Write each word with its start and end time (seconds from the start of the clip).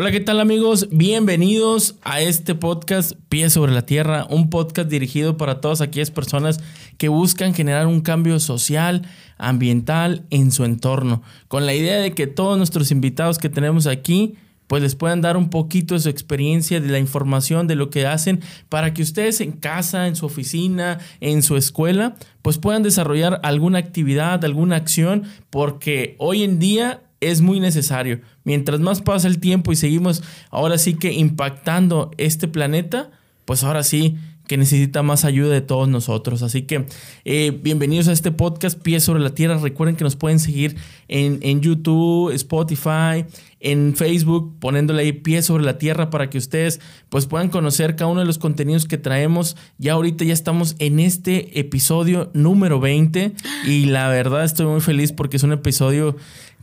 Hola, 0.00 0.12
¿qué 0.12 0.20
tal 0.20 0.38
amigos? 0.38 0.86
Bienvenidos 0.92 1.96
a 2.02 2.20
este 2.20 2.54
podcast 2.54 3.14
Pie 3.28 3.50
sobre 3.50 3.72
la 3.72 3.84
Tierra, 3.84 4.28
un 4.30 4.48
podcast 4.48 4.88
dirigido 4.88 5.36
para 5.36 5.60
todas 5.60 5.80
aquellas 5.80 6.12
personas 6.12 6.60
que 6.98 7.08
buscan 7.08 7.52
generar 7.52 7.88
un 7.88 8.00
cambio 8.00 8.38
social, 8.38 9.02
ambiental 9.38 10.24
en 10.30 10.52
su 10.52 10.64
entorno, 10.64 11.24
con 11.48 11.66
la 11.66 11.74
idea 11.74 11.96
de 11.96 12.12
que 12.12 12.28
todos 12.28 12.56
nuestros 12.56 12.92
invitados 12.92 13.38
que 13.38 13.48
tenemos 13.48 13.88
aquí 13.88 14.36
pues 14.68 14.82
les 14.82 14.94
puedan 14.94 15.20
dar 15.20 15.36
un 15.36 15.50
poquito 15.50 15.94
de 15.94 16.00
su 16.00 16.10
experiencia, 16.10 16.80
de 16.80 16.90
la 16.90 17.00
información, 17.00 17.66
de 17.66 17.74
lo 17.74 17.90
que 17.90 18.06
hacen, 18.06 18.40
para 18.68 18.94
que 18.94 19.02
ustedes 19.02 19.40
en 19.40 19.50
casa, 19.50 20.06
en 20.06 20.14
su 20.14 20.26
oficina, 20.26 21.00
en 21.20 21.42
su 21.42 21.56
escuela, 21.56 22.14
pues 22.42 22.58
puedan 22.58 22.84
desarrollar 22.84 23.40
alguna 23.42 23.78
actividad, 23.78 24.44
alguna 24.44 24.76
acción, 24.76 25.24
porque 25.50 26.14
hoy 26.18 26.44
en 26.44 26.60
día 26.60 27.00
es 27.20 27.40
muy 27.40 27.60
necesario. 27.60 28.20
Mientras 28.48 28.80
más 28.80 29.02
pasa 29.02 29.28
el 29.28 29.40
tiempo 29.40 29.72
y 29.72 29.76
seguimos 29.76 30.22
ahora 30.48 30.78
sí 30.78 30.94
que 30.94 31.12
impactando 31.12 32.12
este 32.16 32.48
planeta, 32.48 33.10
pues 33.44 33.62
ahora 33.62 33.82
sí 33.82 34.16
que 34.46 34.56
necesita 34.56 35.02
más 35.02 35.26
ayuda 35.26 35.52
de 35.52 35.60
todos 35.60 35.86
nosotros. 35.86 36.42
Así 36.42 36.62
que 36.62 36.86
eh, 37.26 37.50
bienvenidos 37.62 38.08
a 38.08 38.12
este 38.12 38.32
podcast 38.32 38.80
Pies 38.80 39.04
sobre 39.04 39.20
la 39.20 39.34
Tierra. 39.34 39.58
Recuerden 39.58 39.96
que 39.96 40.04
nos 40.04 40.16
pueden 40.16 40.40
seguir 40.40 40.76
en, 41.08 41.40
en, 41.42 41.60
YouTube, 41.60 42.32
Spotify, 42.32 43.26
en 43.60 43.94
Facebook, 43.94 44.56
poniéndole 44.58 45.02
ahí 45.02 45.12
Pies 45.12 45.44
sobre 45.44 45.64
la 45.64 45.76
Tierra 45.76 46.08
para 46.08 46.30
que 46.30 46.38
ustedes 46.38 46.80
pues 47.10 47.26
puedan 47.26 47.50
conocer 47.50 47.96
cada 47.96 48.10
uno 48.10 48.20
de 48.20 48.26
los 48.26 48.38
contenidos 48.38 48.86
que 48.86 48.96
traemos. 48.96 49.58
Ya 49.76 49.92
ahorita 49.92 50.24
ya 50.24 50.32
estamos 50.32 50.74
en 50.78 51.00
este 51.00 51.60
episodio 51.60 52.30
número 52.32 52.80
20 52.80 53.34
y 53.66 53.84
la 53.84 54.08
verdad 54.08 54.44
estoy 54.44 54.64
muy 54.64 54.80
feliz 54.80 55.12
porque 55.12 55.36
es 55.36 55.42
un 55.42 55.52
episodio 55.52 56.16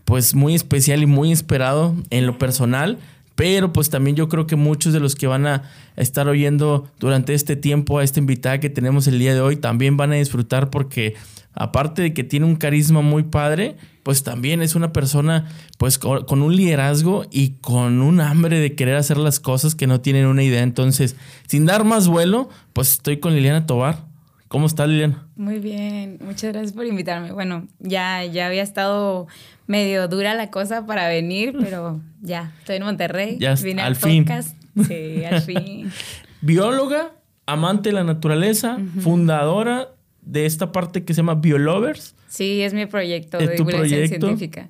pues 0.05 0.35
muy 0.35 0.55
especial 0.55 1.03
y 1.03 1.05
muy 1.05 1.31
esperado 1.31 1.95
en 2.09 2.25
lo 2.25 2.37
personal 2.37 2.99
pero 3.35 3.73
pues 3.73 3.89
también 3.89 4.15
yo 4.15 4.29
creo 4.29 4.47
que 4.47 4.55
muchos 4.55 4.93
de 4.93 4.99
los 4.99 5.15
que 5.15 5.27
van 5.27 5.45
a 5.45 5.63
estar 5.97 6.27
oyendo 6.27 6.89
durante 6.99 7.33
este 7.33 7.55
tiempo 7.55 7.99
a 7.99 8.03
esta 8.03 8.19
invitada 8.19 8.59
que 8.59 8.69
tenemos 8.69 9.07
el 9.07 9.19
día 9.19 9.33
de 9.33 9.41
hoy 9.41 9.57
también 9.57 9.97
van 9.97 10.13
a 10.13 10.15
disfrutar 10.15 10.69
porque 10.69 11.15
aparte 11.53 12.01
de 12.01 12.13
que 12.13 12.23
tiene 12.23 12.45
un 12.45 12.55
carisma 12.55 13.01
muy 13.01 13.23
padre, 13.23 13.75
pues 14.03 14.23
también 14.23 14.61
es 14.61 14.75
una 14.75 14.93
persona 14.93 15.49
pues 15.77 15.97
con, 15.97 16.41
un 16.41 16.55
liderazgo 16.55 17.25
y 17.29 17.51
con 17.61 18.01
un 18.01 18.21
hambre 18.21 18.59
de 18.59 18.75
querer 18.75 18.95
hacer 18.95 19.17
las 19.17 19.39
cosas 19.39 19.75
que 19.75 19.87
no 19.87 19.99
tienen 20.01 20.27
una 20.27 20.43
idea. 20.43 20.63
Entonces, 20.63 21.15
sin 21.47 21.65
dar 21.65 21.83
más 21.83 22.07
vuelo, 22.07 22.49
pues 22.73 22.93
estoy 22.93 23.19
con 23.19 23.35
Liliana 23.35 23.65
Tobar. 23.65 24.05
¿Cómo 24.47 24.67
está 24.67 24.85
Liliana? 24.85 25.27
Muy 25.35 25.59
bien, 25.59 26.19
muchas 26.21 26.53
gracias 26.53 26.73
por 26.73 26.85
invitarme. 26.85 27.31
Bueno, 27.31 27.67
ya, 27.79 28.23
ya 28.25 28.47
había 28.47 28.61
estado 28.61 29.27
medio 29.65 30.07
dura 30.07 30.35
la 30.35 30.51
cosa 30.51 30.85
para 30.85 31.07
venir, 31.07 31.55
pero 31.59 31.99
ya, 32.21 32.53
estoy 32.59 32.75
en 32.77 32.83
Monterrey. 32.83 33.37
Ya, 33.39 33.55
vine 33.55 33.81
al 33.81 33.95
fin. 33.95 34.25
Sí, 34.87 35.25
al 35.25 35.41
fin. 35.41 35.91
Bióloga, 36.41 37.13
amante 37.47 37.89
de 37.89 37.93
la 37.93 38.03
naturaleza, 38.03 38.77
fundadora 39.01 39.89
de 40.21 40.45
esta 40.45 40.71
parte 40.71 41.03
que 41.03 41.13
se 41.13 41.17
llama 41.21 41.35
Biolovers. 41.35 42.15
Sí, 42.27 42.61
es 42.61 42.73
mi 42.73 42.85
proyecto 42.85 43.37
de 43.39 43.55
divulgación 43.55 44.07
científica. 44.07 44.69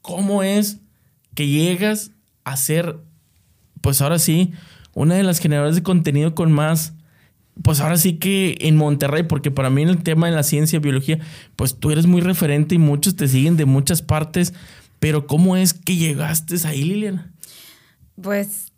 ¿Cómo 0.00 0.42
es 0.42 0.80
que 1.34 1.46
llegas 1.46 2.12
a 2.44 2.56
ser, 2.56 2.96
pues 3.82 4.00
ahora 4.00 4.18
sí, 4.18 4.52
una 4.94 5.16
de 5.16 5.22
las 5.22 5.38
generadoras 5.38 5.76
de 5.76 5.82
contenido 5.82 6.34
con 6.34 6.50
más 6.50 6.94
pues 7.62 7.80
ahora 7.80 7.96
sí 7.96 8.14
que 8.14 8.56
en 8.60 8.76
Monterrey, 8.76 9.24
porque 9.24 9.50
para 9.50 9.70
mí 9.70 9.82
en 9.82 9.88
el 9.88 10.02
tema 10.02 10.28
de 10.28 10.34
la 10.34 10.42
ciencia, 10.42 10.78
biología, 10.78 11.18
pues 11.56 11.76
tú 11.76 11.90
eres 11.90 12.06
muy 12.06 12.20
referente 12.20 12.74
y 12.74 12.78
muchos 12.78 13.16
te 13.16 13.28
siguen 13.28 13.56
de 13.56 13.64
muchas 13.64 14.02
partes, 14.02 14.54
pero 14.98 15.26
¿cómo 15.26 15.56
es 15.56 15.74
que 15.74 15.96
llegaste 15.96 16.56
ahí, 16.66 16.82
Liliana? 16.82 17.32
Pues 18.20 18.72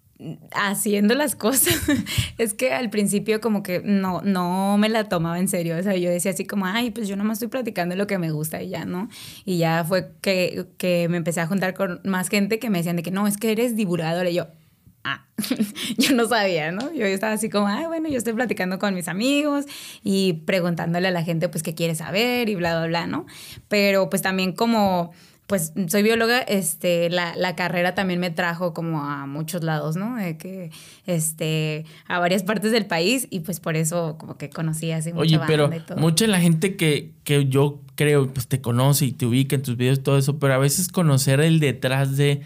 haciendo 0.52 1.14
las 1.14 1.34
cosas. 1.34 1.74
es 2.38 2.54
que 2.54 2.72
al 2.72 2.90
principio 2.90 3.40
como 3.40 3.62
que 3.62 3.80
no, 3.84 4.20
no 4.22 4.76
me 4.78 4.88
la 4.88 5.04
tomaba 5.04 5.38
en 5.38 5.48
serio. 5.48 5.76
O 5.78 5.82
sea, 5.82 5.96
yo 5.96 6.10
decía 6.10 6.32
así 6.32 6.46
como, 6.46 6.66
ay, 6.66 6.90
pues 6.90 7.08
yo 7.08 7.16
nomás 7.16 7.36
estoy 7.36 7.48
platicando 7.48 7.96
lo 7.96 8.06
que 8.06 8.18
me 8.18 8.30
gusta 8.30 8.62
y 8.62 8.68
ya, 8.68 8.84
¿no? 8.84 9.08
Y 9.44 9.58
ya 9.58 9.84
fue 9.84 10.12
que, 10.20 10.66
que 10.76 11.08
me 11.08 11.16
empecé 11.16 11.40
a 11.40 11.46
juntar 11.46 11.74
con 11.74 12.00
más 12.04 12.28
gente 12.28 12.58
que 12.58 12.70
me 12.70 12.78
decían 12.78 12.96
de 12.96 13.02
que 13.02 13.10
no, 13.10 13.26
es 13.26 13.36
que 13.36 13.52
eres 13.52 13.76
divulgadora. 13.76 14.28
Y 14.30 14.34
yo, 14.34 14.48
ah, 15.04 15.26
yo 15.98 16.14
no 16.14 16.26
sabía, 16.28 16.72
¿no? 16.72 16.92
Yo 16.92 17.06
estaba 17.06 17.32
así 17.32 17.48
como, 17.48 17.66
ah, 17.68 17.86
bueno, 17.86 18.08
yo 18.08 18.18
estoy 18.18 18.32
platicando 18.32 18.78
con 18.78 18.94
mis 18.94 19.08
amigos 19.08 19.66
y 20.02 20.34
preguntándole 20.44 21.08
a 21.08 21.10
la 21.10 21.22
gente, 21.22 21.48
pues, 21.48 21.62
qué 21.62 21.74
quiere 21.74 21.94
saber 21.94 22.48
y 22.48 22.54
bla, 22.54 22.78
bla, 22.78 22.86
bla, 22.86 23.06
¿no? 23.06 23.26
Pero 23.68 24.10
pues 24.10 24.22
también 24.22 24.52
como 24.52 25.12
pues 25.50 25.72
soy 25.88 26.04
bióloga, 26.04 26.38
este, 26.38 27.10
la, 27.10 27.34
la, 27.34 27.56
carrera 27.56 27.96
también 27.96 28.20
me 28.20 28.30
trajo 28.30 28.72
como 28.72 29.02
a 29.02 29.26
muchos 29.26 29.64
lados, 29.64 29.96
¿no? 29.96 30.14
De 30.14 30.36
que, 30.36 30.70
este, 31.06 31.86
a 32.06 32.20
varias 32.20 32.44
partes 32.44 32.70
del 32.70 32.86
país 32.86 33.26
y 33.30 33.40
pues 33.40 33.58
por 33.58 33.74
eso 33.74 34.16
como 34.16 34.38
que 34.38 34.48
conocí 34.48 34.92
así 34.92 35.12
mucha 35.12 35.22
Oye, 35.22 35.40
pero 35.48 35.68
mucha 35.96 36.28
la 36.28 36.38
gente 36.38 36.76
que, 36.76 37.14
que 37.24 37.46
yo 37.46 37.80
creo, 37.96 38.32
pues 38.32 38.46
te 38.46 38.60
conoce 38.60 39.06
y 39.06 39.12
te 39.12 39.26
ubica 39.26 39.56
en 39.56 39.62
tus 39.62 39.76
videos 39.76 39.98
y 39.98 40.02
todo 40.02 40.18
eso, 40.18 40.38
pero 40.38 40.54
a 40.54 40.58
veces 40.58 40.86
conocer 40.86 41.40
el 41.40 41.58
detrás 41.58 42.16
de 42.16 42.42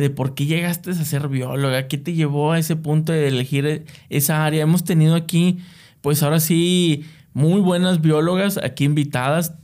de 0.00 0.10
por 0.10 0.34
qué 0.34 0.44
llegaste 0.44 0.90
a 0.90 0.94
ser 0.94 1.28
bióloga, 1.28 1.88
qué 1.88 1.96
te 1.96 2.12
llevó 2.12 2.52
a 2.52 2.58
ese 2.58 2.76
punto 2.76 3.12
de 3.12 3.28
elegir 3.28 3.86
esa 4.10 4.44
área. 4.44 4.62
Hemos 4.62 4.84
tenido 4.84 5.14
aquí, 5.14 5.58
pues 6.02 6.22
ahora 6.22 6.38
sí, 6.38 7.06
muy 7.32 7.60
buenas 7.60 8.02
biólogas 8.02 8.58
aquí 8.58 8.84
invitadas 8.84 9.54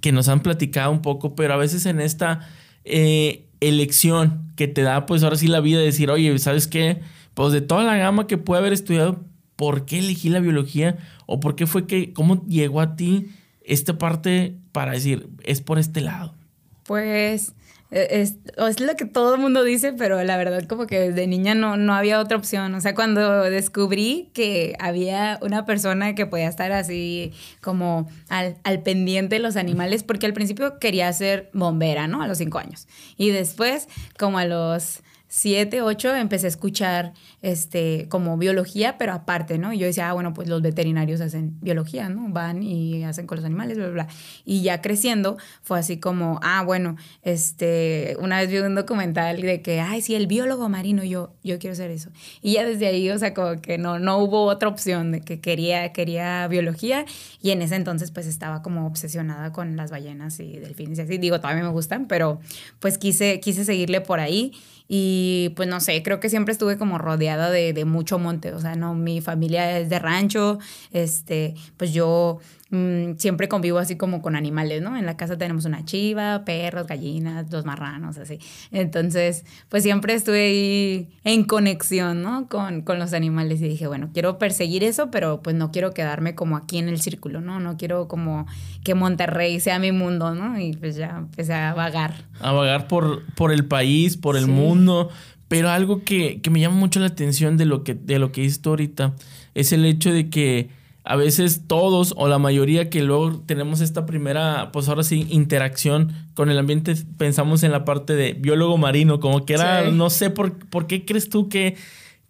que 0.00 0.10
nos 0.10 0.28
han 0.28 0.40
platicado 0.40 0.90
un 0.90 1.00
poco, 1.00 1.36
pero 1.36 1.54
a 1.54 1.56
veces 1.56 1.86
en 1.86 2.00
esta 2.00 2.48
eh, 2.84 3.46
elección 3.60 4.52
que 4.56 4.66
te 4.66 4.82
da, 4.82 5.06
pues 5.06 5.22
ahora 5.22 5.36
sí 5.36 5.46
la 5.46 5.60
vida, 5.60 5.78
de 5.78 5.84
decir, 5.84 6.10
oye, 6.10 6.36
¿sabes 6.40 6.66
qué? 6.66 7.00
Pues 7.34 7.52
de 7.52 7.60
toda 7.60 7.84
la 7.84 7.96
gama 7.96 8.26
que 8.26 8.38
puede 8.38 8.60
haber 8.60 8.72
estudiado, 8.72 9.24
¿por 9.54 9.84
qué 9.84 10.00
elegí 10.00 10.28
la 10.28 10.40
biología? 10.40 10.98
¿O 11.26 11.38
por 11.38 11.54
qué 11.54 11.68
fue 11.68 11.86
que, 11.86 12.12
cómo 12.12 12.44
llegó 12.46 12.80
a 12.80 12.96
ti 12.96 13.28
esta 13.62 13.96
parte 13.96 14.56
para 14.72 14.90
decir, 14.90 15.28
es 15.44 15.60
por 15.60 15.78
este 15.78 16.00
lado? 16.00 16.34
Pues 16.82 17.54
es, 17.92 18.36
es, 18.56 18.80
lo 18.80 18.96
que 18.96 19.04
todo 19.04 19.34
el 19.34 19.40
mundo 19.40 19.62
dice, 19.64 19.92
pero 19.92 20.22
la 20.24 20.38
verdad 20.38 20.64
como 20.66 20.86
que 20.86 20.98
desde 20.98 21.26
niña 21.26 21.54
no, 21.54 21.76
no 21.76 21.94
había 21.94 22.20
otra 22.20 22.38
opción. 22.38 22.74
O 22.74 22.80
sea, 22.80 22.94
cuando 22.94 23.42
descubrí 23.42 24.30
que 24.32 24.74
había 24.80 25.38
una 25.42 25.66
persona 25.66 26.14
que 26.14 26.24
podía 26.24 26.48
estar 26.48 26.72
así 26.72 27.32
como 27.60 28.08
al, 28.28 28.56
al 28.64 28.82
pendiente 28.82 29.36
de 29.36 29.40
los 29.40 29.56
animales, 29.56 30.02
porque 30.02 30.24
al 30.24 30.32
principio 30.32 30.78
quería 30.78 31.12
ser 31.12 31.50
bombera, 31.52 32.08
¿no? 32.08 32.22
A 32.22 32.28
los 32.28 32.38
cinco 32.38 32.58
años. 32.58 32.88
Y 33.18 33.30
después, 33.30 33.88
como 34.18 34.38
a 34.38 34.46
los 34.46 35.02
siete, 35.34 35.80
ocho, 35.80 36.14
empecé 36.14 36.44
a 36.44 36.48
escuchar 36.50 37.14
este, 37.40 38.06
como 38.10 38.36
biología, 38.36 38.98
pero 38.98 39.14
aparte, 39.14 39.56
¿no? 39.56 39.72
Y 39.72 39.78
yo 39.78 39.86
decía, 39.86 40.10
ah, 40.10 40.12
bueno, 40.12 40.34
pues 40.34 40.46
los 40.46 40.60
veterinarios 40.60 41.22
hacen 41.22 41.58
biología, 41.62 42.10
¿no? 42.10 42.28
Van 42.28 42.62
y 42.62 43.02
hacen 43.04 43.26
con 43.26 43.36
los 43.36 43.44
animales, 43.46 43.78
bla, 43.78 43.86
bla, 43.86 44.04
bla. 44.04 44.14
Y 44.44 44.60
ya 44.60 44.82
creciendo 44.82 45.38
fue 45.62 45.78
así 45.78 45.98
como, 45.98 46.38
ah, 46.42 46.62
bueno, 46.66 46.96
este, 47.22 48.14
una 48.20 48.40
vez 48.40 48.50
vi 48.50 48.58
un 48.58 48.74
documental 48.74 49.40
de 49.40 49.62
que, 49.62 49.80
ay, 49.80 50.02
sí, 50.02 50.14
el 50.14 50.26
biólogo 50.26 50.68
marino, 50.68 51.02
yo, 51.02 51.32
yo 51.42 51.58
quiero 51.58 51.74
ser 51.76 51.90
eso. 51.90 52.10
Y 52.42 52.52
ya 52.52 52.64
desde 52.66 52.88
ahí, 52.88 53.08
o 53.08 53.18
sea, 53.18 53.32
como 53.32 53.58
que 53.62 53.78
no, 53.78 53.98
no 53.98 54.18
hubo 54.18 54.44
otra 54.44 54.68
opción 54.68 55.12
de 55.12 55.22
que 55.22 55.40
quería, 55.40 55.94
quería 55.94 56.46
biología. 56.48 57.06
Y 57.40 57.52
en 57.52 57.62
ese 57.62 57.76
entonces, 57.76 58.10
pues 58.10 58.26
estaba 58.26 58.60
como 58.60 58.86
obsesionada 58.86 59.50
con 59.50 59.76
las 59.76 59.90
ballenas 59.90 60.38
y 60.40 60.58
delfines 60.58 60.98
y 60.98 61.02
así. 61.02 61.16
Digo, 61.16 61.40
todavía 61.40 61.62
me 61.62 61.70
gustan, 61.70 62.06
pero 62.06 62.38
pues 62.80 62.98
quise, 62.98 63.40
quise 63.40 63.64
seguirle 63.64 64.02
por 64.02 64.20
ahí. 64.20 64.52
Y 64.94 65.54
pues 65.56 65.70
no 65.70 65.80
sé, 65.80 66.02
creo 66.02 66.20
que 66.20 66.28
siempre 66.28 66.52
estuve 66.52 66.76
como 66.76 66.98
rodeada 66.98 67.50
de, 67.50 67.72
de 67.72 67.86
mucho 67.86 68.18
monte. 68.18 68.52
O 68.52 68.60
sea, 68.60 68.74
no, 68.74 68.94
mi 68.94 69.22
familia 69.22 69.78
es 69.78 69.88
de 69.88 69.98
rancho. 69.98 70.58
Este, 70.92 71.54
pues 71.78 71.94
yo 71.94 72.40
Mm, 72.74 73.18
siempre 73.18 73.48
convivo 73.48 73.78
así 73.78 73.96
como 73.96 74.22
con 74.22 74.34
animales, 74.34 74.80
¿no? 74.80 74.96
En 74.96 75.04
la 75.04 75.18
casa 75.18 75.36
tenemos 75.36 75.66
una 75.66 75.84
chiva, 75.84 76.42
perros, 76.46 76.86
gallinas, 76.86 77.50
dos 77.50 77.66
marranos, 77.66 78.16
así. 78.16 78.38
Entonces, 78.70 79.44
pues 79.68 79.82
siempre 79.82 80.14
estuve 80.14 80.46
ahí 80.46 81.08
en 81.22 81.44
conexión, 81.44 82.22
¿no? 82.22 82.48
Con, 82.48 82.80
con 82.80 82.98
los 82.98 83.12
animales 83.12 83.60
y 83.60 83.68
dije, 83.68 83.86
bueno, 83.88 84.08
quiero 84.14 84.38
perseguir 84.38 84.84
eso, 84.84 85.10
pero 85.10 85.42
pues 85.42 85.54
no 85.54 85.70
quiero 85.70 85.92
quedarme 85.92 86.34
como 86.34 86.56
aquí 86.56 86.78
en 86.78 86.88
el 86.88 86.98
círculo, 87.02 87.42
¿no? 87.42 87.60
No 87.60 87.76
quiero 87.76 88.08
como 88.08 88.46
que 88.82 88.94
Monterrey 88.94 89.60
sea 89.60 89.78
mi 89.78 89.92
mundo, 89.92 90.34
¿no? 90.34 90.58
Y 90.58 90.72
pues 90.72 90.96
ya 90.96 91.18
empecé 91.18 91.52
a 91.52 91.74
vagar. 91.74 92.24
A 92.40 92.52
vagar 92.52 92.88
por, 92.88 93.26
por 93.34 93.52
el 93.52 93.66
país, 93.66 94.16
por 94.16 94.34
el 94.34 94.46
mundo. 94.46 95.10
Pero 95.48 95.68
algo 95.68 96.04
que, 96.04 96.40
que 96.40 96.48
me 96.48 96.58
llama 96.58 96.76
mucho 96.76 97.00
la 97.00 97.08
atención 97.08 97.58
de 97.58 97.66
lo 97.66 97.84
que, 97.84 97.92
de 97.92 98.18
lo 98.18 98.32
que 98.32 98.50
ahorita 98.64 99.14
es 99.52 99.74
el 99.74 99.84
hecho 99.84 100.10
de 100.10 100.30
que 100.30 100.70
a 101.04 101.16
veces 101.16 101.62
todos 101.66 102.14
o 102.16 102.28
la 102.28 102.38
mayoría 102.38 102.88
que 102.88 103.02
luego 103.02 103.40
tenemos 103.44 103.80
esta 103.80 104.06
primera, 104.06 104.70
pues 104.72 104.88
ahora 104.88 105.02
sí, 105.02 105.26
interacción 105.30 106.12
con 106.34 106.48
el 106.48 106.58
ambiente, 106.58 106.94
pensamos 107.18 107.62
en 107.64 107.72
la 107.72 107.84
parte 107.84 108.14
de 108.14 108.34
biólogo 108.34 108.78
marino, 108.78 109.18
como 109.18 109.44
que 109.44 109.54
era, 109.54 109.90
no 109.90 110.10
sé 110.10 110.30
por, 110.30 110.56
por 110.68 110.86
qué 110.86 111.04
crees 111.04 111.28
tú 111.28 111.48
que, 111.48 111.76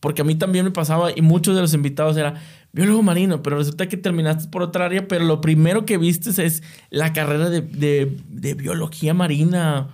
porque 0.01 0.23
a 0.23 0.25
mí 0.25 0.35
también 0.35 0.65
me 0.65 0.71
pasaba 0.71 1.11
y 1.15 1.21
muchos 1.21 1.55
de 1.55 1.61
los 1.61 1.75
invitados 1.75 2.17
era 2.17 2.35
biólogo 2.73 3.03
marino, 3.03 3.43
pero 3.43 3.59
resulta 3.59 3.89
que 3.89 3.99
terminaste 3.99 4.49
por 4.49 4.63
otra 4.63 4.87
área, 4.87 5.07
pero 5.07 5.25
lo 5.27 5.43
primero 5.43 5.85
que 5.85 5.99
viste 5.99 6.31
es 6.45 6.63
la 6.89 7.13
carrera 7.13 7.51
de, 7.51 7.61
de, 7.61 8.17
de 8.29 8.55
biología 8.55 9.13
marina. 9.13 9.89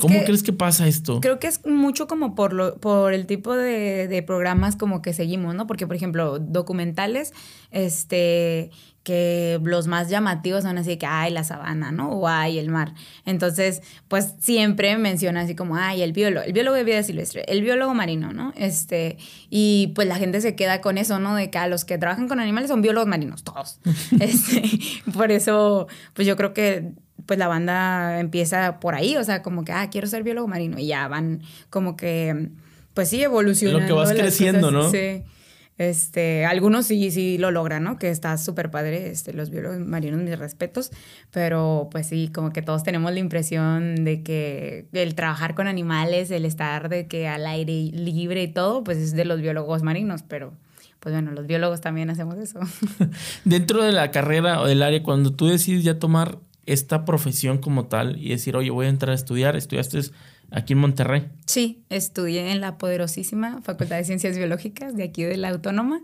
¿Cómo 0.00 0.24
crees 0.24 0.42
que 0.42 0.52
pasa 0.52 0.86
esto? 0.86 1.20
Creo 1.20 1.38
que 1.38 1.46
es 1.46 1.64
mucho 1.66 2.06
como 2.06 2.34
por, 2.34 2.52
lo, 2.52 2.76
por 2.76 3.12
el 3.12 3.26
tipo 3.26 3.54
de, 3.54 4.08
de 4.08 4.22
programas 4.22 4.76
como 4.76 5.02
que 5.02 5.12
seguimos, 5.12 5.54
¿no? 5.54 5.66
Porque, 5.66 5.86
por 5.86 5.96
ejemplo, 5.96 6.38
documentales, 6.38 7.32
este, 7.70 8.70
que 9.02 9.58
los 9.62 9.88
más 9.88 10.08
llamativos 10.08 10.62
son 10.62 10.78
así 10.78 10.96
que, 10.96 11.06
ay, 11.06 11.32
la 11.32 11.44
sabana, 11.44 11.90
¿no? 11.90 12.10
O 12.10 12.28
ay, 12.28 12.58
el 12.58 12.68
mar. 12.68 12.94
Entonces, 13.24 13.82
pues 14.08 14.34
siempre 14.38 14.96
menciona 14.96 15.40
así 15.40 15.56
como, 15.56 15.76
ay, 15.76 16.02
el 16.02 16.12
biólogo, 16.12 16.46
el 16.46 16.52
biólogo 16.52 16.76
de 16.76 16.84
vida 16.84 17.02
silvestre, 17.02 17.44
el 17.48 17.62
biólogo 17.62 17.94
marino, 17.94 18.32
¿no? 18.32 18.52
Este, 18.56 19.16
y 19.50 19.92
pues 19.94 20.06
la 20.06 20.16
gente 20.16 20.40
se 20.40 20.54
queda 20.54 20.80
con 20.80 20.98
eso, 20.98 21.18
¿no? 21.18 21.34
De 21.34 21.50
que 21.50 21.58
a 21.58 21.66
los 21.66 21.84
que 21.84 21.98
trabajan 21.98 22.28
con 22.28 22.38
animales 22.38 22.68
son 22.68 22.82
biólogos 22.82 23.08
marinos, 23.08 23.42
todos. 23.42 23.80
este, 24.20 24.62
por 25.12 25.32
eso, 25.32 25.88
pues 26.14 26.26
yo 26.28 26.36
creo 26.36 26.54
que 26.54 26.92
pues 27.26 27.38
la 27.38 27.48
banda 27.48 28.20
empieza 28.20 28.80
por 28.80 28.94
ahí, 28.94 29.16
o 29.16 29.24
sea, 29.24 29.42
como 29.42 29.64
que, 29.64 29.72
ah, 29.72 29.88
quiero 29.90 30.06
ser 30.06 30.22
biólogo 30.22 30.48
marino, 30.48 30.78
y 30.78 30.86
ya 30.86 31.08
van 31.08 31.42
como 31.70 31.96
que, 31.96 32.50
pues 32.94 33.08
sí, 33.08 33.22
evolucionando. 33.22 33.80
Lo 33.80 33.86
que 33.86 33.92
vas 33.92 34.12
creciendo, 34.12 34.70
¿no? 34.70 34.90
Sí. 34.90 35.22
Este, 35.78 36.44
algunos 36.44 36.86
sí, 36.86 37.10
sí 37.10 37.38
lo 37.38 37.50
logran, 37.50 37.82
¿no? 37.82 37.98
Que 37.98 38.10
está 38.10 38.36
súper 38.36 38.70
padre, 38.70 39.10
este, 39.10 39.32
los 39.32 39.50
biólogos 39.50 39.80
marinos, 39.80 40.20
mis 40.20 40.38
respetos, 40.38 40.90
pero 41.30 41.88
pues 41.90 42.06
sí, 42.06 42.30
como 42.32 42.52
que 42.52 42.62
todos 42.62 42.82
tenemos 42.82 43.12
la 43.12 43.18
impresión 43.18 44.04
de 44.04 44.22
que 44.22 44.86
el 44.92 45.14
trabajar 45.14 45.54
con 45.54 45.66
animales, 45.66 46.30
el 46.30 46.44
estar 46.44 46.88
de 46.88 47.06
que 47.08 47.26
al 47.26 47.46
aire 47.46 47.72
libre 47.72 48.42
y 48.42 48.48
todo, 48.48 48.84
pues 48.84 48.98
es 48.98 49.12
de 49.12 49.24
los 49.24 49.40
biólogos 49.40 49.82
marinos, 49.82 50.22
pero 50.22 50.52
pues 51.00 51.14
bueno, 51.14 51.32
los 51.32 51.46
biólogos 51.46 51.80
también 51.80 52.10
hacemos 52.10 52.38
eso. 52.38 52.60
Dentro 53.44 53.82
de 53.82 53.90
la 53.90 54.12
carrera 54.12 54.60
o 54.60 54.66
del 54.66 54.82
área, 54.82 55.02
cuando 55.02 55.32
tú 55.32 55.48
decides 55.48 55.82
ya 55.82 55.98
tomar 55.98 56.38
esta 56.66 57.04
profesión 57.04 57.58
como 57.58 57.86
tal 57.86 58.18
y 58.18 58.30
decir, 58.30 58.56
oye, 58.56 58.70
voy 58.70 58.86
a 58.86 58.88
entrar 58.88 59.12
a 59.12 59.14
estudiar, 59.14 59.56
estudiaste 59.56 60.00
aquí 60.50 60.74
en 60.74 60.78
Monterrey. 60.78 61.28
Sí, 61.46 61.84
estudié 61.88 62.52
en 62.52 62.60
la 62.60 62.78
poderosísima 62.78 63.60
Facultad 63.62 63.96
de 63.96 64.04
Ciencias 64.04 64.36
Biológicas 64.36 64.96
de 64.96 65.04
aquí 65.04 65.24
de 65.24 65.36
la 65.36 65.48
Autónoma 65.48 66.02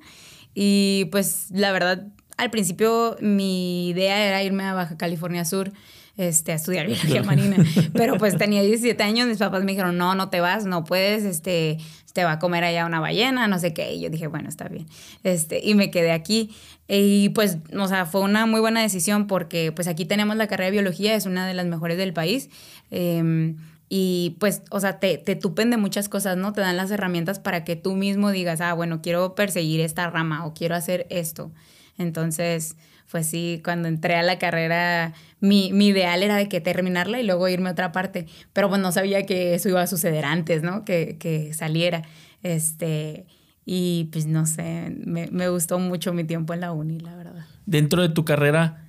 y 0.54 1.06
pues 1.10 1.46
la 1.50 1.70
verdad, 1.72 2.08
al 2.36 2.50
principio 2.50 3.16
mi 3.20 3.90
idea 3.90 4.26
era 4.26 4.42
irme 4.42 4.64
a 4.64 4.74
Baja 4.74 4.96
California 4.96 5.44
Sur. 5.44 5.72
Este, 6.18 6.50
a 6.50 6.56
estudiar 6.56 6.86
biología 6.88 7.22
marina. 7.22 7.56
Pero 7.92 8.18
pues 8.18 8.36
tenía 8.36 8.60
17 8.60 9.00
años, 9.04 9.28
mis 9.28 9.38
papás 9.38 9.62
me 9.62 9.70
dijeron, 9.70 9.96
no, 9.96 10.16
no 10.16 10.30
te 10.30 10.40
vas, 10.40 10.66
no 10.66 10.82
puedes, 10.82 11.22
este, 11.22 11.78
te 12.12 12.24
va 12.24 12.32
a 12.32 12.38
comer 12.40 12.64
allá 12.64 12.86
una 12.86 12.98
ballena, 12.98 13.46
no 13.46 13.60
sé 13.60 13.72
qué. 13.72 13.94
Y 13.94 14.00
yo 14.00 14.10
dije, 14.10 14.26
bueno, 14.26 14.48
está 14.48 14.66
bien. 14.66 14.88
Este, 15.22 15.60
y 15.62 15.76
me 15.76 15.92
quedé 15.92 16.10
aquí. 16.10 16.50
Y 16.88 17.28
pues, 17.28 17.58
o 17.72 17.86
sea, 17.86 18.04
fue 18.04 18.22
una 18.22 18.46
muy 18.46 18.58
buena 18.58 18.82
decisión 18.82 19.28
porque 19.28 19.70
pues 19.70 19.86
aquí 19.86 20.06
tenemos 20.06 20.34
la 20.34 20.48
carrera 20.48 20.66
de 20.66 20.72
biología, 20.72 21.14
es 21.14 21.24
una 21.26 21.46
de 21.46 21.54
las 21.54 21.66
mejores 21.66 21.96
del 21.96 22.12
país. 22.12 22.50
Em, 22.90 23.56
y 23.88 24.36
pues, 24.40 24.62
o 24.72 24.80
sea, 24.80 24.98
te, 24.98 25.18
te 25.18 25.36
tupen 25.36 25.70
de 25.70 25.76
muchas 25.76 26.08
cosas, 26.08 26.36
¿no? 26.36 26.52
Te 26.52 26.62
dan 26.62 26.76
las 26.76 26.90
herramientas 26.90 27.38
para 27.38 27.62
que 27.62 27.76
tú 27.76 27.94
mismo 27.94 28.32
digas, 28.32 28.60
ah, 28.60 28.72
bueno, 28.72 29.02
quiero 29.02 29.36
perseguir 29.36 29.80
esta 29.80 30.10
rama 30.10 30.44
o 30.44 30.52
quiero 30.52 30.74
hacer 30.74 31.06
esto. 31.10 31.52
Entonces, 31.96 32.74
pues 33.10 33.26
sí, 33.26 33.60
cuando 33.64 33.88
entré 33.88 34.16
a 34.16 34.22
la 34.22 34.38
carrera, 34.38 35.14
mi, 35.40 35.72
mi, 35.72 35.88
ideal 35.88 36.22
era 36.22 36.36
de 36.36 36.48
que 36.48 36.60
terminarla 36.60 37.20
y 37.20 37.24
luego 37.24 37.48
irme 37.48 37.70
a 37.70 37.72
otra 37.72 37.92
parte, 37.92 38.26
pero 38.52 38.68
pues 38.68 38.80
no 38.80 38.92
sabía 38.92 39.24
que 39.24 39.54
eso 39.54 39.68
iba 39.68 39.80
a 39.80 39.86
suceder 39.86 40.24
antes, 40.24 40.62
¿no? 40.62 40.84
Que, 40.84 41.16
que 41.18 41.54
saliera. 41.54 42.02
Este, 42.42 43.26
y 43.64 44.08
pues 44.12 44.26
no 44.26 44.46
sé, 44.46 44.94
me, 45.04 45.28
me, 45.28 45.48
gustó 45.48 45.78
mucho 45.78 46.12
mi 46.12 46.24
tiempo 46.24 46.52
en 46.52 46.60
la 46.60 46.72
uni, 46.72 47.00
la 47.00 47.16
verdad. 47.16 47.46
Dentro 47.66 48.02
de 48.02 48.10
tu 48.10 48.24
carrera, 48.24 48.84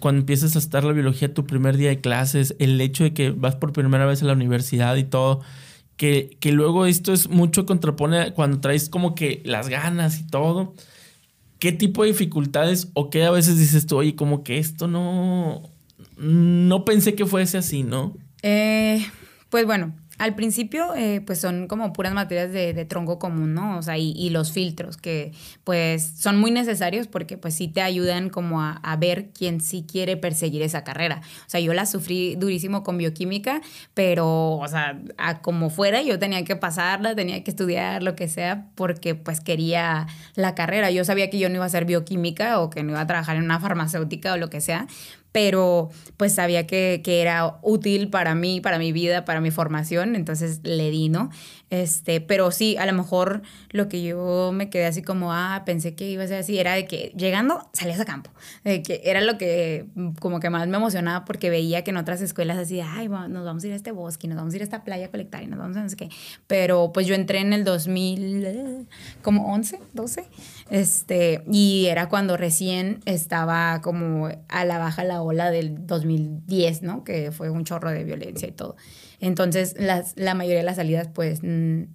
cuando 0.00 0.20
empiezas 0.20 0.56
a 0.56 0.58
estar 0.58 0.84
la 0.84 0.92
biología, 0.92 1.32
tu 1.32 1.46
primer 1.46 1.76
día 1.76 1.88
de 1.88 2.00
clases, 2.00 2.54
el 2.58 2.80
hecho 2.80 3.04
de 3.04 3.14
que 3.14 3.30
vas 3.30 3.56
por 3.56 3.72
primera 3.72 4.04
vez 4.04 4.22
a 4.22 4.26
la 4.26 4.34
universidad 4.34 4.96
y 4.96 5.04
todo, 5.04 5.40
que, 5.96 6.36
que 6.40 6.52
luego 6.52 6.86
esto 6.86 7.12
es 7.12 7.30
mucho 7.30 7.64
contrapone 7.64 8.32
cuando 8.34 8.60
traes 8.60 8.88
como 8.90 9.14
que 9.14 9.42
las 9.44 9.68
ganas 9.68 10.20
y 10.20 10.26
todo 10.26 10.74
¿qué 11.58 11.72
tipo 11.72 12.02
de 12.02 12.08
dificultades 12.08 12.88
o 12.94 13.10
qué 13.10 13.24
a 13.24 13.30
veces 13.30 13.58
dices 13.58 13.86
tú, 13.86 13.96
oye, 13.96 14.14
como 14.14 14.44
que 14.44 14.58
esto 14.58 14.88
no, 14.88 15.62
no 16.16 16.84
pensé 16.84 17.14
que 17.14 17.26
fuese 17.26 17.58
así, 17.58 17.82
¿no? 17.82 18.16
Eh, 18.42 19.04
pues 19.48 19.66
bueno, 19.66 19.94
al 20.18 20.34
principio, 20.36 20.94
eh, 20.94 21.20
pues 21.26 21.40
son 21.40 21.66
como 21.66 21.92
puras 21.92 22.14
materias 22.14 22.52
de, 22.52 22.84
tronco 22.84 23.18
común, 23.18 23.54
¿no? 23.54 23.78
O 23.78 23.82
sea, 23.82 23.98
y, 23.98 24.30
los 24.30 24.52
filtros, 24.52 24.96
que 24.96 25.32
pues 25.64 26.12
son 26.16 26.38
muy 26.38 26.50
necesarios 26.50 27.06
porque 27.06 27.36
pues 27.36 27.54
sí 27.54 27.68
te 27.68 27.80
ayudan 27.82 28.30
como 28.30 28.62
a, 28.62 28.96
ver 28.96 29.30
quién 29.36 29.60
sí 29.60 29.84
quiere 29.90 30.16
perseguir 30.16 30.62
esa 30.62 30.84
carrera. 30.84 31.20
O 31.46 31.50
sea, 31.50 31.60
yo 31.60 31.74
la 31.74 31.84
sufrí 31.84 32.36
durísimo 32.36 32.84
con 32.84 32.96
bioquímica, 32.96 33.60
pero, 33.92 34.56
o 34.56 34.68
sea, 34.68 35.00
como 35.42 35.68
fuera, 35.68 36.02
yo 36.02 36.18
tenía 36.18 36.44
que 36.44 36.54
pasarla, 36.54 37.14
tenía 37.16 37.42
que 37.42 37.50
estudiar 37.50 38.02
lo 38.02 38.14
que 38.14 38.28
sea, 38.28 38.68
porque 38.76 39.14
pues 39.16 39.40
quería 39.40 40.06
la 40.36 40.54
carrera. 40.54 40.90
Yo 40.90 41.04
sabía 41.04 41.28
que 41.28 41.38
yo 41.38 41.48
no 41.48 41.56
iba 41.56 41.64
a 41.64 41.66
hacer 41.66 41.86
bioquímica 41.86 42.60
o 42.60 42.70
que 42.70 42.82
no 42.84 42.92
iba 42.92 43.00
a 43.00 43.06
trabajar 43.06 43.36
en 43.36 43.42
una 43.42 43.58
farmacéutica 43.58 44.34
o 44.34 44.36
lo 44.36 44.48
que 44.48 44.60
sea, 44.60 44.86
pero 45.34 45.90
pues 46.16 46.32
sabía 46.32 46.64
que, 46.64 47.00
que, 47.02 47.20
era 47.20 47.58
útil 47.60 48.08
para 48.08 48.36
mí, 48.36 48.60
para 48.60 48.78
mi 48.78 48.92
vida, 48.92 49.24
para 49.24 49.40
mi 49.40 49.50
formación, 49.50 50.14
entonces 50.14 50.60
le 50.62 50.92
di, 50.92 51.08
¿no? 51.08 51.28
Este, 51.70 52.20
pero 52.20 52.52
sí, 52.52 52.76
a 52.76 52.86
lo 52.86 52.92
mejor 52.92 53.42
lo 53.70 53.88
que 53.88 54.00
yo 54.00 54.52
me 54.54 54.70
quedé 54.70 54.86
así 54.86 55.02
como, 55.02 55.32
ah, 55.32 55.64
pensé 55.66 55.96
que 55.96 56.08
iba 56.08 56.22
a 56.22 56.28
ser 56.28 56.38
así, 56.38 56.56
era 56.56 56.74
de 56.74 56.86
que 56.86 57.12
llegando 57.16 57.68
salías 57.72 57.98
a 57.98 58.04
campo, 58.04 58.30
de 58.62 58.80
que 58.84 59.00
era 59.02 59.22
lo 59.22 59.36
que 59.36 59.86
como 60.20 60.38
que 60.38 60.50
más 60.50 60.68
me 60.68 60.76
emocionaba 60.76 61.24
porque 61.24 61.50
veía 61.50 61.82
que 61.82 61.90
en 61.90 61.96
otras 61.96 62.20
escuelas 62.20 62.56
así, 62.56 62.80
ay, 62.80 63.08
nos 63.08 63.44
vamos 63.44 63.64
a 63.64 63.66
ir 63.66 63.72
a 63.72 63.76
este 63.76 63.90
bosque, 63.90 64.28
nos 64.28 64.36
vamos 64.36 64.54
a 64.54 64.56
ir 64.56 64.62
a 64.62 64.64
esta 64.64 64.84
playa 64.84 65.06
a 65.06 65.10
colectar 65.10 65.42
y 65.42 65.48
nos 65.48 65.58
vamos 65.58 65.76
a 65.76 65.82
no 65.82 65.88
sé 65.88 65.96
qué, 65.96 66.10
pero 66.46 66.92
pues 66.92 67.08
yo 67.08 67.16
entré 67.16 67.40
en 67.40 67.52
el 67.52 67.64
2000, 67.64 68.86
como 69.20 69.52
11, 69.52 69.80
12, 69.94 70.26
este, 70.70 71.42
y 71.50 71.86
era 71.86 72.08
cuando 72.08 72.36
recién 72.36 73.00
estaba 73.04 73.80
como 73.82 74.28
a 74.48 74.64
la 74.64 74.78
baja 74.78 75.04
la 75.04 75.22
ola 75.22 75.50
del 75.50 75.86
2010, 75.86 76.82
¿no? 76.82 77.04
Que 77.04 77.32
fue 77.32 77.50
un 77.50 77.64
chorro 77.64 77.90
de 77.90 78.04
violencia 78.04 78.48
y 78.48 78.52
todo. 78.52 78.76
Entonces, 79.20 79.74
las, 79.78 80.14
la 80.16 80.34
mayoría 80.34 80.58
de 80.58 80.64
las 80.64 80.76
salidas, 80.76 81.08
pues, 81.12 81.40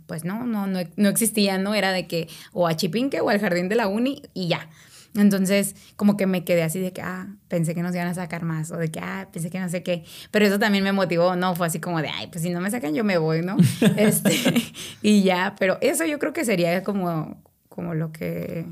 pues 0.07 0.23
no, 0.23 0.45
no, 0.45 0.67
no, 0.67 0.79
no 0.95 1.09
existían, 1.09 1.63
¿no? 1.63 1.75
Era 1.75 1.91
de 1.91 2.07
que 2.07 2.27
o 2.53 2.67
a 2.67 2.75
Chipinque 2.75 3.21
o 3.21 3.29
al 3.29 3.39
jardín 3.39 3.69
de 3.69 3.75
la 3.75 3.87
uni 3.87 4.21
y 4.33 4.47
ya. 4.47 4.69
Entonces, 5.15 5.75
como 5.95 6.17
que 6.17 6.27
me 6.27 6.43
quedé 6.43 6.61
así 6.61 6.79
de 6.79 6.93
que, 6.93 7.01
ah, 7.01 7.27
pensé 7.47 7.73
que 7.73 7.81
nos 7.81 7.95
iban 7.95 8.07
a 8.07 8.13
sacar 8.13 8.43
más, 8.43 8.71
o 8.71 8.77
de 8.77 8.89
que, 8.89 8.99
ah, 8.99 9.27
pensé 9.31 9.49
que 9.49 9.59
no 9.59 9.67
sé 9.67 9.81
qué. 9.81 10.03
Pero 10.31 10.45
eso 10.45 10.59
también 10.59 10.83
me 10.83 10.91
motivó, 10.91 11.35
¿no? 11.35 11.55
Fue 11.55 11.67
así 11.67 11.79
como 11.79 12.01
de, 12.01 12.09
ay, 12.09 12.27
pues 12.27 12.43
si 12.43 12.51
no 12.51 12.61
me 12.61 12.69
sacan, 12.69 12.93
yo 12.93 13.03
me 13.03 13.17
voy, 13.17 13.41
¿no? 13.41 13.57
este, 13.97 14.31
y 15.01 15.23
ya, 15.23 15.55
pero 15.57 15.77
eso 15.81 16.05
yo 16.05 16.19
creo 16.19 16.31
que 16.31 16.45
sería 16.45 16.83
como, 16.83 17.37
como 17.79 17.93
lo 17.93 18.11
que. 18.11 18.65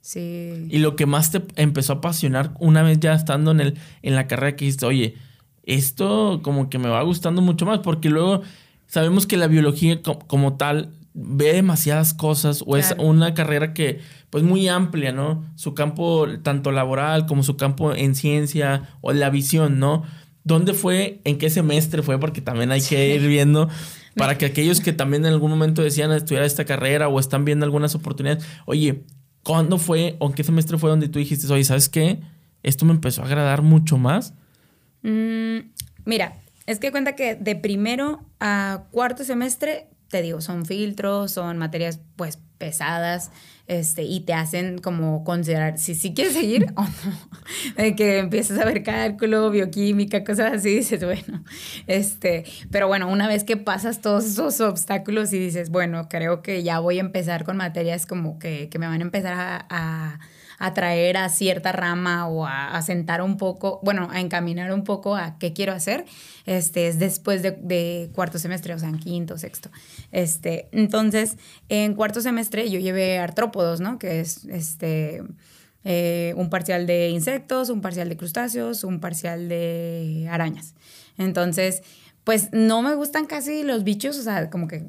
Sí. 0.00 0.68
Y 0.70 0.78
lo 0.78 0.94
que 0.94 1.04
más 1.04 1.32
te 1.32 1.42
empezó 1.56 1.94
a 1.94 1.96
apasionar 1.96 2.54
una 2.60 2.84
vez 2.84 3.00
ya 3.00 3.12
estando 3.12 3.50
en, 3.50 3.58
el, 3.58 3.78
en 4.02 4.14
la 4.14 4.28
carrera 4.28 4.54
que 4.54 4.66
dijiste, 4.66 4.86
oye, 4.86 5.16
esto 5.64 6.42
como 6.44 6.70
que 6.70 6.78
me 6.78 6.88
va 6.88 7.02
gustando 7.02 7.42
mucho 7.42 7.66
más, 7.66 7.80
porque 7.80 8.08
luego 8.08 8.42
sabemos 8.86 9.26
que 9.26 9.36
la 9.36 9.48
biología 9.48 10.00
como, 10.28 10.56
tal 10.56 10.92
ve 11.12 11.54
demasiadas 11.54 12.14
cosas 12.14 12.62
o 12.64 12.76
es 12.76 12.94
una 12.98 13.34
carrera 13.34 13.74
que 13.74 13.98
pues 14.30 14.44
muy 14.44 14.68
amplia, 14.68 15.10
¿no? 15.10 15.44
Su 15.56 15.74
campo 15.74 16.28
tanto 16.44 16.70
laboral 16.70 17.26
como 17.26 17.42
su 17.42 17.56
campo 17.56 17.94
en 17.94 18.14
ciencia 18.14 18.90
o 19.00 19.12
la 19.12 19.28
visión, 19.28 19.80
¿no? 19.80 20.04
¿Dónde 20.44 20.72
fue? 20.72 21.20
¿En 21.24 21.38
qué 21.38 21.50
semestre 21.50 22.02
fue? 22.02 22.20
Porque 22.20 22.42
también 22.42 22.70
hay 22.70 22.80
que 22.80 23.16
ir 23.16 23.26
viendo 23.26 23.68
para 24.16 24.38
que 24.38 24.46
aquellos 24.46 24.80
que 24.80 24.92
también 24.92 25.24
en 25.26 25.32
algún 25.32 25.50
momento 25.50 25.82
decían 25.82 26.10
estudiar 26.12 26.44
esta 26.44 26.64
carrera 26.64 27.08
o 27.08 27.20
están 27.20 27.44
viendo 27.44 27.64
algunas 27.64 27.94
oportunidades, 27.94 28.44
oye, 28.64 29.04
¿cuándo 29.44 29.78
fue 29.78 30.16
o 30.18 30.26
en 30.26 30.32
qué 30.32 30.42
semestre 30.42 30.78
fue 30.78 30.90
donde 30.90 31.08
tú 31.08 31.18
dijiste, 31.18 31.52
oye, 31.52 31.64
¿sabes 31.64 31.88
qué? 31.88 32.20
Esto 32.62 32.84
me 32.84 32.92
empezó 32.92 33.22
a 33.22 33.26
agradar 33.26 33.62
mucho 33.62 33.98
más 33.98 34.34
Mm, 35.06 35.70
mira, 36.04 36.34
es 36.66 36.80
que 36.80 36.90
cuenta 36.90 37.14
que 37.14 37.36
de 37.36 37.54
primero 37.54 38.24
a 38.40 38.86
cuarto 38.90 39.22
semestre, 39.22 39.86
te 40.08 40.20
digo, 40.20 40.40
son 40.40 40.66
filtros, 40.66 41.30
son 41.30 41.58
materias 41.58 42.00
pues 42.16 42.40
pesadas, 42.58 43.30
este, 43.66 44.02
y 44.02 44.20
te 44.20 44.32
hacen 44.32 44.78
como 44.78 45.24
considerar 45.24 45.78
si 45.78 45.94
sí 45.94 46.14
quieres 46.14 46.34
seguir 46.34 46.72
o 46.76 46.82
no. 46.82 47.76
De 47.76 47.96
que 47.96 48.18
empiezas 48.18 48.58
a 48.58 48.64
ver 48.64 48.82
cálculo, 48.82 49.50
bioquímica, 49.50 50.24
cosas 50.24 50.52
así, 50.54 50.76
dices, 50.76 51.04
bueno, 51.04 51.44
este, 51.86 52.44
pero 52.70 52.88
bueno, 52.88 53.08
una 53.08 53.28
vez 53.28 53.44
que 53.44 53.56
pasas 53.56 54.00
todos 54.00 54.24
esos 54.24 54.60
obstáculos 54.60 55.32
y 55.32 55.38
dices, 55.38 55.70
bueno, 55.70 56.08
creo 56.08 56.42
que 56.42 56.62
ya 56.62 56.78
voy 56.78 56.98
a 56.98 57.00
empezar 57.00 57.44
con 57.44 57.56
materias 57.56 58.06
como 58.06 58.38
que, 58.38 58.68
que 58.68 58.78
me 58.78 58.86
van 58.86 59.00
a 59.00 59.04
empezar 59.04 59.66
a 59.68 60.18
atraer 60.58 61.16
a 61.16 61.28
cierta 61.28 61.72
rama 61.72 62.28
o 62.28 62.46
a, 62.46 62.80
sentar 62.82 63.22
un 63.22 63.36
poco, 63.36 63.80
bueno, 63.82 64.08
a 64.10 64.20
encaminar 64.20 64.72
un 64.72 64.84
poco 64.84 65.16
a 65.16 65.38
qué 65.38 65.52
quiero 65.52 65.72
hacer, 65.72 66.04
este, 66.46 66.88
es 66.88 66.98
después 66.98 67.42
de, 67.42 68.10
cuarto 68.14 68.38
semestre, 68.38 68.74
o 68.74 68.78
sea, 68.78 68.88
en 68.88 68.98
quinto, 68.98 69.38
sexto. 69.38 69.70
Este, 70.12 70.68
entonces, 70.72 71.36
en 71.68 71.94
cuarto 71.94 72.20
semestre 72.20 72.70
yo 72.70 72.78
llevé 72.78 73.18
artrópodos, 73.18 73.80
¿no? 73.80 73.98
Que 73.98 74.20
es 74.20 74.44
este, 74.46 75.22
eh, 75.84 76.34
un 76.36 76.50
parcial 76.50 76.86
de 76.86 77.10
insectos, 77.10 77.70
un 77.70 77.80
parcial 77.80 78.08
de 78.08 78.16
crustáceos, 78.16 78.84
un 78.84 79.00
parcial 79.00 79.48
de 79.48 80.26
arañas. 80.30 80.74
Entonces, 81.18 81.82
pues 82.24 82.48
no 82.52 82.82
me 82.82 82.94
gustan 82.94 83.26
casi 83.26 83.62
los 83.62 83.84
bichos, 83.84 84.18
o 84.18 84.22
sea, 84.22 84.50
como 84.50 84.66
que 84.66 84.88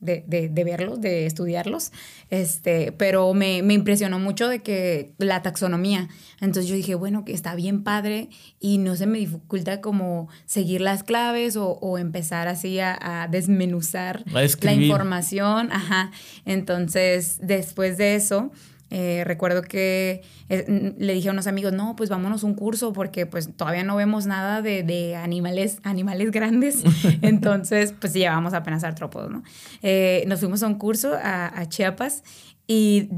de, 0.00 0.24
de, 0.26 0.48
de, 0.48 0.64
verlos, 0.64 1.00
de 1.00 1.26
estudiarlos, 1.26 1.92
este, 2.30 2.92
pero 2.92 3.34
me, 3.34 3.62
me, 3.62 3.74
impresionó 3.74 4.18
mucho 4.18 4.48
de 4.48 4.60
que 4.60 5.12
la 5.18 5.42
taxonomía. 5.42 6.08
Entonces 6.40 6.68
yo 6.68 6.76
dije, 6.76 6.94
bueno, 6.94 7.24
que 7.24 7.32
está 7.32 7.54
bien 7.54 7.82
padre 7.82 8.28
y 8.60 8.78
no 8.78 8.96
se 8.96 9.06
me 9.06 9.18
dificulta 9.18 9.80
como 9.80 10.28
seguir 10.46 10.80
las 10.80 11.02
claves 11.02 11.56
o, 11.56 11.72
o 11.80 11.98
empezar 11.98 12.48
así 12.48 12.78
a, 12.80 12.96
a 13.00 13.28
desmenuzar 13.28 14.24
la 14.32 14.72
información. 14.72 15.70
Ajá. 15.72 16.10
Entonces, 16.44 17.38
después 17.42 17.96
de 17.98 18.14
eso, 18.14 18.52
eh, 18.90 19.22
recuerdo 19.24 19.62
que 19.62 20.22
eh, 20.48 20.94
le 20.96 21.14
dije 21.14 21.28
a 21.28 21.32
unos 21.32 21.46
amigos, 21.46 21.72
no, 21.72 21.94
pues 21.96 22.08
vámonos 22.08 22.42
un 22.42 22.54
curso 22.54 22.92
porque 22.92 23.26
pues 23.26 23.54
todavía 23.54 23.84
no 23.84 23.96
vemos 23.96 24.26
nada 24.26 24.62
de, 24.62 24.82
de 24.82 25.16
animales, 25.16 25.78
animales 25.82 26.30
grandes. 26.30 26.82
Entonces, 27.22 27.94
pues 27.98 28.14
llevamos 28.14 28.54
apenas 28.54 28.84
artrópodos, 28.84 29.30
¿no? 29.30 29.42
Eh, 29.82 30.24
nos 30.26 30.40
fuimos 30.40 30.62
a 30.62 30.66
un 30.66 30.76
curso 30.76 31.14
a, 31.14 31.60
a 31.60 31.68
Chiapas 31.68 32.22
y, 32.70 33.08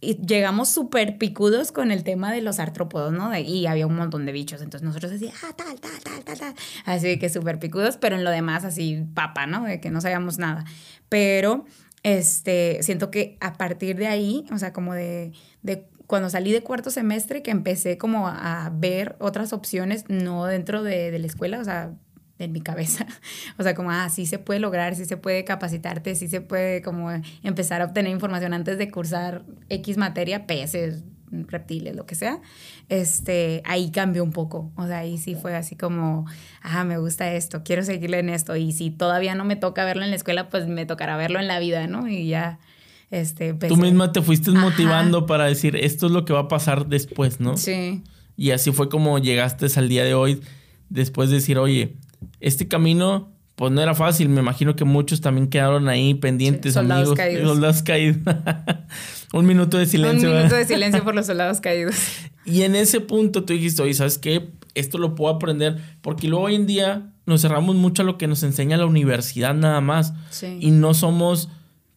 y, 0.00 0.16
llegamos 0.26 0.70
súper 0.70 1.18
picudos 1.18 1.70
con 1.70 1.92
el 1.92 2.02
tema 2.02 2.32
de 2.32 2.42
los 2.42 2.58
artrópodos, 2.58 3.12
¿no? 3.12 3.36
y 3.38 3.66
había 3.66 3.86
un 3.86 3.94
montón 3.94 4.26
de 4.26 4.32
bichos. 4.32 4.60
Entonces 4.60 4.84
nosotros 4.84 5.12
decíamos, 5.12 5.38
ah, 5.44 5.54
tal, 5.56 5.80
tal, 5.80 6.00
tal, 6.02 6.24
tal, 6.24 6.38
tal. 6.38 6.54
Así 6.84 7.16
que 7.18 7.28
súper 7.28 7.60
picudos, 7.60 7.96
pero 7.96 8.16
en 8.16 8.24
lo 8.24 8.30
demás 8.30 8.64
así, 8.64 9.04
papa, 9.14 9.46
¿no? 9.46 9.62
De 9.62 9.80
que 9.80 9.90
no 9.90 10.00
sabíamos 10.00 10.38
nada. 10.38 10.64
Pero 11.08 11.64
este, 12.02 12.78
siento 12.82 13.10
que 13.10 13.36
a 13.40 13.54
partir 13.54 13.96
de 13.96 14.06
ahí, 14.06 14.44
o 14.52 14.58
sea, 14.58 14.72
como 14.72 14.94
de, 14.94 15.32
de 15.62 15.86
cuando 16.06 16.30
salí 16.30 16.52
de 16.52 16.62
cuarto 16.62 16.90
semestre, 16.90 17.42
que 17.42 17.50
empecé 17.50 17.98
como 17.98 18.28
a 18.28 18.70
ver 18.74 19.16
otras 19.18 19.52
opciones, 19.52 20.04
no 20.08 20.46
dentro 20.46 20.82
de, 20.82 21.10
de 21.10 21.18
la 21.18 21.26
escuela, 21.26 21.60
o 21.60 21.64
sea, 21.64 21.94
en 22.38 22.52
mi 22.52 22.60
cabeza. 22.60 23.06
O 23.58 23.62
sea, 23.62 23.74
como, 23.74 23.90
ah, 23.90 24.08
sí 24.08 24.26
se 24.26 24.38
puede 24.38 24.60
lograr, 24.60 24.94
sí 24.94 25.04
se 25.04 25.16
puede 25.16 25.44
capacitarte, 25.44 26.14
sí 26.14 26.28
se 26.28 26.40
puede 26.40 26.80
como 26.80 27.10
empezar 27.42 27.82
a 27.82 27.86
obtener 27.86 28.12
información 28.12 28.54
antes 28.54 28.78
de 28.78 28.90
cursar 28.90 29.44
X 29.68 29.96
materia, 29.96 30.46
peces, 30.46 31.02
reptiles, 31.30 31.94
lo 31.94 32.06
que 32.06 32.14
sea, 32.14 32.40
este, 32.88 33.62
ahí 33.64 33.90
cambió 33.90 34.24
un 34.24 34.32
poco. 34.32 34.72
O 34.76 34.86
sea, 34.86 34.98
ahí 34.98 35.18
sí 35.18 35.34
fue 35.34 35.54
así 35.54 35.76
como, 35.76 36.26
ah, 36.62 36.84
me 36.84 36.98
gusta 36.98 37.32
esto, 37.32 37.62
quiero 37.64 37.82
seguirle 37.82 38.18
en 38.18 38.28
esto. 38.28 38.56
Y 38.56 38.72
si 38.72 38.90
todavía 38.90 39.34
no 39.34 39.44
me 39.44 39.56
toca 39.56 39.84
verlo 39.84 40.04
en 40.04 40.10
la 40.10 40.16
escuela, 40.16 40.48
pues 40.48 40.66
me 40.66 40.86
tocará 40.86 41.16
verlo 41.16 41.38
en 41.40 41.48
la 41.48 41.58
vida, 41.58 41.86
¿no? 41.86 42.08
Y 42.08 42.28
ya, 42.28 42.58
este... 43.10 43.54
Tú 43.54 43.76
misma 43.76 44.12
te 44.12 44.22
fuiste 44.22 44.50
motivando 44.50 45.26
para 45.26 45.44
decir, 45.44 45.76
esto 45.76 46.06
es 46.06 46.12
lo 46.12 46.24
que 46.24 46.32
va 46.32 46.40
a 46.40 46.48
pasar 46.48 46.86
después, 46.86 47.40
¿no? 47.40 47.56
Sí. 47.56 48.02
Y 48.36 48.52
así 48.52 48.70
fue 48.72 48.88
como 48.88 49.18
llegaste 49.18 49.66
al 49.76 49.88
día 49.88 50.04
de 50.04 50.14
hoy, 50.14 50.40
después 50.88 51.30
de 51.30 51.36
decir, 51.36 51.58
oye, 51.58 51.96
este 52.40 52.68
camino 52.68 53.32
pues 53.58 53.72
no 53.72 53.82
era 53.82 53.92
fácil. 53.92 54.28
Me 54.28 54.40
imagino 54.40 54.76
que 54.76 54.84
muchos 54.84 55.20
también 55.20 55.48
quedaron 55.48 55.88
ahí 55.88 56.14
pendientes, 56.14 56.72
sí, 56.72 56.74
soldados 56.74 57.08
amigos. 57.08 57.18
Caídos. 57.18 57.48
Soldados 57.48 57.82
caídos. 57.82 58.18
Un 59.32 59.46
minuto 59.46 59.78
de 59.78 59.86
silencio. 59.86 60.30
Un 60.30 60.36
minuto 60.36 60.54
de 60.54 60.64
silencio 60.64 61.02
por 61.02 61.16
los 61.16 61.26
soldados 61.26 61.60
caídos. 61.60 61.96
Y 62.44 62.62
en 62.62 62.76
ese 62.76 63.00
punto 63.00 63.42
tú 63.42 63.52
dijiste, 63.52 63.82
oye, 63.82 63.94
¿sabes 63.94 64.16
qué? 64.16 64.50
Esto 64.76 64.98
lo 64.98 65.16
puedo 65.16 65.34
aprender. 65.34 65.76
Porque 66.02 66.28
luego 66.28 66.44
hoy 66.44 66.54
en 66.54 66.68
día 66.68 67.10
nos 67.26 67.42
cerramos 67.42 67.74
mucho 67.74 68.02
a 68.02 68.04
lo 68.04 68.16
que 68.16 68.28
nos 68.28 68.44
enseña 68.44 68.76
la 68.76 68.86
universidad 68.86 69.54
nada 69.54 69.80
más. 69.80 70.14
Sí. 70.30 70.56
Y 70.60 70.70
no 70.70 70.94
somos 70.94 71.48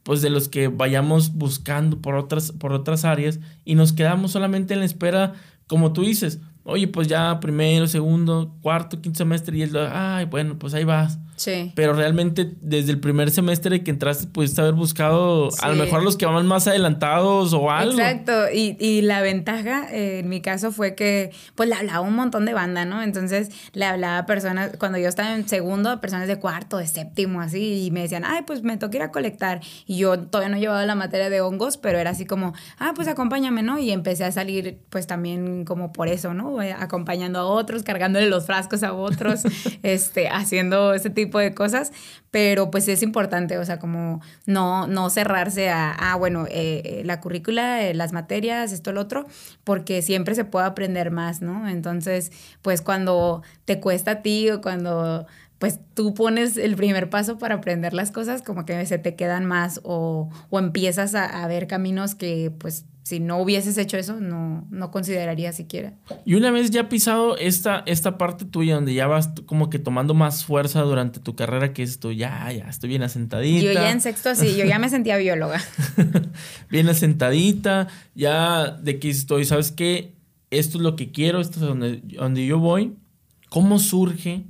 pues 0.02 0.24
de 0.24 0.32
los 0.32 0.50
que 0.50 0.68
vayamos 0.68 1.36
buscando 1.36 2.02
por 2.02 2.16
otras, 2.16 2.54
por 2.54 2.74
otras 2.74 3.06
áreas 3.06 3.40
y 3.66 3.76
nos 3.76 3.94
quedamos 3.94 4.32
solamente 4.32 4.74
en 4.74 4.80
la 4.80 4.86
espera, 4.88 5.34
como 5.68 5.94
tú 5.94 6.02
dices, 6.02 6.40
oye, 6.64 6.88
pues 6.88 7.08
ya 7.08 7.40
primero, 7.40 7.86
segundo, 7.86 8.58
cuarto, 8.62 9.00
quinto 9.00 9.20
semestre 9.20 9.56
y 9.58 9.62
él, 9.62 9.78
ay, 9.78 10.26
bueno, 10.26 10.58
pues 10.58 10.74
ahí 10.74 10.86
vas. 10.86 11.20
Sí. 11.42 11.72
Pero 11.76 11.94
realmente 11.94 12.52
desde 12.62 12.92
el 12.92 13.00
primer 13.00 13.32
semestre 13.32 13.84
que 13.84 13.90
entraste 13.90 14.28
pudiste 14.28 14.62
haber 14.62 14.76
buscado 14.76 15.50
sí. 15.50 15.58
a 15.64 15.70
lo 15.70 15.76
mejor 15.76 16.04
los 16.04 16.18
que 16.18 16.28
van 16.28 16.46
más 16.46 16.68
adelantados 16.68 17.54
o 17.54 17.72
algo. 17.72 17.94
Exacto. 17.94 18.52
Y, 18.54 18.78
y 18.80 19.02
la 19.02 19.22
ventaja 19.22 19.88
eh, 19.92 20.20
en 20.20 20.30
mi 20.30 20.42
caso 20.42 20.72
fue 20.72 20.94
que 20.94 21.32
pues 21.56 21.68
le 21.68 21.76
hablaba 21.76 22.02
un 22.02 22.16
montón 22.16 22.46
de 22.46 22.54
banda, 22.54 22.86
¿no? 22.86 23.02
Entonces 23.02 23.50
le 23.74 23.86
hablaba 23.86 24.20
a 24.20 24.26
personas, 24.28 24.78
cuando 24.78 25.00
yo 25.00 25.08
estaba 25.08 25.36
en 25.36 25.48
segundo, 25.48 25.90
a 25.90 26.00
personas 26.00 26.28
de 26.28 26.38
cuarto, 26.38 26.78
de 26.78 26.88
séptimo, 26.88 27.42
así, 27.42 27.86
y 27.86 27.92
me 27.92 28.02
decían, 28.02 28.24
ay, 28.26 28.44
pues 28.46 28.62
me 28.62 28.78
toca 28.78 28.98
ir 28.98 29.04
a 29.04 29.12
colectar. 29.12 29.62
Y 29.86 29.98
yo 29.98 30.20
todavía 30.20 30.54
no 30.54 30.62
llevaba 30.62 30.86
la 30.86 30.96
materia 30.96 31.30
de 31.30 31.42
hongos, 31.42 31.78
pero 31.78 31.98
era 31.98 32.12
así 32.12 32.26
como, 32.26 32.54
ah, 32.78 32.94
pues 32.96 33.08
acompáñame, 33.08 33.64
¿no? 33.64 33.80
Y 33.80 33.92
empecé 33.92 34.26
a 34.26 34.32
salir 34.32 34.80
pues 34.90 35.08
también 35.08 35.66
como 35.66 35.92
por 35.92 36.08
eso, 36.08 36.34
¿no? 36.34 36.60
Acompañando 36.78 37.40
a 37.40 37.46
otros, 37.46 37.84
cargándole 37.84 38.30
los 38.30 38.46
frascos 38.46 38.84
a 38.84 38.94
otros, 38.94 39.42
este, 39.84 40.30
haciendo 40.30 40.94
ese 40.94 41.10
tipo 41.10 41.31
de 41.40 41.54
cosas, 41.54 41.92
pero 42.32 42.72
pues 42.72 42.88
es 42.88 43.04
importante, 43.04 43.58
o 43.58 43.66
sea, 43.66 43.80
como 43.80 44.22
no, 44.46 44.88
no 44.88 45.10
cerrarse 45.10 45.70
a, 45.70 45.92
ah, 45.92 46.16
bueno, 46.16 46.46
eh, 46.50 47.02
la 47.06 47.20
currícula, 47.20 47.84
eh, 47.84 47.94
las 47.94 48.14
materias, 48.14 48.72
esto, 48.72 48.92
lo 48.94 49.02
otro, 49.02 49.26
porque 49.64 50.02
siempre 50.02 50.36
se 50.36 50.46
puede 50.46 50.66
aprender 50.66 51.12
más, 51.12 51.42
¿no? 51.42 51.68
Entonces, 51.68 52.32
pues 52.62 52.82
cuando 52.82 53.44
te 53.66 53.80
cuesta 53.80 54.12
a 54.12 54.22
ti 54.22 54.50
o 54.50 54.62
cuando 54.62 55.26
pues 55.62 55.80
tú 55.94 56.16
pones 56.16 56.58
el 56.58 56.76
primer 56.76 57.12
paso 57.12 57.38
para 57.38 57.54
aprender 57.54 57.94
las 57.94 58.10
cosas, 58.10 58.42
como 58.42 58.66
que 58.66 58.84
se 58.88 58.98
te 58.98 59.16
quedan 59.16 59.46
más 59.46 59.80
o, 59.84 60.28
o 60.50 60.58
empiezas 60.58 61.14
a, 61.14 61.44
a, 61.44 61.48
ver 61.48 61.68
caminos 61.68 62.16
que 62.16 62.52
pues 62.58 62.86
si 63.12 63.20
no 63.20 63.42
hubieses 63.42 63.78
hecho 63.78 63.98
eso, 63.98 64.22
no, 64.22 64.66
no 64.70 64.90
consideraría 64.90 65.52
siquiera. 65.52 65.96
Y 66.24 66.36
una 66.36 66.50
vez 66.50 66.72
ya 66.72 66.88
pisado 66.88 67.36
esta, 67.36 67.84
esta 67.86 68.18
parte 68.18 68.46
tuya, 68.46 68.76
donde 68.76 68.94
ya 68.94 69.06
vas 69.06 69.32
como 69.46 69.70
que 69.70 69.80
tomando 69.80 70.14
más 70.14 70.46
fuerza 70.46 70.80
durante 70.84 71.20
tu 71.20 71.36
carrera, 71.36 71.74
que 71.74 71.84
es 71.84 72.00
tú, 72.00 72.14
ya, 72.14 72.50
ya, 72.54 72.70
estoy 72.70 72.88
bien 72.88 73.04
asentadita. 73.04 73.66
Yo 73.66 73.74
ya 73.74 73.92
en 73.92 74.00
sexto, 74.00 74.34
sí, 74.34 74.56
yo 74.56 74.64
ya 74.64 74.80
me 74.80 74.88
sentía 74.96 75.18
bióloga. 75.18 75.62
bien 76.70 76.88
asentadita, 76.88 77.90
ya 78.16 78.72
de 78.72 78.98
que 78.98 79.10
estoy, 79.10 79.44
¿sabes 79.44 79.72
qué? 79.72 80.14
Esto 80.50 80.78
es 80.78 80.82
lo 80.82 80.96
que 80.96 81.12
quiero, 81.12 81.42
esto 81.42 81.60
es 81.60 81.66
donde, 81.66 81.98
donde 81.98 82.46
yo 82.46 82.60
voy. 82.60 82.96
¿Cómo 83.50 83.78
surge 83.78 84.46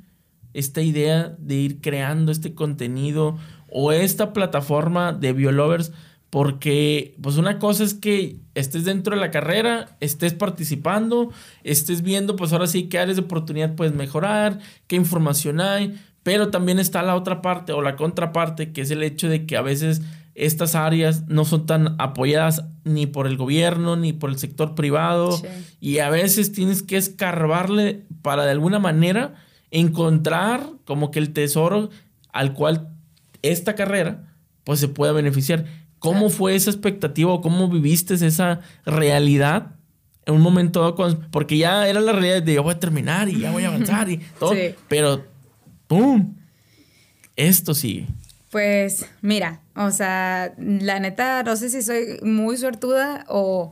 esta 0.54 0.84
idea 0.84 1.36
de 1.40 1.56
ir 1.56 1.82
creando 1.82 2.32
este 2.32 2.54
contenido 2.54 3.40
o 3.70 3.92
esta 3.92 4.34
plataforma 4.34 5.14
de 5.14 5.34
Biolovers? 5.34 5.94
Porque, 6.32 7.14
pues 7.22 7.36
una 7.36 7.60
cosa 7.60 7.84
es 7.84 7.94
que 7.94 8.38
estés 8.56 8.86
dentro 8.86 9.14
de 9.14 9.22
la 9.22 9.32
carrera, 9.32 9.98
estés 10.00 10.34
participando, 10.34 11.30
estés 11.64 12.02
viendo, 12.04 12.38
pues 12.38 12.54
ahora 12.54 12.68
sí, 12.68 12.84
qué 12.84 13.00
áreas 13.00 13.18
de 13.18 13.24
oportunidad 13.24 13.76
puedes 13.76 13.94
mejorar, 13.94 14.60
qué 14.88 14.96
información 14.96 15.60
hay, 15.60 16.00
pero 16.24 16.50
también 16.50 16.80
está 16.80 17.04
la 17.04 17.16
otra 17.18 17.42
parte 17.42 17.74
o 17.74 17.82
la 17.82 17.98
contraparte, 17.98 18.72
que 18.72 18.80
es 18.80 18.92
el 18.92 19.04
hecho 19.04 19.28
de 19.28 19.46
que 19.46 19.58
a 19.58 19.62
veces 19.62 20.02
estas 20.34 20.74
áreas 20.76 21.28
no 21.28 21.44
son 21.44 21.66
tan 21.66 21.96
apoyadas 22.00 22.64
ni 22.86 23.08
por 23.08 23.28
el 23.28 23.36
gobierno 23.36 23.98
ni 23.98 24.14
por 24.14 24.30
el 24.30 24.38
sector 24.40 24.74
privado 24.74 25.34
Sí. 25.34 25.48
y 25.82 26.00
a 26.00 26.10
veces 26.10 26.54
tienes 26.54 26.82
que 26.82 26.96
escarbarle 26.96 28.06
para 28.22 28.46
de 28.46 28.52
alguna 28.52 28.80
manera 28.80 29.34
encontrar 29.72 30.66
como 30.86 31.12
que 31.12 31.20
el 31.20 31.34
tesoro 31.34 31.90
al 32.32 32.54
cual 32.54 32.88
esta 33.42 33.76
carrera 33.76 34.24
pues 34.64 34.80
se 34.80 34.88
pueda 34.88 35.12
beneficiar. 35.12 35.66
¿Cómo 36.02 36.32
fue 36.32 36.56
esa 36.56 36.72
expectativa 36.72 37.32
o 37.32 37.42
cómo 37.42 37.70
viviste 37.70 38.16
esa 38.16 38.62
realidad 38.88 39.76
en 40.26 40.34
un 40.34 40.42
momento 40.42 40.80
dado? 40.80 40.96
Cuando, 40.96 41.28
porque 41.30 41.60
ya 41.60 41.88
era 41.88 42.02
la 42.02 42.12
realidad 42.12 42.42
de 42.42 42.56
yo 42.56 42.64
voy 42.64 42.74
a 42.74 42.80
terminar 42.80 43.30
y 43.30 43.40
ya 43.40 43.52
voy 43.52 43.66
a 43.66 43.68
avanzar 43.68 44.10
y 44.10 44.18
todo. 44.40 44.56
Sí. 44.56 44.74
Pero, 44.88 45.24
¡pum! 45.86 46.34
Esto 47.36 47.76
sigue. 47.76 48.08
Pues 48.50 49.06
mira, 49.22 49.62
o 49.76 49.92
sea, 49.92 50.56
la 50.58 51.00
neta, 51.00 51.44
no 51.44 51.56
sé 51.56 51.70
si 51.70 51.84
soy 51.84 52.18
muy 52.24 52.58
suertuda 52.58 53.24
o... 53.30 53.72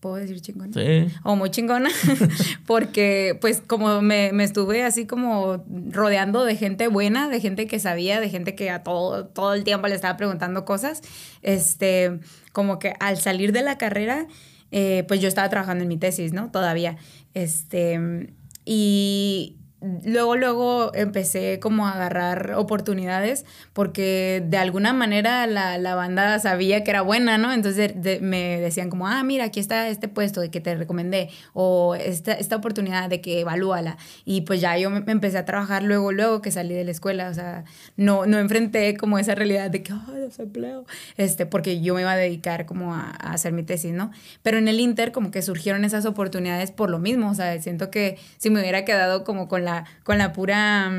¿Puedo 0.00 0.16
decir 0.16 0.40
chingona? 0.40 0.72
Sí. 0.72 1.14
O 1.22 1.36
muy 1.36 1.50
chingona, 1.50 1.90
porque 2.66 3.36
pues 3.40 3.62
como 3.66 4.00
me, 4.00 4.32
me, 4.32 4.44
estuve 4.44 4.82
así 4.82 5.06
como 5.06 5.64
rodeando 5.90 6.44
de 6.44 6.56
gente 6.56 6.88
buena, 6.88 7.28
de 7.28 7.40
gente 7.40 7.66
que 7.66 7.78
sabía, 7.78 8.20
de 8.20 8.30
gente 8.30 8.54
que 8.54 8.70
a 8.70 8.82
todo, 8.82 9.26
todo 9.26 9.52
el 9.54 9.64
tiempo 9.64 9.86
le 9.88 9.94
estaba 9.94 10.16
preguntando 10.16 10.64
cosas, 10.64 11.02
este, 11.42 12.20
como 12.52 12.78
que 12.78 12.94
al 13.00 13.18
salir 13.18 13.52
de 13.52 13.62
la 13.62 13.76
carrera, 13.76 14.26
eh, 14.70 15.04
pues 15.08 15.20
yo 15.20 15.28
estaba 15.28 15.48
trabajando 15.50 15.82
en 15.82 15.88
mi 15.88 15.98
tesis, 15.98 16.32
¿no? 16.32 16.50
Todavía. 16.50 16.96
Este, 17.34 18.32
y 18.64 19.56
luego, 20.04 20.36
luego 20.36 20.94
empecé 20.94 21.58
como 21.60 21.86
a 21.86 21.92
agarrar 21.92 22.54
oportunidades 22.56 23.44
porque 23.72 24.42
de 24.46 24.56
alguna 24.56 24.92
manera 24.92 25.46
la, 25.46 25.78
la 25.78 25.94
banda 25.94 26.38
sabía 26.38 26.84
que 26.84 26.90
era 26.90 27.02
buena, 27.02 27.38
¿no? 27.38 27.52
Entonces 27.52 27.94
me 28.20 28.60
decían 28.60 28.90
como, 28.90 29.06
ah, 29.06 29.22
mira, 29.22 29.44
aquí 29.44 29.60
está 29.60 29.88
este 29.88 30.08
puesto 30.08 30.40
de 30.40 30.50
que 30.50 30.60
te 30.60 30.74
recomendé 30.74 31.30
o 31.52 31.94
esta, 31.94 32.32
esta 32.32 32.56
oportunidad 32.56 33.08
de 33.08 33.20
que 33.20 33.40
evalúala. 33.40 33.96
Y 34.24 34.42
pues 34.42 34.60
ya 34.60 34.76
yo 34.78 34.90
me 34.90 35.02
empecé 35.10 35.38
a 35.38 35.44
trabajar 35.44 35.82
luego, 35.82 36.12
luego 36.12 36.40
que 36.40 36.50
salí 36.50 36.74
de 36.74 36.84
la 36.84 36.90
escuela, 36.90 37.28
o 37.28 37.34
sea, 37.34 37.64
no, 37.96 38.26
no 38.26 38.38
enfrenté 38.38 38.96
como 38.96 39.18
esa 39.18 39.34
realidad 39.34 39.70
de 39.70 39.82
que, 39.82 39.92
ay, 39.92 40.20
desempleo, 40.20 40.84
este, 41.16 41.46
porque 41.46 41.80
yo 41.80 41.94
me 41.94 42.02
iba 42.02 42.12
a 42.12 42.16
dedicar 42.16 42.66
como 42.66 42.94
a, 42.94 43.10
a 43.10 43.32
hacer 43.32 43.52
mi 43.52 43.62
tesis, 43.62 43.92
¿no? 43.92 44.10
Pero 44.42 44.58
en 44.58 44.68
el 44.68 44.80
Inter 44.80 45.12
como 45.12 45.30
que 45.30 45.42
surgieron 45.42 45.84
esas 45.84 46.06
oportunidades 46.06 46.70
por 46.70 46.90
lo 46.90 46.98
mismo, 46.98 47.30
o 47.30 47.34
sea, 47.34 47.60
siento 47.60 47.90
que 47.90 48.18
si 48.38 48.50
me 48.50 48.60
hubiera 48.60 48.84
quedado 48.84 49.24
como 49.24 49.48
con 49.48 49.64
la, 49.64 49.75
con 50.04 50.18
la 50.18 50.32
pura 50.32 50.90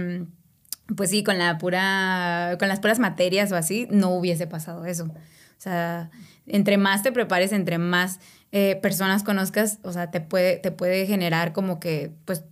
pues 0.95 1.09
sí, 1.09 1.23
con 1.23 1.37
la 1.37 1.57
pura, 1.57 2.55
con 2.59 2.67
las 2.67 2.79
puras 2.79 2.99
materias 2.99 3.51
o 3.51 3.55
así, 3.55 3.87
no 3.91 4.11
hubiese 4.11 4.47
pasado 4.47 4.85
eso. 4.85 5.05
O 5.05 5.59
sea, 5.59 6.09
entre 6.45 6.77
más 6.77 7.03
te 7.03 7.11
prepares, 7.11 7.51
entre 7.51 7.77
más 7.77 8.19
eh, 8.51 8.77
personas 8.81 9.23
conozcas, 9.23 9.79
o 9.83 9.91
sea, 9.91 10.11
te 10.11 10.21
puede, 10.21 10.57
te 10.57 10.71
puede 10.71 11.05
generar 11.05 11.51
como 11.51 11.79
que, 11.79 12.11
pues, 12.25 12.43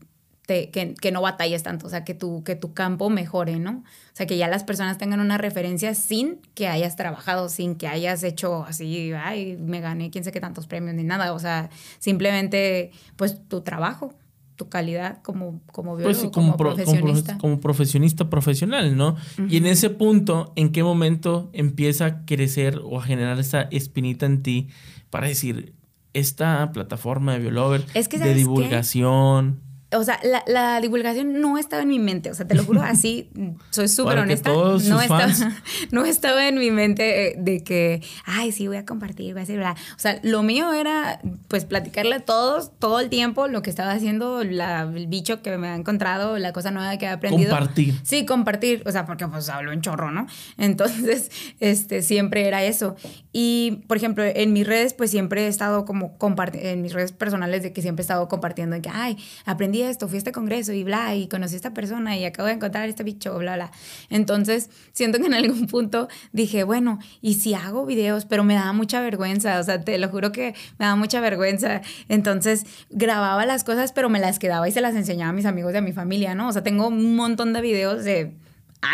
que, 0.47 1.11
no 1.11 1.21
batalles 1.21 1.63
tanto, 1.63 1.87
o 1.87 1.89
sea, 1.89 2.03
que 2.03 2.13
tu, 2.13 2.43
que 2.43 2.55
tu 2.55 2.73
campo 2.73 3.09
mejore, 3.09 3.57
¿no? 3.57 3.83
O 3.83 4.15
sea, 4.15 4.27
que 4.27 4.37
ya 4.37 4.47
las 4.47 4.63
personas 4.63 4.99
tengan 4.99 5.19
una 5.19 5.39
referencia 5.39 5.95
sin 5.95 6.39
que 6.53 6.67
hayas 6.67 6.95
trabajado, 6.95 7.49
sin 7.49 7.75
que 7.75 7.87
hayas 7.87 8.21
hecho 8.21 8.63
así, 8.63 9.11
ay, 9.13 9.57
me 9.57 9.81
gané 9.81 10.11
quién 10.11 10.23
sé 10.23 10.31
qué 10.31 10.39
tantos 10.39 10.67
premios 10.67 10.95
ni 10.95 11.03
nada, 11.03 11.33
o 11.33 11.39
sea, 11.39 11.69
simplemente, 11.99 12.91
pues, 13.15 13.39
tu 13.47 13.61
trabajo 13.61 14.13
tu 14.55 14.69
calidad 14.69 15.21
como, 15.21 15.61
como 15.71 15.95
pues 15.95 16.17
biólogo, 16.17 16.31
como, 16.31 16.55
como, 16.55 16.57
profesionista. 16.57 17.37
Como, 17.37 17.59
profesionista 17.59 18.29
profesional, 18.29 18.95
¿no? 18.95 19.15
Y 19.49 19.57
en 19.57 19.65
ese 19.65 19.89
punto, 19.89 20.53
¿en 20.55 20.71
qué 20.71 20.83
momento 20.83 21.49
empieza 21.53 22.05
a 22.05 22.25
crecer 22.25 22.79
o 22.83 22.99
a 22.99 23.03
generar 23.03 23.39
esa 23.39 23.63
espinita 23.63 24.25
en 24.25 24.43
ti 24.43 24.69
para 25.09 25.27
decir, 25.27 25.73
esta 26.15 26.71
plataforma 26.71 27.33
de 27.33 27.39
Biolover, 27.39 27.85
de 27.85 28.33
divulgación, 28.33 29.59
o 29.97 30.03
sea, 30.03 30.19
la, 30.23 30.43
la, 30.47 30.79
divulgación 30.81 31.41
no 31.41 31.57
estaba 31.57 31.83
en 31.83 31.89
mi 31.89 31.99
mente, 31.99 32.31
o 32.31 32.33
sea, 32.33 32.47
te 32.47 32.55
lo 32.55 32.63
juro 32.63 32.81
así, 32.83 33.29
soy 33.69 33.87
súper 33.87 34.19
honesta. 34.19 34.49
no, 34.49 34.77
estaba, 34.77 35.27
no 35.91 36.05
estaba 36.05 36.47
en 36.47 36.57
mi 36.57 36.71
mente 36.71 37.27
eh, 37.27 37.35
de 37.37 37.63
que, 37.63 38.01
ay, 38.25 38.51
sí, 38.51 38.67
voy 38.67 38.77
a 38.77 38.85
compartir, 38.85 39.33
voy 39.33 39.41
a 39.41 39.43
hacer, 39.43 39.57
bla. 39.57 39.75
O 39.95 39.99
sea, 39.99 40.19
lo 40.23 40.43
mío 40.43 40.73
era, 40.73 41.19
pues, 41.47 41.65
platicarle 41.65 42.15
a 42.15 42.19
todos 42.19 42.71
todo 42.79 42.99
el 42.99 43.09
tiempo 43.09 43.47
lo 43.47 43.61
que 43.61 43.69
estaba 43.69 43.91
haciendo, 43.91 44.43
la, 44.43 44.81
el 44.83 45.07
bicho 45.07 45.41
que 45.41 45.57
me 45.57 45.69
ha 45.69 45.75
encontrado, 45.75 46.37
la 46.37 46.53
cosa 46.53 46.71
nueva 46.71 46.97
que 46.97 47.05
he 47.05 47.09
aprendido. 47.09 47.49
Compartir. 47.49 47.95
Sí, 48.03 48.25
compartir, 48.25 48.83
o 48.85 48.91
sea, 48.91 49.05
porque 49.05 49.27
pues 49.27 49.49
hablo 49.49 49.71
en 49.71 49.81
chorro, 49.81 50.11
¿no? 50.11 50.27
Entonces, 50.57 51.31
este, 51.59 52.01
siempre 52.01 52.47
era 52.47 52.63
eso. 52.63 52.95
Y, 53.31 53.83
por 53.87 53.97
ejemplo, 53.97 54.23
en 54.23 54.53
mis 54.53 54.65
redes, 54.65 54.93
pues, 54.93 55.11
siempre 55.11 55.45
he 55.45 55.47
estado 55.47 55.85
como 55.85 56.17
compartiendo, 56.17 56.69
en 56.69 56.81
mis 56.81 56.93
redes 56.93 57.11
personales 57.11 57.63
de 57.63 57.73
que 57.73 57.81
siempre 57.81 58.01
he 58.01 58.05
estado 58.05 58.27
compartiendo 58.27 58.75
de 58.75 58.81
que, 58.81 58.89
ay, 58.89 59.17
aprendí 59.45 59.81
esto, 59.89 60.07
fui 60.07 60.17
a 60.17 60.19
este 60.19 60.31
congreso 60.31 60.73
y 60.73 60.83
bla, 60.83 61.15
y 61.15 61.27
conocí 61.27 61.53
a 61.53 61.57
esta 61.57 61.73
persona 61.73 62.17
y 62.17 62.25
acabo 62.25 62.47
de 62.47 62.55
encontrar 62.55 62.83
a 62.83 62.87
este 62.87 63.03
bicho, 63.03 63.37
bla, 63.37 63.55
bla. 63.55 63.71
Entonces, 64.09 64.69
siento 64.93 65.19
que 65.19 65.27
en 65.27 65.33
algún 65.33 65.67
punto 65.67 66.07
dije, 66.31 66.63
bueno, 66.63 66.99
¿y 67.21 67.35
si 67.35 67.53
hago 67.53 67.85
videos? 67.85 68.25
Pero 68.25 68.43
me 68.43 68.55
daba 68.55 68.73
mucha 68.73 69.01
vergüenza, 69.01 69.59
o 69.59 69.63
sea, 69.63 69.81
te 69.81 69.97
lo 69.97 70.09
juro 70.09 70.31
que 70.31 70.53
me 70.77 70.85
daba 70.85 70.95
mucha 70.95 71.19
vergüenza. 71.21 71.81
Entonces, 72.09 72.65
grababa 72.89 73.45
las 73.45 73.63
cosas, 73.63 73.91
pero 73.91 74.09
me 74.09 74.19
las 74.19 74.39
quedaba 74.39 74.67
y 74.67 74.71
se 74.71 74.81
las 74.81 74.95
enseñaba 74.95 75.29
a 75.29 75.33
mis 75.33 75.45
amigos 75.45 75.73
y 75.73 75.77
a 75.77 75.81
mi 75.81 75.93
familia, 75.93 76.35
¿no? 76.35 76.49
O 76.49 76.51
sea, 76.51 76.63
tengo 76.63 76.87
un 76.87 77.15
montón 77.15 77.53
de 77.53 77.61
videos 77.61 78.03
de 78.03 78.33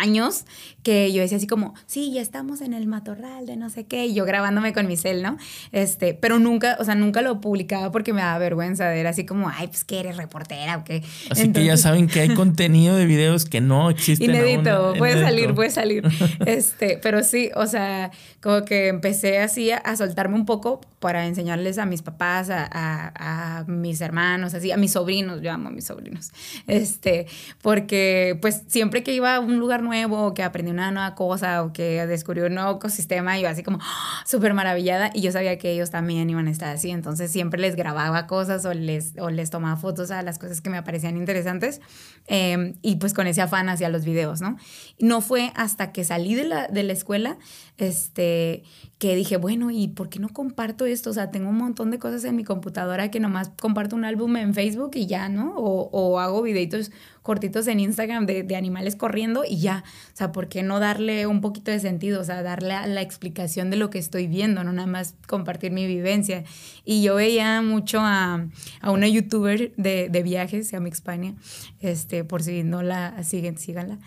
años 0.00 0.44
que 0.82 1.12
yo 1.12 1.22
decía 1.22 1.36
así 1.36 1.46
como, 1.46 1.74
sí, 1.86 2.12
ya 2.12 2.20
estamos 2.20 2.60
en 2.60 2.74
el 2.74 2.86
matorral 2.86 3.46
de 3.46 3.56
no 3.56 3.70
sé 3.70 3.84
qué, 3.84 4.06
y 4.06 4.14
yo 4.14 4.24
grabándome 4.24 4.72
con 4.72 4.86
mi 4.86 4.96
cel, 4.96 5.22
¿no? 5.22 5.36
Este, 5.70 6.14
pero 6.14 6.38
nunca, 6.38 6.76
o 6.80 6.84
sea, 6.84 6.94
nunca 6.94 7.22
lo 7.22 7.40
publicaba 7.40 7.92
porque 7.92 8.12
me 8.12 8.20
daba 8.20 8.38
vergüenza, 8.38 8.92
era 8.94 9.10
así 9.10 9.24
como, 9.24 9.48
ay, 9.48 9.68
pues 9.68 9.84
que 9.84 10.00
eres 10.00 10.16
reportera 10.16 10.78
o 10.78 10.84
qué. 10.84 11.02
Así 11.30 11.52
que 11.52 11.64
ya 11.64 11.76
saben 11.76 12.08
que 12.08 12.20
hay 12.20 12.28
contenido 12.34 12.96
de 12.96 13.06
videos 13.06 13.44
que 13.44 13.60
no 13.60 13.90
existen. 13.90 14.30
Inédito, 14.30 14.94
puede 14.98 15.20
salir, 15.20 15.54
puede 15.54 15.70
salir. 15.70 16.04
Este, 16.46 16.98
pero 17.00 17.22
sí, 17.22 17.50
o 17.54 17.66
sea, 17.66 18.10
como 18.40 18.64
que 18.64 18.88
empecé 18.88 19.38
así 19.38 19.70
a, 19.70 19.96
soltarme 19.96 20.34
un 20.34 20.46
poco 20.46 20.80
para 20.98 21.26
enseñarles 21.26 21.78
a 21.78 21.86
mis 21.86 22.02
papás, 22.02 22.50
a, 22.50 22.68
a, 22.70 23.58
a, 23.58 23.64
mis 23.64 24.00
hermanos, 24.00 24.54
así, 24.54 24.72
a 24.72 24.76
mis 24.76 24.92
sobrinos, 24.92 25.42
yo 25.42 25.52
amo 25.52 25.68
a 25.68 25.72
mis 25.72 25.84
sobrinos, 25.84 26.32
este, 26.66 27.26
porque 27.60 28.38
pues 28.40 28.62
siempre 28.68 29.02
que 29.02 29.12
iba 29.12 29.36
a 29.36 29.40
un 29.40 29.58
lugar 29.58 29.81
nuevo 29.82 30.26
o 30.26 30.34
que 30.34 30.42
aprendí 30.42 30.70
una 30.70 30.90
nueva 30.90 31.14
cosa 31.14 31.62
o 31.62 31.72
que 31.72 32.06
descubrió 32.06 32.46
un 32.46 32.54
nuevo 32.54 32.76
ecosistema, 32.76 33.38
yo 33.38 33.48
así 33.48 33.62
como 33.62 33.78
¡ah! 33.82 34.22
súper 34.26 34.54
maravillada 34.54 35.10
y 35.12 35.20
yo 35.20 35.32
sabía 35.32 35.58
que 35.58 35.70
ellos 35.70 35.90
también 35.90 36.30
iban 36.30 36.48
a 36.48 36.50
estar 36.50 36.74
así, 36.74 36.90
entonces 36.90 37.30
siempre 37.30 37.60
les 37.60 37.76
grababa 37.76 38.26
cosas 38.26 38.64
o 38.64 38.72
les, 38.72 39.12
o 39.18 39.30
les 39.30 39.50
tomaba 39.50 39.76
fotos 39.76 40.10
a 40.10 40.22
las 40.22 40.38
cosas 40.38 40.60
que 40.60 40.70
me 40.70 40.82
parecían 40.82 41.16
interesantes 41.16 41.80
em, 42.26 42.74
y 42.82 42.96
pues 42.96 43.12
con 43.14 43.26
ese 43.26 43.42
afán 43.42 43.68
hacia 43.68 43.88
los 43.88 44.04
videos, 44.04 44.40
¿no? 44.40 44.56
No 44.98 45.20
fue 45.20 45.52
hasta 45.54 45.92
que 45.92 46.04
salí 46.04 46.34
de 46.34 46.44
la, 46.44 46.68
de 46.68 46.82
la 46.82 46.92
escuela 46.92 47.36
este, 47.78 48.62
que 49.02 49.16
dije, 49.16 49.36
bueno, 49.36 49.72
¿y 49.72 49.88
por 49.88 50.08
qué 50.08 50.20
no 50.20 50.28
comparto 50.28 50.86
esto? 50.86 51.10
O 51.10 51.12
sea, 51.12 51.32
tengo 51.32 51.48
un 51.48 51.56
montón 51.56 51.90
de 51.90 51.98
cosas 51.98 52.22
en 52.22 52.36
mi 52.36 52.44
computadora 52.44 53.10
que 53.10 53.18
nomás 53.18 53.50
comparto 53.60 53.96
un 53.96 54.04
álbum 54.04 54.36
en 54.36 54.54
Facebook 54.54 54.92
y 54.94 55.06
ya, 55.06 55.28
¿no? 55.28 55.56
O, 55.56 55.90
o 55.90 56.20
hago 56.20 56.40
videitos 56.40 56.92
cortitos 57.22 57.66
en 57.68 57.80
Instagram 57.80 58.26
de, 58.26 58.42
de, 58.42 58.56
animales 58.56 58.94
corriendo 58.94 59.44
y 59.48 59.58
ya. 59.58 59.82
O 60.12 60.16
sea, 60.16 60.30
¿por 60.30 60.48
qué 60.48 60.62
no 60.62 60.80
darle 60.80 61.26
un 61.26 61.40
poquito 61.40 61.70
de 61.70 61.80
sentido? 61.80 62.20
O 62.20 62.24
sea, 62.24 62.42
darle 62.42 62.74
la 62.86 63.00
explicación 63.00 63.70
de 63.70 63.76
lo 63.76 63.90
que 63.90 63.98
estoy 63.98 64.26
viendo, 64.28 64.62
no 64.62 64.72
nada 64.72 64.86
más 64.86 65.14
compartir 65.26 65.72
mi 65.72 65.86
vivencia. 65.86 66.44
Y 66.84 67.02
yo 67.02 67.16
veía 67.16 67.62
mucho 67.62 68.00
a, 68.00 68.46
a 68.80 68.90
una 68.90 69.08
youtuber 69.08 69.72
de, 69.76 70.10
de 70.10 70.22
viajes, 70.22 70.68
se 70.68 70.76
llama 70.76 70.88
Expania, 70.88 71.34
este, 71.80 72.22
por 72.24 72.42
si 72.42 72.62
no 72.62 72.82
la 72.82 73.22
siguen, 73.24 73.56
síganla. 73.56 73.98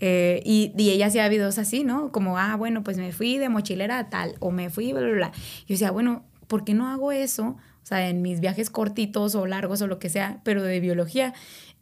Eh, 0.00 0.42
y, 0.44 0.72
y, 0.76 0.90
ella 0.90 1.06
hacía 1.06 1.28
videos 1.28 1.58
así, 1.58 1.84
¿no? 1.84 2.10
Como, 2.10 2.36
ah, 2.36 2.56
bueno, 2.56 2.82
pues 2.82 2.98
me 2.98 3.12
fui 3.12 3.38
de 3.38 3.48
mochilera 3.48 4.10
tal, 4.10 4.34
o 4.44 4.50
me 4.50 4.68
fui, 4.68 4.92
bla, 4.92 5.00
bla, 5.00 5.12
bla. 5.12 5.32
Yo 5.60 5.74
decía, 5.74 5.90
bueno, 5.90 6.24
¿por 6.46 6.64
qué 6.64 6.74
no 6.74 6.88
hago 6.88 7.12
eso? 7.12 7.56
O 7.82 7.86
sea, 7.86 8.08
en 8.08 8.22
mis 8.22 8.40
viajes 8.40 8.70
cortitos 8.70 9.34
o 9.34 9.46
largos 9.46 9.80
o 9.82 9.86
lo 9.86 9.98
que 9.98 10.08
sea, 10.08 10.40
pero 10.44 10.62
de 10.62 10.80
biología. 10.80 11.34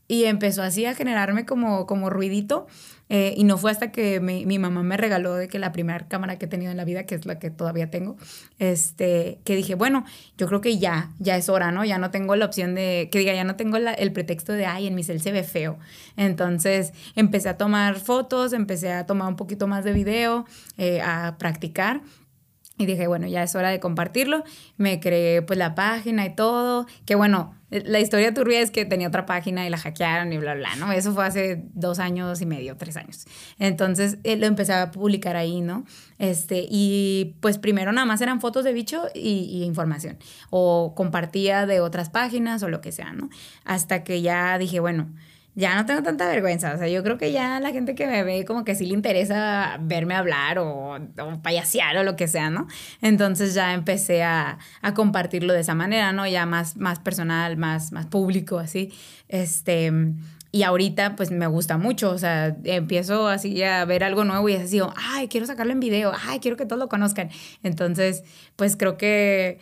Y 0.08 0.24
empezó 0.24 0.62
así 0.62 0.84
a 0.84 0.94
generarme 0.94 1.46
como, 1.46 1.86
como 1.86 2.10
ruidito. 2.10 2.66
Eh, 3.08 3.34
y 3.36 3.44
no 3.44 3.58
fue 3.58 3.70
hasta 3.70 3.92
que 3.92 4.20
mi, 4.20 4.46
mi, 4.46 4.58
mamá 4.58 4.82
me 4.82 4.96
regaló 4.96 5.34
de 5.34 5.46
que 5.46 5.58
la 5.58 5.70
primera 5.70 6.08
cámara 6.08 6.38
que 6.38 6.46
he 6.46 6.48
tenido 6.48 6.70
en 6.70 6.78
la 6.78 6.84
vida, 6.84 7.04
que 7.04 7.14
es 7.14 7.26
la 7.26 7.38
que 7.38 7.50
todavía 7.50 7.90
tengo, 7.90 8.16
este, 8.58 9.38
que 9.44 9.54
dije, 9.54 9.74
bueno, 9.74 10.06
yo 10.38 10.46
creo 10.46 10.62
que 10.62 10.78
ya, 10.78 11.10
ya 11.18 11.36
es 11.36 11.50
hora, 11.50 11.72
¿no? 11.72 11.84
Ya 11.84 11.98
no 11.98 12.10
tengo 12.10 12.36
la 12.36 12.46
opción 12.46 12.74
de, 12.74 13.10
que 13.12 13.18
diga, 13.18 13.34
ya 13.34 13.44
no 13.44 13.56
tengo 13.56 13.78
la, 13.78 13.92
el 13.92 14.12
pretexto 14.12 14.54
de, 14.54 14.64
ay, 14.64 14.86
en 14.86 14.94
mi 14.94 15.04
cel 15.04 15.20
se 15.20 15.30
ve 15.30 15.42
feo. 15.42 15.78
Entonces 16.16 16.94
empecé 17.14 17.50
a 17.50 17.58
tomar 17.58 18.00
fotos, 18.00 18.54
empecé 18.54 18.92
a 18.92 19.04
tomar 19.04 19.28
un 19.28 19.36
poquito 19.36 19.66
más 19.66 19.84
de 19.84 19.92
video, 19.92 20.46
eh, 20.78 21.02
a 21.02 21.36
practicar. 21.38 22.00
Y 22.78 22.86
dije, 22.86 23.06
bueno, 23.06 23.26
ya 23.26 23.42
es 23.42 23.54
hora 23.54 23.68
de 23.68 23.80
compartirlo. 23.80 24.44
Me 24.76 24.98
creé 24.98 25.42
pues 25.42 25.58
la 25.58 25.74
página 25.74 26.24
y 26.24 26.34
todo. 26.34 26.86
Que 27.04 27.14
bueno, 27.14 27.54
la 27.70 28.00
historia 28.00 28.32
turbia 28.32 28.60
es 28.60 28.70
que 28.70 28.84
tenía 28.86 29.08
otra 29.08 29.26
página 29.26 29.66
y 29.66 29.70
la 29.70 29.76
hackearon 29.76 30.32
y 30.32 30.38
bla, 30.38 30.54
bla, 30.54 30.74
¿no? 30.76 30.90
Eso 30.90 31.12
fue 31.12 31.26
hace 31.26 31.64
dos 31.74 31.98
años 31.98 32.40
y 32.40 32.46
medio, 32.46 32.76
tres 32.76 32.96
años. 32.96 33.26
Entonces 33.58 34.18
eh, 34.24 34.36
lo 34.36 34.46
empecé 34.46 34.72
a 34.72 34.90
publicar 34.90 35.36
ahí, 35.36 35.60
¿no? 35.60 35.84
Este, 36.18 36.66
y 36.68 37.36
pues 37.40 37.58
primero 37.58 37.92
nada 37.92 38.06
más 38.06 38.20
eran 38.22 38.40
fotos 38.40 38.64
de 38.64 38.72
bicho 38.72 39.04
y, 39.14 39.44
y 39.44 39.64
información. 39.64 40.18
O 40.48 40.94
compartía 40.96 41.66
de 41.66 41.80
otras 41.80 42.08
páginas 42.08 42.62
o 42.62 42.68
lo 42.68 42.80
que 42.80 42.90
sea, 42.90 43.12
¿no? 43.12 43.28
Hasta 43.64 44.02
que 44.02 44.22
ya 44.22 44.56
dije, 44.56 44.80
bueno, 44.80 45.08
ya 45.54 45.74
no 45.74 45.84
tengo 45.84 46.02
tanta 46.02 46.26
vergüenza. 46.26 46.74
O 46.74 46.78
sea, 46.78 46.88
yo 46.88 47.02
creo 47.02 47.18
que 47.18 47.32
ya 47.32 47.60
la 47.60 47.70
gente 47.70 47.94
que 47.94 48.06
me 48.06 48.24
ve 48.24 48.44
como 48.44 48.64
que 48.64 48.74
sí 48.74 48.86
le 48.86 48.94
interesa 48.94 49.76
verme 49.80 50.14
hablar 50.14 50.58
o, 50.58 50.94
o 50.96 51.42
payasear 51.42 51.96
o 51.98 52.04
lo 52.04 52.16
que 52.16 52.28
sea, 52.28 52.50
¿no? 52.50 52.66
Entonces 53.02 53.54
ya 53.54 53.74
empecé 53.74 54.22
a, 54.22 54.58
a, 54.80 54.94
compartirlo 54.94 55.52
de 55.52 55.60
esa 55.60 55.74
manera, 55.74 56.12
¿no? 56.12 56.26
Ya 56.26 56.46
más, 56.46 56.76
más 56.76 56.98
personal, 56.98 57.56
más, 57.56 57.92
más 57.92 58.06
público, 58.06 58.58
así. 58.58 58.92
Este, 59.28 59.92
y 60.52 60.62
ahorita 60.64 61.16
pues 61.16 61.30
me 61.30 61.46
gusta 61.46 61.78
mucho, 61.78 62.10
o 62.10 62.18
sea, 62.18 62.54
empiezo 62.64 63.26
así 63.28 63.62
a 63.62 63.84
ver 63.86 64.04
algo 64.04 64.24
nuevo 64.24 64.48
y 64.50 64.52
es 64.52 64.62
así, 64.62 64.80
ay, 64.96 65.28
quiero 65.28 65.46
sacarlo 65.46 65.72
en 65.72 65.80
video, 65.80 66.12
ay, 66.26 66.40
quiero 66.40 66.58
que 66.58 66.66
todos 66.66 66.78
lo 66.78 66.88
conozcan. 66.88 67.30
Entonces, 67.62 68.22
pues 68.56 68.76
creo 68.76 68.98
que 68.98 69.58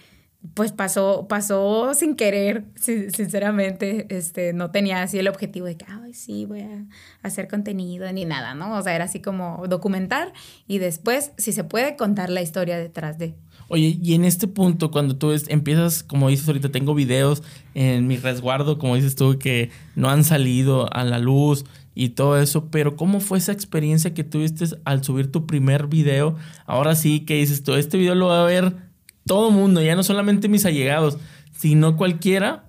pues 0.55 0.72
pasó, 0.72 1.26
pasó 1.29 1.92
sin 1.92 2.16
querer, 2.16 2.64
sinceramente, 2.74 4.07
este, 4.09 4.55
no 4.55 4.70
tenía 4.70 5.03
así 5.03 5.18
el 5.18 5.29
objetivo 5.29 5.66
de 5.66 5.76
que, 5.76 5.85
ay, 5.87 6.14
sí, 6.14 6.46
voy 6.46 6.61
a 6.61 6.87
hacer 7.22 7.46
contenido 7.46 8.11
ni 8.11 8.24
nada, 8.24 8.55
¿no? 8.55 8.74
O 8.74 8.83
sea, 8.83 8.94
era 8.94 9.05
así 9.05 9.20
como 9.20 9.62
documentar 9.68 10.33
y 10.66 10.79
después, 10.79 11.33
si 11.37 11.53
se 11.53 11.62
puede, 11.64 11.96
contar 11.96 12.31
la 12.31 12.40
historia 12.40 12.79
detrás 12.79 13.18
de. 13.18 13.35
Oye, 13.68 13.98
y 14.03 14.14
en 14.14 14.24
este 14.24 14.48
punto, 14.48 14.90
cuando 14.90 15.16
tú 15.16 15.33
empiezas, 15.48 16.03
como 16.03 16.31
dices 16.31 16.48
ahorita, 16.48 16.70
tengo 16.70 16.94
videos 16.94 17.42
en 17.74 18.07
mi 18.07 18.16
resguardo, 18.16 18.79
como 18.79 18.96
dices 18.96 19.16
tú, 19.16 19.38
que 19.38 19.70
no 19.94 20.09
han 20.09 20.24
salido 20.24 20.92
a 20.92 21.05
la 21.05 21.18
luz 21.18 21.66
y 21.94 22.11
todo 22.11 22.40
eso, 22.40 22.70
pero 22.70 22.96
¿cómo 22.96 23.20
fue 23.20 23.37
esa 23.38 23.53
experiencia 23.53 24.14
que 24.14 24.24
tuviste 24.24 24.64
al 24.85 25.05
subir 25.05 25.31
tu 25.31 25.46
primer 25.46 25.87
video? 25.87 26.35
Ahora 26.64 26.94
sí, 26.94 27.20
que 27.20 27.35
dices 27.35 27.62
tú, 27.62 27.74
este 27.74 27.98
video 27.98 28.14
lo 28.14 28.29
va 28.29 28.42
a 28.42 28.46
ver 28.46 28.89
todo 29.26 29.50
mundo, 29.50 29.83
ya 29.83 29.96
no 29.96 30.02
solamente 30.02 30.48
mis 30.48 30.64
allegados, 30.64 31.18
sino 31.52 31.96
cualquiera. 31.96 32.64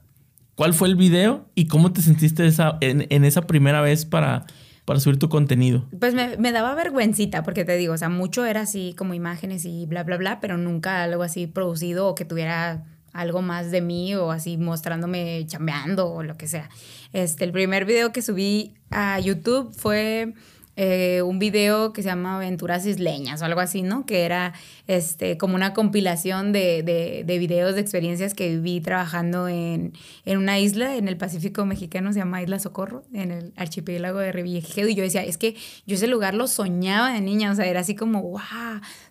¿Cuál 0.55 0.73
fue 0.73 0.89
el 0.89 0.95
video 0.95 1.49
y 1.55 1.67
cómo 1.67 1.91
te 1.91 2.01
sentiste 2.01 2.45
esa, 2.45 2.77
en, 2.81 3.25
esa 3.25 3.47
primera 3.47 3.81
vez 3.81 4.05
para, 4.05 4.45
para 4.85 4.99
subir 4.99 5.17
tu 5.17 5.29
contenido? 5.29 5.87
Pues 5.99 6.13
me, 6.13 6.37
me, 6.37 6.51
daba 6.51 6.75
vergüencita, 6.75 7.41
porque 7.41 7.65
te 7.65 7.77
digo, 7.77 7.93
o 7.93 7.97
sea, 7.97 8.09
mucho 8.09 8.45
era 8.45 8.61
así 8.61 8.93
como 8.97 9.13
imágenes 9.13 9.65
y 9.65 9.85
bla, 9.87 10.03
bla, 10.03 10.17
bla, 10.17 10.39
pero 10.39 10.57
nunca 10.57 11.03
algo 11.03 11.23
así 11.23 11.47
producido 11.47 12.07
o 12.07 12.15
que 12.15 12.25
tuviera 12.25 12.83
algo 13.13 13.41
más 13.41 13.71
de 13.71 13.81
mí 13.81 14.15
o 14.15 14.31
así 14.31 14.57
mostrándome 14.57 15.45
chambeando 15.47 16.11
o 16.11 16.23
lo 16.23 16.37
que 16.37 16.47
sea. 16.47 16.69
Este, 17.13 17.43
el 17.43 17.51
primer 17.51 17.85
video 17.85 18.11
que 18.11 18.21
subí 18.21 18.75
a 18.89 19.19
YouTube 19.19 19.73
fue 19.73 20.33
eh, 20.77 21.21
un 21.21 21.37
video 21.37 21.91
que 21.91 22.01
se 22.01 22.09
llama 22.09 22.37
Aventuras 22.37 22.85
Isleñas 22.85 23.41
o 23.41 23.45
algo 23.45 23.59
así, 23.59 23.81
¿no? 23.81 24.05
Que 24.05 24.23
era 24.23 24.53
este, 24.91 25.37
como 25.37 25.55
una 25.55 25.73
compilación 25.73 26.51
de, 26.51 26.83
de, 26.83 27.23
de 27.25 27.37
videos 27.39 27.75
de 27.75 27.81
experiencias 27.81 28.33
que 28.33 28.49
viví 28.49 28.81
trabajando 28.81 29.47
en, 29.47 29.93
en, 30.25 30.37
una 30.37 30.59
isla 30.59 30.97
en 30.97 31.07
el 31.07 31.15
Pacífico 31.15 31.65
mexicano, 31.65 32.11
se 32.11 32.19
llama 32.19 32.41
Isla 32.41 32.59
Socorro, 32.59 33.05
en 33.13 33.31
el 33.31 33.53
archipiélago 33.55 34.19
de 34.19 34.33
Revillagigedo. 34.33 34.89
Y 34.89 34.95
yo 34.95 35.03
decía, 35.03 35.23
es 35.23 35.37
que 35.37 35.55
yo 35.85 35.95
ese 35.95 36.07
lugar 36.07 36.33
lo 36.33 36.45
soñaba 36.45 37.13
de 37.13 37.21
niña, 37.21 37.51
o 37.51 37.55
sea, 37.55 37.67
era 37.67 37.79
así 37.79 37.95
como, 37.95 38.21
wow, 38.21 38.41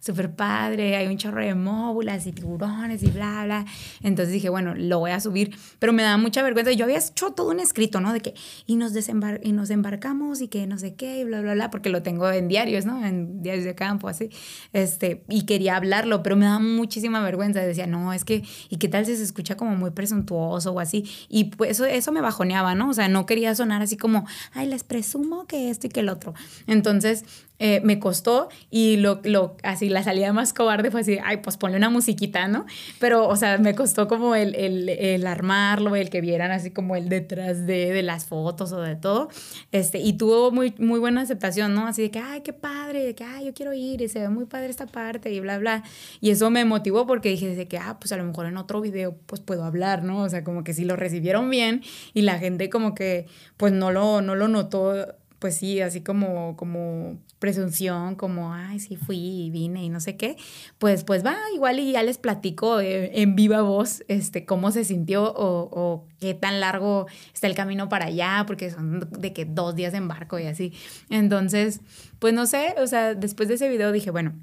súper 0.01 0.35
padre, 0.35 0.97
hay 0.97 1.07
un 1.07 1.17
chorro 1.17 1.43
de 1.43 1.55
móbulas 1.55 2.27
y 2.27 2.33
tiburones 2.33 3.03
y 3.03 3.11
bla, 3.11 3.45
bla. 3.47 3.65
Entonces 4.03 4.35
dije, 4.35 4.51
bueno, 4.51 4.75
lo 4.75 4.99
voy 4.99 5.13
a 5.13 5.21
subir, 5.21 5.57
pero 5.79 5.95
me 5.95 6.03
daba 6.03 6.19
mucha 6.19 6.43
vergüenza. 6.43 6.73
Yo 6.73 6.85
había 6.85 6.99
hecho 6.99 7.31
todo 7.31 7.53
un 7.53 7.61
escrito, 7.61 8.03
¿no? 8.03 8.13
De 8.13 8.21
que, 8.21 8.35
y 8.67 8.77
nos, 8.77 8.93
desembar 8.93 9.41
y 9.43 9.53
nos 9.53 9.71
embarcamos 9.71 10.43
y 10.43 10.49
que 10.49 10.67
no 10.67 10.77
sé 10.77 10.95
qué, 10.95 11.21
y 11.21 11.25
bla, 11.25 11.41
bla, 11.41 11.55
bla, 11.55 11.71
porque 11.71 11.89
lo 11.89 12.03
tengo 12.03 12.31
en 12.31 12.49
diarios, 12.49 12.85
¿no? 12.85 13.03
En 13.03 13.43
diarios 13.43 13.65
de 13.65 13.75
campo, 13.75 14.09
así. 14.09 14.29
Este, 14.75 15.25
y 15.31 15.47
quería 15.47 15.70
hablarlo, 15.71 16.23
pero 16.23 16.37
me 16.37 16.47
daba 16.47 16.59
muchísima 16.59 17.23
vergüenza. 17.23 17.61
Decía, 17.61 17.87
no, 17.87 18.13
es 18.13 18.25
que, 18.25 18.45
¿y 18.69 18.77
qué 18.77 18.89
tal 18.89 19.07
si 19.07 19.17
se 19.17 19.23
escucha 19.23 19.57
como 19.57 19.77
muy 19.77 19.91
presuntuoso 19.91 20.73
o 20.73 20.81
así? 20.81 21.09
Y 21.29 21.45
pues 21.45 21.73
eso, 21.73 21.85
eso 21.87 22.13
me 22.13 22.21
bajoneaba, 22.21 22.75
¿no? 22.75 22.91
O 22.91 22.95
sea, 22.95 23.09
no 23.09 23.27
quería 23.27 23.55
sonar 23.55 23.83
así 23.83 23.97
como, 23.97 24.27
ay, 24.53 24.67
les 24.69 24.85
presumo 24.85 25.47
que 25.47 25.71
esto 25.71 25.87
y 25.87 25.91
que 25.91 26.01
el 26.01 26.09
otro. 26.09 26.35
Entonces, 26.67 27.25
eh, 27.63 27.83
me 27.85 27.99
costó 27.99 28.49
y 28.71 28.97
lo, 28.97 29.21
lo, 29.23 29.55
así 29.63 29.91
la 29.91 30.03
salida 30.03 30.33
más 30.33 30.55
cobarde 30.55 30.91
fue 30.91 31.03
así, 31.03 31.19
ay, 31.23 31.37
pues 31.37 31.59
ponle 31.59 31.77
una 31.77 31.91
musiquita, 31.91 32.49
¿no? 32.49 32.65
Pero, 32.99 33.29
o 33.29 33.37
sea, 33.37 33.59
me 33.59 33.75
costó 33.75 34.09
como 34.09 34.35
el, 34.35 34.55
el, 34.55 34.89
el 34.89 35.27
armarlo, 35.27 35.95
el 35.95 36.09
que 36.09 36.23
vieran 36.23 36.53
así 36.53 36.71
como 36.71 36.97
el 36.97 37.11
detrás 37.11 37.67
de, 37.67 37.93
de, 37.93 38.03
las 38.03 38.25
fotos 38.25 38.73
o 38.73 38.81
de 38.81 38.97
todo. 38.97 39.29
Este, 39.73 39.99
y 39.99 40.15
tuvo 40.15 40.51
muy, 40.51 40.75
muy 40.79 40.99
buena 40.99 41.21
aceptación, 41.21 41.75
¿no? 41.75 41.87
Así 41.87 42.01
de 42.01 42.11
que, 42.11 42.19
ay, 42.19 42.41
qué 42.41 42.55
padre, 42.55 43.05
de 43.05 43.15
que, 43.15 43.25
ay, 43.25 43.45
yo 43.45 43.53
quiero 43.53 43.75
ir 43.75 44.01
y 44.01 44.09
se 44.09 44.21
ve 44.21 44.31
muy 44.31 44.47
padre 44.47 44.71
esta 44.71 44.87
parte 44.87 45.31
y 45.31 45.41
bla, 45.41 45.59
bla. 45.59 45.85
Y 46.23 46.31
eso 46.31 46.51
me 46.51 46.65
motivó 46.65 47.07
porque 47.07 47.29
dije 47.29 47.55
de 47.55 47.69
que, 47.69 47.77
ah, 47.77 47.99
pues 48.01 48.11
a 48.13 48.17
lo 48.17 48.25
mejor 48.25 48.47
en 48.47 48.57
otro 48.57 48.81
video 48.81 49.15
pues 49.27 49.43
puedo 49.43 49.65
hablar, 49.65 50.03
¿no? 50.03 50.23
O 50.23 50.29
sea, 50.31 50.45
como 50.45 50.65
que 50.65 50.73
si 50.73 50.87
lo 50.87 50.97
recibieron 50.97 51.51
bien 51.51 51.83
y 52.15 52.23
la 52.23 52.39
gente 52.39 52.71
como 52.71 52.95
que 52.95 53.27
pues 53.59 53.71
no 53.75 53.93
lo, 53.93 54.23
no 54.23 54.35
lo 54.35 54.49
notó 54.49 54.95
pues 55.41 55.57
sí, 55.57 55.81
así 55.81 56.03
como, 56.03 56.57
como 56.57 57.19
presunción, 57.41 58.15
como, 58.15 58.55
ay, 58.55 58.79
sí 58.79 58.97
fui 58.97 59.17
y 59.17 59.51
vine 59.51 59.83
y 59.83 59.89
no 59.89 59.99
sé 59.99 60.17
qué, 60.17 60.37
pues, 60.79 61.03
pues 61.03 61.25
va, 61.25 61.37
igual 61.55 61.81
y 61.81 61.93
ya 61.93 62.03
les 62.03 62.19
platico 62.19 62.81
eh, 62.81 63.21
en 63.21 63.35
viva 63.35 63.63
voz 63.63 64.05
este, 64.07 64.45
cómo 64.45 64.71
se 64.71 64.85
sintió 64.85 65.33
o, 65.35 66.07
qué 66.21 66.35
tan 66.35 66.61
largo 66.61 67.07
está 67.33 67.47
el 67.47 67.55
camino 67.55 67.89
para 67.89 68.07
allá, 68.07 68.45
porque 68.47 68.71
son 68.71 69.09
de 69.11 69.33
que 69.33 69.47
dos 69.47 69.75
días 69.75 69.95
en 69.95 70.07
barco 70.07 70.39
y 70.39 70.47
así. 70.47 70.75
Entonces, 71.09 71.81
pues 72.19 72.35
no 72.35 72.47
sé, 72.47 72.75
o 72.79 72.87
sea, 72.87 73.15
después 73.15 73.49
de 73.49 73.55
ese 73.55 73.71
video 73.71 73.91
dije, 73.91 74.11
bueno, 74.11 74.35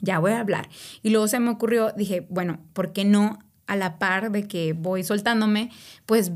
ya 0.00 0.18
voy 0.18 0.32
a 0.32 0.40
hablar. 0.40 0.68
Y 1.02 1.10
luego 1.10 1.28
se 1.28 1.38
me 1.38 1.50
ocurrió, 1.50 1.92
dije, 1.92 2.26
bueno, 2.28 2.58
¿por 2.72 2.92
qué 2.92 3.04
no 3.04 3.38
a 3.66 3.76
la 3.76 3.98
par 3.98 4.30
de 4.32 4.46
que 4.46 4.72
voy 4.72 5.04
soltándome, 5.04 5.70
pues 6.04 6.32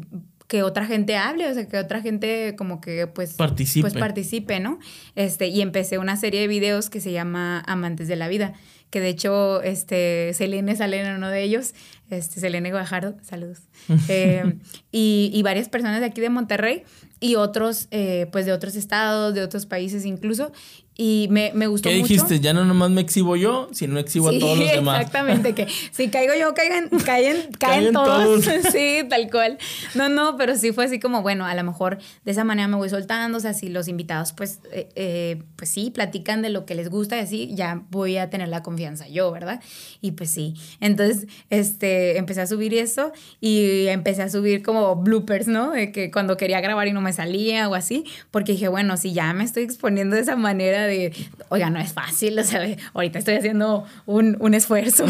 que 0.49 0.63
otra 0.63 0.87
gente 0.87 1.17
hable, 1.17 1.49
o 1.49 1.55
sea, 1.55 1.69
que 1.69 1.77
otra 1.77 2.01
gente 2.01 2.57
como 2.57 2.81
que 2.81 3.07
pues 3.07 3.35
participe, 3.35 3.83
pues, 3.83 3.95
participe 3.95 4.61
¿no? 4.61 4.79
Este, 5.15 5.47
y 5.49 5.61
empecé 5.61 5.99
una 5.99 6.17
serie 6.17 6.41
de 6.41 6.49
videos 6.49 6.89
que 6.89 7.01
se 7.01 7.13
llama 7.13 7.63
Amantes 7.67 8.09
de 8.09 8.17
la 8.17 8.29
Vida, 8.29 8.55
que 8.91 9.01
de 9.01 9.11
hecho, 9.11 9.63
este, 9.63 10.33
Selene 10.33 10.75
sale 10.75 11.01
en 11.01 11.15
uno 11.15 11.29
de 11.29 11.43
ellos, 11.43 11.75
este, 12.09 12.41
Selene 12.41 12.71
Guajardo, 12.71 13.17
saludos, 13.21 13.59
eh, 14.09 14.55
y, 14.91 15.31
y, 15.35 15.43
varias 15.43 15.69
personas 15.69 16.01
de 16.01 16.07
aquí 16.07 16.23
de 16.23 16.31
Monterrey 16.31 16.85
y 17.21 17.35
otros, 17.35 17.89
eh, 17.91 18.27
pues 18.33 18.47
de 18.47 18.53
otros 18.53 18.75
estados, 18.75 19.35
de 19.35 19.43
otros 19.43 19.67
países 19.67 20.07
incluso, 20.07 20.53
y 21.01 21.29
me, 21.31 21.53
me 21.55 21.69
gustó 21.69 21.89
¿Qué 21.89 21.95
dijiste? 21.95 22.41
Ya 22.41 22.53
no 22.53 22.65
nomás 22.65 22.91
me 22.91 23.01
exhibo 23.01 23.37
yo, 23.37 23.69
sino 23.71 24.01
exhibo 24.01 24.31
a 24.31 24.33
todos 24.37 24.59
los 24.59 24.69
demás. 24.69 24.97
Exactamente, 24.97 25.55
que 25.55 25.69
si 25.93 26.09
caigo 26.09 26.35
yo, 26.35 26.55
caigan, 26.55 26.89
caen, 26.89 27.51
caen, 27.57 27.93
todos. 27.93 28.45
sí, 28.73 29.03
tal 29.09 29.31
cual. 29.31 29.59
No, 29.95 30.09
no, 30.09 30.37
pero 30.37 30.57
sí 30.57 30.73
fue 30.73 30.87
así 30.87 30.99
como, 30.99 31.23
bueno, 31.23 31.47
a 31.47 31.55
lo 31.55 31.63
mejor 31.63 31.99
de 32.25 32.33
esa 32.33 32.43
manera 32.43 32.67
me 32.67 32.75
voy 32.75 32.91
soltando, 32.91 33.39
o 33.39 33.41
sea, 33.41 33.55
si 33.55 33.69
los 33.69 33.87
invitados, 33.87 34.33
pues, 34.33 34.59
eh, 34.73 34.89
eh, 34.97 35.41
pues 35.55 35.71
sí, 35.71 35.93
platican 35.93 36.43
de 36.43 36.51
lo 36.51 36.67
que 36.67 36.75
les 36.75 36.91
gusta 36.91 37.17
y 37.17 37.21
así, 37.21 37.55
ya 37.55 37.85
voy 37.91 38.17
a 38.17 38.29
tener 38.29 38.49
la 38.49 38.65
confianza 38.65 39.07
yo, 39.07 39.31
¿verdad? 39.31 39.63
Y 40.01 40.13
pues 40.13 40.31
sí. 40.31 40.55
Entonces, 40.81 41.29
este, 41.49 42.19
empecé 42.19 42.41
a 42.41 42.49
subir 42.49 42.75
eso 42.75 43.13
y 43.41 43.87
empecé 43.87 44.23
a 44.23 44.31
subir 44.31 44.65
como 44.65 44.97
bloopers, 44.97 45.47
¿no? 45.47 45.71
De 45.71 45.93
que 45.93 46.11
cuando 46.11 46.37
quería 46.37 46.61
grabar 46.61 46.89
y 46.89 46.93
no 46.93 47.01
me 47.01 47.13
salía 47.13 47.69
o 47.69 47.77
así, 47.77 48.03
porque 48.33 48.51
dije, 48.51 48.67
bueno, 48.67 48.97
si 48.97 49.13
ya 49.13 49.33
me 49.33 49.45
estoy 49.45 49.63
exponiendo 49.63 50.17
de 50.17 50.23
esa 50.23 50.35
manera 50.35 50.88
de, 50.89 51.13
oiga, 51.49 51.71
no 51.71 51.79
es 51.79 51.93
fácil, 51.93 52.39
o 52.39 52.45
sea, 52.45 52.67
ahorita 52.95 53.19
estoy 53.19 53.35
haciendo 53.35 53.85
un, 54.07 54.37
un 54.41 54.55
esfuerzo 54.55 55.05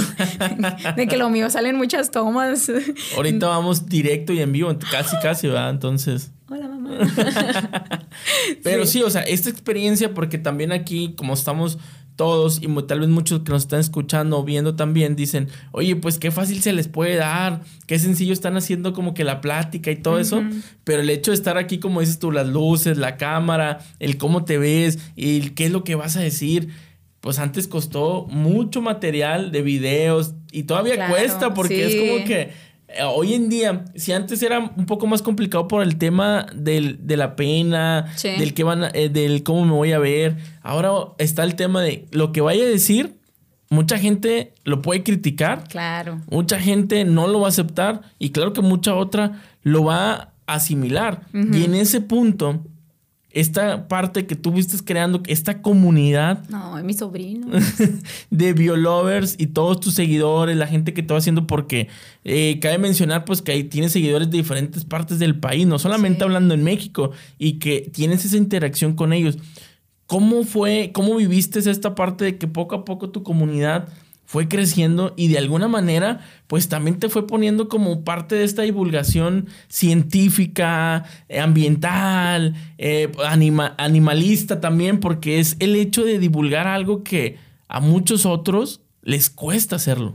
de 0.97 1.07
que 1.07 1.17
lo 1.17 1.31
mío 1.31 1.49
salen 1.49 1.77
muchas 1.77 2.11
tomas. 2.11 2.71
Ahorita 3.17 3.49
vamos 3.49 3.89
directo 3.89 4.33
y 4.33 4.41
en 4.41 4.53
vivo, 4.53 4.77
casi, 4.91 5.17
casi, 5.23 5.47
¿verdad? 5.47 5.71
Entonces... 5.71 6.33
Hola, 6.51 6.67
mamá. 6.67 6.99
Pero 8.63 8.87
sí. 8.87 8.93
sí, 8.93 9.03
o 9.03 9.11
sea, 9.11 9.21
esta 9.23 9.51
experiencia, 9.51 10.15
porque 10.15 10.39
también 10.39 10.73
aquí, 10.73 11.15
como 11.15 11.35
estamos 11.35 11.79
todos 12.19 12.61
y 12.61 12.67
tal 12.83 12.99
vez 12.99 13.09
muchos 13.09 13.41
que 13.43 13.53
nos 13.53 13.63
están 13.63 13.79
escuchando 13.79 14.39
o 14.39 14.45
viendo 14.45 14.75
también 14.75 15.15
dicen, 15.15 15.49
oye, 15.71 15.95
pues 15.95 16.19
qué 16.19 16.33
fácil 16.33 16.61
se 16.61 16.73
les 16.73 16.89
puede 16.89 17.15
dar, 17.15 17.63
qué 17.87 17.97
sencillo 18.01 18.33
están 18.33 18.57
haciendo 18.57 18.93
como 18.93 19.15
que 19.15 19.23
la 19.23 19.41
plática 19.41 19.93
y 19.93 19.97
todo 19.97 20.19
eso, 20.19 20.43
pero 20.83 21.01
el 21.01 21.11
hecho 21.11 21.31
de 21.31 21.37
estar 21.37 21.57
aquí, 21.57 21.79
como 21.79 22.01
dices 22.01 22.19
tú, 22.19 22.33
las 22.33 22.49
luces, 22.49 22.99
la 22.99 23.17
cámara, 23.17 23.79
el 24.01 24.19
cómo 24.19 24.45
te 24.45 24.59
ves 24.59 24.99
y 25.15 25.51
qué 25.51 25.67
es 25.67 25.71
lo 25.71 25.85
que 25.85 25.95
vas 25.95 26.17
a 26.17 26.21
decir, 26.21 26.71
pues 27.21 27.39
antes 27.39 27.69
costó 27.69 28.27
mucho 28.29 28.83
material 28.83 29.53
de 29.53 29.63
videos 29.63 30.35
y 30.51 30.65
todavía 30.65 31.09
cuesta 31.09 31.55
porque 31.55 31.87
es 31.87 31.95
como 31.95 32.25
que 32.27 32.51
hoy 33.05 33.35
en 33.35 33.49
día, 33.49 33.85
si 33.95 34.13
antes 34.13 34.43
era 34.43 34.59
un 34.59 34.87
poco 34.87 35.07
más 35.07 35.23
complicado 35.23 35.69
por 35.69 35.83
el 35.83 35.99
tema 35.99 36.47
del, 36.55 37.07
de 37.07 37.17
la 37.17 37.37
pena, 37.37 38.13
del 38.23 38.55
que 38.55 38.65
van 38.65 38.85
eh, 38.95 39.09
del 39.09 39.43
cómo 39.43 39.65
me 39.65 39.73
voy 39.73 39.93
a 39.93 39.99
ver, 39.99 40.37
ahora 40.63 40.91
está 41.19 41.45
el 41.45 41.55
tema 41.55 41.83
de 41.83 42.07
lo 42.13 42.33
que 42.33 42.41
vaya 42.41 42.65
a 42.65 42.69
decir, 42.69 43.19
mucha 43.71 43.99
gente 43.99 44.55
lo 44.65 44.83
puede 44.83 45.03
criticar. 45.03 45.65
Claro. 45.69 46.21
Mucha 46.31 46.59
gente 46.59 47.05
no 47.05 47.27
lo 47.27 47.41
va 47.41 47.47
a 47.47 47.51
aceptar 47.51 48.03
y 48.19 48.31
claro 48.31 48.53
que 48.53 48.63
mucha 48.63 48.95
otra 48.95 49.43
lo 49.63 49.85
va 49.85 50.13
a 50.13 50.33
asimilar. 50.47 51.27
Y 51.33 51.65
en 51.65 51.75
ese 51.75 52.01
punto 52.01 52.65
esta 53.41 53.87
parte 53.87 54.27
que 54.27 54.35
tú 54.35 54.51
viste 54.51 54.77
creando, 54.85 55.23
esta 55.27 55.63
comunidad. 55.63 56.49
No, 56.49 56.83
mi 56.83 56.93
sobrino. 56.93 57.47
de 58.31 58.53
biolovers 58.53 59.37
y 59.39 59.49
todos 59.49 59.79
tus 59.79 59.95
seguidores, 59.95 60.57
la 60.57 60.67
gente 60.67 60.93
que 60.93 61.05
te 61.05 61.15
va 61.15 61.19
haciendo, 61.19 61.47
porque 61.47 61.89
eh, 62.25 62.59
cabe 62.61 62.79
mencionar 62.79 63.25
pues 63.25 63.41
que 63.41 63.53
ahí 63.53 63.65
tienes 63.65 63.93
seguidores 63.93 64.29
de 64.31 64.39
diferentes 64.39 64.85
partes 64.85 65.21
del 65.21 65.39
país, 65.39 65.67
no 65.67 65.79
solamente 65.79 66.25
hablando 66.25 66.55
en 66.55 66.65
México, 66.65 67.13
y 67.39 67.61
que 67.61 67.91
tienes 67.93 68.25
esa 68.25 68.37
interacción 68.37 68.95
con 68.95 69.13
ellos. 69.13 69.39
¿Cómo 70.07 70.43
fue, 70.43 70.91
cómo 70.93 71.15
viviste 71.17 71.59
esta 71.59 71.95
parte 71.95 72.25
de 72.25 72.39
que 72.39 72.49
poco 72.49 72.75
a 72.75 72.85
poco 72.85 73.11
tu 73.11 73.23
comunidad 73.23 73.89
fue 74.29 74.47
creciendo 74.47 75.15
y 75.17 75.29
de 75.29 75.39
alguna 75.39 75.69
manera, 75.69 76.21
pues 76.49 76.69
también 76.69 76.99
te 76.99 77.09
fue 77.09 77.27
poniendo 77.27 77.71
como 77.71 78.05
parte 78.05 78.35
de 78.35 78.45
esta 78.45 78.61
divulgación 78.61 79.49
científica, 79.69 81.07
eh, 81.31 81.41
ambiental, 81.41 82.55
eh, 82.77 83.11
animalista 83.79 84.61
también, 84.61 85.01
porque 85.01 85.41
es 85.41 85.57
el 85.61 85.75
hecho 85.77 86.05
de 86.05 86.19
divulgar 86.19 86.67
algo 86.67 87.05
que 87.05 87.39
a 87.69 87.81
muchos 87.81 88.27
otros 88.27 88.83
les 89.01 89.31
cuesta 89.31 89.77
hacerlo. 89.77 90.13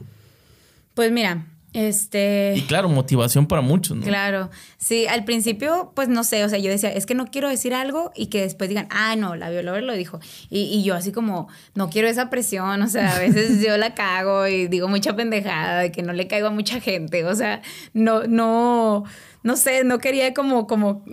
Pues 0.93 1.11
mira, 1.11 1.47
este. 1.73 2.53
Y 2.55 2.61
claro, 2.61 2.87
motivación 2.87 3.47
para 3.47 3.61
muchos, 3.61 3.97
¿no? 3.97 4.03
Claro. 4.03 4.49
Sí, 4.77 5.07
al 5.07 5.25
principio, 5.25 5.91
pues 5.95 6.07
no 6.07 6.23
sé, 6.23 6.43
o 6.43 6.49
sea, 6.49 6.59
yo 6.59 6.69
decía, 6.69 6.91
es 6.91 7.05
que 7.05 7.15
no 7.15 7.27
quiero 7.27 7.49
decir 7.49 7.73
algo 7.73 8.11
y 8.15 8.27
que 8.27 8.41
después 8.41 8.69
digan, 8.69 8.87
ah, 8.91 9.15
no, 9.15 9.35
la 9.35 9.49
bióloga 9.49 9.81
lo 9.81 9.93
dijo. 9.93 10.19
Y, 10.49 10.61
y, 10.63 10.83
yo 10.83 10.95
así 10.95 11.11
como, 11.11 11.47
no 11.75 11.89
quiero 11.89 12.07
esa 12.07 12.29
presión, 12.29 12.81
o 12.81 12.87
sea, 12.87 13.15
a 13.15 13.19
veces 13.19 13.61
yo 13.65 13.77
la 13.77 13.95
cago 13.95 14.47
y 14.47 14.67
digo 14.67 14.87
mucha 14.87 15.15
pendejada 15.15 15.79
de 15.79 15.91
que 15.91 16.03
no 16.03 16.13
le 16.13 16.27
caigo 16.27 16.47
a 16.47 16.51
mucha 16.51 16.79
gente, 16.79 17.25
o 17.25 17.35
sea, 17.35 17.61
no, 17.93 18.23
no, 18.23 19.03
no 19.41 19.57
sé, 19.57 19.83
no 19.83 19.99
quería 19.99 20.33
como, 20.33 20.67
como 20.67 21.03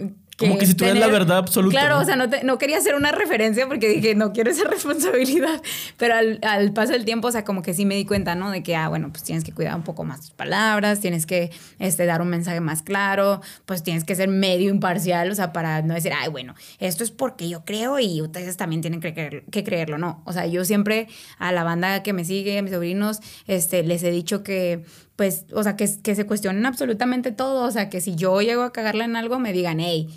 como 0.41 0.57
que 0.57 0.65
si 0.65 0.75
tuvieras 0.75 0.99
la 0.99 1.09
verdad 1.09 1.37
absoluta. 1.37 1.79
Claro, 1.79 1.99
o 1.99 2.05
sea, 2.05 2.17
no, 2.17 2.25
no, 2.43 2.57
quería 2.57 2.79
hacer 2.79 2.95
una 2.95 3.13
referencia 3.13 3.69
porque 3.69 3.89
dije, 3.89 4.15
no 4.15 4.33
quiero 4.33 4.51
esa 4.51 4.65
responsabilidad. 4.71 5.61
Pero 5.99 6.15
al, 6.15 6.39
al, 6.43 6.73
paso 6.73 6.93
del 6.93 7.05
tiempo, 7.05 7.29
o 7.29 7.31
sea, 7.31 7.45
como 7.45 7.61
que 7.61 7.75
sí 7.75 7.85
me 7.85 7.95
di 7.95 8.07
cuenta, 8.07 8.35
¿no? 8.35 8.51
De 8.51 8.63
que, 8.63 8.75
ah, 8.75 8.89
bueno, 8.89 9.11
pues 9.11 9.23
tienes 9.23 9.45
que 9.45 9.53
cuidar 9.53 9.77
un 9.77 9.83
poco 9.83 10.03
más 10.03 10.21
tus 10.21 10.31
palabras, 10.31 11.01
tienes 11.01 11.27
que 11.27 11.51
este, 11.79 12.07
dar 12.07 12.23
un 12.23 12.29
mensaje 12.29 12.61
más 12.61 12.83
claro, 12.83 13.43
pues 13.67 13.83
tienes 13.83 14.05
que 14.05 14.15
ser 14.15 14.29
medio 14.29 14.71
imparcial, 14.71 15.31
o 15.31 15.35
sea, 15.35 15.53
para 15.53 15.83
no 15.83 15.93
decir, 15.93 16.13
ay, 16.19 16.31
bueno, 16.31 16.55
esto 16.79 17.05
es 17.05 17.11
porque 17.11 17.47
yo 17.47 17.67
creo 17.67 17.99
y 17.99 18.23
ustedes 18.23 18.57
también 18.57 18.81
tienen 18.81 19.01
que, 19.01 19.13
creer, 19.13 19.45
que 19.51 19.63
creerlo, 19.63 19.99
¿no? 19.99 20.23
O 20.25 20.33
sea, 20.33 20.47
yo 20.47 20.65
siempre 20.65 21.07
a 21.39 21.53
la 21.53 21.65
banda 21.65 22.03
que 22.03 22.15
me 22.15 22.25
sigue, 22.25 22.59
a 22.59 22.63
mis 22.63 22.73
sobrinos, 22.73 23.21
este, 23.47 23.83
les 23.83 24.03
he 24.03 24.11
dicho 24.11 24.43
que 24.43 24.85
pues, 25.21 25.45
o 25.53 25.63
sea, 25.63 25.77
que, 25.77 25.87
que 26.03 26.15
se 26.15 26.25
cuestionen 26.25 26.65
absolutamente 26.65 27.31
todo, 27.31 27.67
o 27.67 27.71
sea, 27.71 27.91
que 27.91 28.01
si 28.01 28.15
yo 28.15 28.41
llego 28.41 28.63
a 28.63 28.73
cagarla 28.73 29.05
en 29.05 29.17
algo, 29.17 29.39
me 29.39 29.53
digan, 29.53 29.79
hey, 29.79 30.09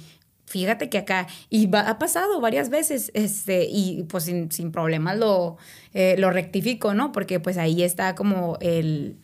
fíjate 0.54 0.88
que 0.88 1.00
acá, 1.00 1.26
y 1.50 1.68
ha 1.76 1.98
pasado 1.98 2.40
varias 2.40 2.70
veces, 2.70 3.10
este, 3.16 3.66
y 3.68 4.04
pues 4.04 4.26
sin, 4.26 4.52
sin 4.52 4.72
problemas 4.72 5.18
lo, 5.18 5.58
eh, 5.96 6.16
lo 6.20 6.30
rectifico, 6.30 6.94
¿no? 6.94 7.12
Porque 7.12 7.40
pues 7.40 7.58
ahí 7.58 7.82
está 7.82 8.14
como 8.14 8.60
el, 8.62 9.18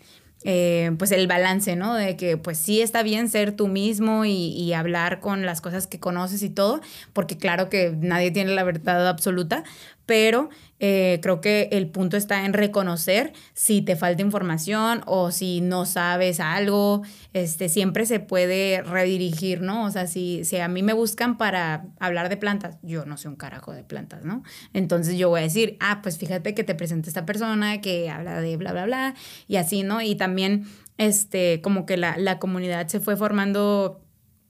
eh, 0.43 0.89
pues 0.97 1.11
el 1.11 1.27
balance, 1.27 1.75
¿no? 1.75 1.93
De 1.93 2.17
que 2.17 2.37
pues 2.37 2.57
sí 2.57 2.81
está 2.81 3.03
bien 3.03 3.29
ser 3.29 3.51
tú 3.51 3.67
mismo 3.67 4.25
y, 4.25 4.73
hablar 4.73 5.19
con 5.19 5.45
las 5.45 5.61
cosas 5.61 5.85
que 5.85 5.99
conoces 5.99 6.41
y 6.41 6.49
todo, 6.49 6.81
porque 7.13 7.37
claro 7.37 7.69
que 7.69 7.93
nadie 7.95 8.31
tiene 8.31 8.55
la 8.55 8.63
verdad 8.63 9.07
absoluta, 9.07 9.63
pero 10.07 10.49
eh, 10.79 11.19
creo 11.21 11.41
que 11.41 11.69
el 11.71 11.89
punto 11.89 12.15
está 12.15 12.45
en 12.45 12.53
reconocer 12.53 13.33
si 13.53 13.81
te 13.81 13.95
falta 13.95 14.21
información 14.21 15.01
o 15.05 15.31
si 15.31 15.59
no 15.59 15.85
sabes 15.85 16.39
algo, 16.39 17.01
este, 17.33 17.67
siempre 17.67 18.05
se 18.05 18.19
puede 18.19 18.81
redirigir, 18.81 19.61
¿no? 19.61 19.85
O 19.85 19.91
sea, 19.91 20.07
si, 20.07 20.45
si 20.45 20.57
a 20.57 20.67
mí 20.67 20.81
me 20.81 20.93
buscan 20.93 21.37
para 21.37 21.85
hablar 21.99 22.29
de 22.29 22.37
plantas, 22.37 22.77
yo 22.81 23.05
no 23.05 23.17
sé 23.17 23.27
un 23.27 23.35
carajo 23.35 23.73
de 23.73 23.83
plantas, 23.83 24.23
¿no? 24.23 24.43
Entonces 24.73 25.17
yo 25.17 25.29
voy 25.29 25.41
a 25.41 25.43
decir, 25.43 25.77
ah, 25.81 25.99
pues 26.01 26.17
fíjate 26.17 26.53
que 26.53 26.63
te 26.63 26.75
presenta 26.75 27.09
esta 27.09 27.25
persona 27.25 27.81
que 27.81 28.09
habla 28.09 28.39
de 28.39 28.55
bla, 28.57 28.71
bla, 28.71 28.85
bla, 28.85 29.15
y 29.47 29.57
así, 29.57 29.83
¿no? 29.83 30.01
Y 30.01 30.15
también, 30.15 30.65
este, 30.97 31.61
como 31.61 31.85
que 31.85 31.97
la, 31.97 32.17
la 32.17 32.39
comunidad 32.39 32.87
se 32.87 32.99
fue 32.99 33.17
formando 33.17 34.01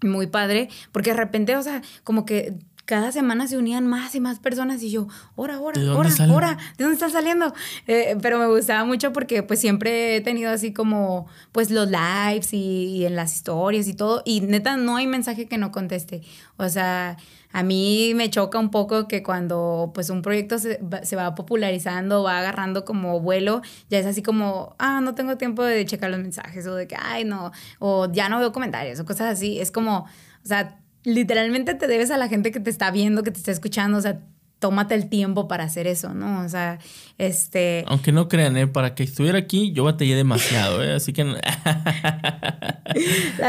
muy 0.01 0.27
padre, 0.27 0.69
porque 0.91 1.11
de 1.11 1.17
repente, 1.17 1.55
o 1.55 1.61
sea, 1.61 1.81
como 2.03 2.25
que 2.25 2.53
cada 2.89 3.11
semana 3.11 3.47
se 3.47 3.55
unían 3.55 3.85
más 3.85 4.15
y 4.15 4.19
más 4.19 4.39
personas 4.39 4.81
y 4.81 4.89
yo, 4.89 5.07
hora, 5.35 5.59
hora, 5.59 5.79
hora, 5.93 6.09
hora, 6.33 6.57
¿de 6.75 6.85
dónde 6.85 6.95
están 6.95 7.11
saliendo? 7.11 7.53
Eh, 7.85 8.17
pero 8.19 8.39
me 8.39 8.47
gustaba 8.47 8.83
mucho 8.83 9.13
porque 9.13 9.43
pues 9.43 9.59
siempre 9.59 10.15
he 10.15 10.21
tenido 10.21 10.49
así 10.49 10.73
como 10.73 11.27
pues 11.51 11.69
los 11.69 11.87
lives 11.87 12.51
y, 12.51 13.05
en 13.05 13.15
las 13.15 13.35
historias 13.35 13.87
y 13.87 13.93
todo 13.93 14.23
y 14.25 14.41
neta 14.41 14.75
no 14.75 14.95
hay 14.95 15.05
mensaje 15.05 15.45
que 15.45 15.59
no 15.59 15.71
conteste. 15.71 16.23
O 16.57 16.67
sea, 16.67 17.17
a 17.51 17.61
mí 17.61 18.13
me 18.15 18.31
choca 18.31 18.57
un 18.57 18.71
poco 18.71 19.07
que 19.07 19.21
cuando 19.21 19.91
pues 19.93 20.09
un 20.09 20.23
proyecto 20.23 20.57
se, 20.57 20.79
se 21.03 21.15
va 21.15 21.35
popularizando, 21.35 22.23
va 22.23 22.39
agarrando 22.39 22.85
como 22.85 23.19
vuelo, 23.19 23.61
ya 23.91 23.99
es 23.99 24.07
así 24.07 24.23
como, 24.23 24.75
ah, 24.79 24.99
no 24.99 25.13
tengo 25.13 25.37
tiempo 25.37 25.61
de 25.63 25.85
checar 25.85 26.09
los 26.09 26.19
mensajes 26.19 26.65
o 26.65 26.73
de 26.73 26.87
que, 26.87 26.95
ay, 26.99 27.23
no, 27.23 27.51
o 27.77 28.11
ya 28.11 28.29
no 28.29 28.39
veo 28.39 28.51
comentarios 28.51 28.99
o 28.99 29.05
cosas 29.05 29.27
así. 29.27 29.59
Es 29.59 29.69
como, 29.69 30.07
o 30.43 30.47
sea, 30.47 30.79
literalmente 31.03 31.73
te 31.75 31.87
debes 31.87 32.11
a 32.11 32.17
la 32.17 32.27
gente 32.27 32.51
que 32.51 32.59
te 32.59 32.69
está 32.69 32.91
viendo, 32.91 33.23
que 33.23 33.31
te 33.31 33.37
está 33.37 33.51
escuchando, 33.51 33.97
o 33.97 34.01
sea, 34.01 34.21
tómate 34.59 34.93
el 34.93 35.09
tiempo 35.09 35.47
para 35.47 35.63
hacer 35.63 35.87
eso, 35.87 36.13
¿no? 36.13 36.43
O 36.43 36.49
sea, 36.49 36.79
este... 37.17 37.85
Aunque 37.87 38.11
no 38.11 38.27
crean, 38.27 38.57
¿eh? 38.57 38.67
Para 38.67 38.93
que 38.93 39.03
estuviera 39.03 39.39
aquí, 39.39 39.71
yo 39.71 39.85
batallé 39.85 40.15
demasiado, 40.15 40.83
¿eh? 40.83 40.93
Así 40.93 41.13
que... 41.13 41.23
la 41.23 41.39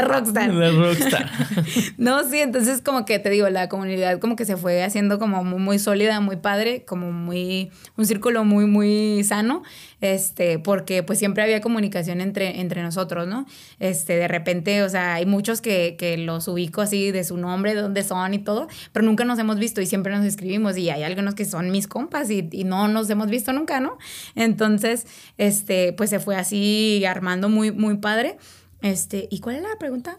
rockstar. 0.03 0.53
La 0.53 0.71
rockstar. 0.71 1.29
no, 1.97 2.23
sí, 2.23 2.39
entonces 2.39 2.81
como 2.81 3.03
que 3.03 3.19
te 3.19 3.29
digo, 3.29 3.49
la 3.49 3.67
comunidad 3.67 4.19
como 4.19 4.37
que 4.37 4.45
se 4.45 4.55
fue 4.55 4.83
haciendo 4.83 5.19
como 5.19 5.43
muy, 5.43 5.59
muy 5.59 5.79
sólida, 5.79 6.21
muy 6.21 6.37
padre, 6.37 6.85
como 6.85 7.11
muy... 7.11 7.71
un 7.97 8.05
círculo 8.05 8.45
muy, 8.45 8.65
muy 8.65 9.23
sano 9.25 9.63
este, 10.01 10.59
porque 10.59 11.03
pues 11.03 11.19
siempre 11.19 11.43
había 11.43 11.61
comunicación 11.61 12.21
entre, 12.21 12.59
entre 12.59 12.81
nosotros, 12.81 13.27
¿no? 13.27 13.45
Este, 13.79 14.17
de 14.17 14.27
repente, 14.27 14.83
o 14.83 14.89
sea, 14.89 15.15
hay 15.15 15.25
muchos 15.25 15.61
que, 15.61 15.95
que 15.97 16.17
los 16.17 16.47
ubico 16.47 16.81
así 16.81 17.11
de 17.11 17.23
su 17.23 17.37
nombre, 17.37 17.75
de 17.75 17.81
dónde 17.81 18.03
son 18.03 18.33
y 18.33 18.39
todo, 18.39 18.67
pero 18.91 19.05
nunca 19.05 19.23
nos 19.23 19.39
hemos 19.39 19.57
visto 19.57 19.81
y 19.81 19.85
siempre 19.85 20.15
nos 20.15 20.25
escribimos 20.25 20.77
y 20.77 20.89
hay 20.89 21.03
algunos 21.03 21.35
que 21.35 21.45
son 21.45 21.71
mis 21.71 21.87
compas 21.87 22.29
y, 22.29 22.49
y 22.51 22.63
no 22.63 22.87
nos 22.87 23.09
hemos 23.09 23.29
visto 23.29 23.53
nunca, 23.53 23.79
¿no? 23.79 23.97
Entonces, 24.35 25.05
este, 25.37 25.93
pues 25.93 26.09
se 26.09 26.19
fue 26.19 26.35
así 26.35 27.05
armando 27.05 27.49
muy, 27.49 27.71
muy 27.71 27.97
padre. 27.97 28.37
Este, 28.81 29.27
¿y 29.29 29.39
cuál 29.39 29.57
es 29.57 29.63
la 29.63 29.77
pregunta? 29.79 30.15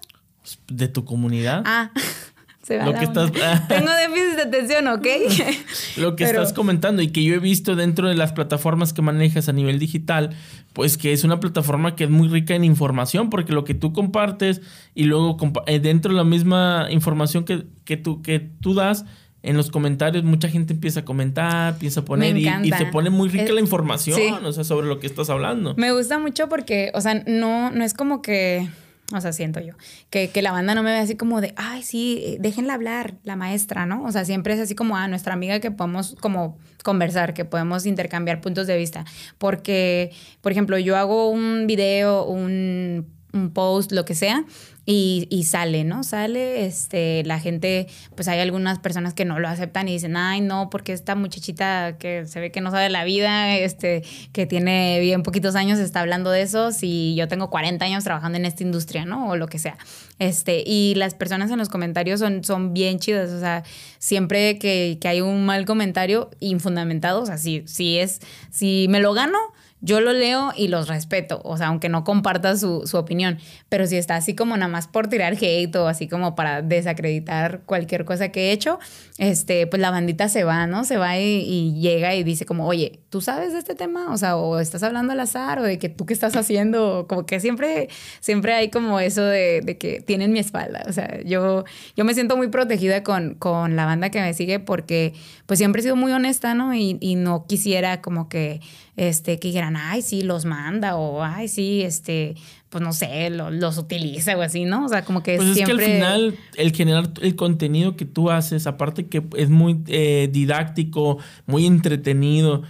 De 0.68 0.88
tu 0.88 1.04
comunidad. 1.04 1.62
Ah. 1.66 1.92
lo 2.68 2.94
que 2.94 3.04
estás, 3.04 3.32
Tengo 3.68 3.90
déficit 3.92 4.36
de 4.36 4.42
atención, 4.42 4.86
¿ok? 4.88 5.06
lo 5.96 6.16
que 6.16 6.24
estás 6.24 6.52
comentando 6.52 7.02
y 7.02 7.08
que 7.08 7.24
yo 7.24 7.34
he 7.34 7.38
visto 7.38 7.74
dentro 7.74 8.08
de 8.08 8.14
las 8.14 8.32
plataformas 8.32 8.92
que 8.92 9.02
manejas 9.02 9.48
a 9.48 9.52
nivel 9.52 9.78
digital, 9.78 10.30
pues 10.72 10.96
que 10.96 11.12
es 11.12 11.24
una 11.24 11.40
plataforma 11.40 11.96
que 11.96 12.04
es 12.04 12.10
muy 12.10 12.28
rica 12.28 12.54
en 12.54 12.64
información, 12.64 13.30
porque 13.30 13.52
lo 13.52 13.64
que 13.64 13.74
tú 13.74 13.92
compartes 13.92 14.60
y 14.94 15.04
luego 15.04 15.36
eh, 15.66 15.80
dentro 15.80 16.12
de 16.12 16.18
la 16.18 16.24
misma 16.24 16.86
información 16.90 17.44
que, 17.44 17.66
que, 17.84 17.96
tú, 17.96 18.22
que 18.22 18.38
tú 18.60 18.74
das, 18.74 19.04
en 19.42 19.56
los 19.56 19.70
comentarios 19.70 20.22
mucha 20.22 20.48
gente 20.48 20.72
empieza 20.72 21.00
a 21.00 21.04
comentar, 21.04 21.74
empieza 21.74 22.00
a 22.00 22.04
poner 22.04 22.36
y, 22.36 22.46
y, 22.46 22.70
se 22.70 22.86
pone 22.86 23.10
muy 23.10 23.28
rica 23.28 23.52
la 23.52 23.60
información, 23.60 24.44
o 24.44 24.52
sea, 24.52 24.62
sobre 24.62 24.86
lo 24.86 25.00
que 25.00 25.08
estás 25.08 25.30
hablando. 25.30 25.74
Me 25.76 25.92
gusta 25.92 26.18
mucho 26.18 26.48
porque, 26.48 26.92
o 26.94 27.00
sea, 27.00 27.22
no, 27.26 27.72
no 27.72 27.82
es 27.82 27.92
como 27.92 28.22
que 28.22 28.68
o 29.12 29.20
sea, 29.20 29.32
siento 29.32 29.60
yo. 29.60 29.74
Que, 30.10 30.28
que, 30.30 30.42
la 30.42 30.52
banda 30.52 30.74
no 30.74 30.82
me 30.82 30.92
ve 30.92 30.98
así 30.98 31.16
como 31.16 31.40
de, 31.40 31.52
ay, 31.56 31.82
sí, 31.82 32.36
déjenla 32.40 32.74
hablar, 32.74 33.14
la 33.24 33.36
maestra, 33.36 33.86
¿no? 33.86 34.04
O 34.04 34.12
sea, 34.12 34.24
siempre 34.24 34.54
es 34.54 34.60
así 34.60 34.74
como 34.74 34.96
ah, 34.96 35.08
nuestra 35.08 35.34
amiga 35.34 35.60
que 35.60 35.70
podemos 35.70 36.16
como 36.20 36.58
conversar, 36.82 37.34
que 37.34 37.44
podemos 37.44 37.86
intercambiar 37.86 38.40
puntos 38.40 38.66
de 38.66 38.76
vista. 38.76 39.04
Porque, 39.38 40.12
por 40.40 40.52
ejemplo, 40.52 40.78
yo 40.78 40.96
hago 40.96 41.30
un 41.30 41.66
video, 41.66 42.24
un, 42.24 43.06
un 43.32 43.50
post, 43.50 43.92
lo 43.92 44.04
que 44.04 44.14
sea, 44.14 44.44
y, 44.84 45.28
y, 45.30 45.44
sale, 45.44 45.84
¿no? 45.84 46.02
Sale, 46.02 46.66
este, 46.66 47.22
la 47.24 47.38
gente, 47.38 47.86
pues 48.16 48.26
hay 48.26 48.40
algunas 48.40 48.80
personas 48.80 49.14
que 49.14 49.24
no 49.24 49.38
lo 49.38 49.46
aceptan 49.46 49.86
y 49.86 49.92
dicen, 49.92 50.16
ay, 50.16 50.40
no, 50.40 50.70
porque 50.70 50.92
esta 50.92 51.14
muchachita 51.14 51.98
que 51.98 52.26
se 52.26 52.40
ve 52.40 52.50
que 52.50 52.60
no 52.60 52.72
sabe 52.72 52.90
la 52.90 53.04
vida, 53.04 53.56
este, 53.56 54.02
que 54.32 54.44
tiene 54.44 54.98
bien 54.98 55.22
poquitos 55.22 55.54
años, 55.54 55.78
está 55.78 56.00
hablando 56.00 56.30
de 56.30 56.42
eso, 56.42 56.72
si 56.72 57.14
yo 57.14 57.28
tengo 57.28 57.48
40 57.48 57.84
años 57.84 58.02
trabajando 58.02 58.38
en 58.38 58.44
esta 58.44 58.64
industria, 58.64 59.04
¿no? 59.04 59.28
O 59.28 59.36
lo 59.36 59.46
que 59.46 59.60
sea. 59.60 59.78
Este, 60.18 60.64
y 60.66 60.94
las 60.96 61.14
personas 61.14 61.52
en 61.52 61.58
los 61.58 61.68
comentarios 61.68 62.18
son, 62.18 62.42
son 62.42 62.74
bien 62.74 62.98
chidas, 62.98 63.30
o 63.30 63.38
sea, 63.38 63.62
siempre 64.00 64.58
que, 64.58 64.98
que 65.00 65.06
hay 65.06 65.20
un 65.20 65.46
mal 65.46 65.64
comentario 65.64 66.28
infundamentado, 66.40 67.22
o 67.22 67.26
sea, 67.26 67.38
si, 67.38 67.62
si 67.66 67.98
es, 67.98 68.20
si 68.50 68.86
me 68.88 68.98
lo 68.98 69.12
gano, 69.14 69.38
yo 69.82 70.00
lo 70.00 70.12
leo 70.12 70.52
y 70.56 70.68
los 70.68 70.88
respeto, 70.88 71.40
o 71.44 71.56
sea, 71.56 71.66
aunque 71.66 71.88
no 71.88 72.04
comparta 72.04 72.56
su, 72.56 72.86
su, 72.86 72.96
opinión, 72.96 73.38
pero 73.68 73.84
si 73.88 73.96
está 73.96 74.14
así 74.14 74.34
como 74.34 74.56
nada 74.56 74.70
más 74.70 74.86
por 74.86 75.08
tirar 75.08 75.34
hate 75.34 75.74
o 75.74 75.88
así 75.88 76.06
como 76.06 76.36
para 76.36 76.62
desacreditar 76.62 77.62
cualquier 77.66 78.04
cosa 78.04 78.30
que 78.30 78.48
he 78.48 78.52
hecho, 78.52 78.78
este, 79.18 79.66
pues 79.66 79.82
la 79.82 79.90
bandita 79.90 80.28
se 80.28 80.44
va, 80.44 80.68
¿no? 80.68 80.84
Se 80.84 80.96
va 80.98 81.18
y, 81.18 81.74
llega 81.80 82.14
y 82.14 82.22
dice 82.22 82.46
como, 82.46 82.66
oye, 82.68 83.00
¿tú 83.10 83.20
sabes 83.20 83.52
de 83.52 83.58
este 83.58 83.74
tema? 83.74 84.12
O 84.12 84.16
sea, 84.16 84.36
o 84.36 84.60
estás 84.60 84.84
hablando 84.84 85.14
al 85.14 85.20
azar 85.20 85.58
o 85.58 85.64
de 85.64 85.80
que 85.80 85.88
tú 85.88 86.06
qué 86.06 86.14
estás 86.14 86.36
haciendo, 86.36 87.06
como 87.08 87.26
que 87.26 87.40
siempre, 87.40 87.88
siempre 88.20 88.54
hay 88.54 88.70
como 88.70 89.00
eso 89.00 89.24
de, 89.24 89.62
de 89.62 89.78
que 89.78 90.00
tienen 90.00 90.32
mi 90.32 90.38
espalda, 90.38 90.84
o 90.88 90.92
sea, 90.92 91.20
yo, 91.24 91.64
yo 91.96 92.04
me 92.04 92.14
siento 92.14 92.36
muy 92.36 92.48
protegida 92.48 93.02
con, 93.02 93.34
con 93.34 93.74
la 93.74 93.84
banda 93.84 94.10
que 94.10 94.20
me 94.20 94.32
sigue 94.32 94.60
porque 94.60 95.12
pues 95.46 95.58
siempre 95.58 95.80
he 95.80 95.82
sido 95.82 95.96
muy 95.96 96.12
honesta, 96.12 96.54
¿no? 96.54 96.72
Y, 96.72 96.98
y 97.00 97.16
no 97.16 97.46
quisiera 97.48 98.00
como 98.00 98.28
que 98.28 98.60
este, 98.96 99.38
que 99.38 99.48
dijeran, 99.48 99.76
ay, 99.76 100.02
sí, 100.02 100.22
los 100.22 100.44
manda, 100.44 100.96
o 100.96 101.22
ay, 101.22 101.48
sí, 101.48 101.82
este, 101.82 102.34
pues 102.68 102.82
no 102.82 102.92
sé, 102.92 103.30
los 103.30 103.78
utiliza 103.78 104.36
o 104.36 104.42
así, 104.42 104.64
¿no? 104.64 104.84
O 104.84 104.88
sea, 104.88 105.04
como 105.04 105.22
que 105.22 105.36
pues 105.36 105.54
siempre... 105.54 105.74
es 105.74 105.78
que 105.78 105.84
al 105.84 105.94
final, 105.94 106.38
el 106.56 106.72
generar 106.72 107.10
el 107.20 107.36
contenido 107.36 107.96
que 107.96 108.04
tú 108.04 108.30
haces, 108.30 108.66
aparte 108.66 109.06
que 109.06 109.22
es 109.36 109.50
muy 109.50 109.82
eh, 109.86 110.28
didáctico, 110.30 111.18
muy 111.46 111.66
entretenido 111.66 112.62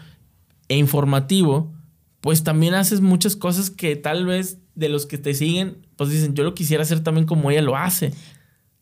e 0.69 0.77
informativo, 0.77 1.73
pues 2.21 2.45
también 2.45 2.75
haces 2.75 3.01
muchas 3.01 3.35
cosas 3.35 3.71
que 3.71 3.97
tal 3.97 4.27
vez 4.27 4.59
de 4.75 4.89
los 4.89 5.07
que 5.07 5.19
te 5.19 5.35
siguen, 5.35 5.79
pues 5.97 6.11
dicen, 6.11 6.35
yo 6.35 6.45
lo 6.45 6.55
quisiera 6.55 6.83
hacer 6.83 7.01
también 7.01 7.27
como 7.27 7.51
ella 7.51 7.63
lo 7.63 7.77
hace. 7.77 8.13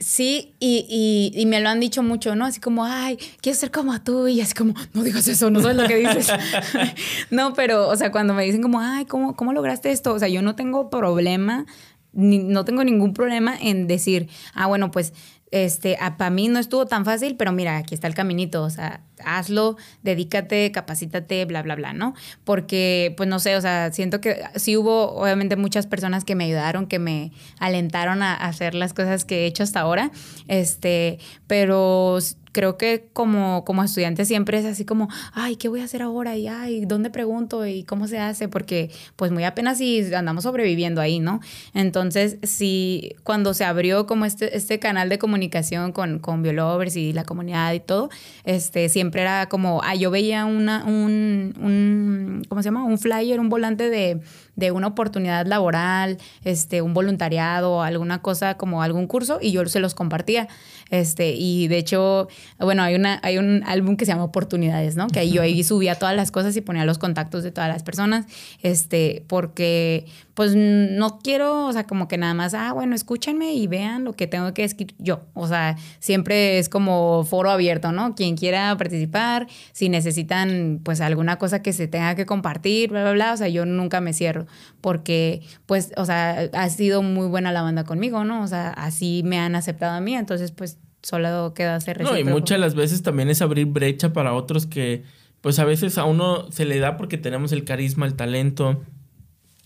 Sí, 0.00 0.54
y, 0.60 1.30
y, 1.34 1.44
me 1.44 1.60
lo 1.60 1.68
han 1.68 1.78
dicho 1.78 2.02
mucho, 2.02 2.34
¿no? 2.34 2.46
Así 2.46 2.58
como, 2.58 2.86
ay, 2.86 3.18
quiero 3.42 3.58
ser 3.58 3.70
como 3.70 4.00
tú. 4.00 4.28
Y 4.28 4.40
así 4.40 4.54
como, 4.54 4.72
no 4.94 5.02
digas 5.02 5.28
eso, 5.28 5.50
no 5.50 5.60
sabes 5.60 5.76
lo 5.76 5.86
que 5.86 5.96
dices. 5.96 6.32
no, 7.30 7.52
pero, 7.52 7.86
o 7.86 7.94
sea, 7.96 8.10
cuando 8.10 8.32
me 8.32 8.42
dicen 8.42 8.62
como, 8.62 8.80
ay, 8.80 9.04
¿cómo, 9.04 9.36
¿cómo 9.36 9.52
lograste 9.52 9.90
esto? 9.90 10.14
O 10.14 10.18
sea, 10.18 10.28
yo 10.28 10.40
no 10.40 10.56
tengo 10.56 10.88
problema, 10.88 11.66
ni, 12.14 12.38
no 12.38 12.64
tengo 12.64 12.82
ningún 12.82 13.12
problema 13.12 13.54
en 13.60 13.86
decir, 13.88 14.30
ah, 14.54 14.66
bueno, 14.66 14.90
pues 14.90 15.12
este, 15.50 15.98
para 16.16 16.30
mí 16.30 16.48
no 16.48 16.58
estuvo 16.58 16.86
tan 16.86 17.04
fácil, 17.04 17.36
pero 17.36 17.52
mira, 17.52 17.76
aquí 17.76 17.94
está 17.94 18.06
el 18.06 18.14
caminito, 18.14 18.62
o 18.62 18.70
sea, 18.70 19.00
hazlo, 19.24 19.76
dedícate, 20.02 20.70
capacítate, 20.72 21.44
bla, 21.44 21.62
bla, 21.62 21.74
bla, 21.74 21.92
¿no? 21.92 22.14
Porque, 22.44 23.14
pues 23.16 23.28
no 23.28 23.38
sé, 23.38 23.56
o 23.56 23.60
sea, 23.60 23.92
siento 23.92 24.20
que 24.20 24.42
sí 24.56 24.76
hubo 24.76 25.12
obviamente 25.12 25.56
muchas 25.56 25.86
personas 25.86 26.24
que 26.24 26.34
me 26.34 26.44
ayudaron, 26.44 26.86
que 26.86 26.98
me 26.98 27.32
alentaron 27.58 28.22
a 28.22 28.34
hacer 28.34 28.74
las 28.74 28.94
cosas 28.94 29.24
que 29.24 29.40
he 29.42 29.46
hecho 29.46 29.62
hasta 29.62 29.80
ahora, 29.80 30.10
este, 30.46 31.18
pero 31.46 32.18
creo 32.52 32.76
que 32.76 33.08
como, 33.12 33.64
como 33.64 33.82
estudiante 33.84 34.24
siempre 34.24 34.58
es 34.58 34.64
así 34.64 34.84
como, 34.84 35.08
ay, 35.32 35.56
¿qué 35.56 35.68
voy 35.68 35.80
a 35.80 35.84
hacer 35.84 36.02
ahora? 36.02 36.36
Y, 36.36 36.48
ay, 36.48 36.84
¿dónde 36.84 37.10
pregunto? 37.10 37.66
¿Y 37.66 37.84
cómo 37.84 38.06
se 38.08 38.18
hace? 38.18 38.48
Porque 38.48 38.90
pues 39.16 39.30
muy 39.30 39.44
apenas 39.44 39.78
si 39.78 40.12
andamos 40.14 40.44
sobreviviendo 40.44 41.00
ahí, 41.00 41.20
¿no? 41.20 41.40
Entonces, 41.74 42.38
sí, 42.42 43.14
cuando 43.22 43.54
se 43.54 43.64
abrió 43.64 44.06
como 44.06 44.24
este, 44.24 44.56
este 44.56 44.78
canal 44.78 45.08
de 45.08 45.18
comunicación 45.18 45.92
con, 45.92 46.18
con 46.18 46.42
Biolovers 46.42 46.96
y 46.96 47.12
la 47.12 47.24
comunidad 47.24 47.72
y 47.72 47.80
todo, 47.80 48.10
este, 48.44 48.88
siempre 48.88 49.22
era 49.22 49.48
como, 49.48 49.80
ah, 49.82 49.94
yo 49.94 50.10
veía 50.10 50.44
una, 50.44 50.84
un, 50.84 51.54
un 51.60 52.42
¿cómo 52.48 52.62
se 52.62 52.66
llama? 52.66 52.84
Un 52.84 52.98
flyer, 52.98 53.40
un 53.40 53.48
volante 53.48 53.90
de, 53.90 54.20
de 54.56 54.70
una 54.70 54.88
oportunidad 54.88 55.46
laboral, 55.46 56.18
este, 56.44 56.82
un 56.82 56.94
voluntariado, 56.94 57.82
alguna 57.82 58.22
cosa 58.22 58.56
como 58.56 58.82
algún 58.82 59.06
curso 59.06 59.38
y 59.40 59.52
yo 59.52 59.64
se 59.66 59.80
los 59.80 59.94
compartía. 59.94 60.48
Este, 60.90 61.34
y 61.36 61.68
de 61.68 61.78
hecho, 61.78 62.28
bueno, 62.58 62.82
hay, 62.82 62.94
una, 62.94 63.20
hay 63.22 63.38
un 63.38 63.62
álbum 63.64 63.96
que 63.96 64.04
se 64.04 64.12
llama 64.12 64.24
Oportunidades, 64.24 64.96
¿no? 64.96 65.06
Que 65.06 65.20
ahí 65.20 65.32
yo 65.32 65.42
ahí 65.42 65.62
subía 65.64 65.94
todas 65.94 66.16
las 66.16 66.30
cosas 66.30 66.56
y 66.56 66.60
ponía 66.60 66.84
los 66.84 66.98
contactos 66.98 67.42
de 67.42 67.52
todas 67.52 67.70
las 67.70 67.82
personas, 67.82 68.26
este, 68.62 69.24
porque 69.28 70.06
pues 70.40 70.56
no 70.56 71.18
quiero, 71.18 71.66
o 71.66 71.72
sea, 71.74 71.86
como 71.86 72.08
que 72.08 72.16
nada 72.16 72.32
más, 72.32 72.54
ah, 72.54 72.72
bueno, 72.72 72.94
escúchenme 72.94 73.52
y 73.52 73.66
vean 73.66 74.04
lo 74.04 74.14
que 74.14 74.26
tengo 74.26 74.54
que 74.54 74.64
escribir 74.64 74.94
yo. 74.96 75.20
O 75.34 75.46
sea, 75.46 75.76
siempre 75.98 76.58
es 76.58 76.70
como 76.70 77.24
foro 77.24 77.50
abierto, 77.50 77.92
¿no? 77.92 78.14
Quien 78.14 78.38
quiera 78.38 78.74
participar, 78.78 79.48
si 79.72 79.90
necesitan 79.90 80.80
pues 80.82 81.02
alguna 81.02 81.36
cosa 81.36 81.60
que 81.60 81.74
se 81.74 81.88
tenga 81.88 82.14
que 82.14 82.24
compartir, 82.24 82.88
bla, 82.88 83.02
bla, 83.02 83.12
bla, 83.12 83.32
o 83.34 83.36
sea, 83.36 83.48
yo 83.48 83.66
nunca 83.66 84.00
me 84.00 84.14
cierro 84.14 84.46
porque 84.80 85.42
pues, 85.66 85.92
o 85.98 86.06
sea, 86.06 86.48
ha 86.54 86.70
sido 86.70 87.02
muy 87.02 87.26
buena 87.26 87.52
la 87.52 87.60
banda 87.60 87.84
conmigo, 87.84 88.24
¿no? 88.24 88.42
O 88.42 88.46
sea, 88.46 88.70
así 88.70 89.20
me 89.26 89.38
han 89.38 89.54
aceptado 89.54 89.92
a 89.92 90.00
mí, 90.00 90.14
entonces 90.14 90.52
pues 90.52 90.78
solo 91.02 91.52
queda 91.52 91.74
hacer 91.74 92.00
No, 92.00 92.16
y 92.16 92.24
muchas 92.24 92.56
de 92.56 92.60
las 92.60 92.74
veces 92.74 93.02
también 93.02 93.28
es 93.28 93.42
abrir 93.42 93.66
brecha 93.66 94.14
para 94.14 94.32
otros 94.32 94.64
que 94.64 95.02
pues 95.42 95.58
a 95.58 95.66
veces 95.66 95.98
a 95.98 96.04
uno 96.04 96.50
se 96.50 96.64
le 96.64 96.78
da 96.78 96.96
porque 96.96 97.18
tenemos 97.18 97.52
el 97.52 97.64
carisma, 97.64 98.06
el 98.06 98.14
talento, 98.14 98.80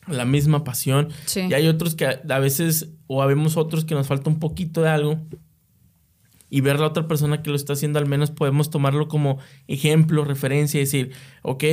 la 0.07 0.25
misma 0.25 0.65
pasión. 0.65 1.09
Y 1.35 1.53
hay 1.55 1.67
otros 1.67 1.95
que 1.95 2.07
a, 2.07 2.39
veces, 2.39 2.91
o 3.07 3.23
habemos 3.23 3.57
otros 3.57 3.85
que 3.85 3.95
nos 3.95 4.07
falta 4.07 4.31
un 4.31 4.39
poquito 4.39 4.83
de 4.83 4.89
algo. 4.89 5.19
Y 6.51 6.61
ver 6.61 6.77
a 6.77 6.81
la 6.81 6.87
otra 6.87 7.09
persona 7.09 7.43
que 7.43 7.51
lo 7.51 7.57
está 7.57 7.73
haciendo, 7.73 7.99
al 7.99 8.07
menos 8.07 8.31
podemos 8.31 8.71
tomarlo 8.71 9.09
como 9.09 9.39
ejemplo, 9.67 10.25
referencia 10.25 10.79
y 10.79 10.85
decir, 10.85 11.11
ok, 11.43 11.65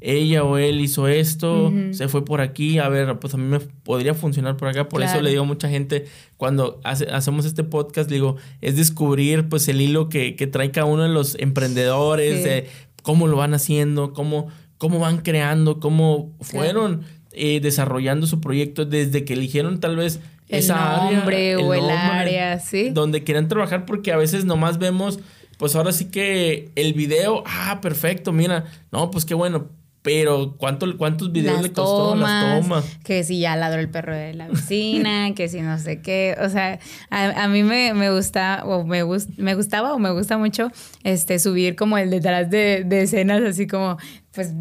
ella 0.00 0.44
o 0.44 0.58
él 0.58 0.82
hizo 0.82 1.08
esto, 1.08 1.72
se 1.92 2.08
fue 2.08 2.26
por 2.26 2.42
aquí, 2.42 2.78
a 2.78 2.90
ver, 2.90 3.18
pues 3.20 3.32
a 3.32 3.38
mí 3.38 3.44
me 3.44 3.58
podría 3.60 4.12
funcionar 4.12 4.58
por 4.58 4.68
acá. 4.68 4.88
Por 4.88 5.02
eso 5.02 5.22
le 5.22 5.30
digo 5.30 5.44
a 5.44 5.46
mucha 5.46 5.70
gente, 5.70 6.06
cuando 6.36 6.78
hacemos 6.84 7.46
este 7.46 7.64
podcast, 7.64 8.10
digo, 8.10 8.36
es 8.60 8.76
descubrir 8.76 9.48
pues 9.48 9.66
el 9.68 9.80
hilo 9.80 10.10
que, 10.10 10.36
que 10.36 10.46
trae 10.46 10.72
cada 10.72 10.86
uno 10.86 11.04
de 11.04 11.08
los 11.08 11.34
emprendedores, 11.36 12.44
de 12.44 12.68
cómo 13.02 13.28
lo 13.28 13.38
van 13.38 13.54
haciendo, 13.54 14.12
cómo, 14.12 14.48
cómo 14.76 14.98
van 14.98 15.18
creando, 15.18 15.80
cómo 15.80 16.36
fueron 16.40 17.02
eh, 17.32 17.60
desarrollando 17.60 18.26
su 18.26 18.40
proyecto 18.40 18.84
desde 18.84 19.24
que 19.24 19.34
eligieron 19.34 19.80
tal 19.80 19.96
vez 19.96 20.20
el 20.48 20.60
esa 20.60 21.10
nombre 21.10 21.54
área, 21.54 21.66
o 21.66 21.74
el, 21.74 21.90
área, 21.90 22.58
sí. 22.58 22.90
Donde 22.90 23.24
quieran 23.24 23.48
trabajar 23.48 23.84
porque 23.84 24.12
a 24.12 24.16
veces 24.16 24.44
nomás 24.44 24.78
vemos, 24.78 25.20
pues 25.58 25.76
ahora 25.76 25.92
sí 25.92 26.06
que 26.06 26.70
el 26.74 26.94
video, 26.94 27.44
ah, 27.46 27.80
perfecto, 27.82 28.32
mira, 28.32 28.64
no, 28.90 29.10
pues 29.10 29.24
qué 29.24 29.34
bueno, 29.34 29.68
pero 30.02 30.56
¿cuánto, 30.56 30.96
¿cuántos 30.96 31.32
videos 31.32 31.60
le 31.62 31.72
costó 31.72 32.14
las 32.14 32.62
tomas? 32.62 32.98
Que 33.04 33.24
si 33.24 33.40
ya 33.40 33.56
ladró 33.56 33.80
el 33.80 33.90
perro 33.90 34.14
de 34.14 34.34
la 34.34 34.48
vecina, 34.48 35.32
que 35.36 35.48
si 35.48 35.60
no 35.60 35.78
sé 35.78 36.00
qué. 36.00 36.36
O 36.40 36.48
sea, 36.48 36.78
a, 37.10 37.48
mí 37.48 37.62
me, 37.62 37.92
me 37.94 38.10
gusta, 38.10 38.62
o 38.64 38.84
me, 38.84 39.02
me 39.36 39.54
gustaba 39.54 39.94
o 39.94 39.98
me 39.98 40.10
gusta 40.10 40.38
mucho 40.38 40.70
este, 41.02 41.38
subir 41.38 41.76
como 41.76 41.98
el 41.98 42.10
detrás 42.10 42.48
de, 42.48 42.84
de 42.84 43.02
escenas, 43.02 43.42
así 43.42 43.66
como 43.66 43.98
pues 44.38 44.54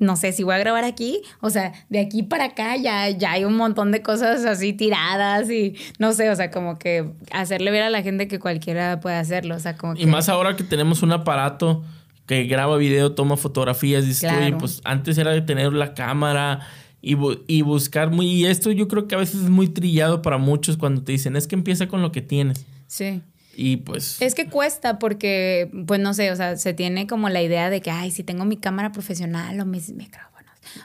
no 0.00 0.16
sé 0.16 0.32
si 0.32 0.42
voy 0.42 0.54
a 0.54 0.58
grabar 0.58 0.82
aquí, 0.82 1.22
o 1.40 1.50
sea, 1.50 1.72
de 1.88 2.00
aquí 2.00 2.24
para 2.24 2.46
acá 2.46 2.76
ya, 2.76 3.10
ya 3.10 3.30
hay 3.30 3.44
un 3.44 3.56
montón 3.56 3.92
de 3.92 4.02
cosas 4.02 4.44
así 4.44 4.72
tiradas 4.72 5.48
y 5.48 5.76
no 6.00 6.12
sé, 6.12 6.30
o 6.30 6.34
sea, 6.34 6.50
como 6.50 6.80
que 6.80 7.12
hacerle 7.30 7.70
ver 7.70 7.82
a 7.82 7.90
la 7.90 8.02
gente 8.02 8.26
que 8.26 8.40
cualquiera 8.40 8.98
puede 8.98 9.14
hacerlo, 9.14 9.54
o 9.54 9.60
sea, 9.60 9.76
como 9.76 9.94
Y 9.94 10.06
más 10.06 10.28
ahora 10.28 10.56
que 10.56 10.64
tenemos 10.64 11.04
un 11.04 11.12
aparato 11.12 11.84
que 12.30 12.44
graba 12.44 12.76
video, 12.76 13.10
toma 13.10 13.36
fotografías, 13.36 14.06
dice, 14.06 14.28
pues 14.56 14.80
antes 14.84 15.18
era 15.18 15.32
de 15.32 15.40
tener 15.40 15.72
la 15.72 15.94
cámara 15.94 16.60
y, 17.02 17.16
y 17.48 17.62
buscar 17.62 18.12
muy... 18.12 18.26
Y 18.26 18.46
esto 18.46 18.70
yo 18.70 18.86
creo 18.86 19.08
que 19.08 19.16
a 19.16 19.18
veces 19.18 19.42
es 19.42 19.50
muy 19.50 19.66
trillado 19.66 20.22
para 20.22 20.38
muchos 20.38 20.76
cuando 20.76 21.02
te 21.02 21.10
dicen, 21.10 21.34
es 21.34 21.48
que 21.48 21.56
empieza 21.56 21.88
con 21.88 22.02
lo 22.02 22.12
que 22.12 22.22
tienes. 22.22 22.64
Sí. 22.86 23.20
Y 23.56 23.78
pues... 23.78 24.22
Es 24.22 24.36
que 24.36 24.46
cuesta 24.46 25.00
porque, 25.00 25.72
pues 25.88 25.98
no 25.98 26.14
sé, 26.14 26.30
o 26.30 26.36
sea, 26.36 26.56
se 26.56 26.72
tiene 26.72 27.08
como 27.08 27.28
la 27.28 27.42
idea 27.42 27.68
de 27.68 27.80
que, 27.80 27.90
ay, 27.90 28.12
si 28.12 28.22
tengo 28.22 28.44
mi 28.44 28.56
cámara 28.56 28.92
profesional 28.92 29.58
o 29.58 29.66
mis 29.66 29.90
micrófonos 29.92 30.29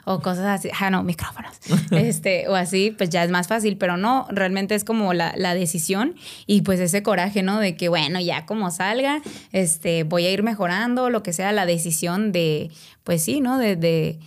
o 0.04 0.20
cosas 0.20 0.46
así, 0.46 0.70
ah, 0.78 0.90
no, 0.90 1.02
micrófonos, 1.02 1.56
este, 1.90 2.48
o 2.48 2.54
así, 2.54 2.94
pues 2.96 3.10
ya 3.10 3.24
es 3.24 3.30
más 3.30 3.48
fácil, 3.48 3.76
pero 3.76 3.96
no, 3.96 4.26
realmente 4.30 4.74
es 4.74 4.84
como 4.84 5.14
la, 5.14 5.32
la, 5.36 5.54
decisión 5.54 6.14
y 6.46 6.62
pues 6.62 6.80
ese 6.80 7.02
coraje, 7.02 7.42
¿no? 7.42 7.58
De 7.58 7.76
que, 7.76 7.88
bueno, 7.88 8.20
ya 8.20 8.46
como 8.46 8.70
salga, 8.70 9.22
este, 9.52 10.04
voy 10.04 10.26
a 10.26 10.30
ir 10.30 10.42
mejorando, 10.42 11.10
lo 11.10 11.22
que 11.22 11.32
sea, 11.32 11.52
la 11.52 11.66
decisión 11.66 12.32
de, 12.32 12.70
pues 13.04 13.22
sí, 13.22 13.40
¿no? 13.40 13.58
de, 13.58 13.76
de 13.76 14.18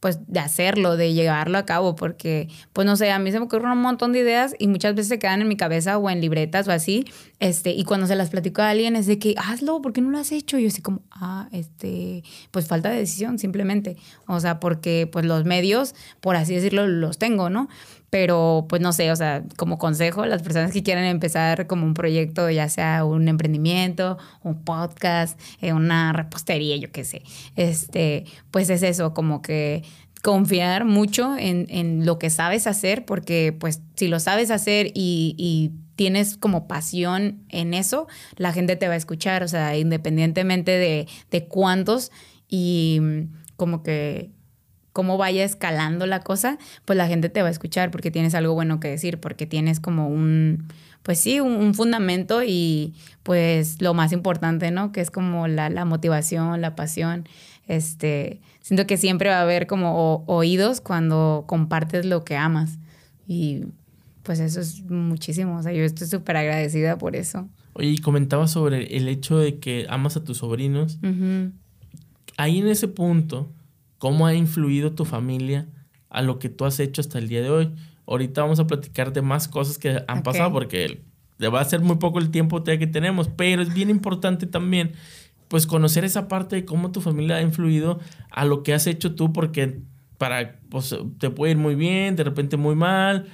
pues 0.00 0.18
de 0.26 0.40
hacerlo, 0.40 0.96
de 0.96 1.12
llevarlo 1.12 1.58
a 1.58 1.66
cabo, 1.66 1.94
porque 1.94 2.48
pues 2.72 2.86
no 2.86 2.96
sé, 2.96 3.10
a 3.10 3.18
mí 3.18 3.30
se 3.30 3.38
me 3.38 3.44
ocurren 3.44 3.70
un 3.70 3.82
montón 3.82 4.12
de 4.12 4.20
ideas 4.20 4.54
y 4.58 4.66
muchas 4.66 4.94
veces 4.94 5.08
se 5.08 5.18
quedan 5.18 5.42
en 5.42 5.48
mi 5.48 5.56
cabeza 5.56 5.98
o 5.98 6.08
en 6.10 6.20
libretas 6.20 6.66
o 6.68 6.72
así, 6.72 7.04
este, 7.38 7.70
y 7.70 7.84
cuando 7.84 8.06
se 8.06 8.16
las 8.16 8.30
platico 8.30 8.62
a 8.62 8.70
alguien 8.70 8.96
es 8.96 9.06
de 9.06 9.18
que 9.18 9.34
hazlo, 9.38 9.80
¿por 9.82 9.92
qué 9.92 10.00
no 10.00 10.10
lo 10.10 10.18
has 10.18 10.32
hecho? 10.32 10.58
Y 10.58 10.62
yo 10.62 10.68
así 10.68 10.82
como, 10.82 11.02
ah, 11.10 11.48
este, 11.52 12.24
pues 12.50 12.66
falta 12.66 12.90
de 12.90 12.98
decisión 12.98 13.38
simplemente, 13.38 13.96
o 14.26 14.40
sea, 14.40 14.58
porque 14.58 15.08
pues 15.10 15.24
los 15.26 15.44
medios, 15.44 15.94
por 16.20 16.36
así 16.36 16.54
decirlo, 16.54 16.86
los 16.86 17.18
tengo, 17.18 17.50
¿no? 17.50 17.68
Pero 18.10 18.66
pues 18.68 18.82
no 18.82 18.92
sé, 18.92 19.10
o 19.12 19.16
sea, 19.16 19.44
como 19.56 19.78
consejo, 19.78 20.26
las 20.26 20.42
personas 20.42 20.72
que 20.72 20.82
quieran 20.82 21.04
empezar 21.04 21.66
como 21.66 21.86
un 21.86 21.94
proyecto, 21.94 22.50
ya 22.50 22.68
sea 22.68 23.04
un 23.04 23.28
emprendimiento, 23.28 24.18
un 24.42 24.64
podcast, 24.64 25.40
eh, 25.60 25.72
una 25.72 26.12
repostería, 26.12 26.76
yo 26.76 26.90
qué 26.90 27.04
sé, 27.04 27.22
este, 27.54 28.24
pues 28.50 28.68
es 28.68 28.82
eso, 28.82 29.14
como 29.14 29.42
que 29.42 29.84
confiar 30.22 30.84
mucho 30.84 31.36
en, 31.38 31.66
en, 31.70 32.04
lo 32.04 32.18
que 32.18 32.30
sabes 32.30 32.66
hacer, 32.66 33.04
porque 33.04 33.56
pues 33.58 33.80
si 33.96 34.08
lo 34.08 34.20
sabes 34.20 34.50
hacer 34.50 34.88
y, 34.94 35.34
y, 35.38 35.72
tienes 35.96 36.38
como 36.38 36.66
pasión 36.66 37.44
en 37.50 37.74
eso, 37.74 38.06
la 38.36 38.54
gente 38.54 38.74
te 38.74 38.88
va 38.88 38.94
a 38.94 38.96
escuchar, 38.96 39.42
o 39.42 39.48
sea, 39.48 39.76
independientemente 39.76 40.70
de, 40.70 41.06
de 41.30 41.44
cuántos 41.44 42.10
y 42.48 43.00
como 43.56 43.82
que 43.82 44.30
cómo 44.92 45.18
vaya 45.18 45.44
escalando 45.44 46.06
la 46.06 46.20
cosa, 46.20 46.58
pues 46.84 46.96
la 46.96 47.06
gente 47.06 47.28
te 47.28 47.42
va 47.42 47.48
a 47.48 47.50
escuchar 47.50 47.90
porque 47.90 48.10
tienes 48.10 48.34
algo 48.34 48.54
bueno 48.54 48.80
que 48.80 48.88
decir, 48.88 49.18
porque 49.18 49.46
tienes 49.46 49.80
como 49.80 50.08
un, 50.08 50.68
pues 51.02 51.18
sí, 51.18 51.40
un, 51.40 51.74
fundamento 51.74 52.42
y 52.44 52.94
pues 53.22 53.80
lo 53.80 53.94
más 53.94 54.12
importante, 54.12 54.70
¿no? 54.70 54.92
Que 54.92 55.00
es 55.00 55.10
como 55.10 55.48
la, 55.48 55.70
la, 55.70 55.84
motivación, 55.84 56.60
la 56.60 56.74
pasión. 56.74 57.28
Este, 57.68 58.40
siento 58.60 58.86
que 58.86 58.96
siempre 58.96 59.30
va 59.30 59.38
a 59.38 59.42
haber 59.42 59.66
como 59.66 60.24
oídos 60.26 60.80
cuando 60.80 61.44
compartes 61.46 62.04
lo 62.04 62.24
que 62.24 62.36
amas 62.36 62.78
y 63.26 63.66
pues 64.22 64.40
eso 64.40 64.60
es 64.60 64.82
muchísimo, 64.84 65.56
o 65.56 65.62
sea, 65.62 65.72
yo 65.72 65.82
estoy 65.82 66.06
súper 66.06 66.36
agradecida 66.36 66.98
por 66.98 67.16
eso. 67.16 67.48
Oye, 67.74 67.90
y 67.90 67.98
comentaba 67.98 68.48
sobre 68.48 68.96
el 68.96 69.08
hecho 69.08 69.38
de 69.38 69.58
que 69.58 69.86
amas 69.88 70.16
a 70.16 70.24
tus 70.24 70.38
sobrinos. 70.38 70.98
Ahí 72.36 72.58
en 72.58 72.68
ese 72.68 72.88
punto, 72.88 73.48
¿Cómo 74.00 74.26
ha 74.26 74.32
influido 74.32 74.92
tu 74.92 75.04
familia 75.04 75.68
a 76.08 76.22
lo 76.22 76.38
que 76.38 76.48
tú 76.48 76.64
has 76.64 76.80
hecho 76.80 77.02
hasta 77.02 77.18
el 77.18 77.28
día 77.28 77.42
de 77.42 77.50
hoy? 77.50 77.70
Ahorita 78.06 78.40
vamos 78.40 78.58
a 78.58 78.66
platicar 78.66 79.12
de 79.12 79.20
más 79.20 79.46
cosas 79.46 79.76
que 79.76 80.02
han 80.08 80.22
pasado 80.22 80.50
porque 80.50 81.02
va 81.54 81.60
a 81.60 81.64
ser 81.66 81.80
muy 81.80 81.96
poco 81.96 82.18
el 82.18 82.30
tiempo 82.30 82.64
que 82.64 82.86
tenemos, 82.86 83.28
pero 83.28 83.60
es 83.60 83.74
bien 83.74 83.90
importante 83.90 84.46
también 84.46 84.92
pues 85.48 85.66
conocer 85.66 86.04
esa 86.04 86.28
parte 86.28 86.56
de 86.56 86.64
cómo 86.64 86.92
tu 86.92 87.02
familia 87.02 87.36
ha 87.36 87.42
influido 87.42 88.00
a 88.30 88.46
lo 88.46 88.62
que 88.62 88.72
has 88.72 88.86
hecho 88.86 89.14
tú 89.14 89.34
porque 89.34 89.80
para 90.16 90.58
pues 90.70 90.96
te 91.18 91.28
puede 91.28 91.52
ir 91.52 91.58
muy 91.58 91.74
bien, 91.74 92.16
de 92.16 92.24
repente 92.24 92.56
muy 92.56 92.76
mal, 92.76 93.26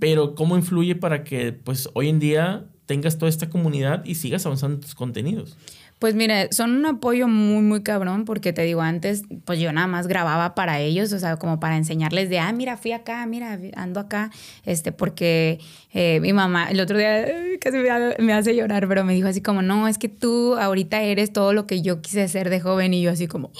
pero 0.00 0.34
cómo 0.34 0.54
influye 0.54 0.96
para 0.96 1.24
que 1.24 1.52
pues 1.52 1.88
hoy 1.94 2.10
en 2.10 2.20
día 2.20 2.66
tengas 2.84 3.16
toda 3.16 3.30
esta 3.30 3.48
comunidad 3.48 4.04
y 4.04 4.16
sigas 4.16 4.44
avanzando 4.44 4.80
tus 4.80 4.94
contenidos. 4.94 5.56
Pues 6.00 6.14
mira, 6.14 6.48
son 6.50 6.70
un 6.76 6.86
apoyo 6.86 7.28
muy, 7.28 7.62
muy 7.62 7.82
cabrón, 7.82 8.24
porque 8.24 8.54
te 8.54 8.62
digo, 8.62 8.80
antes, 8.80 9.24
pues 9.44 9.60
yo 9.60 9.70
nada 9.70 9.86
más 9.86 10.06
grababa 10.06 10.54
para 10.54 10.80
ellos, 10.80 11.12
o 11.12 11.18
sea, 11.18 11.36
como 11.36 11.60
para 11.60 11.76
enseñarles 11.76 12.30
de, 12.30 12.38
ah, 12.38 12.50
mira, 12.54 12.78
fui 12.78 12.92
acá, 12.92 13.26
mira, 13.26 13.58
ando 13.76 14.00
acá, 14.00 14.30
este, 14.64 14.92
porque 14.92 15.60
eh, 15.92 16.18
mi 16.20 16.32
mamá, 16.32 16.70
el 16.70 16.80
otro 16.80 16.96
día 16.96 17.26
casi 17.60 17.76
me 18.18 18.32
hace 18.32 18.56
llorar, 18.56 18.88
pero 18.88 19.04
me 19.04 19.12
dijo 19.12 19.28
así 19.28 19.42
como, 19.42 19.60
no, 19.60 19.88
es 19.88 19.98
que 19.98 20.08
tú 20.08 20.56
ahorita 20.56 21.02
eres 21.02 21.34
todo 21.34 21.52
lo 21.52 21.66
que 21.66 21.82
yo 21.82 22.00
quise 22.00 22.26
ser 22.28 22.48
de 22.48 22.60
joven, 22.60 22.94
y 22.94 23.02
yo 23.02 23.10
así 23.10 23.26
como, 23.26 23.50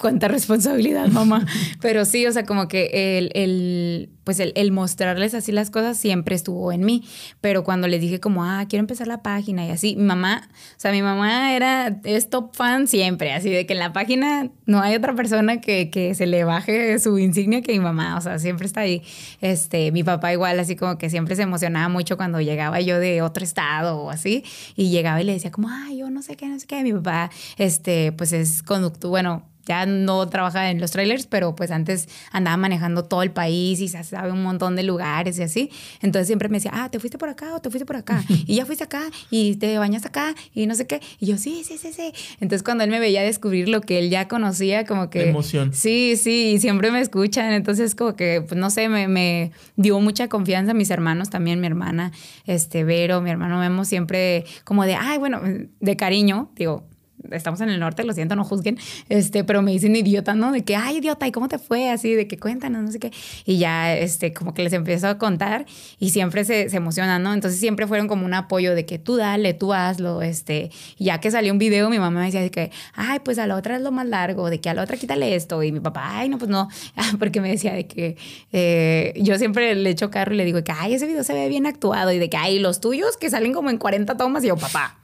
cuánta 0.00 0.28
responsabilidad, 0.28 1.08
mamá. 1.08 1.46
Pero 1.80 2.04
sí, 2.04 2.26
o 2.26 2.32
sea, 2.32 2.44
como 2.44 2.68
que 2.68 3.18
el, 3.18 3.30
el 3.34 4.10
pues 4.24 4.38
el, 4.38 4.52
el, 4.54 4.70
mostrarles 4.70 5.34
así 5.34 5.50
las 5.50 5.70
cosas 5.70 5.98
siempre 5.98 6.34
estuvo 6.34 6.72
en 6.72 6.84
mí. 6.84 7.04
Pero 7.40 7.64
cuando 7.64 7.88
les 7.88 8.00
dije 8.00 8.20
como, 8.20 8.44
ah, 8.44 8.64
quiero 8.68 8.80
empezar 8.80 9.06
la 9.06 9.22
página 9.22 9.66
y 9.66 9.70
así, 9.70 9.96
mi 9.96 10.04
mamá, 10.04 10.48
o 10.52 10.80
sea, 10.80 10.92
mi 10.92 11.02
mamá 11.02 11.54
era, 11.54 12.00
es 12.04 12.30
top 12.30 12.54
fan 12.54 12.86
siempre, 12.86 13.32
así 13.32 13.50
de 13.50 13.66
que 13.66 13.72
en 13.72 13.80
la 13.80 13.92
página 13.92 14.50
no 14.66 14.80
hay 14.80 14.94
otra 14.94 15.14
persona 15.14 15.60
que, 15.60 15.90
que 15.90 16.14
se 16.14 16.26
le 16.26 16.44
baje 16.44 16.98
su 16.98 17.18
insignia 17.18 17.60
que 17.62 17.72
mi 17.72 17.80
mamá, 17.80 18.16
o 18.16 18.20
sea, 18.20 18.38
siempre 18.38 18.66
está 18.66 18.80
ahí. 18.82 19.02
Este, 19.40 19.90
mi 19.90 20.04
papá 20.04 20.32
igual, 20.32 20.60
así 20.60 20.76
como 20.76 20.96
que 20.96 21.10
siempre 21.10 21.34
se 21.34 21.42
emocionaba 21.42 21.88
mucho 21.88 22.16
cuando 22.16 22.40
llegaba 22.40 22.80
yo 22.80 23.00
de 23.00 23.22
otro 23.22 23.42
estado 23.42 23.98
o 23.98 24.10
así, 24.10 24.44
y 24.76 24.90
llegaba 24.90 25.20
y 25.20 25.24
le 25.24 25.32
decía 25.32 25.50
como, 25.50 25.68
ah, 25.68 25.88
yo 25.92 26.08
no 26.10 26.22
sé 26.22 26.36
qué, 26.36 26.46
no 26.46 26.58
sé 26.60 26.66
qué. 26.66 26.82
Mi 26.82 26.92
papá, 26.92 27.30
este, 27.56 28.12
pues 28.12 28.32
es 28.32 28.62
conductor, 28.62 29.10
bueno, 29.10 29.49
ya 29.66 29.86
no 29.86 30.28
trabaja 30.28 30.70
en 30.70 30.80
los 30.80 30.90
trailers, 30.90 31.26
pero 31.26 31.54
pues 31.54 31.70
antes 31.70 32.08
andaba 32.32 32.56
manejando 32.56 33.04
todo 33.04 33.22
el 33.22 33.30
país 33.30 33.80
y 33.80 33.88
se 33.88 34.02
sabe 34.04 34.32
un 34.32 34.42
montón 34.42 34.76
de 34.76 34.82
lugares 34.82 35.38
y 35.38 35.42
así. 35.42 35.70
Entonces 36.00 36.26
siempre 36.26 36.48
me 36.48 36.58
decía, 36.58 36.72
ah, 36.74 36.90
¿te 36.90 36.98
fuiste 36.98 37.18
por 37.18 37.28
acá 37.28 37.54
o 37.54 37.60
te 37.60 37.70
fuiste 37.70 37.86
por 37.86 37.96
acá? 37.96 38.24
y 38.46 38.56
ya 38.56 38.66
fuiste 38.66 38.84
acá 38.84 39.02
y 39.30 39.56
te 39.56 39.78
bañas 39.78 40.04
acá 40.06 40.34
y 40.54 40.66
no 40.66 40.74
sé 40.74 40.86
qué. 40.86 41.00
Y 41.18 41.26
yo, 41.26 41.38
sí, 41.38 41.62
sí, 41.64 41.78
sí, 41.78 41.92
sí. 41.92 42.12
Entonces 42.40 42.62
cuando 42.62 42.84
él 42.84 42.90
me 42.90 43.00
veía 43.00 43.22
descubrir 43.22 43.68
lo 43.68 43.80
que 43.80 43.98
él 43.98 44.10
ya 44.10 44.28
conocía, 44.28 44.84
como 44.84 45.10
que... 45.10 45.28
Emoción. 45.28 45.72
Sí, 45.72 46.16
sí, 46.16 46.52
y 46.54 46.58
siempre 46.58 46.90
me 46.90 47.00
escuchan. 47.00 47.52
Entonces 47.52 47.94
como 47.94 48.16
que, 48.16 48.42
pues 48.46 48.58
no 48.58 48.70
sé, 48.70 48.88
me, 48.88 49.08
me 49.08 49.52
dio 49.76 50.00
mucha 50.00 50.28
confianza. 50.28 50.74
Mis 50.74 50.90
hermanos 50.90 51.30
también, 51.30 51.60
mi 51.60 51.66
hermana, 51.66 52.12
este, 52.46 52.84
Vero, 52.84 53.20
mi 53.20 53.30
hermano 53.30 53.58
Memo, 53.58 53.84
siempre 53.84 54.44
como 54.64 54.84
de, 54.84 54.94
ay, 54.94 55.18
bueno, 55.18 55.40
de 55.80 55.96
cariño, 55.96 56.50
digo, 56.56 56.89
estamos 57.30 57.60
en 57.60 57.70
el 57.70 57.80
norte, 57.80 58.04
lo 58.04 58.12
siento, 58.12 58.36
no 58.36 58.44
juzguen, 58.44 58.78
este, 59.08 59.44
pero 59.44 59.62
me 59.62 59.72
dicen 59.72 59.94
idiota, 59.94 60.34
¿no? 60.34 60.52
De 60.52 60.64
que, 60.64 60.76
ay, 60.76 60.98
idiota, 60.98 61.26
¿y 61.26 61.32
cómo 61.32 61.48
te 61.48 61.58
fue? 61.58 61.90
Así, 61.90 62.14
de 62.14 62.26
que 62.26 62.38
cuéntanos, 62.38 62.82
no 62.82 62.92
sé 62.92 62.98
qué. 62.98 63.12
Y 63.44 63.58
ya, 63.58 63.96
este, 63.96 64.32
como 64.32 64.54
que 64.54 64.62
les 64.62 64.72
empiezo 64.72 65.08
a 65.08 65.18
contar 65.18 65.66
y 65.98 66.10
siempre 66.10 66.44
se, 66.44 66.68
se 66.68 66.76
emocionan, 66.76 67.22
¿no? 67.22 67.32
Entonces 67.34 67.60
siempre 67.60 67.86
fueron 67.86 68.08
como 68.08 68.24
un 68.24 68.34
apoyo 68.34 68.74
de 68.74 68.86
que 68.86 68.98
tú 68.98 69.16
dale, 69.16 69.54
tú 69.54 69.72
hazlo, 69.72 70.22
este, 70.22 70.70
ya 70.98 71.20
que 71.20 71.30
salió 71.30 71.52
un 71.52 71.58
video, 71.58 71.90
mi 71.90 71.98
mamá 71.98 72.20
me 72.20 72.26
decía 72.26 72.40
de 72.40 72.50
que, 72.50 72.70
ay, 72.94 73.18
pues 73.20 73.38
a 73.38 73.46
la 73.46 73.56
otra 73.56 73.76
es 73.76 73.82
lo 73.82 73.92
más 73.92 74.06
largo, 74.06 74.50
de 74.50 74.60
que 74.60 74.70
a 74.70 74.74
la 74.74 74.82
otra 74.82 74.96
quítale 74.96 75.34
esto, 75.34 75.62
y 75.62 75.72
mi 75.72 75.80
papá, 75.80 76.18
ay, 76.18 76.28
no, 76.28 76.38
pues 76.38 76.50
no, 76.50 76.68
porque 77.18 77.40
me 77.40 77.50
decía 77.50 77.74
de 77.74 77.86
que 77.86 78.16
eh, 78.52 79.14
yo 79.16 79.38
siempre 79.38 79.74
le 79.74 79.90
echo 79.90 80.10
carro 80.10 80.34
y 80.34 80.36
le 80.36 80.44
digo 80.44 80.62
que, 80.64 80.72
ay, 80.72 80.94
ese 80.94 81.06
video 81.06 81.24
se 81.24 81.34
ve 81.34 81.48
bien 81.48 81.66
actuado, 81.66 82.12
y 82.12 82.18
de 82.18 82.30
que, 82.30 82.36
ay, 82.36 82.58
los 82.58 82.80
tuyos 82.80 83.16
que 83.16 83.30
salen 83.30 83.52
como 83.52 83.70
en 83.70 83.78
40 83.78 84.16
tomas, 84.16 84.44
y 84.44 84.48
yo, 84.48 84.56
papá. 84.56 84.98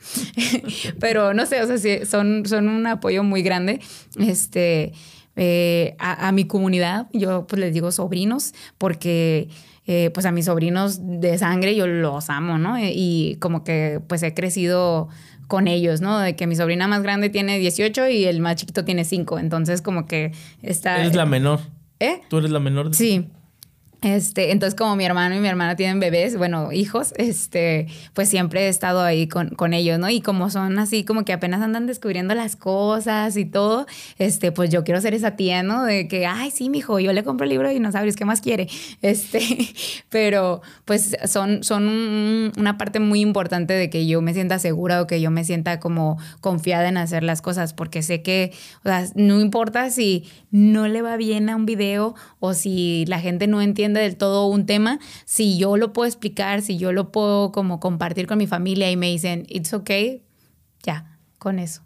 pero 1.01 1.35
no 1.35 1.47
sé, 1.47 1.63
o 1.63 1.67
sea, 1.67 1.79
sí, 1.79 2.06
son, 2.07 2.45
son 2.47 2.69
un 2.69 2.87
apoyo 2.87 3.23
muy 3.23 3.43
grande. 3.43 3.81
Este, 4.19 4.93
eh, 5.37 5.95
a, 5.99 6.33
mi 6.33 6.47
comunidad, 6.47 7.09
yo 7.13 7.47
pues 7.47 7.61
les 7.61 7.75
digo 7.75 7.93
sobrinos, 7.93 8.55
porque 8.79 9.49
eh, 9.87 10.11
pues 10.15 10.25
a 10.25 10.33
mis 10.33 10.47
sobrinos 10.47 10.99
de 11.03 11.37
sangre 11.37 11.77
yo 11.77 11.87
los 11.87 12.31
amo, 12.31 12.57
¿no? 12.59 12.79
Y 12.79 13.37
como 13.41 13.63
que 13.63 14.01
pues 14.07 14.23
he 14.23 14.33
crecido 14.33 15.09
con 15.47 15.69
ellos, 15.69 16.01
¿no? 16.01 16.19
De 16.19 16.37
que 16.37 16.47
mi 16.47 16.57
sobrina 16.57 16.89
más 16.89 17.03
grande 17.03 17.29
tiene 17.29 17.59
18 17.59 18.09
y 18.09 18.25
el 18.25 18.41
más 18.41 18.57
chiquito 18.57 18.85
tiene 18.85 19.05
5, 19.05 19.39
entonces 19.39 19.83
como 19.83 20.07
que 20.07 20.33
está... 20.63 21.05
Es 21.05 21.15
la 21.15 21.27
menor. 21.27 21.61
¿Eh? 22.01 22.21
Tú 22.29 22.39
eres 22.39 22.51
la 22.51 22.61
menor. 22.61 22.91
De 22.91 22.97
sí. 22.97 23.29
Este, 24.07 24.53
entonces, 24.53 24.77
como 24.77 24.95
mi 24.95 25.05
hermano 25.05 25.35
y 25.35 25.41
mi 25.41 25.49
hermana 25.49 25.75
tienen 25.75 25.99
bebés, 25.99 26.37
bueno, 26.37 26.71
hijos, 26.71 27.13
este, 27.17 27.89
pues 28.15 28.29
siempre 28.29 28.67
he 28.67 28.69
estado 28.69 29.03
ahí 29.03 29.27
con, 29.27 29.49
con, 29.49 29.73
ellos, 29.73 29.99
¿no? 29.99 30.09
Y 30.09 30.21
como 30.21 30.49
son 30.49 30.79
así, 30.79 31.05
como 31.05 31.25
que 31.25 31.33
apenas 31.33 31.61
andan 31.61 31.87
descubriendo 31.87 32.33
las 32.33 32.55
cosas 32.55 33.37
y 33.37 33.47
todo, 33.47 33.85
este, 34.19 34.53
pues 34.53 34.71
yo 34.71 34.85
quiero 34.85 35.01
ser 35.01 35.13
esa 35.13 35.33
tía, 35.33 35.65
¿no? 35.65 35.83
De 35.83 36.07
que, 36.07 36.25
ay, 36.25 36.53
sí, 36.53 36.71
mijo, 36.71 37.01
yo 37.01 37.13
le 37.13 37.25
compro 37.25 37.43
el 37.47 37.51
libro 37.51 37.69
no 37.81 37.91
sabes 37.91 38.15
qué 38.15 38.25
más 38.25 38.41
quiere. 38.41 38.69
Este, 39.03 39.41
pero 40.09 40.63
pues 40.85 41.17
son, 41.27 41.63
son 41.63 42.53
una 42.57 42.79
parte 42.79 42.99
muy 43.01 43.21
importante 43.21 43.75
de 43.75 43.91
que 43.91 44.07
yo 44.07 44.21
me 44.23 44.35
sienta 44.35 44.59
segura 44.59 45.03
o 45.03 45.07
que 45.07 45.21
yo 45.21 45.31
me 45.31 45.45
sienta 45.45 45.81
como 45.81 46.19
confiada 46.41 46.89
en 46.89 46.97
hacer 46.97 47.23
las 47.23 47.43
cosas, 47.43 47.73
porque 47.73 48.03
sé 48.03 48.23
que, 48.23 48.53
o 48.85 48.89
sea, 48.89 49.05
no 49.15 49.41
importa 49.41 49.91
si 49.91 50.25
no 50.51 50.89
le 50.89 51.03
va 51.03 51.17
bien 51.17 51.51
a 51.51 51.57
un 51.57 51.67
video 51.67 52.15
o 52.41 52.55
si 52.55 53.05
la 53.07 53.21
gente 53.21 53.47
no 53.47 53.61
entiende 53.61 53.96
del 54.01 54.17
todo 54.17 54.47
un 54.47 54.67
tema, 54.67 54.99
si 55.25 55.59
yo 55.59 55.77
lo 55.77 55.93
puedo 55.93 56.07
explicar, 56.07 56.63
si 56.63 56.79
yo 56.79 56.93
lo 56.93 57.13
puedo 57.13 57.53
como 57.53 57.81
compartir 57.81 58.27
con 58.27 58.39
mi 58.39 58.47
familia 58.47 58.91
y 58.91 58.97
me 58.97 59.11
dicen, 59.11 59.47
it's 59.49 59.73
okay, 59.73 60.23
ya, 60.83 61.19
con 61.39 61.59
eso. 61.59 61.83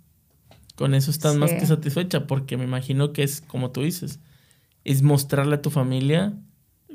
Con 0.77 0.95
eso 0.95 1.11
estás 1.11 1.37
más 1.37 1.53
que 1.53 1.67
satisfecha, 1.67 2.27
porque 2.27 2.57
me 2.57 2.65
imagino 2.65 3.13
que 3.13 3.23
es 3.23 3.41
como 3.43 3.71
tú 3.71 3.83
dices, 3.83 4.19
es 4.85 5.03
mostrarle 5.03 5.57
a 5.57 5.63
tu 5.63 5.71
familia 5.71 6.35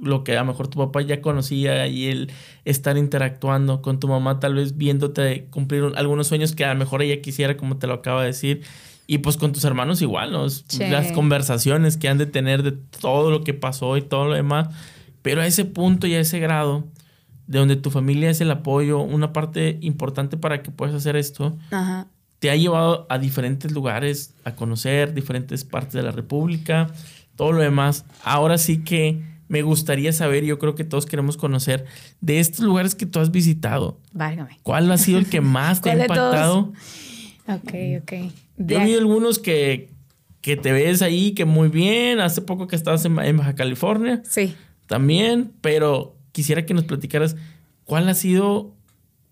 lo 0.01 0.23
que 0.23 0.35
a 0.37 0.41
lo 0.41 0.45
mejor 0.45 0.67
tu 0.67 0.79
papá 0.79 1.01
ya 1.01 1.21
conocía 1.21 1.87
y 1.87 2.07
el 2.07 2.31
estar 2.65 2.97
interactuando 2.97 3.81
con 3.81 3.99
tu 3.99 4.07
mamá, 4.07 4.39
tal 4.39 4.55
vez 4.55 4.77
viéndote 4.77 5.47
cumplir 5.49 5.83
algunos 5.95 6.27
sueños 6.27 6.53
que 6.53 6.65
a 6.65 6.73
lo 6.73 6.79
mejor 6.79 7.01
ella 7.01 7.21
quisiera, 7.21 7.57
como 7.57 7.77
te 7.77 7.87
lo 7.87 7.93
acaba 7.93 8.21
de 8.21 8.27
decir. 8.27 8.63
Y 9.07 9.19
pues 9.19 9.37
con 9.37 9.51
tus 9.51 9.63
hermanos 9.63 10.01
igual, 10.01 10.31
¿no? 10.31 10.47
Las 10.79 11.11
conversaciones 11.11 11.95
que 11.95 12.09
han 12.09 12.17
de 12.17 12.25
tener 12.25 12.63
de 12.63 12.71
todo 12.71 13.29
lo 13.29 13.43
que 13.43 13.53
pasó 13.53 13.97
y 13.97 14.01
todo 14.01 14.25
lo 14.25 14.33
demás. 14.33 14.69
Pero 15.25 15.41
a 15.41 15.47
ese 15.47 15.65
punto 15.65 16.05
y 16.05 16.13
a 16.13 16.19
ese 16.19 16.37
grado, 16.37 16.83
de 17.47 17.57
donde 17.57 17.75
tu 17.77 17.89
familia 17.89 18.29
es 18.29 18.41
el 18.41 18.51
apoyo, 18.51 18.99
una 18.99 19.33
parte 19.33 19.79
importante 19.81 20.37
para 20.37 20.61
que 20.61 20.69
puedas 20.69 20.93
hacer 20.93 21.15
esto, 21.15 21.57
te 22.37 22.51
ha 22.51 22.55
llevado 22.55 23.07
a 23.09 23.17
diferentes 23.17 23.71
lugares, 23.71 24.35
a 24.43 24.53
conocer 24.53 25.15
diferentes 25.15 25.63
partes 25.63 25.93
de 25.93 26.03
la 26.03 26.11
República, 26.11 26.91
todo 27.35 27.53
lo 27.53 27.61
demás. 27.63 28.05
Ahora 28.23 28.59
sí 28.59 28.83
que 28.83 29.23
me 29.47 29.63
gustaría 29.63 30.13
saber, 30.13 30.45
yo 30.45 30.59
creo 30.59 30.75
que 30.75 30.83
todos 30.83 31.07
queremos 31.07 31.37
conocer, 31.37 31.85
de 32.21 32.39
estos 32.39 32.63
lugares 32.63 32.93
que 32.93 33.07
tú 33.07 33.19
has 33.19 33.31
visitado. 33.31 33.99
Válgame. 34.13 34.59
¿Cuál 34.61 34.91
ha 34.91 34.99
sido 34.99 35.17
el 35.17 35.27
que 35.27 35.41
más 35.41 35.81
te 35.81 35.89
ha 35.89 35.93
impactado? 36.03 36.71
Ok, 37.47 37.73
ok. 37.99 38.13
Yo 38.57 38.77
he 38.79 38.95
algunos 38.95 39.39
que, 39.39 39.89
que 40.41 40.55
te 40.55 40.71
ves 40.71 41.01
ahí, 41.01 41.31
que 41.31 41.45
muy 41.45 41.69
bien. 41.69 42.19
Hace 42.19 42.43
poco 42.43 42.67
que 42.67 42.75
estabas 42.75 43.03
en 43.05 43.15
Baja 43.15 43.55
California. 43.55 44.21
Sí 44.23 44.53
también, 44.87 45.51
pero 45.61 46.15
quisiera 46.31 46.65
que 46.65 46.73
nos 46.73 46.85
platicaras 46.85 47.35
cuál 47.85 48.09
ha 48.09 48.13
sido 48.13 48.73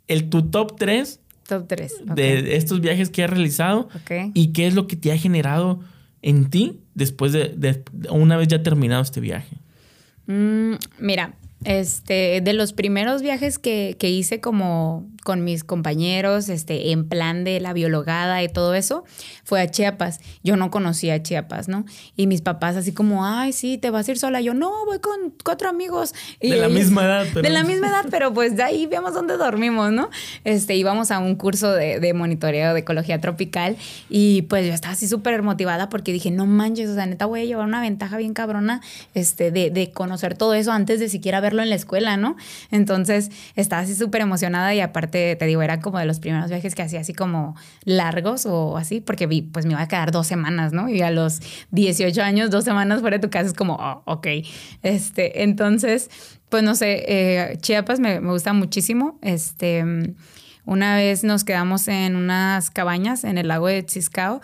el 0.08 0.30
tu 0.30 0.50
top 0.50 0.78
3 0.78 1.20
top 1.48 1.68
3 1.68 1.94
de 2.16 2.56
estos 2.56 2.82
viajes 2.82 3.10
que 3.10 3.24
has 3.24 3.30
realizado 3.30 3.90
y 4.34 4.54
qué 4.54 4.68
es 4.68 4.74
lo 4.74 4.88
que 4.88 4.96
te 4.96 5.12
ha 5.12 5.18
generado 5.18 5.82
en 6.22 6.50
ti 6.50 6.80
después 6.96 7.34
de, 7.34 7.84
una 8.10 8.38
vez 8.38 8.48
ya 8.48 8.64
terminado 8.64 9.02
este 9.02 9.20
viaje. 9.20 9.58
Mm, 10.28 10.76
mira, 11.00 11.34
este, 11.66 12.42
de 12.42 12.54
los 12.54 12.74
primeros 12.74 13.22
viajes 13.22 13.60
que, 13.60 13.98
que 14.00 14.10
hice 14.10 14.40
como 14.40 15.06
con 15.24 15.44
mis 15.44 15.64
compañeros, 15.64 16.50
este, 16.50 16.92
en 16.92 17.08
plan 17.08 17.44
de 17.44 17.60
la 17.60 17.74
biologada 17.74 18.44
y 18.44 18.50
todo 18.50 18.74
eso, 18.74 19.04
fue 19.44 19.62
a 19.62 19.70
Chiapas. 19.70 20.20
Yo 20.44 20.56
no 20.56 20.72
conocía 20.72 21.22
Chiapas, 21.22 21.68
¿no? 21.68 21.86
Y 22.16 22.28
mis 22.28 22.42
papás 22.42 22.76
así 22.76 22.94
como, 22.94 23.26
ay, 23.26 23.54
sí, 23.54 23.78
te 23.78 23.90
vas 23.90 24.08
a 24.08 24.12
ir 24.12 24.20
sola. 24.20 24.42
Yo, 24.42 24.54
no, 24.54 24.86
voy 24.86 25.00
con 25.00 25.34
cuatro 25.44 25.70
amigos. 25.70 26.14
de 26.42 26.56
la 26.58 26.70
misma 26.70 27.06
edad. 27.06 27.26
Pero... 27.34 27.42
De 27.42 27.50
la 27.50 27.64
misma 27.64 27.88
edad, 27.88 28.06
pero 28.10 28.34
pues 28.34 28.56
de 28.56 28.64
ahí 28.64 28.86
vemos 28.86 29.14
dónde 29.14 29.38
dormimos, 29.38 29.92
¿no? 29.92 30.10
Este, 30.44 30.76
íbamos 30.76 31.12
a 31.12 31.20
un 31.20 31.36
curso 31.36 31.72
de, 31.72 32.00
de 32.00 32.14
monitoreo 32.14 32.74
de 32.74 32.82
ecología 32.82 33.20
tropical 33.20 33.78
y 34.10 34.44
pues 34.44 34.66
yo 34.66 34.74
estaba 34.74 34.94
así 34.94 35.08
súper 35.08 35.42
motivada 35.42 35.90
porque 35.90 36.12
dije, 36.12 36.32
no 36.32 36.46
manches, 36.46 36.90
o 36.90 36.96
sea, 36.96 37.06
neta 37.06 37.26
voy 37.26 37.42
a 37.42 37.46
llevar 37.46 37.66
una 37.66 37.82
ventaja 37.82 38.18
bien 38.18 38.34
cabrona, 38.34 38.82
este, 39.14 39.52
de, 39.52 39.70
de 39.70 39.92
conocer 39.92 40.38
todo 40.38 40.54
eso 40.54 40.72
antes 40.72 41.00
de 41.00 41.10
siquiera 41.10 41.40
verlo 41.40 41.62
en 41.62 41.70
la 41.70 41.76
escuela, 41.76 42.18
¿no? 42.18 42.36
Entonces, 42.72 43.32
estaba 43.56 43.82
así 43.82 43.96
súper 43.96 44.22
emocionada 44.22 44.74
y 44.74 44.80
aparte 44.80 45.13
te 45.14 45.46
digo, 45.46 45.62
era 45.62 45.80
como 45.80 46.00
de 46.00 46.06
los 46.06 46.20
primeros 46.20 46.50
viajes 46.50 46.76
que 46.76 46.82
hacía 46.82 47.00
así 47.00 47.14
como 47.14 47.56
largos 47.86 48.46
o 48.46 48.78
así, 48.78 49.02
porque 49.02 49.28
vi, 49.28 49.42
pues 49.42 49.66
me 49.66 49.74
iba 49.74 49.82
a 49.82 49.88
quedar 49.88 50.12
dos 50.12 50.28
semanas, 50.28 50.74
¿no? 50.74 50.90
Y 50.90 51.02
a 51.02 51.12
los 51.12 51.40
18 51.72 52.22
años, 52.22 52.50
dos 52.50 52.64
semanas 52.64 53.02
fuera 53.02 53.18
de 53.18 53.22
tu 53.22 53.30
casa 53.30 53.48
es 53.48 53.54
como, 53.54 53.76
oh, 53.76 54.04
ok. 54.06 54.28
Este, 54.82 55.44
entonces, 55.44 56.10
pues 56.50 56.64
no 56.64 56.76
sé, 56.76 57.04
eh, 57.08 57.58
Chiapas 57.62 58.00
me, 58.00 58.20
me, 58.20 58.32
gusta 58.32 58.54
muchísimo. 58.54 59.18
Este, 59.22 59.84
una 60.66 60.96
vez 60.96 61.24
nos 61.24 61.44
quedamos 61.44 61.88
en 61.88 62.16
unas 62.16 62.72
cabañas 62.72 63.24
en 63.24 63.38
el 63.38 63.50
lago 63.50 63.68
de 63.68 63.86
Ciscao 63.88 64.42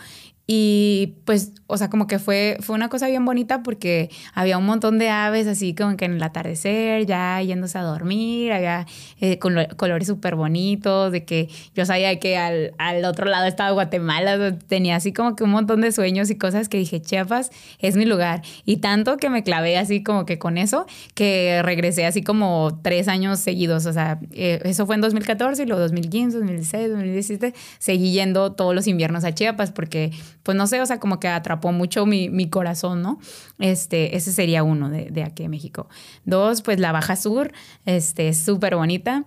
y 0.52 1.18
pues, 1.26 1.52
o 1.68 1.78
sea, 1.78 1.91
como 1.91 2.08
que 2.08 2.18
fue, 2.18 2.58
fue 2.62 2.76
una 2.76 2.89
cosa 2.89 3.08
bien 3.08 3.24
bonita 3.24 3.62
porque 3.62 4.10
había 4.34 4.58
un 4.58 4.66
montón 4.66 4.97
de 4.97 5.08
aves 5.08 5.45
así 5.45 5.76
como 5.76 5.95
que 5.95 6.06
en 6.06 6.14
el 6.14 6.24
atardecer, 6.24 7.06
ya 7.06 7.39
yéndose 7.39 7.78
a 7.78 7.84
dormir, 7.84 8.52
había 8.52 8.88
eh, 9.22 9.38
colores 9.38 10.08
súper 10.08 10.34
bonitos, 10.34 11.12
de 11.12 11.24
que 11.24 11.50
yo 11.76 11.86
sabía 11.86 12.20
que 12.20 12.36
al, 12.36 12.74
al, 12.80 13.06
otro 13.06 13.28
lado 13.28 13.45
estaba 13.45 13.70
Guatemala, 13.70 14.58
tenía 14.58 14.95
así 14.95 15.14
como 15.14 15.36
que 15.36 15.43
un 15.43 15.52
montón 15.52 15.82
de 15.82 15.91
sueños 15.91 16.32
y 16.32 16.36
cosas 16.36 16.68
que 16.68 16.80
dije, 16.80 17.00
Chiapas 17.00 17.52
es 17.78 17.95
mi 17.95 18.06
lugar. 18.06 18.41
Y 18.66 18.78
tanto 18.78 19.18
que 19.18 19.30
me 19.30 19.43
clavé 19.43 19.78
así 19.78 20.02
como 20.02 20.26
que 20.26 20.39
con 20.39 20.58
eso, 20.58 20.88
que 21.14 21.62
regresé 21.62 22.08
así 22.08 22.24
como 22.24 22.80
tres 22.82 23.08
años 23.08 23.39
seguidos, 23.39 23.86
o 23.86 23.93
sea, 23.93 24.20
eh, 24.32 24.62
eso 24.64 24.88
fue 24.88 24.95
en 24.95 25.02
2014 25.02 25.62
y 25.62 25.66
luego 25.68 25.82
2015, 25.82 26.38
2016, 26.39 26.89
2017, 26.89 27.54
seguí 27.78 28.14
yendo 28.14 28.54
todos 28.54 28.74
los 28.74 28.88
inviernos 28.88 29.24
a 29.26 29.36
Chiapas 29.36 29.72
porque 29.72 30.10
pues 30.50 30.58
no 30.58 30.66
sé, 30.66 30.82
o 30.82 30.86
sea, 30.88 31.00
como 31.00 31.20
que 31.20 31.28
atrapó 31.28 31.72
mucho 31.72 32.08
mi, 32.08 32.28
mi 32.28 32.50
corazón, 32.50 33.04
¿no? 33.04 33.20
Este, 33.60 34.18
ese 34.18 34.32
sería 34.32 34.64
uno 34.64 34.89
de, 34.89 35.12
de 35.12 35.22
aquí 35.22 35.43
en 35.43 35.52
México. 35.52 35.88
Dos, 36.26 36.64
pues 36.64 36.80
la 36.80 36.91
Baja 36.91 37.16
Sur, 37.16 37.52
este, 37.86 38.30
es 38.30 38.39
súper 38.39 38.76
bonita. 38.76 39.26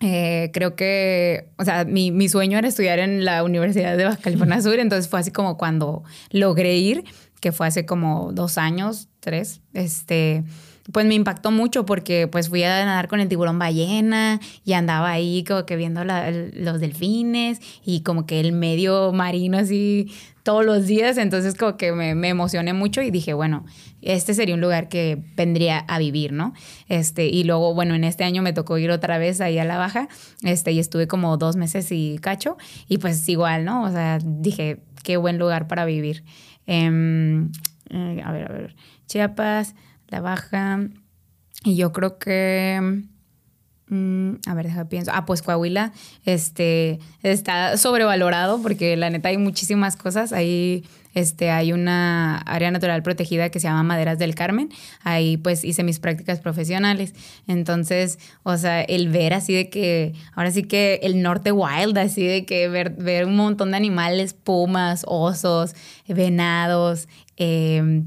Eh, 0.00 0.50
creo 0.54 0.74
que, 0.74 1.50
o 1.58 1.66
sea, 1.66 1.84
mi, 1.84 2.12
mi, 2.12 2.30
sueño 2.30 2.56
era 2.56 2.66
estudiar 2.66 2.98
en 2.98 3.26
la 3.26 3.44
Universidad 3.44 3.94
de 3.98 4.04
Baja 4.06 4.16
California 4.16 4.58
Sur, 4.62 4.78
entonces 4.78 5.10
fue 5.10 5.20
así 5.20 5.32
como 5.32 5.58
cuando 5.58 6.02
logré 6.30 6.78
ir, 6.78 7.04
que 7.42 7.52
fue 7.52 7.66
hace 7.66 7.84
como 7.84 8.32
dos 8.32 8.56
años, 8.56 9.10
tres, 9.20 9.60
este, 9.74 10.44
pues 10.92 11.04
me 11.06 11.14
impactó 11.14 11.50
mucho 11.50 11.84
porque 11.84 12.28
pues 12.28 12.48
fui 12.48 12.62
a 12.62 12.84
nadar 12.84 13.08
con 13.08 13.20
el 13.20 13.28
tiburón 13.28 13.58
ballena 13.58 14.40
y 14.64 14.72
andaba 14.72 15.10
ahí 15.10 15.44
como 15.46 15.66
que 15.66 15.76
viendo 15.76 16.02
los 16.04 16.80
delfines 16.80 17.60
y 17.84 18.00
como 18.00 18.26
que 18.26 18.40
el 18.40 18.52
medio 18.52 19.12
marino 19.12 19.58
así 19.58 20.10
todos 20.48 20.64
los 20.64 20.86
días, 20.86 21.18
entonces 21.18 21.54
como 21.54 21.76
que 21.76 21.92
me, 21.92 22.26
emocioné 22.26 22.72
mucho 22.72 23.02
y 23.02 23.10
dije, 23.10 23.34
bueno, 23.34 23.66
este 24.00 24.32
sería 24.32 24.54
un 24.54 24.62
lugar 24.62 24.88
que 24.88 25.22
vendría 25.36 25.80
a 25.80 25.98
vivir, 25.98 26.32
¿no? 26.32 26.54
Este, 26.88 27.26
y 27.26 27.44
luego, 27.44 27.74
bueno, 27.74 27.94
en 27.94 28.02
este 28.02 28.24
año 28.24 28.40
me 28.40 28.54
tocó 28.54 28.78
ir 28.78 28.90
otra 28.90 29.18
vez 29.18 29.42
ahí 29.42 29.58
a 29.58 29.66
la 29.66 29.76
baja, 29.76 30.08
este, 30.42 30.72
y 30.72 30.78
estuve 30.78 31.06
como 31.06 31.36
dos 31.36 31.56
meses 31.56 31.92
y 31.92 32.16
cacho, 32.22 32.56
y 32.88 32.96
pues 32.96 33.28
igual, 33.28 33.66
¿no? 33.66 33.82
O 33.82 33.90
sea, 33.90 34.20
dije, 34.24 34.80
qué 35.04 35.18
buen 35.18 35.36
lugar 35.36 35.68
para 35.68 35.84
vivir. 35.84 36.24
Em, 36.64 37.50
eh, 37.90 38.22
a 38.24 38.32
ver, 38.32 38.50
a 38.50 38.54
ver, 38.54 38.76
Chiapas, 39.06 39.74
la 40.08 40.22
baja. 40.22 40.80
Y 41.62 41.76
yo 41.76 41.92
creo 41.92 42.18
que. 42.18 43.02
Mm, 43.90 44.34
a 44.46 44.54
ver, 44.54 44.66
déjame 44.66 44.86
pienso. 44.86 45.10
Ah, 45.14 45.24
pues 45.24 45.42
Coahuila 45.42 45.92
este, 46.24 46.98
está 47.22 47.76
sobrevalorado 47.76 48.60
porque 48.60 48.96
la 48.96 49.08
neta 49.10 49.30
hay 49.30 49.38
muchísimas 49.38 49.96
cosas. 49.96 50.32
Ahí 50.32 50.84
este, 51.14 51.50
hay 51.50 51.72
una 51.72 52.38
área 52.38 52.70
natural 52.70 53.02
protegida 53.02 53.48
que 53.48 53.60
se 53.60 53.68
llama 53.68 53.82
Maderas 53.82 54.18
del 54.18 54.34
Carmen. 54.34 54.68
Ahí 55.02 55.38
pues 55.38 55.64
hice 55.64 55.84
mis 55.84 56.00
prácticas 56.00 56.40
profesionales. 56.40 57.14
Entonces, 57.46 58.18
o 58.42 58.56
sea, 58.56 58.82
el 58.82 59.08
ver 59.08 59.32
así 59.32 59.54
de 59.54 59.70
que, 59.70 60.12
ahora 60.34 60.50
sí 60.50 60.64
que 60.64 61.00
el 61.02 61.22
norte 61.22 61.50
wild, 61.50 61.96
así 61.96 62.26
de 62.26 62.44
que 62.44 62.68
ver, 62.68 62.90
ver 62.90 63.24
un 63.24 63.36
montón 63.36 63.70
de 63.70 63.78
animales, 63.78 64.34
pumas, 64.34 65.04
osos, 65.06 65.74
venados, 66.06 67.08
eh, 67.38 68.02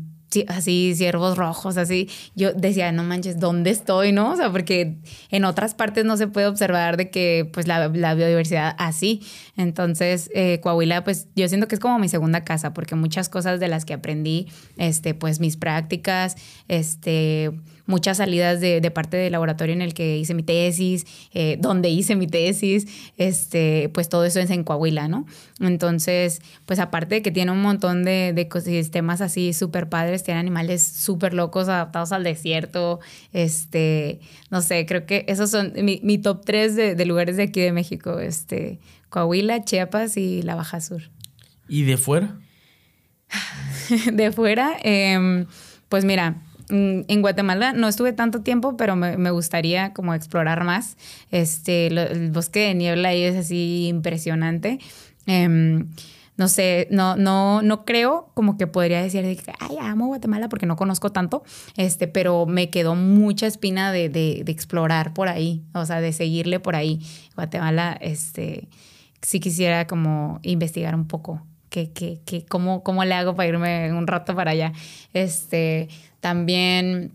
así 0.48 0.94
ciervos 0.96 1.38
rojos, 1.38 1.78
así. 1.78 2.10
Yo 2.36 2.54
decía, 2.54 2.92
no 2.92 3.04
manches, 3.04 3.40
¿dónde 3.40 3.70
estoy, 3.70 4.12
no? 4.12 4.32
O 4.32 4.36
sea, 4.36 4.52
porque 4.52 4.98
en 5.30 5.46
otras 5.46 5.76
partes 5.76 6.06
no 6.06 6.18
se 6.18 6.28
puede 6.28 6.48
observar 6.48 6.98
de 6.98 7.10
que, 7.10 7.50
pues, 7.52 7.68
la, 7.68 7.88
biodiversidad 7.88 8.76
así. 8.78 9.22
Entonces, 9.58 10.30
eh, 10.34 10.60
Coahuila, 10.62 11.04
pues, 11.04 11.28
yo 11.36 11.48
siento 11.48 11.68
que 11.68 11.76
es 11.76 11.82
como 11.82 12.00
mi 12.00 12.10
segunda 12.10 12.44
casa, 12.44 12.74
porque 12.74 12.96
muchas 12.96 13.30
cosas 13.30 13.60
de 13.60 13.68
las 13.68 13.86
que 13.86 13.94
aprendí, 13.94 14.48
este, 14.78 15.14
pues, 15.14 15.40
mis 15.40 15.58
prácticas, 15.58 16.36
este 16.68 17.52
muchas 17.86 18.18
salidas 18.18 18.60
de, 18.60 18.92
parte 18.92 19.18
del 19.18 19.32
laboratorio 19.32 19.74
en 19.74 19.82
el 19.82 19.94
que 19.94 20.18
hice 20.18 20.34
mi 20.34 20.44
tesis, 20.44 21.06
eh, 21.34 21.58
donde 21.60 21.90
hice 21.90 22.16
mi 22.16 22.28
tesis, 22.28 22.88
este, 23.18 23.90
pues 23.94 24.10
todo 24.10 24.26
eso 24.26 24.40
es 24.40 24.50
en 24.50 24.64
Coahuila, 24.64 25.08
¿no? 25.08 25.26
Entonces, 25.60 26.42
pues 26.66 26.80
aparte 26.80 27.16
de 27.16 27.22
que 27.22 27.32
tiene 27.32 27.52
un 27.52 27.62
montón 27.62 28.04
de, 28.04 28.30
ecosistemas 28.36 29.22
así 29.22 29.54
súper 29.54 29.88
padres, 29.90 30.24
tiene 30.24 30.40
animales 30.40 30.84
súper 30.84 31.34
locos 31.34 31.70
adaptados 31.70 32.12
al 32.12 32.24
desierto, 32.24 33.00
este, 33.34 34.20
no 34.50 34.62
sé, 34.62 34.86
creo 34.86 35.06
que 35.06 35.26
esos 35.28 35.52
son 35.52 35.74
mi, 35.84 36.18
top 36.18 36.44
tres 36.46 36.76
de, 36.76 37.06
lugares 37.06 37.38
de 37.38 37.44
aquí 37.44 37.62
de 37.62 37.72
México, 37.72 38.20
este, 38.20 38.80
Coahuila, 39.10 39.64
Chiapas 39.64 40.18
y 40.18 40.42
la 40.42 40.56
Baja 40.56 40.82
Sur. 40.82 41.04
¿Y 41.68 41.84
de 41.84 41.98
fuera? 41.98 42.38
de 44.12 44.32
fuera, 44.32 44.76
em, 44.84 45.46
pues 45.90 46.06
mira, 46.06 46.42
en 46.72 47.22
Guatemala 47.22 47.74
no 47.74 47.88
estuve 47.88 48.14
tanto 48.14 48.42
tiempo, 48.42 48.78
pero 48.78 48.96
me, 48.96 49.32
gustaría 49.32 49.94
como 49.94 50.14
explorar 50.14 50.64
más. 50.64 50.98
Este, 51.30 51.88
el 51.88 52.32
bosque 52.32 52.68
de 52.68 52.76
niebla 52.76 53.10
ahí 53.10 53.24
es 53.24 53.36
así 53.36 53.88
impresionante. 53.88 54.80
Em, 55.26 55.90
no 56.38 56.48
sé, 56.48 56.88
no, 56.90 57.16
no, 57.18 57.62
no 57.62 57.86
creo 57.86 58.32
como 58.34 58.58
que 58.58 58.66
podría 58.66 59.02
decir, 59.02 59.24
que, 59.24 59.54
ay, 59.60 59.78
amo 59.80 60.08
Guatemala 60.08 60.50
porque 60.50 60.66
no 60.66 60.76
conozco 60.76 61.12
tanto, 61.12 61.44
este, 61.78 62.08
pero 62.08 62.48
me 62.48 62.72
quedó 62.72 62.96
mucha 62.96 63.46
espina 63.46 63.92
de, 63.92 64.10
de, 64.10 64.42
de, 64.44 64.52
explorar 64.52 65.14
por 65.14 65.28
ahí, 65.28 65.64
o 65.74 65.86
sea, 65.86 66.02
de 66.02 66.14
seguirle 66.14 66.60
por 66.60 66.76
ahí. 66.76 67.00
Guatemala, 67.36 67.96
este, 68.02 68.70
sí 69.22 69.40
quisiera 69.40 69.86
como 69.88 70.40
investigar 70.42 70.96
un 70.96 71.08
poco. 71.08 71.46
Que, 71.70 71.92
que, 71.92 72.20
que 72.26 72.44
cómo, 72.44 72.84
¿Cómo 72.84 73.06
le 73.06 73.14
hago 73.14 73.34
para 73.36 73.48
irme 73.48 73.94
un 73.94 74.06
rato 74.06 74.36
para 74.36 74.52
allá? 74.52 74.74
Este, 75.14 75.88
también, 76.22 77.12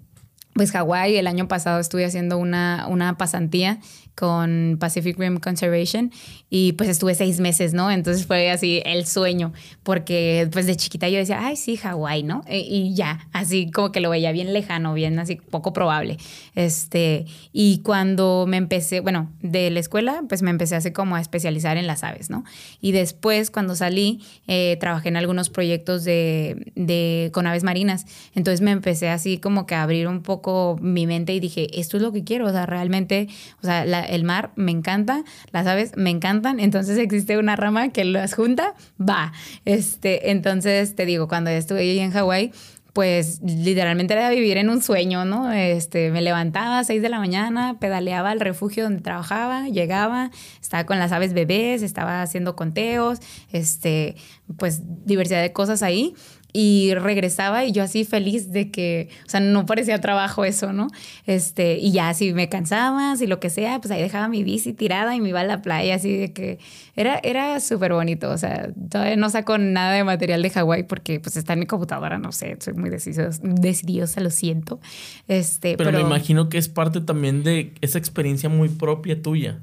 pues 0.53 0.73
Hawái, 0.73 1.17
el 1.17 1.27
año 1.27 1.49
pasado 1.49 1.81
estuve 1.81 2.05
haciendo 2.05 2.37
una, 2.37 2.87
una 2.89 3.17
pasantía 3.17 3.79
con 4.17 4.79
Pacific 4.81 5.19
Rim 5.19 5.39
Conservation 5.39 6.11
y 6.49 6.73
pues 6.73 6.89
estuve 6.89 7.15
seis 7.15 7.39
meses, 7.39 7.75
¿no? 7.75 7.91
Entonces 7.91 8.27
fue 8.27 8.51
así 8.51 8.83
el 8.87 9.07
sueño, 9.07 9.53
porque 9.83 10.49
pues 10.53 10.67
de 10.67 10.75
chiquita 10.75 11.09
yo 11.09 11.19
decía, 11.19 11.47
ay, 11.47 11.57
sí, 11.57 11.77
Hawái, 11.77 12.23
¿no? 12.23 12.43
E, 12.47 12.61
y, 12.61 12.95
ya, 12.95 13.29
así 13.33 13.71
como 13.71 13.93
que 13.93 14.01
lo 14.01 14.09
veía 14.09 14.33
bien 14.33 14.53
lejano, 14.55 14.95
bien 14.95 15.19
así 15.19 15.37
poco 15.37 15.73
probable. 15.75 16.17
Este, 16.55 17.27
y 17.53 17.81
cuando 17.83 18.47
me 18.49 18.57
empecé, 18.57 19.01
bueno, 19.01 19.31
de 19.43 19.71
la 19.71 19.81
escuela, 19.81 20.23
pues 20.29 20.41
me 20.41 20.51
empecé 20.51 20.77
así 20.77 20.93
como 20.93 21.17
a 21.17 21.21
especializar 21.21 21.77
en 21.77 21.87
las 21.87 22.03
aves, 22.03 22.31
¿no? 22.31 22.45
Y 22.81 22.93
después 22.93 23.51
cuando 23.51 23.77
salí, 23.77 24.23
eh, 24.47 24.79
trabajé 24.81 25.11
en 25.11 25.17
algunos 25.17 25.51
proyectos 25.51 26.05
de, 26.05 26.73
de, 26.75 27.31
con 27.35 27.47
aves 27.47 27.65
marinas, 27.65 28.07
entonces 28.35 28.63
me 28.63 28.71
empecé 28.71 29.11
así 29.11 29.37
como 29.37 29.67
que 29.67 29.75
a 29.75 29.83
abrir 29.83 30.09
un 30.09 30.23
poco 30.23 30.79
mi 30.81 31.07
mente 31.07 31.35
y 31.35 31.41
dije, 31.41 31.79
esto 31.79 31.99
es 31.99 32.03
lo 32.03 32.13
que 32.13 32.25
quiero, 32.25 32.47
o 32.47 32.51
sea, 32.51 32.65
realmente, 32.65 33.29
o 33.63 33.67
sea, 33.67 33.85
la, 33.85 34.06
el 34.07 34.25
mar 34.25 34.51
me 34.57 34.73
encanta, 34.73 35.25
las 35.53 35.67
aves 35.67 35.93
me 35.97 36.11
encantan, 36.11 36.61
entonces 36.61 36.99
existe 36.99 37.39
una 37.39 37.57
rama 37.57 37.91
que 37.91 38.05
las 38.05 38.35
junta, 38.35 38.75
va. 38.99 39.33
Este, 39.65 40.31
entonces 40.31 40.95
te 40.95 41.07
digo, 41.07 41.29
cuando 41.29 41.51
estuve 41.51 41.81
ahí 41.81 41.99
en 41.99 42.13
Hawái, 42.13 42.53
pues 42.97 43.43
literalmente 43.43 44.15
era 44.15 44.31
vivir 44.31 44.57
en 44.57 44.71
un 44.71 44.81
sueño, 44.81 45.27
¿no? 45.27 45.53
Este, 45.53 46.11
me 46.11 46.23
levantaba 46.23 46.79
a 46.79 46.85
6 46.85 47.03
de 47.03 47.11
la 47.11 47.19
mañana, 47.19 47.77
pedaleaba 47.79 48.31
al 48.31 48.41
refugio 48.41 48.85
donde 48.85 49.03
trabajaba, 49.03 49.69
llegaba, 49.69 50.31
estaba 50.63 50.87
con 50.87 50.99
las 50.99 51.13
aves 51.13 51.35
bebés, 51.35 51.83
estaba 51.83 52.23
haciendo 52.23 52.57
conteos, 52.57 53.19
este, 53.53 54.17
pues 54.57 54.81
diversidad 55.05 55.43
de 55.43 55.53
cosas 55.53 55.83
ahí 55.83 56.15
y 56.59 56.95
regresaba 56.95 57.67
y 57.67 57.73
yo 57.73 57.83
así 57.83 58.07
feliz 58.07 58.51
de 58.51 58.71
que, 58.71 59.11
o 59.27 59.29
sea, 59.29 59.41
no 59.41 59.67
parecía 59.67 60.01
trabajo 60.01 60.47
eso, 60.47 60.73
¿no? 60.73 60.89
Este, 61.27 61.77
y 61.77 61.93
ya 61.93 62.15
si 62.15 62.33
me 62.33 62.49
cansaba, 62.49 63.15
si 63.17 63.27
lo 63.27 63.41
que 63.41 63.51
sea, 63.51 63.79
pues 63.79 63.91
ahí 63.91 64.01
dejaba 64.01 64.27
mi 64.29 64.43
bici 64.43 64.73
tirada 64.73 65.15
y 65.15 65.21
me 65.21 65.29
iba 65.29 65.41
a 65.41 65.45
la 65.45 65.61
playa, 65.61 65.97
así 65.97 66.17
de 66.17 66.33
que 66.33 66.59
era, 66.97 67.21
era 67.23 67.61
súper 67.61 67.93
bonito, 67.93 68.31
o 68.31 68.39
sea, 68.39 68.71
todavía 68.89 69.17
no 69.17 69.29
saco 69.29 69.59
nada 69.59 69.93
de 69.93 70.03
material 70.03 70.41
de 70.41 70.49
Hawái 70.49 70.85
porque 70.85 71.21
pues 71.21 71.37
está 71.37 71.53
en 71.53 71.59
mi 71.59 71.67
computadora, 71.67 72.17
no 72.19 72.33
sé, 72.33 72.57
soy 72.59 72.73
muy 72.73 72.89
decidiosa, 72.89 74.21
lo 74.23 74.31
siento. 74.31 74.81
Este, 75.29 75.77
pero, 75.77 75.93
me 75.93 76.01
imagino 76.01 76.49
que 76.49 76.57
es 76.57 76.71
parte 76.71 77.03
también 77.03 77.43
de 77.43 77.75
esa 77.83 77.99
experiencia 77.99 78.49
muy 78.49 78.71
propia 78.71 79.21
tuya. 79.21 79.59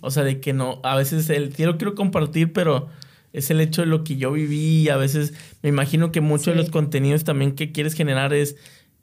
O 0.00 0.10
sea, 0.10 0.24
de 0.24 0.40
que 0.40 0.54
no, 0.54 0.80
a 0.82 0.96
veces 0.96 1.28
el, 1.28 1.50
quiero, 1.50 1.76
quiero 1.76 1.94
compartir, 1.94 2.54
pero 2.54 2.88
es 3.32 3.50
el 3.50 3.60
hecho 3.60 3.82
de 3.82 3.86
lo 3.86 4.04
que 4.04 4.16
yo 4.16 4.32
viví. 4.32 4.88
A 4.88 4.96
veces 4.96 5.34
me 5.62 5.68
imagino 5.68 6.12
que 6.12 6.20
muchos 6.20 6.46
de 6.46 6.54
los 6.54 6.70
contenidos 6.70 7.24
también 7.24 7.52
que 7.52 7.72
quieres 7.72 7.94
generar 7.94 8.32
es, 8.32 8.56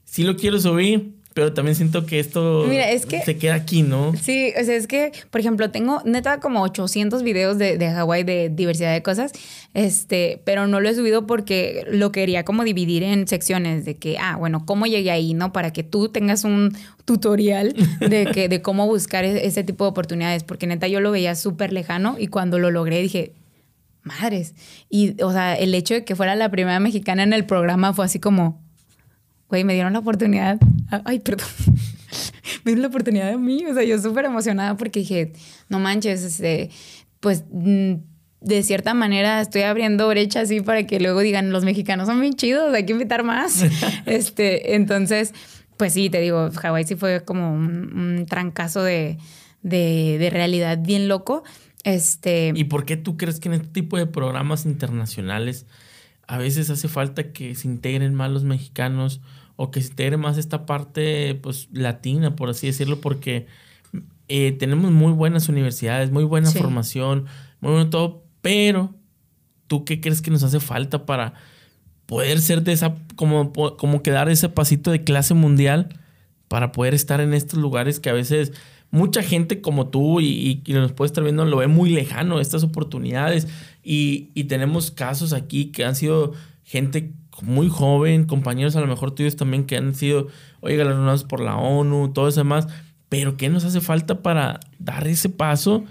sí 0.05 0.23
lo 0.23 0.35
quiero 0.35 0.59
subir, 0.59 1.19
pero 1.33 1.53
también 1.53 1.75
siento 1.75 2.05
que 2.05 2.19
esto 2.19 2.65
se 3.23 3.37
queda 3.37 3.53
aquí, 3.53 3.83
¿no? 3.83 4.13
Sí, 4.19 4.51
o 4.59 4.63
sea, 4.63 4.75
es 4.75 4.87
que, 4.87 5.11
por 5.29 5.39
ejemplo, 5.39 5.69
tengo 5.69 6.01
neta 6.03 6.39
como 6.39 6.61
800 6.63 7.23
videos 7.23 7.57
de, 7.57 7.77
de 7.77 7.91
Hawái 7.91 8.23
de 8.23 8.49
diversidad 8.49 8.91
de 8.91 9.03
cosas, 9.03 9.31
este, 9.73 10.41
pero 10.43 10.67
no 10.67 10.81
lo 10.81 10.89
he 10.89 10.95
subido 10.95 11.27
porque 11.27 11.85
lo 11.87 12.11
quería 12.11 12.43
como 12.43 12.63
dividir 12.63 13.03
en 13.03 13.27
secciones 13.27 13.85
de 13.85 13.95
que, 13.95 14.17
ah, 14.17 14.35
bueno, 14.37 14.65
cómo 14.65 14.87
llegué 14.87 15.11
ahí, 15.11 15.33
¿no? 15.33 15.53
Para 15.53 15.71
que 15.71 15.83
tú 15.83 16.09
tengas 16.09 16.43
un 16.43 16.75
tutorial 17.05 17.73
de, 17.99 18.25
que, 18.33 18.49
de 18.49 18.61
cómo 18.61 18.87
buscar 18.87 19.23
e-, 19.23 19.45
ese 19.45 19.63
tipo 19.63 19.83
de 19.83 19.91
oportunidades, 19.91 20.43
porque 20.43 20.67
neta 20.67 20.87
yo 20.87 20.99
lo 20.99 21.11
veía 21.11 21.35
súper 21.35 21.71
lejano 21.71 22.15
y 22.19 22.27
cuando 22.27 22.57
lo 22.59 22.71
logré 22.71 23.01
dije, 23.01 23.33
madres. 24.03 24.55
Y, 24.89 25.21
o 25.21 25.31
sea, 25.31 25.55
el 25.55 25.73
hecho 25.75 25.93
de 25.93 26.05
que 26.05 26.15
fuera 26.15 26.35
la 26.35 26.49
primera 26.49 26.79
mexicana 26.79 27.23
en 27.23 27.33
el 27.33 27.45
programa 27.45 27.93
fue 27.93 28.05
así 28.05 28.19
como, 28.19 28.61
güey, 29.47 29.63
me 29.63 29.73
dieron 29.73 29.93
la 29.93 29.99
oportunidad. 29.99 30.59
Ay, 31.05 31.19
perdón. 31.19 31.47
me 32.63 32.71
dieron 32.71 32.81
la 32.81 32.87
oportunidad 32.87 33.29
a 33.29 33.37
mí. 33.37 33.65
O 33.65 33.73
sea, 33.73 33.83
yo 33.83 33.99
súper 33.99 34.25
emocionada 34.25 34.77
porque 34.77 34.99
dije, 34.99 35.33
no 35.67 35.79
manches, 35.79 36.23
este, 36.23 36.69
pues 37.19 37.43
mm, 37.51 37.95
de 38.41 38.63
cierta 38.63 38.93
manera 38.93 39.41
estoy 39.41 39.63
abriendo 39.63 40.07
brechas 40.07 40.43
así 40.43 40.61
para 40.61 40.85
que 40.85 40.99
luego 40.99 41.19
digan, 41.19 41.51
los 41.51 41.65
mexicanos 41.65 42.07
son 42.07 42.21
bien 42.21 42.33
chidos, 42.33 42.73
hay 42.73 42.85
que 42.85 42.93
invitar 42.93 43.23
más. 43.23 43.65
este, 44.05 44.75
entonces, 44.75 45.33
pues 45.77 45.93
sí, 45.93 46.09
te 46.09 46.21
digo, 46.21 46.49
Hawái 46.51 46.85
sí 46.85 46.95
fue 46.95 47.23
como 47.23 47.53
un, 47.53 48.25
trancazo 48.29 48.83
de, 48.83 49.17
de, 49.61 50.17
de 50.19 50.29
realidad 50.29 50.79
bien 50.81 51.07
loco. 51.07 51.43
Este... 51.83 52.51
¿Y 52.55 52.65
por 52.65 52.85
qué 52.85 52.97
tú 52.97 53.17
crees 53.17 53.39
que 53.39 53.49
en 53.49 53.55
este 53.55 53.67
tipo 53.67 53.97
de 53.97 54.05
programas 54.05 54.65
internacionales 54.65 55.65
a 56.27 56.37
veces 56.37 56.69
hace 56.69 56.87
falta 56.87 57.31
que 57.31 57.55
se 57.55 57.67
integren 57.67 58.13
más 58.13 58.29
los 58.31 58.43
mexicanos 58.43 59.21
o 59.55 59.71
que 59.71 59.81
se 59.81 59.89
integre 59.89 60.17
más 60.17 60.37
esta 60.37 60.65
parte 60.65 61.35
pues 61.35 61.67
latina, 61.71 62.35
por 62.35 62.49
así 62.49 62.67
decirlo, 62.67 63.01
porque 63.01 63.47
eh, 64.27 64.51
tenemos 64.51 64.91
muy 64.91 65.11
buenas 65.11 65.49
universidades, 65.49 66.11
muy 66.11 66.23
buena 66.23 66.51
formación, 66.51 67.25
muy 67.61 67.71
bueno 67.71 67.89
todo, 67.89 68.23
pero 68.41 68.93
¿tú 69.67 69.85
qué 69.85 70.01
crees 70.01 70.21
que 70.21 70.31
nos 70.31 70.43
hace 70.43 70.59
falta 70.59 71.05
para 71.05 71.33
poder 72.05 72.39
ser 72.41 72.61
de 72.63 72.73
esa, 72.73 72.95
como, 73.15 73.51
como 73.51 74.03
que 74.03 74.11
dar 74.11 74.29
ese 74.29 74.49
pasito 74.49 74.91
de 74.91 75.03
clase 75.03 75.33
mundial 75.33 75.99
para 76.47 76.71
poder 76.71 76.93
estar 76.93 77.21
en 77.21 77.33
estos 77.33 77.59
lugares 77.59 77.99
que 77.99 78.09
a 78.09 78.13
veces 78.13 78.53
mucha 78.91 79.21
gente 79.21 79.61
como 79.61 79.87
tú 79.87 80.19
y, 80.19 80.61
y, 80.65 80.73
nos 80.73 80.91
puede 80.93 81.07
estar 81.07 81.23
viendo 81.23 81.45
lo 81.45 81.57
ve 81.57 81.67
muy 81.67 81.89
lejano, 81.89 82.39
estas 82.39 82.63
oportunidades. 82.63 83.47
Y, 83.83 84.43
tenemos 84.45 84.91
casos 84.91 85.33
aquí 85.33 85.67
que 85.67 85.85
han 85.85 85.95
sido 85.95 86.33
gente 86.63 87.13
muy 87.41 87.69
joven, 87.69 88.25
compañeros 88.25 88.75
a 88.75 88.81
lo 88.81 88.87
mejor 88.87 89.11
tuyos 89.11 89.35
también 89.35 89.65
que 89.65 89.77
han 89.77 89.95
sido, 89.95 90.27
oye, 90.59 90.75
galardonados 90.75 91.23
por 91.23 91.39
la 91.39 91.55
ONU, 91.55 92.11
todo 92.13 92.27
eso 92.27 92.41
demás. 92.41 92.67
Pero 93.07 93.37
¿qué 93.37 93.49
nos 93.49 93.63
hace 93.63 93.81
falta 93.81 94.21
para 94.21 94.59
dar 94.77 95.07
ese 95.07 95.29
paso 95.29 95.85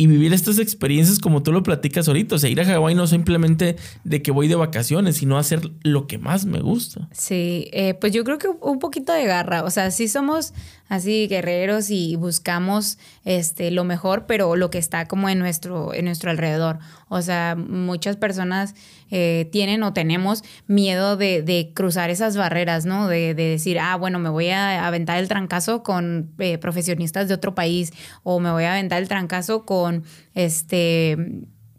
y 0.00 0.06
vivir 0.06 0.32
estas 0.32 0.58
experiencias 0.58 1.18
como 1.18 1.42
tú 1.42 1.52
lo 1.52 1.62
platicas 1.62 2.08
ahorita. 2.08 2.36
O 2.36 2.38
sea, 2.38 2.48
ir 2.48 2.58
a 2.58 2.64
Hawái 2.64 2.94
no 2.94 3.06
simplemente 3.06 3.76
de 4.02 4.22
que 4.22 4.30
voy 4.30 4.48
de 4.48 4.54
vacaciones, 4.54 5.18
sino 5.18 5.36
hacer 5.36 5.60
lo 5.82 6.06
que 6.06 6.16
más 6.16 6.46
me 6.46 6.58
gusta. 6.60 7.06
Sí, 7.12 7.68
eh, 7.74 7.92
pues 7.92 8.14
yo 8.14 8.24
creo 8.24 8.38
que 8.38 8.48
un 8.48 8.78
poquito 8.78 9.12
de 9.12 9.26
garra. 9.26 9.62
O 9.62 9.68
sea, 9.68 9.90
sí 9.90 10.08
somos 10.08 10.54
así 10.90 11.28
guerreros 11.28 11.88
y 11.88 12.16
buscamos 12.16 12.98
este, 13.24 13.70
lo 13.70 13.84
mejor, 13.84 14.26
pero 14.26 14.56
lo 14.56 14.70
que 14.70 14.76
está 14.76 15.06
como 15.06 15.30
en 15.30 15.38
nuestro, 15.38 15.94
en 15.94 16.04
nuestro 16.04 16.30
alrededor. 16.30 16.80
O 17.08 17.22
sea, 17.22 17.56
muchas 17.56 18.16
personas 18.16 18.74
eh, 19.10 19.48
tienen 19.52 19.82
o 19.84 19.94
tenemos 19.94 20.42
miedo 20.66 21.16
de, 21.16 21.72
cruzar 21.74 22.10
esas 22.10 22.36
barreras, 22.36 22.84
¿no? 22.84 23.08
De, 23.08 23.34
decir, 23.34 23.78
ah, 23.78 23.96
bueno, 23.96 24.18
me 24.18 24.28
voy 24.28 24.48
a 24.48 24.86
aventar 24.86 25.18
el 25.18 25.28
trancazo 25.28 25.82
con 25.82 26.32
eh, 26.38 26.58
profesionistas 26.58 27.28
de 27.28 27.34
otro 27.34 27.54
país 27.54 27.92
o 28.24 28.40
me 28.40 28.50
voy 28.50 28.64
a 28.64 28.72
aventar 28.72 29.00
el 29.00 29.08
trancazo 29.08 29.64
con 29.64 30.04
este 30.34 31.16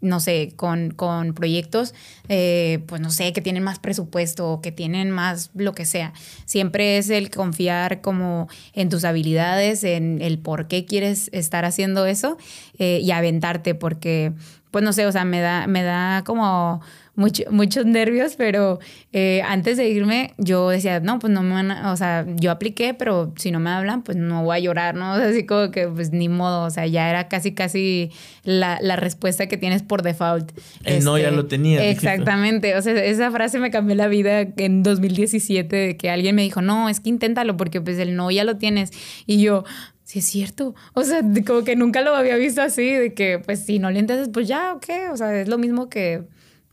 no 0.02 0.20
sé, 0.20 0.52
con, 0.56 0.90
con 0.90 1.32
proyectos, 1.32 1.94
eh, 2.28 2.80
pues 2.86 3.00
no 3.00 3.10
sé, 3.10 3.32
que 3.32 3.40
tienen 3.40 3.62
más 3.62 3.78
presupuesto 3.78 4.50
o 4.50 4.60
que 4.60 4.72
tienen 4.72 5.10
más 5.10 5.50
lo 5.54 5.72
que 5.72 5.86
sea. 5.86 6.12
Siempre 6.44 6.98
es 6.98 7.08
el 7.08 7.30
confiar 7.30 8.00
como 8.00 8.48
en 8.74 8.88
tus 8.88 9.04
habilidades, 9.04 9.84
en 9.84 10.20
el 10.20 10.38
por 10.38 10.66
qué 10.66 10.84
quieres 10.84 11.30
estar 11.32 11.64
haciendo 11.64 12.04
eso 12.04 12.36
eh, 12.78 13.00
y 13.00 13.12
aventarte, 13.12 13.74
porque, 13.76 14.32
pues 14.72 14.84
no 14.84 14.92
sé, 14.92 15.06
o 15.06 15.12
sea, 15.12 15.24
me 15.24 15.40
da, 15.40 15.68
me 15.68 15.84
da 15.84 16.24
como 16.26 16.82
muchos 17.14 17.84
nervios, 17.84 18.36
pero 18.36 18.78
eh, 19.12 19.42
antes 19.46 19.76
de 19.76 19.88
irme 19.88 20.32
yo 20.38 20.70
decía, 20.70 21.00
no, 21.00 21.18
pues 21.18 21.30
no 21.30 21.42
me 21.42 21.52
van 21.52 21.70
a, 21.70 21.92
o 21.92 21.96
sea, 21.96 22.24
yo 22.36 22.50
apliqué, 22.50 22.94
pero 22.94 23.34
si 23.36 23.50
no 23.50 23.60
me 23.60 23.68
hablan, 23.68 24.02
pues 24.02 24.16
no 24.16 24.42
voy 24.44 24.56
a 24.56 24.60
llorar, 24.60 24.94
¿no? 24.94 25.12
O 25.12 25.16
sea, 25.16 25.28
así 25.28 25.44
como 25.44 25.70
que, 25.70 25.88
pues 25.88 26.10
ni 26.10 26.28
modo, 26.28 26.64
o 26.64 26.70
sea, 26.70 26.86
ya 26.86 27.10
era 27.10 27.28
casi, 27.28 27.52
casi 27.52 28.10
la, 28.44 28.78
respuesta 28.96 29.46
que 29.46 29.56
tienes 29.58 29.82
por 29.82 30.02
default. 30.02 30.52
El 30.84 31.04
no 31.04 31.18
ya 31.18 31.24
este, 31.24 31.36
lo 31.36 31.46
tenía. 31.46 31.84
Exactamente, 31.84 32.76
o 32.76 32.82
sea, 32.82 32.94
esa 33.04 33.30
frase 33.30 33.58
me 33.58 33.70
cambió 33.70 33.94
la 33.94 34.08
vida 34.08 34.40
en 34.40 34.82
2017, 34.82 35.76
de 35.76 35.96
que 35.96 36.08
alguien 36.08 36.34
me 36.34 36.42
dijo, 36.42 36.62
no, 36.62 36.88
es 36.88 37.00
que 37.00 37.10
inténtalo 37.10 37.56
porque 37.56 37.80
pues 37.80 37.98
el 37.98 38.16
no 38.16 38.30
ya 38.30 38.44
lo 38.44 38.56
tienes. 38.56 38.90
Y 39.26 39.42
yo, 39.42 39.64
sí 40.04 40.20
es 40.20 40.24
cierto. 40.24 40.74
O 40.94 41.04
sea, 41.04 41.20
como 41.46 41.64
que 41.64 41.76
nunca 41.76 42.00
lo 42.00 42.14
había 42.14 42.36
visto 42.36 42.62
así, 42.62 42.90
de 42.90 43.12
que 43.12 43.38
pues 43.38 43.64
si 43.64 43.78
no 43.78 43.90
le 43.90 43.98
entiendes, 43.98 44.30
pues 44.32 44.48
ya, 44.48 44.72
ok, 44.74 45.12
o 45.12 45.16
sea, 45.16 45.38
es 45.38 45.48
lo 45.48 45.58
mismo 45.58 45.88
que 45.90 46.22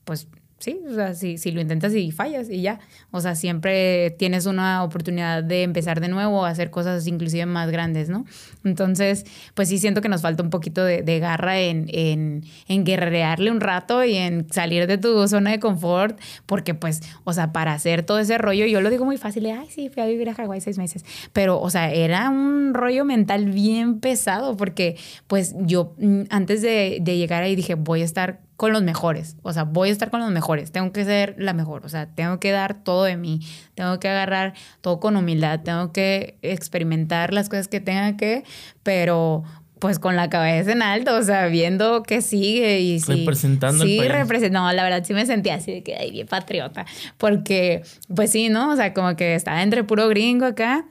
pues 0.10 0.28
sí, 0.58 0.82
o 0.90 0.96
sea, 0.96 1.14
si, 1.14 1.38
si, 1.38 1.52
lo 1.52 1.62
intentas 1.62 1.94
y 1.94 2.10
fallas 2.10 2.50
y 2.50 2.64
ya. 2.64 2.80
O 3.12 3.22
sea, 3.22 3.36
siempre 3.36 4.12
tienes 4.12 4.46
una 4.46 4.84
oportunidad 4.84 5.44
de 5.44 5.64
empezar 5.64 6.00
de 6.00 6.10
nuevo, 6.10 6.46
hacer 6.46 6.70
cosas 6.70 7.08
inclusive 7.08 7.46
más 7.46 7.72
grandes, 7.72 8.10
¿no? 8.10 8.26
Entonces, 8.64 9.26
pues 9.54 9.70
sí 9.70 9.80
siento 9.80 10.02
que 10.02 10.10
nos 10.10 10.22
falta 10.22 10.44
un 10.44 10.50
poquito 10.50 10.84
de, 10.84 11.02
de 11.02 11.20
garra 11.20 11.60
en, 11.60 11.86
en, 11.90 12.44
en, 12.68 12.84
guerrearle 12.84 13.52
un 13.52 13.62
rato 13.62 14.04
y 14.04 14.16
en 14.16 14.48
salir 14.52 14.86
de 14.88 14.98
tu 14.98 15.28
zona 15.28 15.52
de 15.52 15.60
confort, 15.60 16.20
porque 16.46 16.74
pues, 16.74 17.02
o 17.24 17.34
sea, 17.34 17.52
para 17.52 17.74
hacer 17.74 18.04
todo 18.04 18.20
ese 18.20 18.38
rollo, 18.38 18.66
yo 18.66 18.82
lo 18.82 18.90
digo 18.90 19.06
muy 19.06 19.18
fácil, 19.18 19.46
ay, 19.48 19.68
sí, 19.70 19.90
fui 19.90 20.04
a 20.04 20.06
vivir 20.06 20.30
a 20.30 20.34
Hawái 20.34 20.62
seis 20.62 20.78
meses, 20.78 21.04
pero, 21.34 21.60
o 21.60 21.70
sea, 21.70 21.92
era 21.92 22.30
un 22.30 22.74
rollo 22.74 23.06
mental 23.06 23.46
bien 23.46 24.00
pesado, 24.00 24.56
porque 24.56 24.98
pues 25.28 25.56
yo 25.60 25.96
mm, 25.98 26.24
antes 26.30 26.62
de, 26.62 27.00
de 27.02 27.18
llegar 27.18 27.44
ahí 27.44 27.56
dije, 27.56 27.76
voy 27.76 28.02
a 28.02 28.06
estar 28.06 28.42
con 28.60 28.74
los 28.74 28.84
mejores. 28.84 29.38
O 29.42 29.54
sea, 29.54 29.64
voy 29.64 29.88
a 29.88 29.92
estar 29.94 30.12
con 30.12 30.20
los 30.20 30.30
mejores. 30.32 30.74
Tengo 30.74 30.92
que 30.92 31.06
ser 31.06 31.34
la 31.38 31.54
mejor. 31.54 31.86
O 31.86 31.90
sea, 31.90 32.08
tengo 32.08 32.42
que 32.42 32.52
dar 32.52 32.84
todo 32.84 32.99
de 33.04 33.18
mí. 33.18 33.40
Tengo 33.76 34.00
que 34.00 34.08
agarrar 34.08 34.54
todo 34.82 35.00
con 35.00 35.16
humildad. 35.16 35.62
Tengo 35.62 35.92
que 35.92 36.38
experimentar 36.42 37.34
las 37.34 37.50
cosas 37.50 37.68
que 37.68 37.80
tenga 37.80 38.18
que, 38.18 38.44
pero 38.84 39.44
pues 39.80 39.98
con 39.98 40.16
la 40.16 40.30
cabeza 40.30 40.74
en 40.74 40.82
alto, 40.82 41.16
o 41.16 41.24
sea, 41.24 41.48
viendo 41.48 42.04
que 42.04 42.22
sigue 42.22 42.82
y 42.82 43.00
sí. 43.00 43.16
Representando 43.16 43.84
sí, 43.84 44.00
representando. 44.02 44.68
No, 44.68 44.74
la 44.74 44.84
verdad 44.84 45.04
sí 45.06 45.14
me 45.14 45.26
sentía 45.26 45.56
así 45.56 45.72
de 45.72 45.84
que, 45.84 45.96
ay, 45.96 46.12
bien 46.12 46.28
patriota. 46.28 46.86
Porque, 47.18 47.82
pues 48.14 48.32
sí, 48.32 48.50
¿no? 48.50 48.72
O 48.72 48.76
sea, 48.76 48.94
como 48.94 49.16
que 49.16 49.36
estaba 49.36 49.64
entre 49.64 49.84
puro 49.84 50.08
gringo 50.10 50.46
acá. 50.46 50.86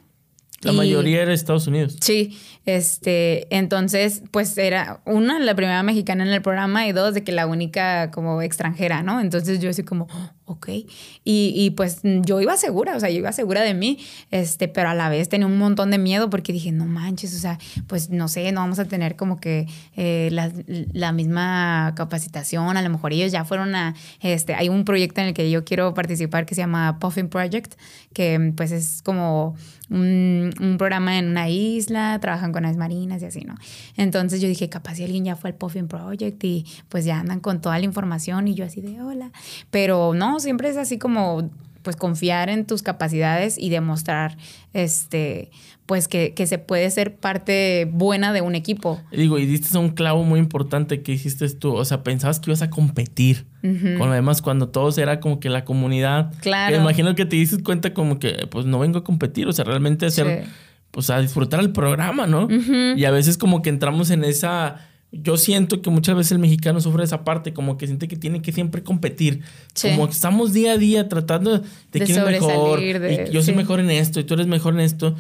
La 0.61 0.73
mayoría 0.73 1.23
era 1.23 1.33
Estados 1.33 1.69
Unidos. 1.69 1.97
Sí, 2.01 2.37
este, 2.67 3.55
entonces, 3.57 4.23
pues 4.33 4.59
era 4.59 5.01
una, 5.05 5.39
la 5.39 5.55
primera 5.55 5.83
mexicana 5.85 6.25
en 6.25 6.31
el 6.31 6.43
programa 6.43 6.87
y 6.89 6.93
dos, 6.93 7.15
de 7.15 7.23
que 7.23 7.31
la 7.31 7.47
única 7.47 8.11
como 8.11 8.43
extranjera, 8.43 9.03
¿no? 9.05 9.21
Entonces 9.21 9.61
yo 9.61 9.71
así 9.71 9.85
como, 9.85 10.09
ok. 10.49 10.69
Y, 10.69 11.53
y, 11.55 11.71
pues 11.71 12.01
yo 12.03 12.41
iba 12.41 12.57
segura, 12.57 12.97
o 12.97 13.01
sea, 13.01 13.11
yo 13.11 13.19
iba 13.19 13.33
segura 13.33 13.63
de 13.63 13.75
mí, 13.75 13.99
este, 14.31 14.67
pero 14.67 14.89
a 14.89 14.95
la 14.95 15.09
vez 15.09 15.29
tenía 15.29 15.47
un 15.47 15.59
montón 15.59 15.91
de 15.91 15.99
miedo 15.99 16.31
porque 16.31 16.53
dije, 16.53 16.73
no 16.73 16.87
manches, 16.87 17.35
o 17.37 17.39
sea, 17.39 17.59
pues 17.87 18.11
no 18.11 18.29
sé, 18.29 18.51
no 18.53 18.61
vamos 18.61 18.79
a 18.79 18.87
tener 18.87 19.17
como 19.17 19.39
que 19.39 19.67
eh, 19.97 20.31
la, 20.33 20.51
la, 20.67 21.13
misma 21.13 21.93
capacitación, 21.97 22.77
a 22.77 22.83
lo 22.83 22.91
mejor 22.91 23.13
ellos 23.13 23.31
ya 23.31 23.45
fueron 23.45 23.75
a, 23.75 23.95
este, 24.21 24.55
hay 24.55 24.69
un 24.69 24.85
proyecto 24.85 25.21
en 25.21 25.29
el 25.29 25.35
que 25.35 25.51
yo 25.51 25.65
quiero 25.65 25.95
participar 25.95 26.47
que 26.47 26.55
se 26.55 26.63
llama 26.63 26.99
Puffin 26.99 27.29
Project, 27.29 27.75
que 28.13 28.53
pues 28.57 28.73
es 28.73 29.03
como 29.03 29.55
un, 29.91 30.53
un 30.61 30.79
programa 30.79 31.19
en 31.19 31.29
una 31.29 31.49
isla, 31.49 32.19
trabajan 32.21 32.53
con 32.53 32.63
las 32.63 32.77
marinas 32.77 33.23
y 33.23 33.27
así, 33.27 33.41
¿no? 33.41 33.55
Entonces 33.97 34.41
yo 34.41 34.49
dije, 34.49 34.69
capaz 34.69 34.97
si 34.97 35.05
alguien 35.05 35.25
ya 35.25 35.37
fue 35.37 35.51
al 35.51 35.57
Puffin 35.57 35.89
Project 35.89 36.43
y 36.45 36.67
pues 36.89 37.05
ya 37.05 37.21
andan 37.21 37.41
con 37.41 37.61
toda 37.61 37.79
la 37.79 37.85
información 37.85 38.49
y 38.49 38.55
yo 38.55 38.65
así 38.65 38.81
de 38.81 39.01
hola. 39.01 39.31
Pero 39.71 40.15
no, 40.15 40.38
siempre 40.39 40.69
es 40.69 40.77
así 40.77 40.99
como 40.99 41.51
pues 41.83 41.97
confiar 41.97 42.51
en 42.51 42.67
tus 42.67 42.83
capacidades 42.83 43.57
y 43.59 43.71
demostrar 43.71 44.37
este 44.73 45.51
pues 45.87 46.07
que, 46.07 46.35
se 46.47 46.59
puede 46.59 46.91
ser 46.91 47.17
parte 47.17 47.89
buena 47.91 48.35
de 48.35 48.43
un 48.43 48.55
equipo. 48.55 49.01
Digo, 49.11 49.39
y 49.39 49.47
diste 49.47 49.79
un 49.79 49.89
clavo 49.89 50.23
muy 50.23 50.39
importante 50.39 51.03
que 51.03 51.13
hiciste 51.13 51.49
tú, 51.49 51.75
o 51.75 51.85
sea, 51.87 52.03
pensabas 52.03 52.41
que 52.41 52.51
ibas 52.51 52.61
a 52.61 52.69
competir 52.69 53.47
con 53.63 54.09
lo 54.09 54.13
demás 54.13 54.43
cuando 54.43 54.69
todos 54.69 54.99
era 54.99 55.19
como 55.19 55.41
que 55.41 55.49
la 55.49 55.65
comunidad. 55.65 56.31
Claro. 56.43 56.77
Me 56.77 56.83
imagino 56.83 57.15
que 57.15 57.25
te 57.25 57.37
dices 57.37 57.63
cuenta 57.63 57.95
como 57.95 58.19
que 58.19 58.47
pues 58.51 58.67
no 58.67 58.79
vengo 58.79 58.99
a 58.99 59.05
competir, 59.05 59.49
o 59.49 59.53
sea, 59.55 59.65
realmente 59.65 60.05
hacer 60.05 60.45
pues 60.91 61.09
a 61.09 61.21
disfrutar 61.21 61.61
el 61.61 61.73
programa, 61.73 62.27
¿no? 62.27 62.49
Y 62.95 63.07
a 63.07 63.11
veces 63.11 63.39
como 63.39 63.63
que 63.63 63.71
entramos 63.71 64.11
en 64.11 64.25
esa... 64.25 64.88
Yo 65.11 65.39
siento 65.39 65.81
que 65.81 65.89
muchas 65.89 66.17
veces 66.17 66.33
el 66.33 66.39
mexicano 66.39 66.81
sufre 66.81 67.03
esa 67.03 67.25
parte, 67.25 67.55
como 67.55 67.79
que 67.79 67.87
siente 67.87 68.09
que 68.09 68.17
tiene 68.17 68.43
que 68.43 68.53
siempre 68.53 68.83
competir. 68.83 69.43
Como 69.81 70.07
que 70.07 70.13
estamos 70.13 70.53
día 70.53 70.73
a 70.73 70.79
día 70.79 71.09
tratando 71.09 71.59
de, 71.59 72.01
quién 72.01 72.19
es 72.19 72.25
mejor. 72.25 72.83
y 72.83 73.31
yo 73.31 73.43
soy 73.43 73.55
mejor 73.55 73.81
en 73.81 73.91
esto 73.91 74.21
y 74.21 74.25
tú 74.25 74.35
eres 74.35 74.47
mejor 74.47 74.75
en 74.75 74.81
esto. 74.81 75.15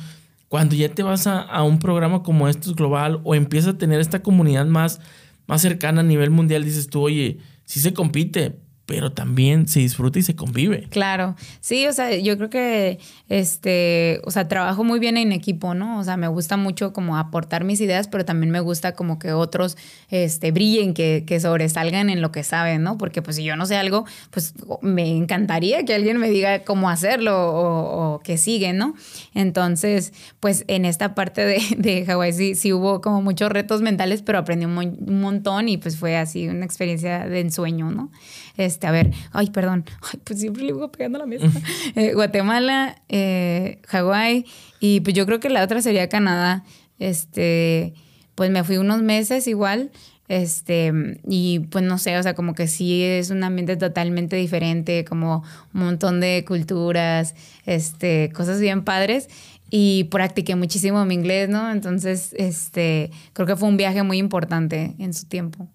Cuando 0.48 0.76
ya 0.76 0.88
te 0.88 1.02
vas 1.02 1.26
a, 1.26 1.40
a, 1.40 1.62
un 1.62 1.78
programa 1.78 2.22
como 2.22 2.48
estos 2.48 2.74
global 2.74 3.20
o 3.24 3.34
empiezas 3.34 3.74
a 3.74 3.78
tener 3.78 4.00
esta 4.00 4.22
comunidad 4.22 4.66
más, 4.66 5.00
más 5.46 5.62
cercana 5.62 6.00
a 6.00 6.04
nivel 6.04 6.30
mundial, 6.30 6.64
dices 6.64 6.88
tú, 6.88 7.02
oye, 7.02 7.38
sí 7.64 7.80
se 7.80 7.92
compite, 7.92 8.56
pero 8.88 9.12
también 9.12 9.68
se 9.68 9.80
disfruta 9.80 10.18
y 10.18 10.22
se 10.22 10.34
convive. 10.34 10.88
Claro, 10.88 11.36
sí, 11.60 11.86
o 11.86 11.92
sea, 11.92 12.16
yo 12.16 12.38
creo 12.38 12.48
que, 12.48 12.98
este, 13.28 14.22
o 14.24 14.30
sea, 14.30 14.48
trabajo 14.48 14.82
muy 14.82 14.98
bien 14.98 15.18
en 15.18 15.32
equipo, 15.32 15.74
¿no? 15.74 15.98
O 15.98 16.04
sea, 16.04 16.16
me 16.16 16.26
gusta 16.26 16.56
mucho 16.56 16.94
como 16.94 17.18
aportar 17.18 17.64
mis 17.64 17.82
ideas, 17.82 18.08
pero 18.08 18.24
también 18.24 18.50
me 18.50 18.60
gusta 18.60 18.92
como 18.92 19.18
que 19.18 19.34
otros, 19.34 19.76
este, 20.08 20.52
brillen, 20.52 20.94
que, 20.94 21.24
que 21.26 21.38
sobresalgan 21.38 22.08
en 22.08 22.22
lo 22.22 22.32
que 22.32 22.42
saben, 22.42 22.82
¿no? 22.82 22.96
Porque 22.96 23.20
pues 23.20 23.36
si 23.36 23.44
yo 23.44 23.56
no 23.56 23.66
sé 23.66 23.76
algo, 23.76 24.06
pues 24.30 24.54
me 24.80 25.06
encantaría 25.14 25.84
que 25.84 25.94
alguien 25.94 26.16
me 26.16 26.30
diga 26.30 26.60
cómo 26.60 26.88
hacerlo 26.88 27.36
o, 27.36 28.20
que 28.24 28.38
sigue, 28.38 28.72
¿no? 28.72 28.94
Entonces, 29.34 30.14
pues 30.40 30.64
en 30.66 30.86
esta 30.86 31.14
parte 31.14 31.44
de, 31.44 31.60
de 31.76 32.06
Hawái 32.06 32.32
sí, 32.32 32.54
sí 32.54 32.72
hubo 32.72 33.02
como 33.02 33.20
muchos 33.20 33.52
retos 33.52 33.82
mentales, 33.82 34.22
pero 34.22 34.38
aprendí 34.38 34.64
un, 34.64 34.78
un 34.78 35.20
montón 35.20 35.68
y 35.68 35.76
pues 35.76 35.98
fue 35.98 36.16
así 36.16 36.48
una 36.48 36.64
experiencia 36.64 37.28
de 37.28 37.40
ensueño, 37.40 37.90
¿no? 37.90 38.10
Este, 38.58 38.77
a 38.86 38.90
ver, 38.90 39.10
ay, 39.32 39.50
perdón, 39.50 39.84
ay, 40.12 40.20
pues 40.24 40.40
siempre 40.40 40.62
le 40.62 40.70
iba 40.70 40.90
pegando 40.90 41.18
a 41.18 41.20
la 41.20 41.26
mesa. 41.26 41.46
Eh, 41.94 42.12
Guatemala, 42.14 43.02
eh, 43.08 43.80
Hawái, 43.88 44.44
y 44.80 45.00
pues 45.00 45.14
yo 45.14 45.26
creo 45.26 45.40
que 45.40 45.48
la 45.48 45.64
otra 45.64 45.82
sería 45.82 46.08
Canadá. 46.08 46.64
Este, 46.98 47.94
pues 48.34 48.50
me 48.50 48.62
fui 48.64 48.76
unos 48.76 49.02
meses 49.02 49.46
igual. 49.46 49.90
Este, 50.28 50.92
y 51.26 51.60
pues 51.70 51.82
no 51.84 51.96
sé, 51.96 52.18
o 52.18 52.22
sea, 52.22 52.34
como 52.34 52.54
que 52.54 52.68
sí 52.68 53.02
es 53.02 53.30
un 53.30 53.42
ambiente 53.42 53.76
totalmente 53.76 54.36
diferente, 54.36 55.04
como 55.04 55.42
un 55.72 55.80
montón 55.80 56.20
de 56.20 56.44
culturas, 56.46 57.34
este, 57.64 58.30
cosas 58.34 58.60
bien 58.60 58.84
padres. 58.84 59.28
Y 59.70 60.04
practiqué 60.04 60.54
muchísimo 60.54 61.04
mi 61.04 61.14
inglés, 61.14 61.48
¿no? 61.48 61.70
Entonces, 61.70 62.34
este, 62.38 63.10
creo 63.34 63.46
que 63.46 63.56
fue 63.56 63.68
un 63.68 63.76
viaje 63.76 64.02
muy 64.02 64.18
importante 64.18 64.94
en 64.98 65.12
su 65.12 65.26
tiempo. 65.26 65.68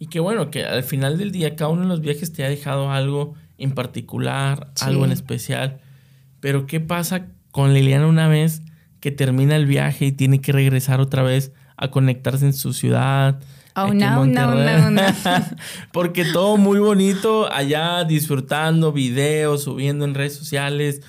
Y 0.00 0.06
qué 0.06 0.20
bueno 0.20 0.50
que 0.50 0.64
al 0.64 0.84
final 0.84 1.18
del 1.18 1.32
día 1.32 1.56
cada 1.56 1.70
uno 1.70 1.82
de 1.82 1.88
los 1.88 2.00
viajes 2.00 2.32
te 2.32 2.44
ha 2.44 2.48
dejado 2.48 2.92
algo 2.92 3.34
en 3.58 3.72
particular, 3.72 4.70
algo 4.80 5.04
en 5.04 5.10
especial. 5.10 5.80
Pero 6.38 6.66
¿qué 6.66 6.78
pasa 6.78 7.26
con 7.50 7.74
Liliana 7.74 8.06
una 8.06 8.28
vez 8.28 8.62
que 9.00 9.10
termina 9.10 9.56
el 9.56 9.66
viaje 9.66 10.06
y 10.06 10.12
tiene 10.12 10.40
que 10.40 10.52
regresar 10.52 11.00
otra 11.00 11.24
vez 11.24 11.52
a 11.76 11.90
conectarse 11.90 12.46
en 12.46 12.52
su 12.52 12.72
ciudad? 12.72 13.40
Oh, 13.74 13.92
no, 13.92 14.24
no, 14.24 14.54
no, 14.54 14.90
no. 14.90 15.02
Porque 15.92 16.24
todo 16.24 16.56
muy 16.56 16.78
bonito 16.78 17.52
allá 17.52 18.04
disfrutando 18.04 18.92
videos, 18.92 19.64
subiendo 19.64 20.04
en 20.04 20.14
redes 20.14 20.36
sociales, 20.36 21.02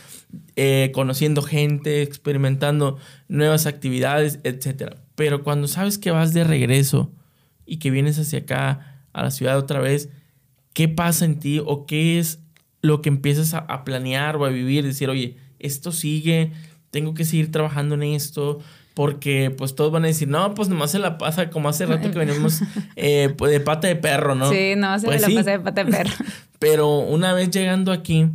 eh, 0.56 0.92
conociendo 0.96 1.44
gente, 1.44 2.02
experimentando 2.02 2.98
nuevas 3.28 3.68
actividades, 3.68 4.40
etc. 4.44 4.96
Pero 5.14 5.44
cuando 5.44 5.68
sabes 5.68 6.00
que 6.00 6.10
vas 6.10 6.34
de 6.34 6.44
regreso 6.44 7.12
y 7.70 7.78
que 7.78 7.92
vienes 7.92 8.18
hacia 8.20 8.40
acá, 8.40 8.98
a 9.14 9.24
la 9.24 9.32
ciudad 9.32 9.58
otra 9.58 9.80
vez, 9.80 10.10
¿qué 10.74 10.88
pasa 10.88 11.26
en 11.26 11.40
ti 11.40 11.62
o 11.64 11.86
qué 11.86 12.20
es 12.20 12.40
lo 12.82 13.02
que 13.02 13.10
empiezas 13.10 13.54
a, 13.54 13.84
planear 13.84 14.38
o 14.38 14.46
a 14.46 14.50
vivir? 14.50 14.84
Decir, 14.84 15.10
oye, 15.10 15.38
esto 15.60 15.92
sigue, 15.92 16.52
tengo 16.92 17.14
que 17.14 17.26
seguir 17.26 17.52
trabajando 17.52 17.96
en 17.96 18.04
esto, 18.04 18.60
porque 18.94 19.54
pues 19.56 19.76
todos 19.76 19.92
van 19.92 20.04
a 20.04 20.08
decir, 20.08 20.28
no, 20.28 20.54
pues 20.56 20.68
nomás 20.68 20.92
se 20.92 21.00
la 21.00 21.18
pasa 21.18 21.50
como 21.50 21.70
hace 21.70 21.86
rato 21.86 22.12
que 22.12 22.20
venimos 22.20 22.62
eh, 22.96 23.34
pues, 23.38 23.52
de 23.52 23.60
pata 23.60 23.88
de 23.88 23.96
perro, 23.96 24.36
¿no? 24.36 24.50
Sí, 24.50 24.74
no, 24.76 24.98
se 25.00 25.06
pues 25.06 25.22
la 25.22 25.28
pasa 25.28 25.52
de 25.52 25.60
pata 25.60 25.84
de 25.84 25.92
perro. 25.92 26.16
Pero 26.60 26.98
una 26.98 27.34
vez 27.34 27.52
llegando 27.52 27.92
aquí, 27.92 28.28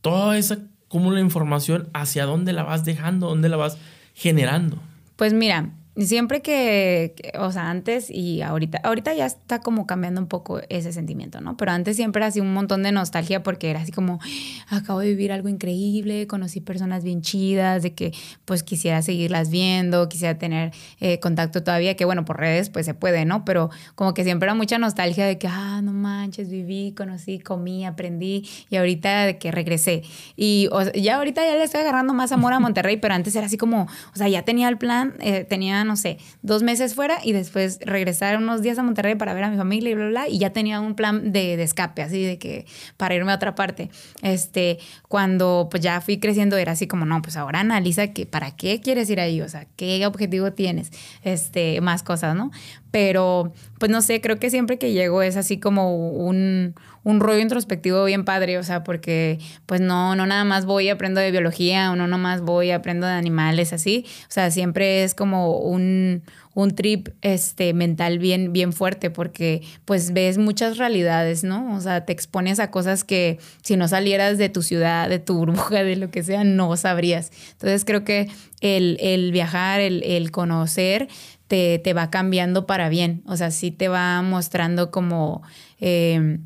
toda 0.00 0.36
esa 0.36 0.58
cúmulo 0.88 1.16
de 1.16 1.22
información, 1.22 1.88
¿hacia 1.94 2.26
dónde 2.26 2.52
la 2.52 2.64
vas 2.64 2.84
dejando? 2.84 3.28
¿Dónde 3.28 3.48
la 3.48 3.56
vas 3.56 3.78
generando? 4.12 4.76
Pues 5.14 5.32
mira, 5.32 5.70
siempre 6.06 6.40
que, 6.40 7.14
o 7.38 7.52
sea, 7.52 7.70
antes 7.70 8.10
y 8.10 8.42
ahorita, 8.42 8.80
ahorita 8.82 9.14
ya 9.14 9.26
está 9.26 9.60
como 9.60 9.86
cambiando 9.86 10.20
un 10.20 10.28
poco 10.28 10.60
ese 10.68 10.92
sentimiento, 10.92 11.40
¿no? 11.40 11.56
Pero 11.56 11.72
antes 11.72 11.96
siempre 11.96 12.20
era 12.20 12.28
así 12.28 12.40
un 12.40 12.52
montón 12.52 12.82
de 12.82 12.92
nostalgia 12.92 13.42
porque 13.42 13.70
era 13.70 13.80
así 13.80 13.92
como, 13.92 14.20
acabo 14.68 15.00
de 15.00 15.08
vivir 15.08 15.32
algo 15.32 15.48
increíble, 15.48 16.26
conocí 16.26 16.60
personas 16.60 17.04
bien 17.04 17.22
chidas, 17.22 17.82
de 17.82 17.94
que 17.94 18.12
pues 18.44 18.62
quisiera 18.62 19.02
seguirlas 19.02 19.50
viendo, 19.50 20.08
quisiera 20.08 20.38
tener 20.38 20.72
eh, 21.00 21.20
contacto 21.20 21.62
todavía, 21.62 21.96
que 21.96 22.04
bueno, 22.04 22.24
por 22.24 22.38
redes 22.38 22.70
pues 22.70 22.86
se 22.86 22.94
puede, 22.94 23.24
¿no? 23.24 23.44
Pero 23.44 23.70
como 23.94 24.14
que 24.14 24.24
siempre 24.24 24.46
era 24.46 24.54
mucha 24.54 24.78
nostalgia 24.78 25.26
de 25.26 25.38
que, 25.38 25.48
ah, 25.48 25.80
no 25.82 25.92
manches, 25.92 26.48
viví, 26.48 26.94
conocí, 26.96 27.38
comí, 27.38 27.84
aprendí 27.84 28.48
y 28.70 28.76
ahorita 28.76 29.26
de 29.26 29.38
que 29.38 29.50
regresé. 29.50 30.02
Y 30.36 30.68
ya 30.94 31.16
ahorita 31.16 31.44
ya 31.44 31.54
le 31.54 31.64
estoy 31.64 31.80
agarrando 31.80 32.14
más 32.14 32.32
amor 32.32 32.52
a 32.52 32.60
Monterrey, 32.60 32.96
pero 32.96 33.14
antes 33.14 33.34
era 33.36 33.46
así 33.46 33.56
como, 33.56 33.82
o 33.82 34.16
sea, 34.16 34.28
ya 34.28 34.42
tenía 34.42 34.68
el 34.68 34.78
plan, 34.78 35.14
eh, 35.20 35.44
tenía 35.44 35.84
no 35.90 35.96
sé, 35.96 36.18
dos 36.42 36.62
meses 36.62 36.94
fuera 36.94 37.18
y 37.24 37.32
después 37.32 37.80
regresar 37.84 38.38
unos 38.38 38.62
días 38.62 38.78
a 38.78 38.84
Monterrey 38.84 39.16
para 39.16 39.34
ver 39.34 39.42
a 39.42 39.50
mi 39.50 39.56
familia 39.56 39.90
y 39.90 39.94
bla, 39.94 40.06
bla. 40.06 40.28
Y 40.28 40.38
ya 40.38 40.50
tenía 40.50 40.78
un 40.78 40.94
plan 40.94 41.32
de, 41.32 41.56
de, 41.56 41.64
escape, 41.64 42.02
así 42.02 42.22
de 42.22 42.38
que 42.38 42.64
para 42.96 43.16
irme 43.16 43.32
a 43.32 43.34
otra 43.34 43.56
parte. 43.56 43.90
Este, 44.22 44.78
cuando 45.08 45.66
pues 45.68 45.82
ya 45.82 46.00
fui 46.00 46.20
creciendo 46.20 46.56
era 46.56 46.72
así 46.72 46.86
como, 46.86 47.06
no, 47.06 47.20
pues 47.22 47.36
ahora 47.36 47.58
analiza 47.58 48.12
que 48.12 48.24
para 48.24 48.54
qué 48.54 48.80
quieres 48.80 49.10
ir 49.10 49.18
ahí, 49.18 49.40
o 49.40 49.48
sea, 49.48 49.66
qué 49.74 50.06
objetivo 50.06 50.52
tienes, 50.52 50.92
este, 51.24 51.80
más 51.80 52.04
cosas, 52.04 52.36
¿no? 52.36 52.52
Pero, 52.92 53.52
pues 53.78 53.90
no 53.90 54.00
sé, 54.02 54.20
creo 54.20 54.38
que 54.38 54.50
siempre 54.50 54.78
que 54.78 54.92
llego 54.92 55.22
es 55.22 55.36
así 55.36 55.58
como 55.58 55.96
un, 55.96 56.74
un 57.02 57.20
rollo 57.20 57.40
introspectivo 57.40 58.04
bien 58.04 58.24
padre, 58.24 58.58
o 58.58 58.62
sea, 58.62 58.84
porque 58.84 59.38
pues 59.66 59.80
no, 59.80 60.14
no 60.16 60.26
nada 60.26 60.44
más 60.44 60.66
voy 60.66 60.88
aprendo 60.88 61.20
de 61.20 61.30
biología 61.30 61.90
o 61.90 61.96
no 61.96 62.18
más 62.18 62.42
voy 62.42 62.70
aprendo 62.70 63.06
de 63.06 63.12
animales, 63.12 63.72
así, 63.72 64.04
o 64.22 64.32
sea, 64.32 64.50
siempre 64.50 65.04
es 65.04 65.14
como 65.14 65.58
un, 65.58 66.22
un 66.54 66.74
trip 66.74 67.08
este, 67.22 67.72
mental 67.72 68.18
bien, 68.18 68.52
bien 68.52 68.72
fuerte 68.72 69.10
porque 69.10 69.62
pues 69.84 70.12
ves 70.12 70.38
muchas 70.38 70.78
realidades, 70.78 71.44
¿no? 71.44 71.74
O 71.74 71.80
sea, 71.80 72.04
te 72.04 72.12
expones 72.12 72.60
a 72.60 72.70
cosas 72.70 73.04
que 73.04 73.38
si 73.62 73.76
no 73.76 73.88
salieras 73.88 74.38
de 74.38 74.48
tu 74.48 74.62
ciudad, 74.62 75.08
de 75.08 75.18
tu 75.18 75.38
burbuja, 75.38 75.82
de 75.82 75.96
lo 75.96 76.10
que 76.10 76.22
sea, 76.22 76.44
no 76.44 76.76
sabrías. 76.76 77.30
Entonces 77.52 77.84
creo 77.84 78.04
que 78.04 78.28
el, 78.60 78.98
el 79.00 79.32
viajar, 79.32 79.80
el, 79.80 80.02
el 80.02 80.30
conocer, 80.30 81.08
te, 81.46 81.80
te, 81.80 81.94
va 81.94 82.10
cambiando 82.10 82.64
para 82.64 82.88
bien. 82.88 83.22
O 83.26 83.36
sea, 83.36 83.50
sí 83.50 83.70
te 83.70 83.88
va 83.88 84.22
mostrando 84.22 84.90
como... 84.90 85.42
Eh, 85.80 86.38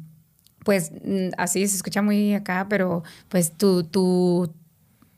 pues 0.64 0.90
mm, 1.04 1.28
así 1.38 1.66
se 1.68 1.76
escucha 1.76 2.02
muy 2.02 2.34
acá, 2.34 2.66
pero 2.68 3.04
pues 3.28 3.56
tu, 3.56 3.84
tu, 3.84 4.52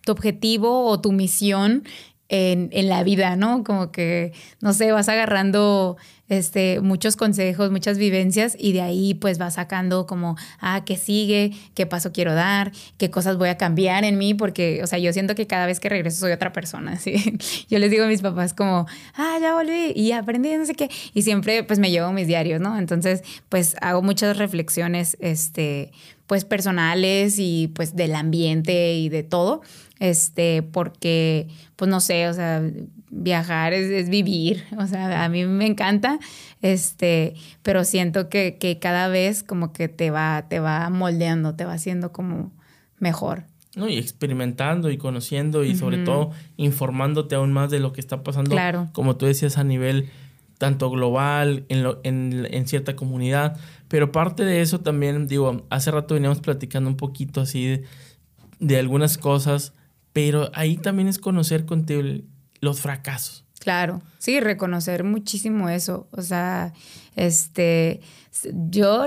tu 0.02 0.12
objetivo 0.12 0.86
o 0.86 1.00
tu 1.00 1.12
misión 1.12 1.84
en, 2.28 2.88
la 2.88 3.02
vida, 3.02 3.36
¿no? 3.36 3.64
Como 3.64 3.92
que, 3.92 4.32
no 4.60 4.72
sé, 4.72 4.90
vas 4.92 5.08
agarrando 5.08 5.96
este, 6.28 6.80
muchos 6.80 7.16
consejos, 7.16 7.70
muchas 7.70 7.98
vivencias 7.98 8.56
y 8.58 8.72
de 8.72 8.80
ahí 8.80 9.14
pues 9.14 9.38
vas 9.38 9.54
sacando 9.54 10.06
como, 10.06 10.36
ah, 10.60 10.82
¿qué 10.84 10.96
sigue? 10.96 11.52
¿Qué 11.74 11.86
paso 11.86 12.12
quiero 12.12 12.34
dar? 12.34 12.72
¿Qué 12.98 13.10
cosas 13.10 13.36
voy 13.36 13.48
a 13.48 13.56
cambiar 13.56 14.04
en 14.04 14.18
mí? 14.18 14.34
Porque, 14.34 14.80
o 14.82 14.86
sea, 14.86 14.98
yo 14.98 15.12
siento 15.12 15.34
que 15.34 15.46
cada 15.46 15.66
vez 15.66 15.78
que 15.78 15.88
regreso 15.88 16.18
soy 16.20 16.32
otra 16.32 16.52
persona, 16.52 16.96
¿sí? 17.00 17.38
Yo 17.68 17.78
les 17.78 17.90
digo 17.90 18.04
a 18.04 18.08
mis 18.08 18.22
papás 18.22 18.54
como, 18.54 18.86
ah, 19.14 19.38
ya 19.40 19.54
volví 19.54 19.92
y 19.94 20.12
aprendí 20.12 20.56
no 20.56 20.66
sé 20.66 20.74
qué. 20.74 20.90
Y 21.14 21.22
siempre 21.22 21.62
pues 21.62 21.78
me 21.78 21.90
llevo 21.90 22.12
mis 22.12 22.26
diarios, 22.26 22.60
¿no? 22.60 22.78
Entonces, 22.78 23.22
pues 23.48 23.76
hago 23.80 24.02
muchas 24.02 24.36
reflexiones, 24.36 25.16
este, 25.20 25.92
pues 26.26 26.44
personales 26.44 27.36
y 27.38 27.68
pues 27.68 27.94
del 27.94 28.14
ambiente 28.14 28.94
y 28.94 29.08
de 29.08 29.22
todo, 29.22 29.62
este, 29.98 30.62
porque, 30.62 31.48
pues 31.76 31.90
no 31.90 32.00
sé, 32.00 32.28
o 32.28 32.34
sea, 32.34 32.62
viajar 33.10 33.72
es, 33.72 34.08
vivir, 34.08 34.64
o 34.78 34.86
sea, 34.86 35.24
a 35.24 35.28
mí 35.28 35.44
me 35.44 35.66
encanta, 35.66 36.18
este, 36.62 37.34
pero 37.62 37.84
siento 37.84 38.28
que, 38.28 38.78
cada 38.80 39.08
vez 39.08 39.42
como 39.42 39.72
que 39.72 39.88
te 39.88 40.10
va, 40.10 40.46
te 40.48 40.60
va 40.60 40.88
moldeando, 40.90 41.54
te 41.54 41.64
va 41.64 41.74
haciendo 41.74 42.12
como 42.12 42.52
mejor. 42.98 43.44
No, 43.74 43.88
y 43.88 43.98
experimentando 43.98 44.90
y 44.90 44.96
conociendo 44.96 45.62
y 45.62 45.76
sobre 45.76 45.98
todo 45.98 46.30
informándote 46.56 47.34
aún 47.34 47.52
más 47.52 47.70
de 47.70 47.78
lo 47.78 47.92
que 47.92 48.00
está 48.00 48.22
pasando, 48.22 48.52
claro. 48.52 48.88
como 48.94 49.16
tú 49.16 49.26
decías, 49.26 49.58
a 49.58 49.64
nivel 49.64 50.08
tanto 50.58 50.90
global, 50.90 51.64
en, 51.68 51.82
lo, 51.82 52.00
en, 52.02 52.48
en, 52.50 52.66
cierta 52.66 52.96
comunidad. 52.96 53.58
Pero 53.88 54.12
parte 54.12 54.44
de 54.44 54.62
eso 54.62 54.80
también, 54.80 55.26
digo, 55.28 55.66
hace 55.70 55.90
rato 55.90 56.14
veníamos 56.14 56.40
platicando 56.40 56.88
un 56.88 56.96
poquito 56.96 57.42
así 57.42 57.66
de, 57.66 57.84
de 58.58 58.78
algunas 58.78 59.18
cosas, 59.18 59.74
pero 60.16 60.50
ahí 60.54 60.78
también 60.78 61.08
es 61.08 61.18
conocer 61.18 61.66
contigo 61.66 62.00
los 62.60 62.80
fracasos. 62.80 63.44
Claro, 63.58 64.00
sí, 64.16 64.40
reconocer 64.40 65.04
muchísimo 65.04 65.68
eso. 65.68 66.08
O 66.10 66.22
sea, 66.22 66.72
este, 67.16 68.00
yo 68.70 69.04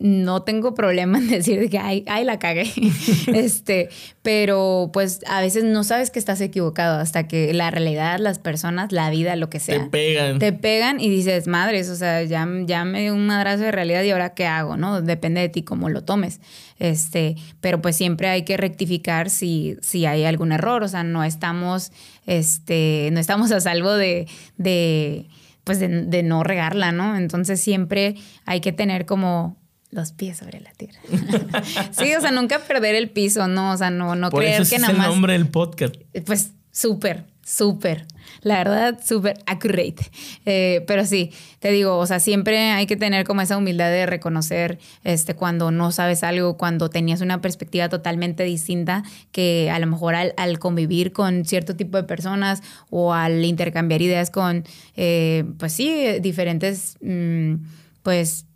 no 0.00 0.42
tengo 0.42 0.74
problema 0.74 1.18
en 1.18 1.28
decir 1.28 1.68
que 1.68 1.78
ay, 1.78 2.04
ay 2.08 2.24
la 2.24 2.38
cagué. 2.38 2.72
este, 3.34 3.90
pero 4.22 4.90
pues 4.92 5.20
a 5.26 5.40
veces 5.40 5.62
no 5.62 5.84
sabes 5.84 6.10
que 6.10 6.18
estás 6.18 6.40
equivocado 6.40 6.98
hasta 6.98 7.28
que 7.28 7.52
la 7.52 7.70
realidad, 7.70 8.18
las 8.18 8.38
personas, 8.38 8.92
la 8.92 9.10
vida, 9.10 9.36
lo 9.36 9.50
que 9.50 9.60
sea. 9.60 9.84
Te 9.84 9.90
pegan. 9.90 10.38
Te 10.38 10.52
pegan 10.52 11.00
y 11.00 11.10
dices, 11.10 11.46
madres, 11.46 11.90
o 11.90 11.96
sea, 11.96 12.22
ya, 12.24 12.48
ya 12.64 12.84
me 12.84 13.02
dio 13.02 13.14
un 13.14 13.26
madrazo 13.26 13.62
de 13.62 13.72
realidad 13.72 14.02
y 14.02 14.10
ahora 14.10 14.30
qué 14.30 14.46
hago, 14.46 14.78
¿no? 14.78 15.02
Depende 15.02 15.42
de 15.42 15.50
ti 15.50 15.62
cómo 15.62 15.90
lo 15.90 16.02
tomes. 16.02 16.40
Este, 16.78 17.36
pero 17.60 17.82
pues 17.82 17.94
siempre 17.94 18.28
hay 18.28 18.42
que 18.44 18.56
rectificar 18.56 19.28
si, 19.28 19.76
si 19.82 20.06
hay 20.06 20.24
algún 20.24 20.52
error. 20.52 20.82
O 20.82 20.88
sea, 20.88 21.04
no 21.04 21.24
estamos, 21.24 21.92
este, 22.26 23.10
no 23.12 23.20
estamos 23.20 23.52
a 23.52 23.60
salvo 23.60 23.92
de, 23.92 24.26
de 24.56 25.26
pues 25.62 25.78
de, 25.78 25.88
de 25.88 26.22
no 26.22 26.42
regarla, 26.42 26.90
¿no? 26.90 27.18
Entonces 27.18 27.60
siempre 27.60 28.14
hay 28.46 28.60
que 28.60 28.72
tener 28.72 29.04
como 29.04 29.59
los 29.90 30.12
pies 30.12 30.38
sobre 30.38 30.60
la 30.60 30.70
tierra. 30.72 31.00
sí, 31.90 32.14
o 32.14 32.20
sea, 32.20 32.30
nunca 32.30 32.60
perder 32.60 32.94
el 32.94 33.10
piso, 33.10 33.48
¿no? 33.48 33.72
O 33.72 33.76
sea, 33.76 33.90
no, 33.90 34.14
no 34.14 34.30
creer 34.30 34.66
que 34.66 34.78
nada 34.78 34.92
más. 34.92 35.00
Es 35.00 35.06
el 35.06 35.10
nombre 35.12 35.32
del 35.32 35.48
podcast. 35.48 35.96
Pues 36.24 36.52
súper, 36.70 37.24
súper. 37.44 38.06
La 38.42 38.58
verdad, 38.58 39.00
súper 39.04 39.38
accurate. 39.46 40.10
Eh, 40.46 40.84
pero 40.86 41.04
sí, 41.04 41.32
te 41.58 41.72
digo, 41.72 41.98
o 41.98 42.06
sea, 42.06 42.20
siempre 42.20 42.70
hay 42.70 42.86
que 42.86 42.96
tener 42.96 43.26
como 43.26 43.40
esa 43.40 43.56
humildad 43.56 43.90
de 43.90 44.06
reconocer 44.06 44.78
este, 45.02 45.34
cuando 45.34 45.70
no 45.70 45.90
sabes 45.92 46.22
algo, 46.22 46.56
cuando 46.56 46.88
tenías 46.88 47.20
una 47.20 47.40
perspectiva 47.40 47.88
totalmente 47.88 48.44
distinta, 48.44 49.02
que 49.32 49.70
a 49.70 49.78
lo 49.78 49.86
mejor 49.88 50.14
al, 50.14 50.58
convivir 50.60 51.12
con 51.12 51.44
cierto 51.44 51.74
tipo 51.74 51.96
de 51.96 52.04
personas 52.04 52.62
o 52.88 53.12
al 53.12 53.44
intercambiar 53.44 54.00
ideas 54.00 54.30
con, 54.30 54.64
eh, 54.96 55.44
pues 55.58 55.72
sí, 55.72 56.18
diferentes, 56.20 56.96
mm, 57.02 57.54
pues 58.02 58.46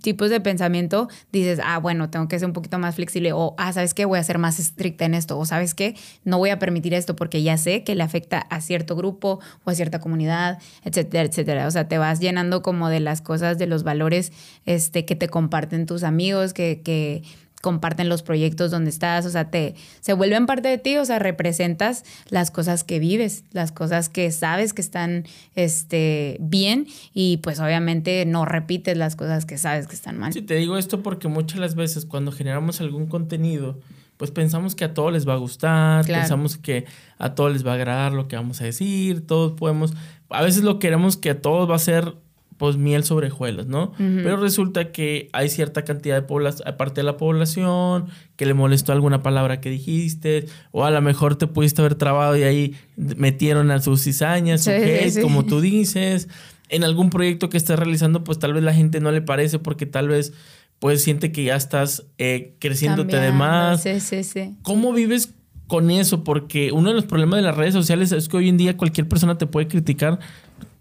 tipos 0.00 0.30
de 0.30 0.40
pensamiento 0.40 1.08
dices, 1.32 1.60
ah, 1.62 1.78
bueno, 1.78 2.10
tengo 2.10 2.28
que 2.28 2.38
ser 2.38 2.46
un 2.46 2.52
poquito 2.52 2.78
más 2.78 2.94
flexible 2.94 3.32
o, 3.32 3.54
ah, 3.58 3.72
¿sabes 3.72 3.94
qué? 3.94 4.04
Voy 4.04 4.18
a 4.18 4.22
ser 4.22 4.38
más 4.38 4.58
estricta 4.58 5.04
en 5.04 5.14
esto 5.14 5.38
o, 5.38 5.44
¿sabes 5.44 5.74
qué? 5.74 5.94
No 6.24 6.38
voy 6.38 6.50
a 6.50 6.58
permitir 6.58 6.94
esto 6.94 7.16
porque 7.16 7.42
ya 7.42 7.56
sé 7.56 7.84
que 7.84 7.94
le 7.94 8.02
afecta 8.02 8.38
a 8.38 8.60
cierto 8.60 8.96
grupo 8.96 9.40
o 9.64 9.70
a 9.70 9.74
cierta 9.74 10.00
comunidad, 10.00 10.58
etcétera, 10.84 11.24
etcétera. 11.24 11.66
O 11.66 11.70
sea, 11.70 11.88
te 11.88 11.98
vas 11.98 12.20
llenando 12.20 12.62
como 12.62 12.88
de 12.88 13.00
las 13.00 13.20
cosas, 13.20 13.58
de 13.58 13.66
los 13.66 13.82
valores 13.82 14.32
este, 14.64 15.04
que 15.04 15.16
te 15.16 15.28
comparten 15.28 15.86
tus 15.86 16.02
amigos, 16.02 16.54
que, 16.54 16.80
que 16.82 17.22
comparten 17.64 18.10
los 18.10 18.22
proyectos 18.22 18.70
donde 18.70 18.90
estás, 18.90 19.24
o 19.24 19.30
sea, 19.30 19.50
te 19.50 19.74
se 20.02 20.12
vuelven 20.12 20.44
parte 20.44 20.68
de 20.68 20.76
ti, 20.76 20.98
o 20.98 21.04
sea, 21.06 21.18
representas 21.18 22.04
las 22.28 22.50
cosas 22.50 22.84
que 22.84 22.98
vives, 22.98 23.44
las 23.52 23.72
cosas 23.72 24.10
que 24.10 24.30
sabes 24.32 24.74
que 24.74 24.82
están 24.82 25.24
este 25.54 26.36
bien 26.40 26.86
y 27.14 27.38
pues 27.38 27.60
obviamente 27.60 28.26
no 28.26 28.44
repites 28.44 28.98
las 28.98 29.16
cosas 29.16 29.46
que 29.46 29.56
sabes 29.56 29.86
que 29.86 29.94
están 29.94 30.18
mal. 30.18 30.34
Sí, 30.34 30.42
te 30.42 30.56
digo 30.56 30.76
esto 30.76 31.02
porque 31.02 31.26
muchas 31.28 31.58
las 31.58 31.74
veces 31.74 32.04
cuando 32.04 32.32
generamos 32.32 32.82
algún 32.82 33.06
contenido, 33.06 33.80
pues 34.18 34.30
pensamos 34.30 34.74
que 34.74 34.84
a 34.84 34.92
todos 34.92 35.10
les 35.10 35.26
va 35.26 35.32
a 35.32 35.38
gustar, 35.38 36.04
pensamos 36.04 36.58
que 36.58 36.84
a 37.16 37.34
todos 37.34 37.50
les 37.50 37.66
va 37.66 37.70
a 37.70 37.76
agradar 37.76 38.12
lo 38.12 38.28
que 38.28 38.36
vamos 38.36 38.60
a 38.60 38.64
decir, 38.64 39.26
todos 39.26 39.52
podemos, 39.52 39.94
a 40.28 40.42
veces 40.42 40.64
lo 40.64 40.78
queremos 40.78 41.16
que 41.16 41.30
a 41.30 41.40
todos 41.40 41.70
va 41.70 41.76
a 41.76 41.78
ser 41.78 42.14
pues 42.56 42.76
miel 42.76 43.04
sobre 43.04 43.28
hojuelas, 43.28 43.66
¿no? 43.66 43.92
Pero 43.98 44.36
resulta 44.36 44.92
que 44.92 45.28
hay 45.32 45.48
cierta 45.48 45.82
cantidad 45.82 46.14
de 46.14 46.22
población, 46.22 46.68
aparte 46.68 47.00
de 47.00 47.04
la 47.04 47.16
población, 47.16 48.06
que 48.36 48.46
le 48.46 48.54
molestó 48.54 48.92
alguna 48.92 49.22
palabra 49.22 49.60
que 49.60 49.70
dijiste, 49.70 50.46
o 50.70 50.84
a 50.84 50.90
lo 50.90 51.00
mejor 51.02 51.36
te 51.36 51.46
pudiste 51.46 51.82
haber 51.82 51.96
trabado 51.96 52.36
y 52.36 52.42
ahí 52.42 52.74
metieron 52.96 53.70
a 53.70 53.80
sus 53.80 54.02
cizañas, 54.02 54.68
como 55.20 55.44
tú 55.44 55.60
dices. 55.60 56.28
En 56.70 56.82
algún 56.82 57.10
proyecto 57.10 57.50
que 57.50 57.56
estés 57.56 57.78
realizando, 57.78 58.24
pues 58.24 58.38
tal 58.38 58.54
vez 58.54 58.62
la 58.62 58.72
gente 58.72 59.00
no 59.00 59.12
le 59.12 59.20
parece 59.20 59.58
porque 59.58 59.86
tal 59.86 60.08
vez 60.08 60.32
pues 60.78 61.02
siente 61.02 61.32
que 61.32 61.44
ya 61.44 61.56
estás 61.56 62.04
eh, 62.18 62.56
creciéndote 62.58 63.18
de 63.18 63.32
más. 63.32 63.82
Sí, 63.82 64.00
sí, 64.00 64.24
sí. 64.24 64.54
¿Cómo 64.62 64.92
vives 64.92 65.34
con 65.66 65.90
eso? 65.90 66.24
Porque 66.24 66.72
uno 66.72 66.90
de 66.90 66.94
los 66.94 67.06
problemas 67.06 67.38
de 67.38 67.42
las 67.42 67.56
redes 67.56 67.74
sociales 67.74 68.12
es 68.12 68.28
que 68.28 68.36
hoy 68.36 68.48
en 68.48 68.56
día 68.56 68.76
cualquier 68.76 69.08
persona 69.08 69.38
te 69.38 69.46
puede 69.46 69.68
criticar 69.68 70.18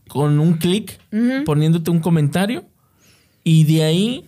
con 0.07 0.39
un 0.39 0.53
clic, 0.53 0.99
poniéndote 1.45 1.91
un 1.91 1.99
comentario. 1.99 2.65
Y 3.43 3.63
de 3.65 3.83
ahí, 3.83 4.25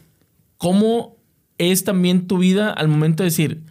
¿cómo 0.57 1.15
es 1.57 1.83
también 1.83 2.27
tu 2.27 2.37
vida 2.37 2.71
al 2.71 2.87
momento 2.87 3.23
de 3.23 3.29
decir, 3.29 3.61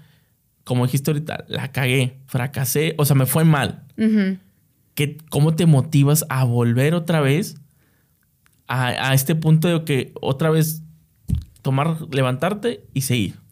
como 0.65 0.87
dijiste 0.87 1.11
ahorita, 1.11 1.45
la 1.49 1.71
cagué, 1.73 2.17
fracasé, 2.27 2.95
o 2.99 3.05
sea, 3.05 3.17
me 3.17 3.27
fue 3.27 3.45
mal? 3.45 3.85
¿Cómo 5.29 5.55
te 5.55 5.67
motivas 5.67 6.25
a 6.29 6.45
volver 6.45 6.95
otra 6.95 7.21
vez 7.21 7.57
a, 8.69 8.87
a 9.11 9.15
este 9.15 9.35
punto 9.35 9.69
de 9.69 9.85
que 9.85 10.13
otra 10.21 10.51
vez 10.51 10.83
tomar, 11.63 11.97
levantarte 12.13 12.85
y 12.95 13.03
seguir? 13.03 13.44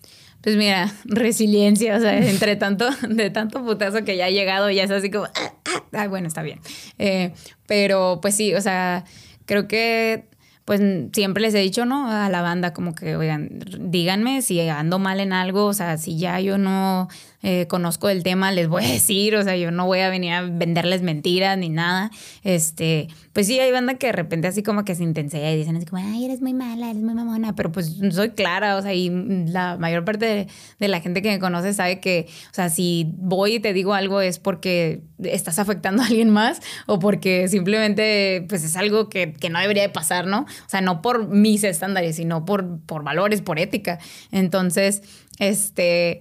Pues 0.43 0.57
mira, 0.57 0.93
resiliencia, 1.05 1.97
o 1.97 2.01
sea, 2.01 2.19
entre 2.19 2.57
tanto, 2.57 2.89
de 3.09 3.31
tanto 3.31 3.65
putazo 3.65 4.05
que 4.05 4.17
ya 4.17 4.27
ha 4.27 4.31
llegado, 4.31 4.71
ya 4.71 4.85
es 4.85 4.91
así 4.91 5.11
como, 5.11 5.25
ah, 5.25 5.55
ah, 5.67 5.85
ah 5.93 6.09
bueno, 6.09 6.29
está 6.29 6.43
bien. 6.43 6.61
Eh, 6.99 7.33
pero 7.67 8.19
pues 8.21 8.35
sí, 8.35 8.55
o 8.55 8.61
sea, 8.61 9.05
creo 9.47 9.69
que 9.69 10.27
pues 10.65 10.81
siempre 11.13 11.43
les 11.43 11.55
he 11.55 11.59
dicho, 11.59 11.85
¿no? 11.85 12.11
A 12.11 12.29
la 12.29 12.41
banda 12.41 12.73
como 12.73 12.95
que, 12.95 13.17
oigan, 13.17 13.51
díganme 13.81 14.43
si 14.43 14.61
ando 14.69 14.99
mal 15.01 15.19
en 15.19 15.33
algo, 15.33 15.67
o 15.67 15.75
sea, 15.75 15.99
si 15.99 16.19
ya 16.19 16.39
yo 16.39 16.57
no 16.57 17.09
eh, 17.43 17.67
conozco 17.67 18.09
el 18.09 18.23
tema, 18.23 18.53
les 18.53 18.69
voy 18.69 18.85
a 18.85 18.89
decir, 18.89 19.35
o 19.37 19.43
sea, 19.43 19.57
yo 19.57 19.71
no 19.71 19.87
voy 19.87 20.01
a 20.01 20.11
venir 20.11 20.33
a 20.33 20.43
venderles 20.43 21.03
mentiras 21.03 21.59
ni 21.59 21.69
nada. 21.69 22.11
Este, 22.45 23.09
pues 23.33 23.49
sí, 23.49 23.59
hay 23.59 23.73
banda 23.73 23.95
que 23.95 24.07
de 24.07 24.13
repente 24.13 24.47
así 24.49 24.63
como 24.63 24.85
que 24.85 24.95
se 24.95 25.03
intensea 25.03 25.53
y 25.53 25.57
dicen 25.57 25.77
así 25.77 25.87
como, 25.87 26.03
ay, 26.03 26.25
eres 26.25 26.41
muy 26.41 26.55
mala, 26.55 26.91
eres 26.91 27.03
muy 27.03 27.15
mamona, 27.15 27.55
pero 27.57 27.73
pues 27.73 27.99
soy 28.11 28.31
clara, 28.31 28.77
o 28.77 28.83
sea, 28.83 28.95
y 28.95 29.11
la 29.47 29.77
mayor 29.77 30.05
parte 30.05 30.49
de, 30.79 30.89
la 30.89 31.01
gente 31.01 31.23
que 31.23 31.31
me 31.31 31.39
conoce 31.39 31.73
sabe 31.73 32.01
que, 32.01 32.27
o 32.51 32.55
sea, 32.55 32.69
si 32.69 33.13
voy 33.17 33.57
y 33.57 33.61
te 33.61 33.73
digo 33.73 33.95
algo 33.95 34.21
es 34.21 34.39
porque 34.39 35.03
estás 35.23 35.59
afectando 35.59 36.03
a 36.03 36.07
alguien 36.07 36.31
más 36.31 36.61
o 36.87 36.99
porque 36.99 37.49
simplemente 37.49 38.45
pues 38.49 38.63
es 38.63 38.77
algo 38.77 39.09
que, 39.09 39.33
que 39.33 39.51
no 39.51 39.59
debería 39.59 39.83
de 39.83 39.89
pasar, 39.89 40.27
¿no? 40.27 40.43
O 40.43 40.69
sea, 40.69 40.81
no 40.81 41.03
por 41.03 41.29
mis 41.29 41.65
estándares, 41.65 42.17
sino 42.17 42.45
por, 42.45 42.81
por 42.81 43.03
valores, 43.03 43.41
por 43.43 43.59
ética. 43.59 43.99
Entonces, 44.31 45.03
este 45.39 46.21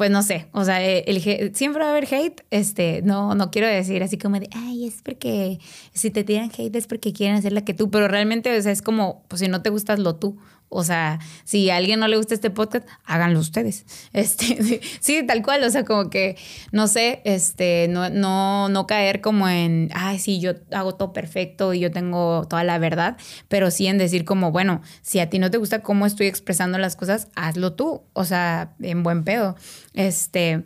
pues 0.00 0.10
no 0.10 0.22
sé, 0.22 0.46
o 0.52 0.64
sea, 0.64 0.82
el, 0.82 1.54
siempre 1.54 1.82
va 1.82 1.88
a 1.88 1.90
haber 1.90 2.06
hate, 2.06 2.40
este, 2.48 3.02
no, 3.02 3.34
no 3.34 3.50
quiero 3.50 3.68
decir 3.68 4.02
así 4.02 4.16
como 4.16 4.40
de, 4.40 4.48
ay, 4.56 4.86
es 4.86 5.02
porque 5.02 5.58
si 5.92 6.10
te 6.10 6.24
tiran 6.24 6.50
hate 6.56 6.74
es 6.74 6.86
porque 6.86 7.12
quieren 7.12 7.36
hacer 7.36 7.52
la 7.52 7.66
que 7.66 7.74
tú, 7.74 7.90
pero 7.90 8.08
realmente, 8.08 8.56
o 8.56 8.62
sea, 8.62 8.72
es 8.72 8.80
como, 8.80 9.26
pues 9.28 9.40
si 9.40 9.48
no 9.48 9.60
te 9.60 9.68
gustas 9.68 9.98
lo 9.98 10.16
tú, 10.16 10.38
o 10.70 10.84
sea, 10.84 11.18
si 11.44 11.68
a 11.68 11.76
alguien 11.76 12.00
no 12.00 12.08
le 12.08 12.16
gusta 12.16 12.32
este 12.32 12.48
podcast, 12.48 12.88
háganlo 13.04 13.38
ustedes. 13.38 13.84
Este, 14.12 14.80
sí, 15.00 15.24
tal 15.26 15.42
cual, 15.42 15.64
o 15.64 15.70
sea, 15.70 15.84
como 15.84 16.10
que, 16.10 16.36
no 16.72 16.86
sé, 16.88 17.22
este, 17.24 17.88
no, 17.88 18.10
no, 18.10 18.68
no 18.68 18.86
caer 18.86 19.20
como 19.20 19.48
en, 19.48 19.90
ay, 19.94 20.18
sí, 20.18 20.40
yo 20.40 20.52
hago 20.72 20.94
todo 20.94 21.12
perfecto 21.12 21.74
y 21.74 21.80
yo 21.80 21.90
tengo 21.90 22.46
toda 22.48 22.64
la 22.64 22.78
verdad, 22.78 23.16
pero 23.48 23.70
sí 23.70 23.86
en 23.86 23.98
decir 23.98 24.24
como, 24.24 24.52
bueno, 24.52 24.80
si 25.02 25.18
a 25.20 25.28
ti 25.28 25.38
no 25.38 25.50
te 25.50 25.58
gusta 25.58 25.80
cómo 25.80 26.06
estoy 26.06 26.26
expresando 26.26 26.78
las 26.78 26.96
cosas, 26.96 27.28
hazlo 27.34 27.72
tú, 27.72 28.02
o 28.12 28.24
sea, 28.24 28.74
en 28.80 29.02
buen 29.02 29.24
pedo. 29.24 29.56
Este, 29.94 30.62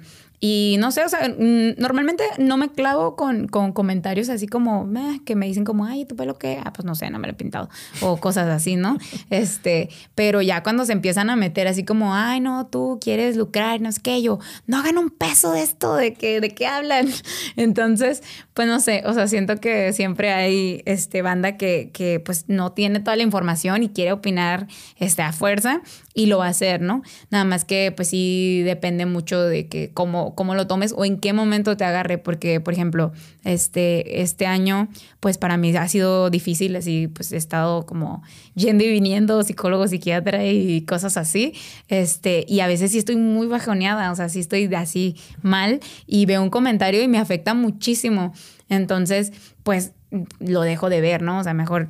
y 0.46 0.76
no 0.78 0.92
sé, 0.92 1.02
o 1.02 1.08
sea, 1.08 1.34
normalmente 1.38 2.22
no 2.36 2.58
me 2.58 2.68
clavo 2.68 3.16
con, 3.16 3.48
con 3.48 3.72
comentarios 3.72 4.28
así 4.28 4.46
como 4.46 4.86
que 5.24 5.36
me 5.36 5.46
dicen 5.46 5.64
como, 5.64 5.86
ay, 5.86 6.04
¿tu 6.04 6.16
pelo 6.16 6.36
qué? 6.36 6.60
Ah, 6.62 6.70
pues 6.70 6.84
no 6.84 6.94
sé, 6.94 7.08
no 7.08 7.18
me 7.18 7.28
lo 7.28 7.32
he 7.32 7.34
pintado. 7.34 7.70
O 8.02 8.18
cosas 8.18 8.48
así, 8.48 8.76
¿no? 8.76 8.98
este, 9.30 9.88
pero 10.14 10.42
ya 10.42 10.62
cuando 10.62 10.84
se 10.84 10.92
empiezan 10.92 11.30
a 11.30 11.36
meter 11.36 11.66
así 11.66 11.82
como, 11.82 12.14
ay, 12.14 12.40
no, 12.40 12.66
tú 12.66 12.98
quieres 13.00 13.38
lucrar, 13.38 13.80
no 13.80 13.90
sé 13.90 14.02
qué, 14.02 14.20
yo, 14.20 14.38
no 14.66 14.76
hagan 14.76 14.98
un 14.98 15.08
peso 15.08 15.52
de 15.52 15.62
esto, 15.62 15.94
de 15.94 16.12
que, 16.12 16.42
de 16.42 16.50
qué 16.50 16.66
hablan. 16.66 17.08
Entonces, 17.56 18.22
pues 18.52 18.68
no 18.68 18.80
sé, 18.80 19.02
o 19.06 19.14
sea, 19.14 19.28
siento 19.28 19.56
que 19.60 19.94
siempre 19.94 20.30
hay 20.30 20.82
este 20.84 21.22
banda 21.22 21.56
que, 21.56 21.88
que 21.94 22.20
pues 22.20 22.44
no 22.48 22.72
tiene 22.72 23.00
toda 23.00 23.16
la 23.16 23.22
información 23.22 23.82
y 23.82 23.88
quiere 23.88 24.12
opinar 24.12 24.66
este, 24.98 25.22
a 25.22 25.32
fuerza 25.32 25.80
y 26.12 26.26
lo 26.26 26.38
va 26.38 26.46
a 26.46 26.50
hacer, 26.50 26.80
¿no? 26.80 27.02
Nada 27.30 27.44
más 27.44 27.64
que 27.64 27.92
pues 27.94 28.08
sí 28.08 28.62
depende 28.62 29.06
mucho 29.06 29.40
de 29.42 29.68
que 29.68 29.90
cómo, 29.92 30.33
cómo 30.34 30.54
lo 30.54 30.66
tomes 30.66 30.94
o 30.96 31.04
en 31.04 31.18
qué 31.18 31.32
momento 31.32 31.76
te 31.76 31.84
agarre, 31.84 32.18
porque 32.18 32.60
por 32.60 32.74
ejemplo, 32.74 33.12
este, 33.44 34.22
este 34.22 34.46
año 34.46 34.88
pues 35.20 35.38
para 35.38 35.56
mí 35.56 35.74
ha 35.76 35.88
sido 35.88 36.30
difícil, 36.30 36.76
así 36.76 37.08
pues 37.08 37.32
he 37.32 37.36
estado 37.36 37.86
como 37.86 38.22
yendo 38.54 38.84
y 38.84 38.90
viniendo, 38.90 39.42
psicólogo, 39.42 39.88
psiquiatra 39.88 40.44
y 40.44 40.82
cosas 40.82 41.16
así, 41.16 41.54
este, 41.88 42.44
y 42.48 42.60
a 42.60 42.66
veces 42.66 42.92
sí 42.92 42.98
estoy 42.98 43.16
muy 43.16 43.46
bajoneada, 43.46 44.10
o 44.12 44.16
sea, 44.16 44.28
sí 44.28 44.40
estoy 44.40 44.72
así 44.74 45.16
mal 45.42 45.80
y 46.06 46.26
veo 46.26 46.42
un 46.42 46.50
comentario 46.50 47.02
y 47.02 47.08
me 47.08 47.18
afecta 47.18 47.54
muchísimo, 47.54 48.32
entonces 48.68 49.32
pues 49.62 49.92
lo 50.38 50.62
dejo 50.62 50.90
de 50.90 51.00
ver, 51.00 51.22
¿no? 51.22 51.38
O 51.38 51.44
sea, 51.44 51.54
mejor 51.54 51.88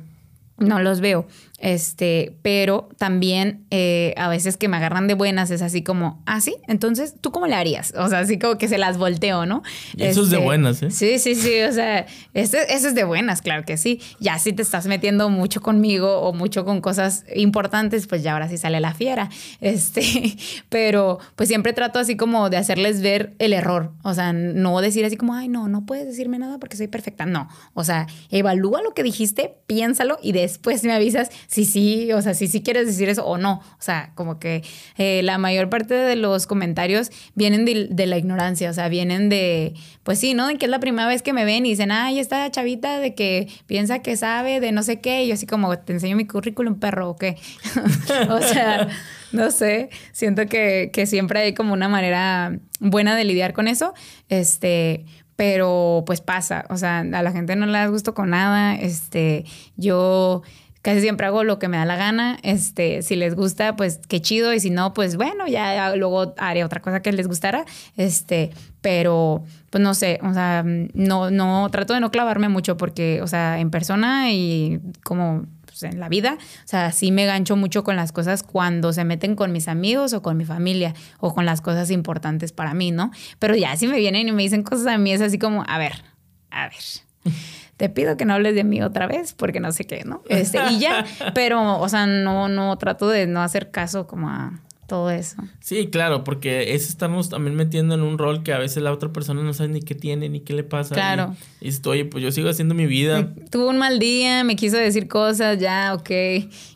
no 0.57 0.79
los 0.79 1.01
veo. 1.01 1.27
Este, 1.57 2.37
pero 2.41 2.89
también 2.97 3.65
eh, 3.71 4.13
a 4.17 4.27
veces 4.27 4.57
que 4.57 4.67
me 4.67 4.75
agarran 4.75 5.07
de 5.07 5.13
buenas 5.13 5.51
es 5.51 5.61
así 5.61 5.83
como, 5.83 6.21
ah, 6.25 6.41
sí, 6.41 6.57
entonces, 6.67 7.15
¿tú 7.21 7.31
cómo 7.31 7.47
le 7.47 7.55
harías? 7.55 7.93
O 7.97 8.09
sea, 8.09 8.19
así 8.19 8.37
como 8.37 8.57
que 8.57 8.67
se 8.67 8.77
las 8.77 8.97
volteo, 8.97 9.45
¿no? 9.45 9.63
eso 9.97 10.23
es 10.23 10.29
de 10.29 10.35
este, 10.35 10.45
buenas, 10.45 10.83
¿eh? 10.83 10.91
Sí, 10.91 11.17
sí, 11.17 11.33
sí, 11.33 11.61
o 11.61 11.71
sea, 11.71 12.05
eso, 12.33 12.57
eso, 12.57 12.87
es 12.89 12.95
de 12.95 13.05
buenas, 13.05 13.41
claro 13.41 13.63
que 13.63 13.77
sí. 13.77 14.01
Ya 14.19 14.37
si 14.37 14.51
te 14.51 14.61
estás 14.61 14.85
metiendo 14.87 15.29
mucho 15.29 15.61
conmigo 15.61 16.19
o 16.21 16.33
mucho 16.33 16.65
con 16.65 16.81
cosas 16.81 17.23
importantes, 17.33 18.05
pues 18.07 18.21
ya 18.21 18.33
ahora 18.33 18.49
sí 18.49 18.57
sale 18.57 18.79
la 18.79 18.93
fiera. 18.93 19.29
Este, 19.61 20.37
pero 20.69 21.19
pues 21.35 21.49
siempre 21.49 21.73
trato 21.73 21.97
así 21.97 22.15
como 22.15 22.49
de 22.49 22.57
hacerles 22.57 23.01
ver 23.01 23.33
el 23.39 23.51
error. 23.51 23.93
O 24.03 24.13
sea, 24.13 24.31
no 24.31 24.79
decir 24.79 25.03
así 25.05 25.17
como, 25.17 25.33
ay, 25.33 25.47
no, 25.47 25.67
no 25.67 25.85
puedes 25.85 26.05
decirme 26.05 26.37
nada 26.37 26.59
porque 26.59 26.77
soy 26.77 26.87
perfecta. 26.87 27.25
No, 27.25 27.47
o 27.73 27.83
sea, 27.83 28.05
evalúa 28.29 28.81
lo 28.81 28.93
que 28.93 29.01
dijiste, 29.01 29.55
piénsalo 29.65 30.19
y 30.21 30.33
después 30.33 30.83
me 30.83 30.93
avisas 30.93 31.29
si 31.55 31.63
sí, 31.63 32.11
o 32.11 32.21
sea, 32.21 32.33
si 32.33 32.49
sí 32.49 32.61
quieres 32.61 32.85
decir 32.85 33.07
eso 33.07 33.25
o 33.25 33.37
no. 33.37 33.61
O 33.63 33.81
sea, 33.81 34.11
como 34.15 34.39
que 34.39 34.61
eh, 34.97 35.21
la 35.23 35.37
mayor 35.37 35.69
parte 35.69 35.93
de 35.93 36.17
los 36.17 36.47
comentarios 36.47 37.11
vienen 37.33 37.63
de, 37.63 38.05
la 38.05 38.17
ignorancia, 38.17 38.69
o 38.69 38.73
sea, 38.73 38.89
vienen 38.89 39.29
de, 39.29 39.73
pues 40.03 40.19
sí, 40.19 40.33
¿no? 40.33 40.47
De 40.47 40.57
que 40.57 40.65
es 40.65 40.69
la 40.69 40.81
primera 40.81 41.07
vez 41.07 41.21
que 41.21 41.31
me 41.31 41.45
ven 41.45 41.65
y 41.65 41.69
dicen, 41.69 41.93
ay, 41.93 42.19
esta 42.19 42.51
chavita 42.51 42.99
de 42.99 43.15
que 43.15 43.47
piensa 43.67 43.99
que 43.99 44.17
sabe 44.17 44.59
de 44.59 44.73
no 44.73 44.83
sé 44.83 44.99
qué, 44.99 45.23
y 45.23 45.29
yo 45.29 45.35
así 45.35 45.47
como, 45.47 45.79
te 45.79 45.93
enseño 45.93 46.17
mi 46.17 46.27
currículum, 46.27 46.77
perro, 46.77 47.11
o 47.11 47.15
qué. 47.15 47.37
o 48.29 48.41
sea, 48.41 48.89
no 49.31 49.49
sé, 49.49 49.89
siento 50.11 50.47
que, 50.47 50.89
que 50.91 51.05
siempre 51.05 51.39
hay 51.39 51.53
como 51.53 51.71
una 51.71 51.87
manera 51.87 52.59
buena 52.81 53.15
de 53.15 53.23
lidiar 53.23 53.53
con 53.53 53.69
eso, 53.69 53.93
este, 54.27 55.05
pero 55.37 56.03
pues 56.05 56.19
pasa, 56.19 56.65
o 56.69 56.75
sea, 56.75 56.99
a 56.99 57.23
la 57.23 57.31
gente 57.31 57.55
no 57.55 57.65
le 57.65 57.77
da 57.77 57.87
gusto 57.87 58.13
con 58.13 58.31
nada, 58.31 58.75
este, 58.75 59.45
yo 59.77 60.41
casi 60.85 61.01
siempre 61.01 61.25
hago 61.25 61.43
lo 61.43 61.57
que 61.57 61.67
me 61.67 61.77
da 61.77 61.85
la 61.85 61.95
gana. 61.95 62.37
Este, 62.43 63.01
si 63.01 63.15
les 63.15 63.33
gusta, 63.33 63.75
pues 63.75 63.99
qué 64.07 64.21
chido. 64.21 64.53
Y 64.53 64.59
si 64.59 64.69
no, 64.69 64.93
pues 64.93 65.15
bueno, 65.15 65.47
ya 65.47 65.95
luego 65.95 66.35
haré 66.37 66.63
otra 66.63 66.79
cosa 66.79 67.01
que 67.01 67.11
les 67.11 67.27
gustara. 67.27 67.65
Este, 67.97 68.51
pero 68.81 69.43
pues 69.71 69.83
no 69.83 69.95
sé, 69.95 70.19
o 70.21 70.31
sea, 70.31 70.63
no, 70.63 71.31
no, 71.31 71.67
trato 71.71 71.95
de 71.95 72.01
no 72.01 72.11
clavarme 72.11 72.49
mucho 72.49 72.77
porque, 72.77 73.19
o 73.23 73.27
sea, 73.27 73.59
en 73.59 73.71
persona 73.71 74.31
y 74.31 74.79
como 75.03 75.47
pues, 75.65 75.81
en 75.91 75.99
la 75.99 76.07
vida. 76.07 76.37
O 76.39 76.67
sea, 76.67 76.91
sí 76.91 77.11
me 77.11 77.25
gancho 77.25 77.55
mucho 77.55 77.83
con 77.83 77.95
las 77.95 78.11
cosas 78.11 78.43
cuando 78.43 78.93
se 78.93 79.05
meten 79.05 79.35
con 79.35 79.51
mis 79.51 79.67
amigos 79.67 80.13
o 80.13 80.21
con 80.21 80.37
mi 80.37 80.45
familia 80.45 80.93
o 81.19 81.33
con 81.33 81.47
las 81.47 81.61
cosas 81.61 81.89
importantes 81.89 82.51
para 82.51 82.75
mí, 82.75 82.91
¿no? 82.91 83.09
Pero 83.39 83.55
ya 83.55 83.75
si 83.75 83.87
me 83.87 83.97
vienen 83.97 84.27
y 84.27 84.31
me 84.33 84.43
dicen 84.43 84.61
cosas 84.61 84.85
a 84.85 84.99
mí 84.99 85.11
es 85.11 85.21
así 85.21 85.39
como, 85.39 85.63
a 85.67 85.79
ver, 85.79 86.03
a 86.51 86.69
ver. 86.69 87.33
Te 87.77 87.89
pido 87.89 88.15
que 88.15 88.25
no 88.25 88.33
hables 88.33 88.55
de 88.55 88.63
mí 88.63 88.81
otra 88.81 89.07
vez 89.07 89.33
porque 89.33 89.59
no 89.59 89.71
sé 89.71 89.85
qué, 89.85 90.03
¿no? 90.05 90.23
Este, 90.29 90.59
y 90.71 90.79
ya, 90.79 91.05
pero, 91.33 91.79
o 91.79 91.89
sea, 91.89 92.05
no, 92.05 92.47
no 92.47 92.77
trato 92.77 93.07
de 93.09 93.27
no 93.27 93.41
hacer 93.41 93.71
caso 93.71 94.07
como 94.07 94.29
a 94.29 94.61
todo 94.87 95.09
eso. 95.09 95.37
Sí, 95.59 95.87
claro, 95.87 96.23
porque 96.23 96.75
es 96.75 96.89
estarnos 96.89 97.29
también 97.29 97.55
metiendo 97.55 97.95
en 97.95 98.01
un 98.01 98.17
rol 98.17 98.43
que 98.43 98.53
a 98.53 98.59
veces 98.59 98.83
la 98.83 98.91
otra 98.91 99.11
persona 99.11 99.41
no 99.41 99.53
sabe 99.53 99.69
ni 99.69 99.81
qué 99.81 99.95
tiene, 99.95 100.29
ni 100.29 100.41
qué 100.41 100.53
le 100.53 100.63
pasa. 100.63 100.93
Claro. 100.93 101.35
Y, 101.59 101.69
y 101.69 101.79
oye, 101.87 102.05
pues 102.05 102.23
yo 102.23 102.31
sigo 102.31 102.49
haciendo 102.49 102.75
mi 102.75 102.85
vida. 102.85 103.33
Tuvo 103.49 103.69
un 103.69 103.77
mal 103.77 103.99
día, 103.99 104.43
me 104.43 104.55
quiso 104.55 104.77
decir 104.77 105.07
cosas, 105.07 105.59
ya, 105.59 105.93
ok, 105.95 106.09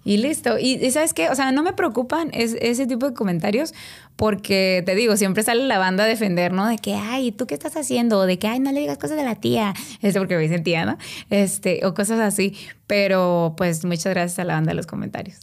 y 0.04 0.18
listo. 0.18 0.58
Y, 0.60 0.90
¿sabes 0.92 1.14
qué? 1.14 1.30
O 1.30 1.36
sea, 1.36 1.52
no 1.52 1.64
me 1.64 1.74
preocupan 1.74 2.30
ese 2.34 2.88
tipo 2.88 3.08
de 3.08 3.14
comentarios 3.14 3.74
porque 4.16 4.84
te 4.86 4.96
digo, 4.96 5.16
siempre 5.16 5.44
sale 5.44 5.66
la 5.66 5.78
banda 5.78 6.04
a 6.04 6.08
defender, 6.08 6.52
¿no? 6.52 6.68
De 6.68 6.78
que, 6.78 6.94
ay, 6.96 7.32
¿tú 7.32 7.48
qué 7.48 7.54
estás 7.54 7.78
haciendo? 7.78 8.26
De 8.26 8.38
que, 8.38 8.48
ay, 8.48 8.60
no 8.60 8.72
le 8.74 8.82
digas 8.82 8.98
cosas 8.98 9.16
de 9.16 9.24
la 9.24 9.36
tía. 9.36 9.74
Este, 10.02 10.20
porque 10.20 10.36
me 10.36 10.42
dicen 10.42 10.62
tía, 10.62 10.86
¿no? 10.86 10.98
Este, 11.30 11.86
o 11.86 11.94
cosas 11.94 12.20
así. 12.20 12.54
Pero 12.86 13.54
pues 13.56 13.86
muchas 13.86 14.14
gracias 14.14 14.40
a 14.40 14.44
la 14.44 14.56
banda 14.56 14.72
de 14.72 14.76
los 14.76 14.88
comentarios. 14.88 15.38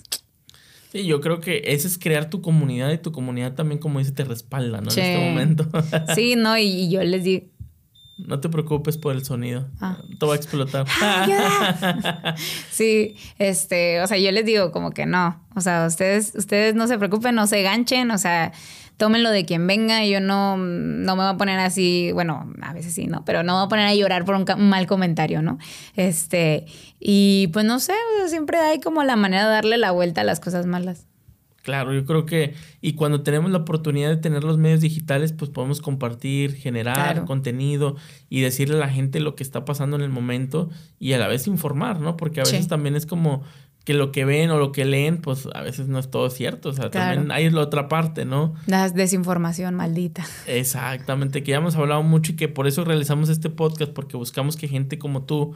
Sí, 0.97 1.07
yo 1.07 1.21
creo 1.21 1.41
que 1.41 1.63
ese 1.67 1.89
es 1.89 1.99
crear 1.99 2.31
tu 2.31 2.41
comunidad 2.41 2.91
y 2.91 2.99
tu 2.99 3.13
comunidad 3.13 3.55
también, 3.55 3.79
como 3.79 3.99
dice, 3.99 4.13
te 4.13 4.25
respalda, 4.25 4.81
¿no? 4.81 4.91
En 4.91 4.99
este 4.99 5.19
momento. 5.19 5.69
sí, 6.15 6.37
no, 6.37 6.57
y, 6.57 6.91
yo 6.91 7.03
les 7.03 7.25
digo. 7.25 7.47
No 8.19 8.41
te 8.41 8.49
preocupes 8.49 8.97
por 8.97 9.15
el 9.15 9.25
sonido. 9.27 9.69
Ah. 9.79 9.99
Te 10.19 10.25
va 10.25 10.33
a 10.33 10.37
explotar. 10.37 10.87
sí, 12.71 13.17
este, 13.39 14.01
o 14.01 14.07
sea, 14.07 14.17
yo 14.17 14.33
les 14.33 14.47
digo 14.47 14.73
como 14.73 14.93
que 14.93 15.05
no. 15.05 15.45
O 15.55 15.61
sea, 15.61 15.87
ustedes, 15.87 16.33
ustedes 16.35 16.75
no 16.75 16.87
se 16.87 16.97
preocupen, 16.97 17.35
no 17.35 17.47
se 17.47 17.61
ganchen, 17.61 18.11
o 18.11 18.17
sea, 18.17 18.53
tómenlo 18.97 19.31
de 19.31 19.45
quien 19.45 19.67
venga. 19.67 20.05
Yo 20.05 20.21
no, 20.21 20.57
no 20.57 21.17
me 21.17 21.23
voy 21.23 21.33
a 21.33 21.37
poner 21.37 21.59
así, 21.59 22.11
bueno, 22.13 22.53
a 22.63 22.73
veces 22.73 22.95
sí, 22.95 23.07
¿no? 23.07 23.25
Pero 23.25 23.43
no 23.43 23.53
me 23.53 23.59
voy 23.59 23.67
a 23.67 23.69
poner 23.69 23.87
a 23.87 23.95
llorar 23.95 24.25
por 24.25 24.35
un, 24.35 24.45
mal 24.69 24.87
comentario, 24.87 25.43
¿no? 25.43 25.59
Este, 25.95 26.67
y 27.01 27.49
pues 27.53 27.65
no 27.65 27.79
sé, 27.81 27.95
siempre 28.29 28.59
hay 28.59 28.81
como 28.81 29.05
la 29.05 29.17
manera 29.17 29.45
de 29.45 29.51
darle 29.51 29.77
la 29.79 29.91
vuelta 29.91 30.23
a 30.23 30.25
las 30.25 30.41
cosas 30.41 30.67
malas. 30.67 31.07
Claro, 31.67 31.93
yo 31.93 32.05
creo 32.05 32.27
que, 32.27 32.55
y 32.81 32.93
cuando 32.93 33.25
tenemos 33.25 33.51
la 33.51 33.59
oportunidad 33.59 34.09
de 34.09 34.19
tener 34.19 34.45
los 34.45 34.57
medios 34.57 34.81
digitales, 34.83 35.33
pues 35.33 35.51
podemos 35.51 35.83
compartir, 35.83 36.55
generar 36.55 37.25
contenido 37.25 37.97
y 38.29 38.41
decirle 38.41 38.77
a 38.77 38.79
la 38.79 38.89
gente 38.89 39.19
lo 39.19 39.35
que 39.35 39.43
está 39.43 39.65
pasando 39.65 39.97
en 39.97 40.03
el 40.03 40.11
momento 40.11 40.71
y 41.01 41.15
a 41.15 41.19
la 41.19 41.27
vez 41.27 41.49
informar, 41.49 41.99
¿no? 41.99 42.17
Porque 42.17 42.41
a 42.41 42.45
veces 42.45 42.69
también 42.69 42.95
es 42.95 43.05
como 43.05 43.43
que 43.87 43.95
lo 43.95 44.11
que 44.11 44.25
ven 44.25 44.51
o 44.51 44.59
lo 44.59 44.73
que 44.73 44.85
leen, 44.85 45.19
pues 45.19 45.49
a 45.55 45.63
veces 45.63 45.87
no 45.87 46.01
es 46.01 46.11
todo 46.11 46.29
cierto. 46.29 46.71
O 46.71 46.73
sea, 46.73 46.91
también 46.91 47.31
hay 47.31 47.49
la 47.51 47.61
otra 47.61 47.89
parte, 47.89 48.25
¿no? 48.25 48.53
La 48.67 48.91
desinformación 48.91 49.77
maldita. 49.77 50.27
Exactamente, 50.49 51.45
que 51.45 51.53
ya 51.53 51.59
hemos 51.59 51.77
hablado 51.77 52.03
mucho 52.03 52.33
y 52.33 52.35
que 52.37 52.49
por 52.49 52.67
eso 52.67 52.85
realizamos 52.85 53.29
este 53.29 53.49
podcast, 53.49 53.93
porque 53.93 54.17
buscamos 54.17 54.57
que 54.57 54.67
gente 54.67 54.99
como 54.99 55.23
tú, 55.23 55.55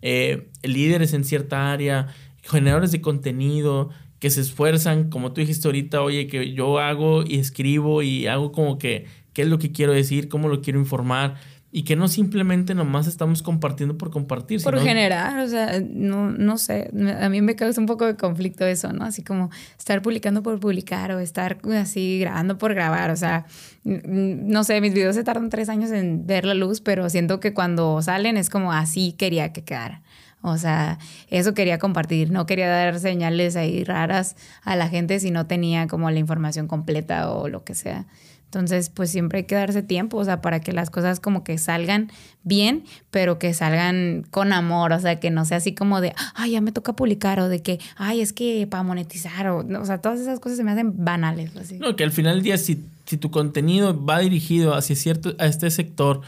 eh, 0.00 0.48
líderes 0.62 1.12
en 1.12 1.24
cierta 1.24 1.72
área, 1.72 2.06
generadores 2.42 2.92
de 2.92 3.00
contenido, 3.00 3.90
que 4.20 4.30
se 4.30 4.42
esfuerzan, 4.42 5.10
como 5.10 5.32
tú 5.32 5.40
dijiste 5.40 5.66
ahorita, 5.66 6.02
oye, 6.02 6.28
que 6.28 6.52
yo 6.52 6.78
hago 6.78 7.24
y 7.26 7.40
escribo 7.40 8.02
y 8.02 8.28
hago 8.28 8.52
como 8.52 8.78
que 8.78 9.06
qué 9.32 9.42
es 9.42 9.48
lo 9.48 9.58
que 9.58 9.72
quiero 9.72 9.92
decir, 9.92 10.28
cómo 10.28 10.48
lo 10.48 10.60
quiero 10.60 10.78
informar 10.78 11.34
y 11.74 11.84
que 11.84 11.96
no 11.96 12.06
simplemente 12.06 12.74
nomás 12.74 13.06
estamos 13.06 13.42
compartiendo 13.42 13.96
por 13.96 14.10
compartir. 14.10 14.62
Por 14.62 14.78
generar, 14.78 15.38
o 15.38 15.48
sea, 15.48 15.82
no, 15.82 16.30
no 16.30 16.58
sé, 16.58 16.90
a 17.18 17.30
mí 17.30 17.40
me 17.40 17.56
causa 17.56 17.80
un 17.80 17.86
poco 17.86 18.04
de 18.04 18.14
conflicto 18.14 18.66
eso, 18.66 18.92
¿no? 18.92 19.06
Así 19.06 19.24
como 19.24 19.50
estar 19.78 20.02
publicando 20.02 20.42
por 20.42 20.60
publicar 20.60 21.12
o 21.12 21.18
estar 21.18 21.58
así 21.74 22.18
grabando 22.20 22.58
por 22.58 22.74
grabar, 22.74 23.10
o 23.10 23.16
sea, 23.16 23.46
no 23.84 24.64
sé, 24.64 24.82
mis 24.82 24.92
videos 24.92 25.16
se 25.16 25.24
tardan 25.24 25.48
tres 25.48 25.70
años 25.70 25.90
en 25.92 26.26
ver 26.26 26.44
la 26.44 26.52
luz, 26.52 26.82
pero 26.82 27.08
siento 27.08 27.40
que 27.40 27.54
cuando 27.54 28.02
salen 28.02 28.36
es 28.36 28.50
como 28.50 28.70
así 28.72 29.12
quería 29.12 29.54
que 29.54 29.64
quedara. 29.64 30.02
O 30.42 30.58
sea, 30.58 30.98
eso 31.28 31.54
quería 31.54 31.78
compartir, 31.78 32.32
no 32.32 32.46
quería 32.46 32.68
dar 32.68 32.98
señales 32.98 33.56
ahí 33.56 33.84
raras 33.84 34.36
a 34.62 34.76
la 34.76 34.88
gente 34.88 35.20
si 35.20 35.30
no 35.30 35.46
tenía 35.46 35.86
como 35.86 36.10
la 36.10 36.18
información 36.18 36.66
completa 36.66 37.30
o 37.30 37.48
lo 37.48 37.64
que 37.64 37.74
sea. 37.74 38.06
Entonces, 38.52 38.90
pues 38.90 39.10
siempre 39.10 39.38
hay 39.38 39.44
que 39.44 39.54
darse 39.54 39.82
tiempo, 39.82 40.18
o 40.18 40.24
sea, 40.26 40.42
para 40.42 40.60
que 40.60 40.72
las 40.72 40.90
cosas 40.90 41.20
como 41.20 41.42
que 41.42 41.56
salgan 41.56 42.12
bien, 42.44 42.84
pero 43.10 43.38
que 43.38 43.54
salgan 43.54 44.26
con 44.30 44.52
amor, 44.52 44.92
o 44.92 45.00
sea, 45.00 45.18
que 45.20 45.30
no 45.30 45.46
sea 45.46 45.56
así 45.56 45.74
como 45.74 46.02
de, 46.02 46.12
ay, 46.34 46.50
ya 46.50 46.60
me 46.60 46.70
toca 46.70 46.92
publicar, 46.92 47.40
o 47.40 47.48
de 47.48 47.62
que, 47.62 47.80
ay, 47.96 48.20
es 48.20 48.34
que 48.34 48.66
para 48.66 48.82
monetizar, 48.82 49.48
o, 49.48 49.66
o 49.80 49.84
sea, 49.86 50.02
todas 50.02 50.20
esas 50.20 50.38
cosas 50.38 50.58
se 50.58 50.64
me 50.64 50.70
hacen 50.70 51.02
banales. 51.02 51.56
Así. 51.56 51.78
No, 51.78 51.96
que 51.96 52.04
al 52.04 52.12
final 52.12 52.34
del 52.34 52.42
día, 52.42 52.58
si, 52.58 52.84
si 53.06 53.16
tu 53.16 53.30
contenido 53.30 54.04
va 54.04 54.18
dirigido 54.18 54.74
hacia 54.74 54.96
cierto, 54.96 55.34
a 55.38 55.46
este 55.46 55.70
sector, 55.70 56.20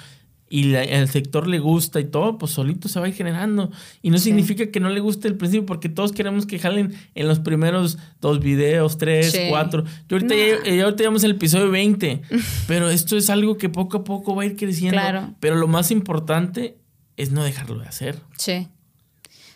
y 0.55 0.73
el 0.73 1.09
sector 1.09 1.49
le 1.49 1.59
gusta 1.59 1.99
y 1.99 2.05
todo, 2.05 2.39
pues 2.39 2.53
solito 2.53 2.89
se 2.89 3.01
va 3.01 3.07
a 3.07 3.09
ir 3.09 3.15
generando. 3.17 3.73
Y 4.03 4.11
no 4.11 4.19
significa 4.19 4.71
que 4.71 4.79
no 4.79 4.89
le 4.89 5.01
guste 5.01 5.27
el 5.27 5.35
principio, 5.37 5.67
porque 5.67 5.89
todos 5.89 6.13
queremos 6.13 6.47
que 6.47 6.61
jalen 6.61 6.95
en 7.17 7.27
los 7.27 7.41
primeros 7.41 7.99
dos 8.21 8.39
videos, 8.39 8.97
tres, 8.97 9.37
cuatro. 9.49 9.83
Yo 10.09 10.17
ahorita, 10.17 10.37
ya, 10.37 10.85
ahorita 10.85 11.03
llevamos 11.03 11.25
el 11.25 11.33
episodio 11.33 11.73
20, 11.73 12.23
pero 12.69 12.89
esto 12.89 13.17
es 13.17 13.31
algo 13.31 13.59
que 13.59 13.69
poco 13.69 13.97
a 13.97 14.05
poco 14.05 14.37
va 14.37 14.45
a 14.45 14.47
ir 14.47 14.55
creciendo. 14.55 15.01
Claro. 15.01 15.35
Pero 15.41 15.57
lo 15.57 15.67
más 15.67 15.91
importante 15.91 16.79
es 17.17 17.33
no 17.33 17.43
dejarlo 17.43 17.81
de 17.81 17.89
hacer. 17.89 18.21
Sí. 18.37 18.69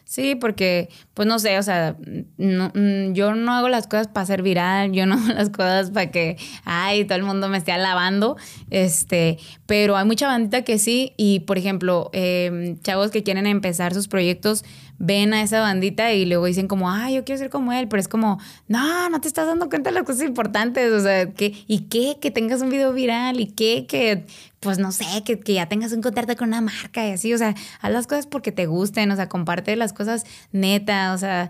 Sí, 0.09 0.37
porque, 0.37 0.89
pues 1.13 1.29
no 1.29 1.39
sé, 1.39 1.59
o 1.59 1.63
sea, 1.63 1.95
no, 2.39 2.73
mm, 2.75 3.13
yo 3.13 3.35
no 3.35 3.53
hago 3.53 3.69
las 3.69 3.87
cosas 3.87 4.09
para 4.09 4.25
ser 4.25 4.41
viral, 4.41 4.93
yo 4.93 5.05
no 5.05 5.17
hago 5.17 5.35
las 5.35 5.51
cosas 5.51 5.91
para 5.91 6.11
que, 6.11 6.39
ay, 6.65 7.05
todo 7.05 7.19
el 7.19 7.25
mundo 7.25 7.51
me 7.51 7.59
esté 7.59 7.73
alabando, 7.73 8.39
este, 8.71 9.37
pero 9.67 9.99
hay 9.99 10.07
mucha 10.07 10.27
bandita 10.27 10.63
que 10.63 10.79
sí, 10.79 11.13
y 11.19 11.41
por 11.41 11.59
ejemplo, 11.59 12.09
em, 12.15 12.81
chavos 12.81 13.11
que 13.11 13.23
quieren 13.23 13.47
empezar 13.47 13.93
sus 13.93 14.09
proyectos, 14.09 14.65
ven 14.99 15.33
a 15.33 15.43
esa 15.43 15.61
bandita 15.61 16.13
y 16.13 16.27
luego 16.27 16.47
dicen 16.47 16.69
como, 16.69 16.91
ay, 16.91 17.15
yo 17.15 17.25
quiero 17.25 17.39
ser 17.39 17.51
como 17.51 17.73
él, 17.73 17.89
pero 17.89 18.01
es 18.01 18.09
como, 18.09 18.39
no, 18.67 19.09
no 19.11 19.21
te 19.21 19.29
estás 19.29 19.47
dando 19.47 19.69
cuenta 19.69 19.91
de 19.91 19.95
las 19.95 20.05
cosas 20.05 20.23
importantes, 20.23 20.93
o 20.93 21.01
sea, 21.01 21.33
que, 21.33 21.55
¿y 21.67 21.81
qué? 21.83 22.19
Que 22.21 22.31
tengas 22.31 22.61
un 22.63 22.71
video 22.71 22.93
viral, 22.93 23.41
¿y 23.41 23.47
qué? 23.47 23.87
Que 23.87 24.27
pues 24.61 24.79
no 24.79 24.91
sé, 24.91 25.05
que, 25.25 25.39
que, 25.39 25.55
ya 25.55 25.67
tengas 25.67 25.93
un 25.93 26.03
contacto 26.03 26.35
con 26.37 26.49
una 26.49 26.61
marca 26.61 27.07
y 27.07 27.13
así, 27.13 27.33
o 27.33 27.39
sea, 27.39 27.55
haz 27.81 27.93
las 27.93 28.07
cosas 28.07 28.27
porque 28.27 28.51
te 28.51 28.67
gusten, 28.67 29.11
o 29.11 29.17
sea, 29.17 29.29
comparte 29.29 29.77
las 29.77 29.93
cosas 29.93 30.25
neta, 30.51 31.15
o 31.15 31.19
sea, 31.19 31.49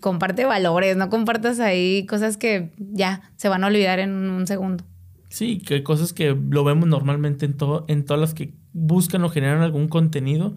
comparte 0.00 0.44
valores, 0.44 0.96
no 0.96 1.10
compartas 1.10 1.60
ahí 1.60 2.06
cosas 2.06 2.36
que 2.36 2.70
ya 2.76 3.22
se 3.36 3.48
van 3.48 3.62
a 3.62 3.68
olvidar 3.68 4.00
en 4.00 4.10
un 4.10 4.46
segundo. 4.46 4.84
Sí, 5.28 5.58
que 5.58 5.84
cosas 5.84 6.12
que 6.12 6.36
lo 6.50 6.64
vemos 6.64 6.88
normalmente 6.88 7.46
en, 7.46 7.56
todo, 7.56 7.84
en 7.86 8.04
todas 8.04 8.20
las 8.20 8.34
que 8.34 8.52
buscan 8.72 9.22
o 9.22 9.28
generan 9.28 9.62
algún 9.62 9.86
contenido, 9.86 10.56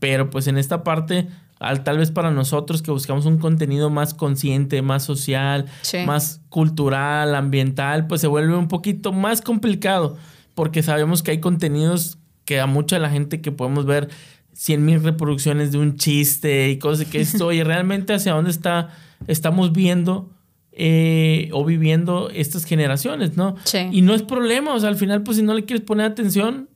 pero 0.00 0.30
pues 0.30 0.48
en 0.48 0.58
esta 0.58 0.82
parte, 0.82 1.28
al, 1.68 1.84
tal 1.84 1.98
vez 1.98 2.10
para 2.10 2.30
nosotros 2.30 2.82
que 2.82 2.90
buscamos 2.90 3.26
un 3.26 3.38
contenido 3.38 3.90
más 3.90 4.14
consciente, 4.14 4.82
más 4.82 5.04
social, 5.04 5.66
más 6.06 6.40
cultural, 6.48 7.34
ambiental, 7.34 8.06
pues 8.06 8.20
se 8.20 8.26
vuelve 8.26 8.56
un 8.56 8.68
poquito 8.68 9.12
más 9.12 9.40
complicado 9.40 10.16
porque 10.54 10.82
sabemos 10.82 11.22
que 11.22 11.32
hay 11.32 11.40
contenidos 11.40 12.18
que 12.44 12.60
a 12.60 12.66
mucha 12.66 12.98
la 12.98 13.10
gente 13.10 13.40
que 13.40 13.52
podemos 13.52 13.86
ver 13.86 14.08
100 14.52 14.84
mil 14.84 15.02
reproducciones 15.02 15.72
de 15.72 15.78
un 15.78 15.96
chiste 15.96 16.70
y 16.70 16.78
cosas 16.78 17.06
que 17.06 17.20
esto, 17.20 17.52
y 17.52 17.62
realmente 17.62 18.14
hacia 18.14 18.32
dónde 18.32 18.50
está, 18.50 18.90
estamos 19.26 19.72
viendo 19.72 20.30
eh, 20.72 21.50
o 21.52 21.64
viviendo 21.64 22.30
estas 22.30 22.64
generaciones, 22.64 23.36
¿no? 23.36 23.56
Sí. 23.64 23.78
Y 23.92 24.02
no 24.02 24.14
es 24.14 24.22
problema, 24.22 24.74
o 24.74 24.80
sea, 24.80 24.88
al 24.88 24.96
final, 24.96 25.22
pues 25.22 25.36
si 25.36 25.42
no 25.42 25.54
le 25.54 25.64
quieres 25.64 25.84
poner 25.84 26.06
atención, 26.06 26.68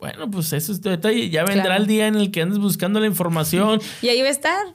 bueno, 0.00 0.30
pues 0.30 0.52
eso 0.52 0.72
es 0.72 0.80
tu 0.80 0.88
detalle. 0.88 1.30
Ya 1.30 1.44
vendrá 1.44 1.76
el 1.76 1.86
día 1.86 2.06
en 2.06 2.16
el 2.16 2.30
que 2.30 2.42
andes 2.42 2.58
buscando 2.58 2.98
la 3.00 3.06
información. 3.06 3.80
y 4.02 4.08
ahí 4.08 4.22
va 4.22 4.28
a 4.28 4.30
estar. 4.30 4.66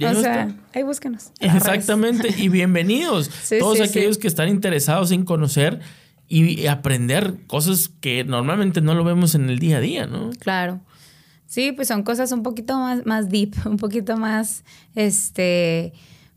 o 0.00 0.14
sea, 0.14 0.54
ahí 0.74 0.82
búsquenos. 0.82 1.32
Exactamente. 1.40 2.34
y 2.36 2.48
bienvenidos. 2.50 3.30
Todos 3.58 3.80
aquellos 3.80 4.18
que 4.18 4.28
están 4.28 4.48
interesados 4.48 5.10
en 5.10 5.24
conocer 5.24 5.80
y 6.28 6.66
aprender 6.66 7.38
cosas 7.46 7.90
que 8.00 8.24
normalmente 8.24 8.80
no 8.80 8.94
lo 8.94 9.04
vemos 9.04 9.34
en 9.34 9.48
el 9.48 9.58
día 9.58 9.78
a 9.78 9.80
día, 9.80 10.06
¿no? 10.06 10.30
Claro. 10.38 10.80
Sí, 11.46 11.72
pues 11.72 11.88
son 11.88 12.02
cosas 12.02 12.32
un 12.32 12.42
poquito 12.42 12.76
más, 12.78 13.06
más 13.06 13.28
deep, 13.28 13.54
un 13.64 13.76
poquito 13.76 14.16
más, 14.16 14.64
este, 14.94 15.92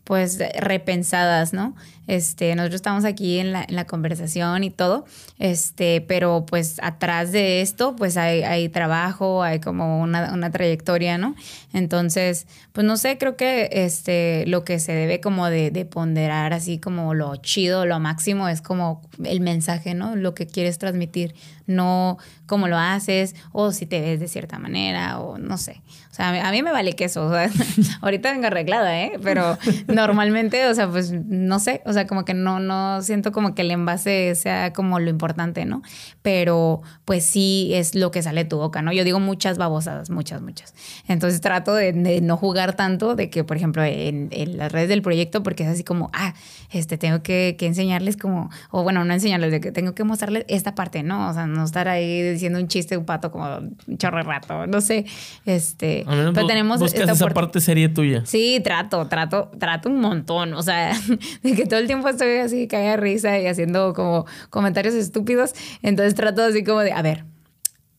pues 0.07 0.39
repensadas, 0.57 1.51
¿no? 1.51 1.75
Este, 2.07 2.55
nosotros 2.55 2.75
estamos 2.75 3.03
aquí 3.03 3.39
en 3.39 3.51
la, 3.51 3.65
en 3.67 3.75
la 3.75 3.85
conversación 3.85 4.63
y 4.63 4.69
todo, 4.69 5.03
este, 5.37 5.99
pero 5.99 6.45
pues 6.45 6.77
atrás 6.81 7.33
de 7.33 7.59
esto, 7.59 7.93
pues 7.97 8.15
hay, 8.15 8.69
trabajo, 8.69 9.43
hay 9.43 9.59
como 9.59 9.99
una, 9.99 10.33
una, 10.33 10.49
trayectoria, 10.49 11.17
¿no? 11.17 11.35
Entonces, 11.73 12.47
pues 12.71 12.87
no 12.87 12.95
sé, 12.95 13.17
creo 13.17 13.35
que 13.35 13.67
este, 13.73 14.45
lo 14.47 14.63
que 14.63 14.79
se 14.79 14.93
debe 14.93 15.19
como 15.19 15.49
de, 15.49 15.71
de 15.71 15.83
ponderar 15.83 16.53
así 16.53 16.79
como 16.79 17.13
lo 17.13 17.35
chido, 17.35 17.85
lo 17.85 17.99
máximo, 17.99 18.47
es 18.47 18.61
como 18.61 19.01
el 19.25 19.41
mensaje, 19.41 19.93
¿no? 19.93 20.15
Lo 20.15 20.33
que 20.33 20.47
quieres 20.47 20.77
transmitir, 20.77 21.35
no 21.67 22.17
cómo 22.45 22.67
lo 22.67 22.77
haces 22.77 23.35
o 23.51 23.71
si 23.71 23.85
te 23.85 24.01
ves 24.01 24.19
de 24.19 24.27
cierta 24.27 24.57
manera 24.57 25.19
o 25.19 25.37
no 25.37 25.57
sé. 25.57 25.81
O 26.09 26.15
sea, 26.17 26.47
a 26.47 26.51
mí 26.51 26.63
me 26.63 26.71
vale 26.71 26.93
queso. 26.93 27.27
O 27.27 27.31
sea, 27.31 27.49
ahorita 28.01 28.31
vengo 28.31 28.47
arreglada, 28.47 28.99
¿eh? 28.99 29.19
Pero 29.21 29.57
normalmente, 29.87 30.65
o 30.67 30.73
sea, 30.73 30.89
pues 30.89 31.11
no 31.11 31.59
sé. 31.59 31.81
O 31.85 31.93
sea, 31.93 32.07
como 32.07 32.25
que 32.25 32.33
no, 32.33 32.59
no 32.59 33.01
siento 33.03 33.31
como 33.31 33.53
que 33.53 33.61
el 33.61 33.71
envase 33.71 34.33
sea 34.35 34.73
como 34.73 34.99
lo 34.99 35.09
importante, 35.09 35.65
¿no? 35.65 35.83
Pero 36.21 36.81
pues 37.05 37.23
sí 37.23 37.71
es 37.73 37.93
lo 37.93 38.11
que 38.11 38.23
sale 38.23 38.45
de 38.45 38.49
tu 38.49 38.57
boca, 38.57 38.81
¿no? 38.81 38.91
Yo 38.91 39.03
digo 39.03 39.19
muchas 39.19 39.57
babosadas, 39.57 40.09
muchas, 40.09 40.41
muchas. 40.41 40.73
Entonces 41.07 41.41
trato 41.41 41.75
de, 41.75 41.93
no 42.21 42.37
jugar 42.37 42.75
tanto 42.75 43.15
de 43.15 43.29
que, 43.29 43.43
por 43.43 43.57
ejemplo, 43.57 43.83
en, 43.83 44.29
las 44.57 44.71
redes 44.71 44.89
del 44.89 45.01
proyecto, 45.01 45.43
porque 45.43 45.63
es 45.63 45.69
así 45.69 45.83
como, 45.83 46.09
ah, 46.13 46.33
este, 46.71 46.97
tengo 46.97 47.21
que, 47.21 47.55
que 47.59 47.67
enseñarles 47.67 48.17
como, 48.17 48.49
o 48.71 48.83
bueno, 48.83 49.03
no 49.03 49.13
enseñarles, 49.13 49.51
de 49.51 49.59
que 49.59 49.71
tengo 49.71 49.93
que 49.93 50.03
mostrarles 50.03 50.45
esta 50.47 50.73
parte, 50.73 51.03
¿no? 51.03 51.29
O 51.29 51.33
sea, 51.33 51.47
no 51.47 51.56
estar 51.65 51.87
ahí 51.87 52.21
diciendo 52.21 52.59
un 52.59 52.67
chiste 52.67 52.95
de 52.95 52.99
un 52.99 53.05
pato 53.05 53.31
como 53.31 53.57
un 53.57 53.97
chorro 53.97 54.17
de 54.17 54.23
rato, 54.23 54.67
no 54.67 54.81
sé. 54.81 55.05
Este, 55.45 56.05
pero 56.05 56.47
tenemos 56.47 56.81
esa 56.81 57.27
parte 57.29 57.59
serie 57.61 57.89
tuya. 57.89 58.25
Sí, 58.25 58.59
trato, 58.63 59.07
trato, 59.07 59.51
trato 59.57 59.89
un 59.89 59.99
montón. 59.99 60.53
O 60.53 60.63
sea, 60.63 60.93
de 61.43 61.53
que 61.53 61.65
todo 61.65 61.79
el 61.79 61.87
tiempo 61.87 62.09
estoy 62.09 62.37
así, 62.37 62.67
cae 62.67 62.89
de 62.89 62.97
risa 62.97 63.39
y 63.39 63.47
haciendo 63.47 63.93
como 63.93 64.25
comentarios 64.49 64.93
estúpidos. 64.95 65.53
Entonces 65.81 66.15
trato 66.15 66.43
así 66.43 66.63
como 66.63 66.79
de, 66.79 66.91
a 66.91 67.01
ver, 67.01 67.25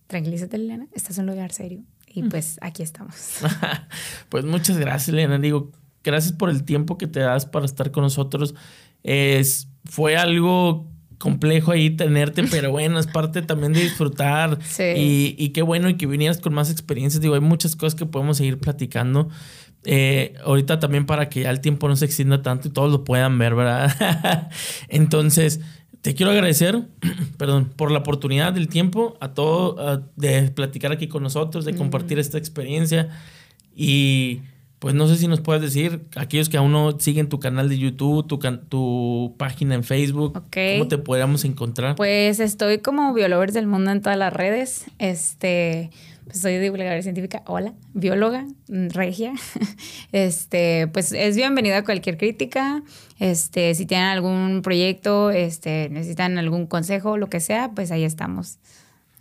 tranquilízate, 0.07 0.57
Elena, 0.57 0.87
estás 0.93 1.19
en 1.19 1.29
un 1.29 1.35
lugar 1.35 1.53
serio. 1.53 1.83
Y 2.07 2.23
pues 2.25 2.59
aquí 2.63 2.83
estamos. 2.83 3.39
pues 4.29 4.45
muchas 4.45 4.79
gracias, 4.79 5.09
Elena. 5.11 5.39
Digo, 5.39 5.71
gracias 6.03 6.33
por 6.33 6.51
el 6.51 6.65
tiempo 6.65 6.99
que 6.99 7.07
te 7.07 7.21
das 7.21 7.47
para 7.47 7.65
estar 7.65 7.91
con 7.91 8.03
nosotros. 8.03 8.55
Es, 9.03 9.69
fue 9.85 10.17
algo 10.17 10.87
complejo 11.19 11.73
ahí 11.73 11.91
tenerte, 11.91 12.45
pero 12.45 12.71
bueno, 12.71 12.99
es 12.99 13.07
parte 13.07 13.43
también 13.43 13.73
de 13.73 13.83
disfrutar. 13.83 14.59
Sí. 14.69 15.35
Y, 15.37 15.49
qué 15.51 15.63
bueno 15.63 15.89
y 15.89 15.97
que 15.97 16.07
vinieras 16.07 16.39
con 16.39 16.55
más 16.55 16.71
experiencias. 16.71 17.21
Digo, 17.21 17.35
hay 17.35 17.41
muchas 17.41 17.75
cosas 17.75 17.95
que 17.95 18.07
podemos 18.07 18.37
seguir 18.37 18.59
platicando. 18.59 19.29
Eh, 19.85 20.35
ahorita 20.45 20.79
también 20.79 21.07
para 21.07 21.29
que 21.29 21.43
ya 21.43 21.51
el 21.51 21.61
tiempo 21.61 21.89
no 21.89 21.97
se 21.97 22.05
extienda 22.05 22.43
tanto 22.43 22.69
y 22.69 22.71
todos 22.71 22.93
lo 22.93 23.05
puedan 23.05 23.39
ver, 23.39 23.55
¿verdad? 23.55 24.51
Entonces, 24.89 25.61
te 26.03 26.15
quiero 26.15 26.31
agradecer, 26.33 26.83
perdón, 27.39 27.73
por 27.75 27.91
la 27.91 27.99
oportunidad 28.01 28.53
del 28.53 28.69
tiempo, 28.69 29.17
a 29.21 29.35
todo, 29.35 30.05
de 30.17 30.51
platicar 30.51 30.93
aquí 30.93 31.09
con 31.09 31.23
nosotros, 31.23 31.65
de 31.65 31.75
compartir 31.75 32.19
esta 32.19 32.39
experiencia 32.39 33.09
y 33.75 34.43
pues 34.79 34.95
no 34.95 35.09
sé 35.09 35.17
si 35.17 35.27
nos 35.27 35.41
puedes 35.41 35.61
decir, 35.61 36.03
aquellos 36.15 36.49
que 36.49 36.57
aún 36.57 36.71
no 36.71 37.01
siguen 37.01 37.29
tu 37.29 37.41
canal 37.41 37.69
de 37.69 37.79
YouTube, 37.79 38.27
tu, 38.27 38.39
tu 38.69 39.35
página 39.37 39.75
en 39.75 39.83
Facebook, 39.83 40.33
¿cómo 40.33 40.89
te 40.89 40.99
podríamos 40.99 41.45
encontrar? 41.45 41.97
Pues 41.97 42.39
estoy 42.39 42.79
como 42.79 43.13
Biolovers 43.13 43.55
del 43.55 43.67
Mundo 43.67 43.91
en 43.91 44.03
todas 44.03 44.19
las 44.19 44.33
redes. 44.33 44.85
Este, 44.99 45.91
pues 46.29 46.41
soy 46.41 46.59
divulgadora 46.59 47.03
científica, 47.03 47.43
hola, 47.47 47.73
bióloga, 47.95 48.47
regia. 48.69 49.33
Este, 50.13 50.89
pues 50.89 51.13
es 51.13 51.37
bienvenida 51.37 51.79
a 51.79 51.85
cualquier 51.85 52.17
crítica. 52.17 52.83
Este, 53.19 53.75
si 53.75 53.85
tienen 53.85 54.07
algún 54.07 54.63
proyecto, 54.63 55.31
este, 55.31 55.89
necesitan 55.91 56.39
algún 56.39 56.67
consejo, 56.67 57.17
lo 57.19 57.29
que 57.29 57.41
sea, 57.41 57.73
pues 57.75 57.91
ahí 57.91 58.05
estamos. 58.05 58.59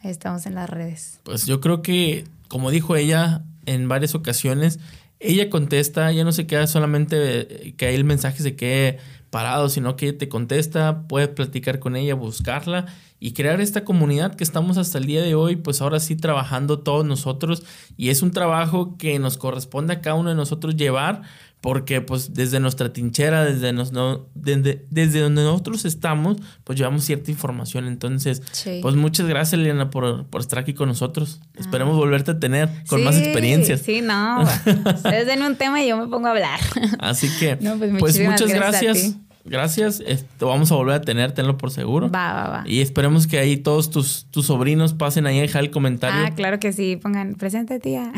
Ahí 0.04 0.12
estamos 0.12 0.46
en 0.46 0.56
las 0.56 0.70
redes. 0.70 1.20
Pues 1.24 1.46
yo 1.46 1.60
creo 1.62 1.82
que, 1.82 2.26
como 2.48 2.70
dijo 2.70 2.96
ella 2.96 3.44
en 3.66 3.88
varias 3.88 4.14
ocasiones, 4.16 4.80
ella 5.20 5.50
contesta, 5.50 6.12
ya 6.12 6.24
no 6.24 6.32
se 6.32 6.48
queda 6.48 6.68
solamente 6.68 7.74
que 7.78 7.86
ahí 7.86 7.96
el 7.96 8.04
mensaje 8.04 8.44
se 8.44 8.56
quede 8.56 9.00
parado, 9.30 9.70
sino 9.70 9.96
que 9.96 10.14
te 10.14 10.30
contesta, 10.30 11.08
puedes 11.08 11.30
platicar 11.30 11.80
con 11.80 11.96
ella, 11.96 12.16
buscarla 12.16 12.86
y 13.20 13.34
crear 13.34 13.60
esta 13.62 13.84
comunidad 13.84 14.36
que 14.36 14.44
estamos 14.44 14.78
hasta 14.78 15.00
el 15.00 15.06
día 15.06 15.22
de 15.22 15.36
hoy, 15.36 15.56
pues 15.56 15.82
ahora 15.82 16.00
sí 16.00 16.16
trabajando 16.16 16.80
todos 16.80 17.06
nosotros. 17.06 17.64
Y 17.98 18.10
es 18.10 18.22
un 18.22 18.32
trabajo 18.32 18.96
que 18.98 19.18
nos 19.20 19.38
corresponde 19.38 19.94
a 19.94 20.02
cada 20.02 20.16
uno 20.16 20.30
de 20.30 20.36
nosotros 20.36 20.76
llevar 20.76 21.24
porque 21.68 22.00
pues 22.00 22.34
desde 22.34 22.62
nuestra 22.62 22.94
trinchera, 22.94 23.44
desde, 23.44 23.74
nos, 23.74 23.92
no, 23.92 24.30
desde, 24.36 24.86
desde, 24.90 25.20
donde 25.20 25.44
nosotros 25.44 25.84
estamos, 25.84 26.38
pues 26.64 26.80
llevamos 26.80 27.04
cierta 27.04 27.30
información. 27.30 27.88
Entonces, 27.88 28.42
pues 28.82 28.96
muchas 28.96 29.28
gracias, 29.28 29.60
Eliana, 29.60 29.90
por, 29.90 30.28
por, 30.28 30.40
estar 30.40 30.60
aquí 30.60 30.74
con 30.74 30.88
nosotros. 30.88 31.42
Ah. 31.44 31.60
Esperemos 31.60 31.98
volverte 31.98 32.32
a 32.32 32.40
tener 32.40 32.70
con 32.88 33.04
más 33.04 33.18
experiencias. 33.18 33.82
Sí, 33.82 34.00
no. 34.00 34.44
Ustedes 34.96 35.28
den 35.28 35.42
un 35.42 35.58
tema 35.58 35.84
y 35.84 35.90
yo 35.90 35.98
me 35.98 36.08
pongo 36.08 36.28
a 36.28 36.32
hablar. 36.32 36.62
Así 37.00 37.28
que, 37.38 37.58
pues, 37.58 37.92
pues 38.00 38.20
muchas 38.22 38.48
gracias 38.48 38.96
gracias. 38.96 39.18
Esto 39.50 40.48
vamos 40.48 40.72
a 40.72 40.76
volver 40.76 40.96
a 40.96 41.02
tener, 41.02 41.32
tenlo 41.32 41.58
por 41.58 41.72
seguro. 41.72 42.10
Va, 42.10 42.34
va, 42.34 42.50
va. 42.50 42.64
Y 42.68 42.82
esperemos 42.82 43.28
que 43.28 43.40
ahí 43.40 43.58
todos 43.58 43.90
tus, 43.90 44.26
tus 44.32 44.48
sobrinos 44.48 44.94
pasen 44.94 45.26
ahí 45.26 45.40
a 45.40 45.42
dejar 45.42 45.64
el 45.64 45.72
comentario. 45.72 46.26
Ah, 46.26 46.36
claro 46.36 46.60
que 46.60 46.74
sí, 46.74 46.98
pongan 46.98 47.36
presente 47.36 47.80
tía. 47.80 48.12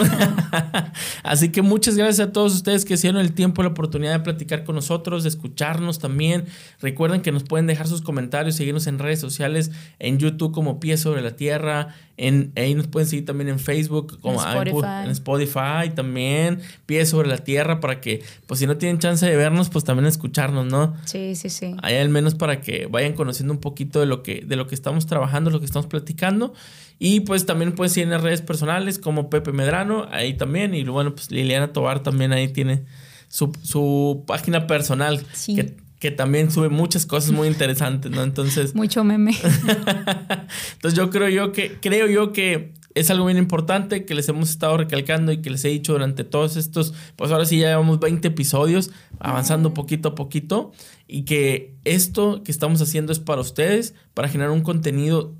Así 1.23 1.49
que 1.49 1.61
muchas 1.61 1.95
gracias 1.95 2.27
a 2.27 2.31
todos 2.31 2.53
ustedes 2.53 2.85
que 2.85 2.95
hicieron 2.95 3.19
el 3.21 3.33
tiempo 3.33 3.63
la 3.63 3.69
oportunidad 3.69 4.13
de 4.13 4.19
platicar 4.19 4.63
con 4.63 4.75
nosotros, 4.75 5.23
de 5.23 5.29
escucharnos 5.29 5.99
también. 5.99 6.45
Recuerden 6.81 7.21
que 7.21 7.31
nos 7.31 7.43
pueden 7.43 7.67
dejar 7.67 7.87
sus 7.87 8.01
comentarios, 8.01 8.55
seguirnos 8.55 8.87
en 8.87 8.99
redes 8.99 9.19
sociales, 9.19 9.71
en 9.99 10.17
YouTube 10.17 10.51
como 10.51 10.79
Pie 10.79 10.97
sobre 10.97 11.21
la 11.21 11.35
Tierra, 11.35 11.95
en, 12.19 12.51
ahí 12.57 12.75
nos 12.75 12.87
pueden 12.87 13.07
seguir 13.07 13.25
también 13.25 13.47
en 13.47 13.59
Facebook, 13.59 14.19
como 14.19 14.41
en 14.43 14.49
Spotify. 14.49 15.05
en 15.05 15.11
Spotify 15.11 15.89
también, 15.95 16.59
Pie 16.85 17.05
sobre 17.05 17.29
la 17.29 17.37
Tierra, 17.37 17.79
para 17.79 18.01
que, 18.01 18.21
pues 18.45 18.59
si 18.59 18.67
no 18.67 18.77
tienen 18.77 18.99
chance 18.99 19.25
de 19.25 19.35
vernos, 19.37 19.69
pues 19.69 19.85
también 19.85 20.05
escucharnos, 20.05 20.65
¿no? 20.65 20.95
Sí, 21.05 21.35
sí, 21.35 21.49
sí. 21.49 21.75
Ahí 21.81 21.95
al 21.95 22.09
menos 22.09 22.35
para 22.35 22.59
que 22.59 22.87
vayan 22.87 23.13
conociendo 23.13 23.53
un 23.53 23.61
poquito 23.61 24.01
de 24.01 24.05
lo 24.05 24.21
que, 24.21 24.43
de 24.45 24.55
lo 24.57 24.67
que 24.67 24.75
estamos 24.75 25.05
trabajando, 25.05 25.49
lo 25.49 25.59
que 25.59 25.65
estamos 25.65 25.87
platicando. 25.87 26.53
Y 26.99 27.21
pues 27.21 27.45
también 27.45 27.71
pueden 27.71 27.89
seguir 27.89 28.07
en 28.07 28.11
las 28.11 28.21
redes 28.21 28.41
personales 28.41 28.99
como 28.99 29.29
Pepe 29.29 29.53
Medrano, 29.53 30.07
ahí 30.11 30.33
también. 30.33 30.75
Y 30.75 30.83
bueno, 30.83 31.15
pues 31.15 31.31
Liliana 31.31 31.71
Tobar 31.71 32.03
también 32.03 32.33
ahí 32.33 32.49
tiene 32.49 32.83
su, 33.29 33.53
su 33.63 34.25
página 34.27 34.67
personal. 34.67 35.25
Sí. 35.31 35.55
Que, 35.55 35.77
que 35.99 36.11
también 36.11 36.49
sube 36.49 36.69
muchas 36.69 37.05
cosas 37.05 37.31
muy 37.31 37.47
interesantes, 37.47 38.09
¿no? 38.11 38.23
Entonces. 38.23 38.73
Mucho 38.73 39.03
meme. 39.03 39.31
Entonces 40.73 40.97
yo 40.97 41.09
creo 41.09 41.27
yo 41.29 41.51
que, 41.51 41.77
creo 41.81 42.07
yo 42.07 42.31
que 42.31 42.73
es 42.95 43.09
algo 43.11 43.25
bien 43.25 43.37
importante 43.37 44.05
que 44.05 44.15
les 44.15 44.27
hemos 44.29 44.49
estado 44.49 44.77
recalcando 44.77 45.31
y 45.31 45.41
que 45.41 45.49
les 45.49 45.63
he 45.65 45.69
dicho 45.69 45.93
durante 45.93 46.23
todos 46.23 46.57
estos, 46.57 46.93
pues 47.15 47.31
ahora 47.31 47.45
sí 47.45 47.59
ya 47.59 47.67
llevamos 47.67 47.99
20 47.99 48.29
episodios, 48.29 48.91
avanzando 49.19 49.73
poquito 49.73 50.09
a 50.09 50.15
poquito, 50.15 50.71
y 51.07 51.23
que 51.23 51.75
esto 51.83 52.43
que 52.43 52.51
estamos 52.51 52.81
haciendo 52.81 53.11
es 53.11 53.19
para 53.19 53.41
ustedes, 53.41 53.93
para 54.13 54.29
generar 54.29 54.51
un 54.51 54.61
contenido 54.61 55.35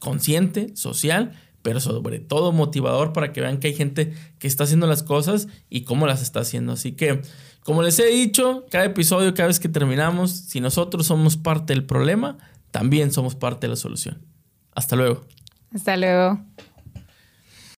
consciente, 0.00 0.74
social, 0.76 1.32
pero 1.62 1.80
sobre 1.80 2.20
todo 2.20 2.52
motivador 2.52 3.12
para 3.12 3.32
que 3.32 3.40
vean 3.40 3.58
que 3.58 3.68
hay 3.68 3.74
gente 3.74 4.14
que 4.38 4.46
está 4.46 4.64
haciendo 4.64 4.86
las 4.86 5.02
cosas 5.02 5.48
y 5.68 5.82
cómo 5.82 6.06
las 6.06 6.22
está 6.22 6.40
haciendo. 6.40 6.72
Así 6.72 6.92
que 6.92 7.20
como 7.68 7.82
les 7.82 7.98
he 7.98 8.06
dicho, 8.06 8.64
cada 8.70 8.86
episodio, 8.86 9.34
cada 9.34 9.48
vez 9.48 9.60
que 9.60 9.68
terminamos, 9.68 10.30
si 10.30 10.58
nosotros 10.58 11.04
somos 11.04 11.36
parte 11.36 11.74
del 11.74 11.84
problema, 11.84 12.38
también 12.70 13.12
somos 13.12 13.34
parte 13.34 13.66
de 13.66 13.72
la 13.72 13.76
solución. 13.76 14.24
Hasta 14.74 14.96
luego. 14.96 15.26
Hasta 15.74 15.98
luego. 15.98 16.40